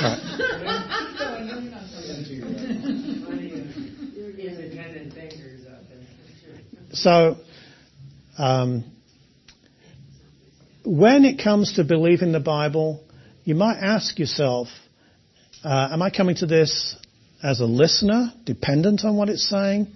right. 0.01 0.41
So, 6.93 7.37
um, 8.37 8.85
when 10.85 11.25
it 11.25 11.43
comes 11.43 11.75
to 11.75 11.85
believing 11.85 12.33
the 12.33 12.41
Bible, 12.41 13.05
you 13.45 13.55
might 13.55 13.79
ask 13.79 14.19
yourself, 14.19 14.69
uh, 15.63 15.89
am 15.93 16.03
I 16.03 16.11
coming 16.11 16.37
to 16.37 16.47
this 16.47 16.97
as 17.43 17.61
a 17.61 17.65
listener, 17.65 18.33
dependent 18.45 19.05
on 19.05 19.17
what 19.17 19.29
it's 19.29 19.49
saying? 19.49 19.87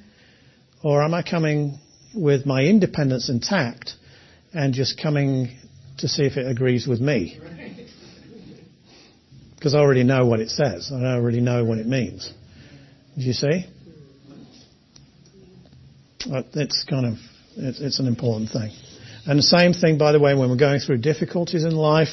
Or 0.83 1.03
am 1.03 1.15
I 1.15 1.23
coming 1.23 1.81
with 2.15 2.47
my 2.47 2.63
independence 2.63 3.29
intact 3.29 3.95
and 4.55 4.73
just 4.73 5.01
coming 5.01 5.57
to 5.99 6.09
see 6.09 6.25
if 6.25 6.37
it 6.37 6.47
agrees 6.47 6.87
with 6.87 7.01
me. 7.01 7.39
Because 9.57 9.75
I 9.75 9.79
already 9.79 10.05
know 10.05 10.27
what 10.27 10.41
it 10.41 10.51
says. 10.51 10.93
I 10.93 11.15
already 11.15 11.41
know 11.41 11.65
what 11.65 11.79
it 11.79 11.87
means. 11.87 12.33
Do 13.17 13.25
you 13.25 13.33
see? 13.33 13.65
It's 16.27 16.85
kind 16.85 17.07
of, 17.07 17.15
it's, 17.57 17.99
an 17.99 18.07
important 18.07 18.51
thing. 18.51 18.71
And 19.27 19.39
the 19.39 19.43
same 19.43 19.73
thing, 19.73 19.99
by 19.99 20.13
the 20.13 20.21
way, 20.21 20.35
when 20.35 20.51
we're 20.51 20.57
going 20.57 20.81
through 20.81 20.99
difficulties 20.99 21.65
in 21.65 21.75
life, 21.75 22.09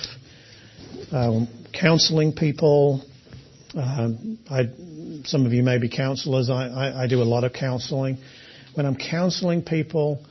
uh, 1.12 1.46
counseling 1.74 2.34
people. 2.34 3.04
Uh, 3.76 4.10
I, 4.50 4.64
some 5.26 5.46
of 5.46 5.54
you 5.54 5.64
may 5.64 5.78
be 5.78 5.90
counselors. 5.90 6.50
I, 6.50 6.68
I, 6.68 7.04
I, 7.04 7.08
do 7.08 7.22
a 7.22 7.24
lot 7.24 7.44
of 7.44 7.54
counseling. 7.54 8.18
When 8.74 8.86
I'm 8.86 8.96
counseling 8.96 9.62
people, 9.64 10.24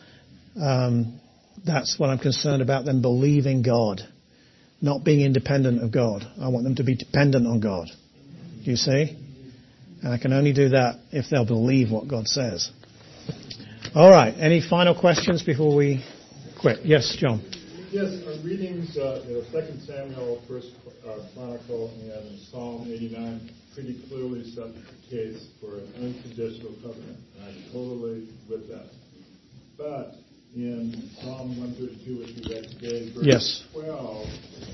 um, 0.60 1.19
that's 1.64 1.98
what 1.98 2.10
I'm 2.10 2.18
concerned 2.18 2.62
about 2.62 2.84
them 2.84 3.02
believing 3.02 3.62
God, 3.62 4.00
not 4.80 5.04
being 5.04 5.20
independent 5.20 5.82
of 5.82 5.92
God. 5.92 6.24
I 6.40 6.48
want 6.48 6.64
them 6.64 6.76
to 6.76 6.84
be 6.84 6.96
dependent 6.96 7.46
on 7.46 7.60
God. 7.60 7.88
Do 8.64 8.70
you 8.70 8.76
see? 8.76 9.16
And 10.02 10.12
I 10.12 10.18
can 10.18 10.32
only 10.32 10.52
do 10.52 10.70
that 10.70 11.00
if 11.12 11.26
they'll 11.30 11.46
believe 11.46 11.90
what 11.90 12.08
God 12.08 12.26
says. 12.26 12.70
All 13.94 14.10
right. 14.10 14.34
Any 14.38 14.60
final 14.60 14.98
questions 14.98 15.42
before 15.42 15.74
we 15.74 16.04
quit? 16.60 16.84
Yes, 16.84 17.16
John. 17.18 17.42
Yes, 17.90 18.22
our 18.24 18.44
readings, 18.44 18.96
uh, 18.96 19.24
you 19.26 19.34
know, 19.34 19.42
Second 19.50 19.82
Samuel, 19.82 20.40
First 20.46 20.68
uh, 21.04 21.18
Chronicle, 21.34 21.90
and 22.14 22.38
Psalm 22.38 22.86
89 22.86 23.50
pretty 23.74 24.00
clearly 24.08 24.44
set 24.44 24.72
the 24.74 24.82
case 25.10 25.48
for 25.60 25.78
an 25.78 25.92
unconditional 25.96 26.72
covenant. 26.82 27.18
And 27.36 27.48
I'm 27.48 27.72
totally 27.72 28.28
with 28.48 28.68
that. 28.68 28.90
But 29.76 30.14
in 30.54 31.10
Psalm 31.20 31.60
132, 31.60 32.18
which 32.18 32.28
we 32.36 32.54
read 32.54 32.64
today, 32.70 33.12
verse 33.14 33.24
yes. 33.24 33.64
12, 33.72 34.26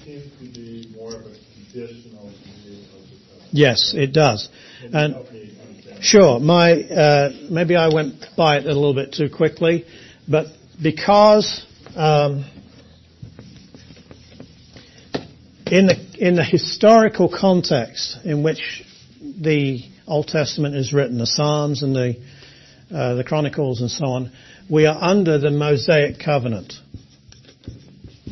seems 0.04 0.32
to 0.38 0.58
be 0.58 0.90
more 0.96 1.14
of 1.14 1.20
a 1.20 1.36
conditional 1.54 2.32
view 2.64 2.78
of 2.94 3.02
the 3.02 3.18
covenant. 3.28 3.52
Yes, 3.52 3.92
it 3.94 4.12
does. 4.12 4.48
and 4.92 5.16
sure, 6.00 6.40
my 6.40 6.82
uh, 6.82 7.30
maybe 7.50 7.76
I 7.76 7.88
went 7.92 8.24
by 8.36 8.58
it 8.58 8.64
a 8.64 8.68
little 8.68 8.94
bit 8.94 9.12
too 9.12 9.28
quickly, 9.28 9.84
but 10.26 10.46
because 10.82 11.66
um, 11.94 12.44
in 15.66 15.86
the 15.86 15.96
in 16.18 16.36
the 16.36 16.44
historical 16.44 17.28
context 17.28 18.18
in 18.24 18.42
which 18.42 18.82
the 19.20 19.82
Old 20.06 20.28
Testament 20.28 20.74
is 20.74 20.92
written, 20.92 21.18
the 21.18 21.26
Psalms 21.26 21.82
and 21.82 21.94
the 21.94 22.16
uh, 22.90 23.14
the 23.14 23.24
Chronicles 23.24 23.80
and 23.80 23.90
so 23.90 24.06
on, 24.06 24.32
we 24.70 24.86
are 24.86 24.97
under 25.01 25.38
the 25.38 25.51
Mosaic 25.51 26.18
covenant. 26.18 26.72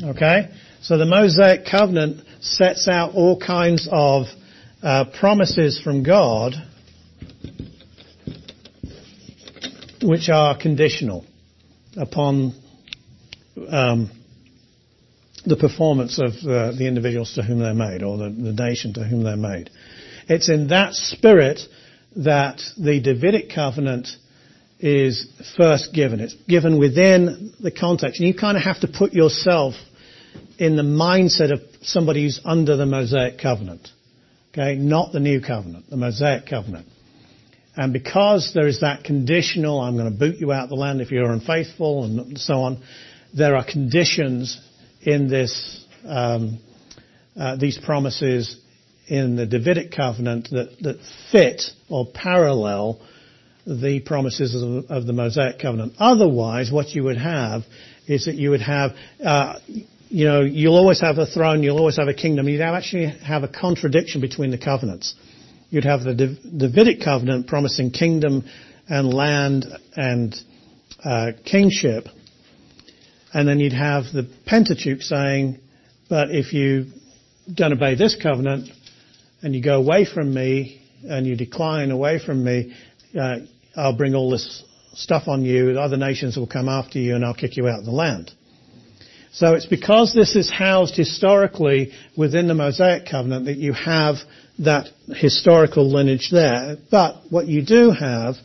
Okay? 0.02 0.50
So 0.82 0.98
the 0.98 1.06
Mosaic 1.06 1.66
covenant 1.66 2.26
sets 2.40 2.88
out 2.88 3.14
all 3.14 3.38
kinds 3.40 3.88
of 3.90 4.26
uh, 4.82 5.06
promises 5.18 5.80
from 5.82 6.02
God 6.02 6.54
which 10.02 10.28
are 10.28 10.58
conditional 10.58 11.24
upon 11.96 12.52
um, 13.68 14.10
the 15.46 15.56
performance 15.56 16.18
of 16.18 16.32
uh, 16.46 16.72
the 16.76 16.86
individuals 16.86 17.34
to 17.34 17.42
whom 17.42 17.60
they're 17.60 17.74
made 17.74 18.02
or 18.02 18.18
the, 18.18 18.30
the 18.30 18.52
nation 18.52 18.92
to 18.94 19.04
whom 19.04 19.22
they're 19.22 19.36
made. 19.36 19.70
It's 20.28 20.48
in 20.48 20.68
that 20.68 20.94
spirit 20.94 21.60
that 22.16 22.60
the 22.76 23.00
Davidic 23.00 23.50
covenant 23.54 24.08
is 24.84 25.26
first 25.56 25.94
given. 25.94 26.20
It's 26.20 26.34
given 26.46 26.78
within 26.78 27.54
the 27.58 27.70
context. 27.70 28.20
And 28.20 28.28
you 28.28 28.34
kind 28.34 28.58
of 28.58 28.64
have 28.64 28.80
to 28.80 28.86
put 28.86 29.14
yourself 29.14 29.72
in 30.58 30.76
the 30.76 30.82
mindset 30.82 31.52
of 31.52 31.60
somebody 31.80 32.24
who's 32.24 32.38
under 32.44 32.76
the 32.76 32.84
Mosaic 32.84 33.40
covenant. 33.40 33.88
Okay? 34.52 34.74
Not 34.74 35.10
the 35.10 35.20
new 35.20 35.40
covenant, 35.40 35.88
the 35.88 35.96
Mosaic 35.96 36.46
covenant. 36.46 36.86
And 37.74 37.94
because 37.94 38.52
there 38.52 38.68
is 38.68 38.80
that 38.82 39.04
conditional, 39.04 39.80
I'm 39.80 39.96
going 39.96 40.12
to 40.12 40.18
boot 40.18 40.36
you 40.36 40.52
out 40.52 40.64
of 40.64 40.68
the 40.68 40.76
land 40.76 41.00
if 41.00 41.10
you're 41.10 41.32
unfaithful 41.32 42.04
and 42.04 42.38
so 42.38 42.60
on, 42.60 42.82
there 43.34 43.56
are 43.56 43.64
conditions 43.64 44.60
in 45.00 45.28
this, 45.28 45.82
um, 46.06 46.60
uh, 47.38 47.56
these 47.56 47.78
promises 47.78 48.60
in 49.08 49.36
the 49.36 49.46
Davidic 49.46 49.92
covenant 49.92 50.50
that, 50.50 50.76
that 50.82 51.00
fit 51.32 51.62
or 51.88 52.06
parallel 52.12 53.00
the 53.66 54.00
promises 54.00 54.54
of, 54.54 54.90
of 54.90 55.06
the 55.06 55.12
Mosaic 55.12 55.58
covenant. 55.58 55.94
Otherwise, 55.98 56.70
what 56.70 56.90
you 56.90 57.04
would 57.04 57.16
have 57.16 57.62
is 58.06 58.26
that 58.26 58.34
you 58.34 58.50
would 58.50 58.60
have, 58.60 58.92
uh, 59.24 59.58
you 59.66 60.26
know, 60.26 60.42
you'll 60.42 60.76
always 60.76 61.00
have 61.00 61.18
a 61.18 61.26
throne, 61.26 61.62
you'll 61.62 61.78
always 61.78 61.96
have 61.96 62.08
a 62.08 62.14
kingdom. 62.14 62.48
You'd 62.48 62.60
actually 62.60 63.06
have 63.06 63.42
a 63.42 63.48
contradiction 63.48 64.20
between 64.20 64.50
the 64.50 64.58
covenants. 64.58 65.14
You'd 65.70 65.84
have 65.84 66.02
the 66.04 66.14
Davidic 66.14 67.02
covenant 67.02 67.46
promising 67.46 67.90
kingdom 67.90 68.44
and 68.88 69.12
land 69.12 69.66
and 69.96 70.34
uh, 71.02 71.32
kingship, 71.44 72.06
and 73.32 73.48
then 73.48 73.58
you'd 73.58 73.72
have 73.72 74.04
the 74.12 74.28
Pentateuch 74.46 75.02
saying 75.02 75.58
But 76.08 76.30
if 76.30 76.52
you 76.52 76.86
don't 77.52 77.72
obey 77.72 77.94
this 77.94 78.16
covenant 78.20 78.70
and 79.42 79.54
you 79.54 79.62
go 79.62 79.80
away 79.80 80.04
from 80.04 80.32
me 80.32 80.82
and 81.02 81.26
you 81.26 81.36
decline 81.36 81.90
away 81.90 82.18
from 82.24 82.44
me, 82.44 82.74
uh, 83.18 83.38
I'll 83.76 83.96
bring 83.96 84.14
all 84.14 84.30
this 84.30 84.64
stuff 84.94 85.28
on 85.28 85.44
you. 85.44 85.74
The 85.74 85.80
other 85.80 85.96
nations 85.96 86.36
will 86.36 86.46
come 86.46 86.68
after 86.68 86.98
you 86.98 87.14
and 87.14 87.24
I'll 87.24 87.34
kick 87.34 87.56
you 87.56 87.68
out 87.68 87.80
of 87.80 87.84
the 87.84 87.90
land. 87.90 88.30
So 89.32 89.54
it's 89.54 89.66
because 89.66 90.14
this 90.14 90.36
is 90.36 90.48
housed 90.48 90.94
historically 90.96 91.92
within 92.16 92.46
the 92.46 92.54
Mosaic 92.54 93.08
covenant 93.10 93.46
that 93.46 93.56
you 93.56 93.72
have 93.72 94.16
that 94.60 94.86
historical 95.08 95.90
lineage 95.90 96.28
there. 96.30 96.76
But 96.88 97.16
what 97.30 97.48
you 97.48 97.64
do 97.64 97.90
have 97.90 98.36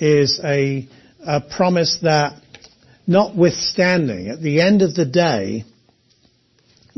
is 0.00 0.40
a, 0.42 0.88
a 1.26 1.42
promise 1.42 1.98
that 2.02 2.40
notwithstanding, 3.06 4.28
at 4.28 4.40
the 4.40 4.62
end 4.62 4.80
of 4.80 4.94
the 4.94 5.04
day, 5.04 5.64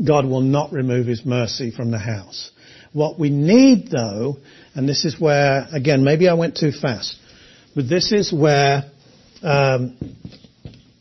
God 0.05 0.25
will 0.25 0.41
not 0.41 0.71
remove 0.71 1.05
his 1.05 1.25
mercy 1.25 1.71
from 1.71 1.91
the 1.91 1.99
house. 1.99 2.51
What 2.93 3.19
we 3.19 3.29
need 3.29 3.89
though, 3.91 4.37
and 4.73 4.87
this 4.87 5.03
is 5.03 5.19
where, 5.19 5.67
again, 5.73 6.05
maybe 6.05 6.29
I 6.29 6.35
went 6.35 6.55
too 6.55 6.71
fast, 6.71 7.18
but 7.79 7.87
this 7.87 8.11
is 8.11 8.33
where 8.33 8.91
um, 9.41 9.95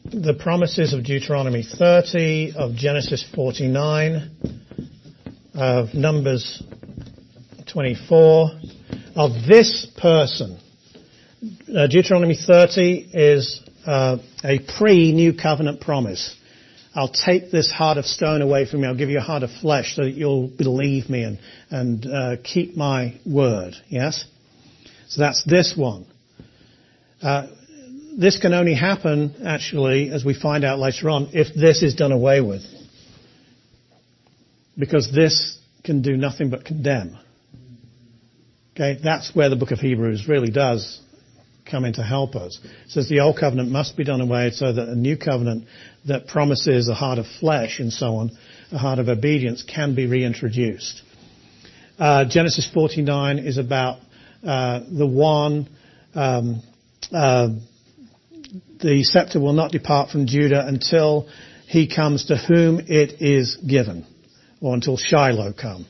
the 0.04 0.32
promises 0.38 0.92
of 0.92 1.02
Deuteronomy 1.02 1.64
30, 1.64 2.52
of 2.56 2.76
Genesis 2.76 3.28
49, 3.34 4.30
of 5.54 5.92
Numbers 5.92 6.62
24, 7.72 8.50
of 9.16 9.32
this 9.48 9.88
person. 10.00 10.60
Uh, 11.76 11.88
Deuteronomy 11.88 12.36
30 12.36 13.10
is 13.12 13.60
uh, 13.84 14.18
a 14.44 14.60
pre-New 14.78 15.34
Covenant 15.34 15.80
promise. 15.80 16.36
I'll 16.94 17.08
take 17.08 17.50
this 17.50 17.72
heart 17.72 17.98
of 17.98 18.04
stone 18.04 18.40
away 18.40 18.70
from 18.70 18.82
you. 18.82 18.86
I'll 18.86 18.96
give 18.96 19.10
you 19.10 19.18
a 19.18 19.20
heart 19.20 19.42
of 19.42 19.50
flesh 19.50 19.96
so 19.96 20.04
that 20.04 20.14
you'll 20.14 20.46
believe 20.46 21.10
me 21.10 21.24
and, 21.24 21.40
and 21.70 22.06
uh, 22.06 22.36
keep 22.44 22.76
my 22.76 23.18
word. 23.26 23.74
Yes? 23.88 24.24
So 25.08 25.22
that's 25.22 25.42
this 25.42 25.74
one. 25.76 26.06
Uh, 27.22 27.46
this 28.16 28.38
can 28.38 28.52
only 28.52 28.74
happen, 28.74 29.34
actually, 29.46 30.10
as 30.10 30.24
we 30.24 30.34
find 30.34 30.64
out 30.64 30.78
later 30.78 31.10
on, 31.10 31.30
if 31.32 31.54
this 31.54 31.82
is 31.82 31.94
done 31.94 32.12
away 32.12 32.40
with. 32.40 32.62
Because 34.76 35.10
this 35.12 35.58
can 35.84 36.02
do 36.02 36.16
nothing 36.16 36.50
but 36.50 36.64
condemn. 36.64 37.18
Okay, 38.74 38.98
that's 39.02 39.34
where 39.34 39.48
the 39.48 39.56
book 39.56 39.70
of 39.70 39.78
Hebrews 39.78 40.28
really 40.28 40.50
does 40.50 41.00
come 41.68 41.84
in 41.84 41.94
to 41.94 42.02
help 42.02 42.34
us. 42.34 42.58
It 42.62 42.90
says 42.90 43.08
the 43.08 43.20
old 43.20 43.38
covenant 43.38 43.70
must 43.70 43.96
be 43.96 44.04
done 44.04 44.20
away 44.20 44.50
so 44.50 44.72
that 44.72 44.88
a 44.88 44.94
new 44.94 45.16
covenant 45.16 45.66
that 46.06 46.26
promises 46.26 46.88
a 46.88 46.94
heart 46.94 47.18
of 47.18 47.26
flesh 47.40 47.80
and 47.80 47.92
so 47.92 48.16
on, 48.16 48.30
a 48.72 48.78
heart 48.78 48.98
of 48.98 49.08
obedience 49.08 49.62
can 49.62 49.94
be 49.94 50.06
reintroduced. 50.06 51.02
Uh, 51.98 52.24
Genesis 52.28 52.70
49 52.72 53.38
is 53.38 53.58
about 53.58 53.98
uh, 54.46 54.80
the 54.90 55.06
one, 55.06 55.68
um, 56.14 56.62
uh, 57.12 57.48
the 58.80 59.02
scepter 59.04 59.40
will 59.40 59.52
not 59.52 59.72
depart 59.72 60.10
from 60.10 60.26
Judah 60.26 60.64
until 60.66 61.28
he 61.66 61.86
comes 61.86 62.26
to 62.26 62.36
whom 62.36 62.80
it 62.80 63.20
is 63.20 63.56
given, 63.56 64.06
or 64.60 64.74
until 64.74 64.96
Shiloh 64.96 65.52
come. 65.52 65.86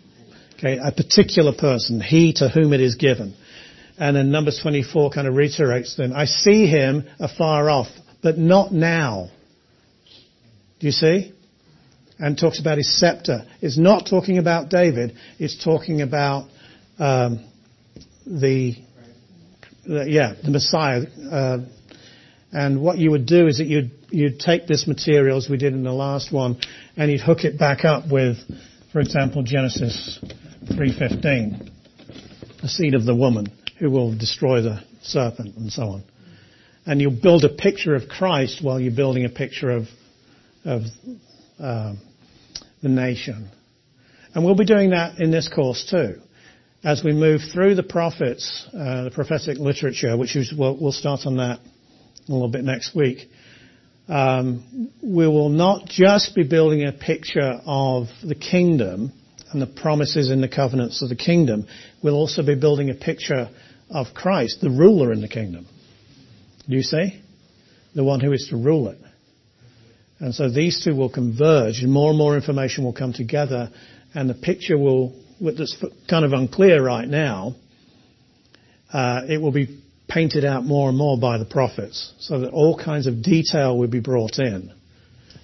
Okay, 0.59 0.79
a 0.83 0.91
particular 0.91 1.53
person, 1.53 2.01
he 2.01 2.33
to 2.35 2.49
whom 2.49 2.73
it 2.73 2.81
is 2.81 2.97
given. 2.97 3.37
And 3.97 4.17
then 4.17 4.31
Numbers 4.31 4.59
24 4.61 5.11
kind 5.11 5.29
of 5.29 5.35
reiterates 5.35 5.97
them. 5.97 6.13
I 6.13 6.25
see 6.25 6.67
him 6.67 7.05
afar 7.19 7.71
off, 7.71 7.89
but 8.23 8.39
not 8.39 8.73
now. 8.73 9.31
Do 10.81 10.87
you 10.87 10.93
see? 10.93 11.33
And 12.19 12.37
talks 12.37 12.61
about 12.61 12.79
his 12.79 12.99
scepter. 12.99 13.45
It's 13.61 13.79
not 13.79 14.07
talking 14.07 14.39
about 14.39 14.69
David. 14.69 15.15
It's 15.39 15.63
talking 15.63 16.03
about 16.03 16.49
um, 16.99 17.45
the, 18.27 18.75
the, 18.75 18.75
yeah, 19.89 20.35
the 20.43 20.51
Messiah. 20.51 21.03
Uh, 21.31 21.59
and 22.53 22.81
what 22.81 22.99
you 22.99 23.11
would 23.11 23.27
do 23.27 23.47
is 23.47 23.59
that 23.59 23.67
you'd 23.67 23.91
you'd 24.11 24.39
take 24.39 24.67
this 24.67 24.87
material 24.87 25.37
as 25.37 25.49
we 25.49 25.57
did 25.57 25.73
in 25.73 25.83
the 25.83 25.93
last 25.93 26.33
one, 26.33 26.59
and 26.97 27.11
you'd 27.11 27.21
hook 27.21 27.45
it 27.45 27.59
back 27.59 27.85
up 27.85 28.11
with, 28.11 28.37
for 28.93 29.01
example, 29.01 29.43
Genesis 29.43 30.19
3:15, 30.65 31.71
the 32.63 32.69
seed 32.69 32.95
of 32.95 33.05
the 33.05 33.15
woman 33.15 33.47
who 33.79 33.91
will 33.91 34.17
destroy 34.17 34.61
the 34.61 34.83
serpent 35.03 35.57
and 35.57 35.73
so 35.73 35.83
on. 35.83 36.05
And 36.87 37.01
you'll 37.01 37.21
build 37.21 37.45
a 37.45 37.51
picture 37.51 37.95
of 37.95 38.09
Christ 38.09 38.63
while 38.63 38.81
you're 38.81 38.95
building 38.95 39.25
a 39.25 39.31
picture 39.31 39.71
of 39.71 39.89
of 40.65 40.83
uh, 41.61 41.95
the 42.83 42.89
nation. 42.89 43.49
And 44.35 44.45
we'll 44.45 44.55
be 44.55 44.65
doing 44.65 44.91
that 44.91 45.19
in 45.19 45.31
this 45.31 45.49
course 45.49 45.87
too. 45.91 46.21
As 46.85 47.03
we 47.03 47.13
move 47.13 47.41
through 47.53 47.75
the 47.75 47.83
prophets, 47.83 48.67
uh, 48.73 49.05
the 49.05 49.11
prophetic 49.11 49.59
literature, 49.59 50.17
which 50.17 50.37
is, 50.37 50.55
we'll, 50.57 50.79
we'll, 50.81 50.93
start 50.93 51.21
on 51.25 51.39
that 51.39 51.59
a 52.29 52.33
little 52.33 52.49
bit 52.49 52.63
next 52.63 52.95
week, 52.95 53.29
um, 54.09 54.91
we 55.03 55.27
will 55.27 55.49
not 55.49 55.87
just 55.87 56.37
be 56.37 56.45
building 56.45 56.85
a 56.85 56.93
picture 56.93 57.61
of 57.67 58.07
the 58.23 58.37
kingdom 58.37 59.13
and 59.51 59.61
the 59.61 59.67
promises 59.67 60.31
in 60.31 60.41
the 60.41 60.49
covenants 60.49 61.03
of 61.03 61.09
the 61.09 61.17
kingdom, 61.17 61.67
we'll 62.03 62.15
also 62.15 62.45
be 62.45 62.55
building 62.55 62.91
a 62.91 62.95
picture 62.95 63.49
of 63.91 64.09
Christ, 64.15 64.61
the 64.61 64.71
ruler 64.71 65.13
in 65.13 65.21
the 65.21 65.29
kingdom. 65.29 65.67
Do 66.69 66.77
you 66.77 66.83
see? 66.83 67.21
The 67.95 68.05
one 68.05 68.21
who 68.21 68.33
is 68.33 68.49
to 68.51 68.57
rule 68.57 68.89
it. 68.89 68.99
And 70.21 70.35
so 70.35 70.51
these 70.51 70.85
two 70.85 70.95
will 70.95 71.11
converge 71.11 71.83
and 71.83 71.93
more 71.93 72.11
and 72.11 72.19
more 72.19 72.37
information 72.37 72.85
will 72.85 72.93
come 72.93 73.13
together 73.13 73.71
and 74.15 74.29
the 74.29 74.35
picture 74.35 74.77
will, 74.77 75.15
that's 75.41 75.77
kind 76.09 76.25
of 76.25 76.33
unclear 76.33 76.83
right 76.83 77.07
now, 77.07 77.55
uh, 78.93 79.23
it 79.29 79.41
will 79.41 79.53
be 79.53 79.81
painted 80.09 80.45
out 80.45 80.65
more 80.65 80.89
and 80.89 80.97
more 80.97 81.19
by 81.19 81.39
the 81.39 81.45
prophets 81.45 82.15
so 82.19 82.41
that 82.41 82.51
all 82.51 82.79
kinds 82.79 83.07
of 83.07 83.23
detail 83.23 83.79
will 83.79 83.89
be 83.89 84.01
brought 84.01 84.39
in. 84.39 84.73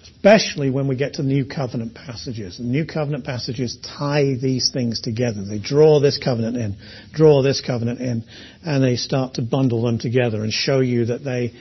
Especially 0.02 0.70
when 0.70 0.88
we 0.88 0.96
get 0.96 1.14
to 1.14 1.22
New 1.22 1.44
Covenant 1.44 1.94
passages. 1.94 2.56
The 2.56 2.64
New 2.64 2.86
Covenant 2.86 3.24
passages 3.24 3.76
tie 3.98 4.36
these 4.40 4.70
things 4.72 5.02
together. 5.02 5.44
They 5.44 5.58
draw 5.58 6.00
this 6.00 6.16
covenant 6.16 6.56
in, 6.56 6.76
draw 7.12 7.42
this 7.42 7.60
covenant 7.60 8.00
in, 8.00 8.24
and 8.64 8.82
they 8.82 8.96
start 8.96 9.34
to 9.34 9.42
bundle 9.42 9.82
them 9.82 9.98
together 9.98 10.42
and 10.42 10.50
show 10.50 10.80
you 10.80 11.06
that 11.06 11.24
they 11.24 11.52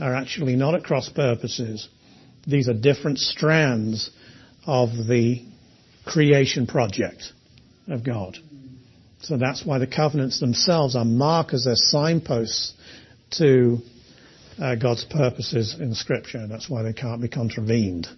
are 0.00 0.14
actually 0.14 0.54
not 0.54 0.76
at 0.76 0.84
cross 0.84 1.08
purposes 1.08 1.88
these 2.46 2.68
are 2.68 2.74
different 2.74 3.18
strands 3.18 4.10
of 4.66 4.90
the 5.06 5.44
creation 6.04 6.66
project 6.66 7.32
of 7.92 8.04
God. 8.04 8.38
So 9.20 9.36
that's 9.36 9.64
why 9.64 9.78
the 9.78 9.86
covenants 9.86 10.40
themselves 10.40 10.96
are 10.96 11.04
markers, 11.04 11.64
they're 11.64 11.76
signposts 11.76 12.74
to 13.38 13.78
uh, 14.58 14.74
God's 14.74 15.04
purposes 15.04 15.76
in 15.78 15.94
Scripture. 15.94 16.46
That's 16.46 16.68
why 16.68 16.82
they 16.82 16.92
can't 16.92 17.22
be 17.22 17.28
contravened. 17.28 18.08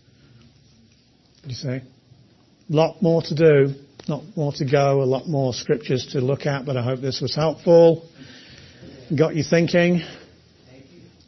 You 1.45 1.55
see? 1.55 1.69
A 1.69 1.83
lot 2.71 3.03
more 3.03 3.21
to 3.23 3.35
do, 3.35 3.75
not 4.09 4.23
more 4.35 4.53
to 4.53 4.65
go, 4.65 5.03
a 5.03 5.05
lot 5.05 5.29
more 5.29 5.53
scriptures 5.53 6.09
to 6.13 6.21
look 6.21 6.47
at, 6.47 6.65
but 6.65 6.79
I 6.79 6.83
hope 6.83 7.01
this 7.01 7.21
was 7.21 7.35
helpful. 7.35 8.09
Got 9.15 9.37
you 9.37 9.45
thinking. 9.49 10.01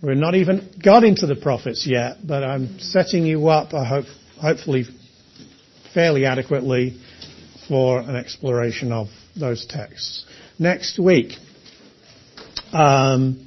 We're 0.02 0.14
not 0.14 0.34
even 0.34 0.70
got 0.82 1.04
into 1.04 1.26
the 1.26 1.36
prophets 1.36 1.86
yet, 1.86 2.18
but 2.26 2.42
I'm 2.42 2.78
setting 2.78 3.26
you 3.26 3.48
up, 3.48 3.74
I 3.74 3.84
hope, 3.84 4.06
hopefully 4.40 4.84
fairly 5.92 6.24
adequately 6.24 6.98
for 7.68 8.00
an 8.00 8.16
exploration 8.16 8.92
of 8.92 9.08
those 9.38 9.66
texts. 9.66 10.24
Next 10.58 10.98
week. 10.98 11.32
Um, 12.72 13.46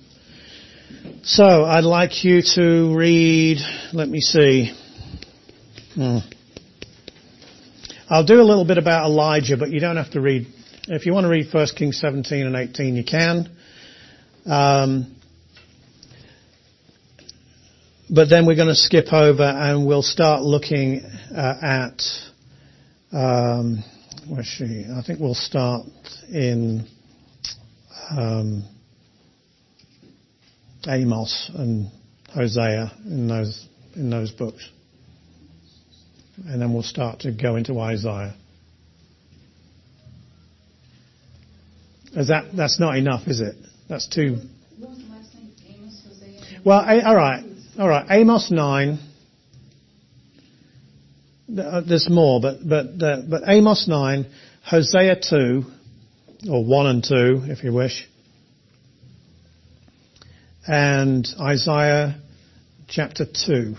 so 1.24 1.66
I'd 1.66 1.84
like 1.84 2.24
you 2.24 2.42
to 2.56 2.96
read, 2.96 3.58
let 3.94 4.10
me 4.10 4.20
see. 4.20 4.74
Hmm. 5.96 6.20
I'll 8.10 8.26
do 8.26 8.42
a 8.42 8.44
little 8.44 8.66
bit 8.66 8.78
about 8.78 9.06
Elijah, 9.06 9.58
but 9.58 9.70
you 9.70 9.80
don't 9.80 9.98
have 9.98 10.12
to 10.12 10.22
read, 10.22 10.48
if 10.88 11.06
you 11.06 11.14
want 11.14 11.26
to 11.26 11.30
read 11.30 11.54
1 11.54 11.68
Kings 11.76 12.00
17 12.00 12.46
and 12.46 12.56
18, 12.56 12.96
you 12.96 13.04
can. 13.04 13.56
Um, 14.46 15.16
but 18.10 18.30
then 18.30 18.48
we're 18.48 18.56
going 18.56 18.70
to 18.70 18.76
skip 18.76 19.14
over 19.14 19.44
and 19.44 19.86
we'll 19.86 20.02
start 20.02 20.42
looking 20.42 21.02
uh, 21.36 21.54
at, 21.62 22.02
um, 23.12 23.84
where's 24.30 24.46
she? 24.46 24.86
I 24.90 25.02
think 25.02 25.20
we'll 25.20 25.34
start 25.34 25.86
in 26.32 26.88
um, 28.12 28.64
Amos 30.88 31.52
and 31.54 31.92
Hosea 32.34 32.92
in 33.06 33.28
those 33.28 33.68
in 33.96 34.10
those 34.10 34.32
books, 34.32 34.70
and 36.46 36.62
then 36.62 36.74
we'll 36.74 36.84
start 36.84 37.22
to 37.22 37.32
go 37.32 37.56
into 37.56 37.80
Isaiah. 37.80 38.36
Is 42.14 42.28
that 42.28 42.56
that's 42.56 42.80
not 42.80 42.98
enough, 42.98 43.28
is 43.28 43.42
it? 43.42 43.56
That's 43.88 44.08
too. 44.08 44.38
What 44.78 44.92
was 44.92 45.00
the 45.00 45.06
last 45.06 45.34
name? 45.34 45.52
Amos, 45.68 46.04
Hosea? 46.08 46.62
Well, 46.64 46.80
all 47.06 47.16
right. 47.16 47.44
All 47.78 47.88
right, 47.88 48.06
Amos 48.10 48.52
9. 48.52 49.00
Uh, 51.58 51.82
There's 51.82 52.10
more, 52.10 52.40
but 52.40 52.58
but 52.68 53.02
uh, 53.02 53.22
but 53.28 53.42
Amos 53.48 53.88
nine, 53.88 54.28
Hosea 54.64 55.16
two, 55.20 55.64
or 56.50 56.64
one 56.64 56.86
and 56.86 57.04
two, 57.04 57.42
if 57.46 57.64
you 57.64 57.74
wish, 57.74 58.08
and 60.68 61.28
Isaiah 61.40 62.20
chapter 62.88 63.26
two. 63.26 63.76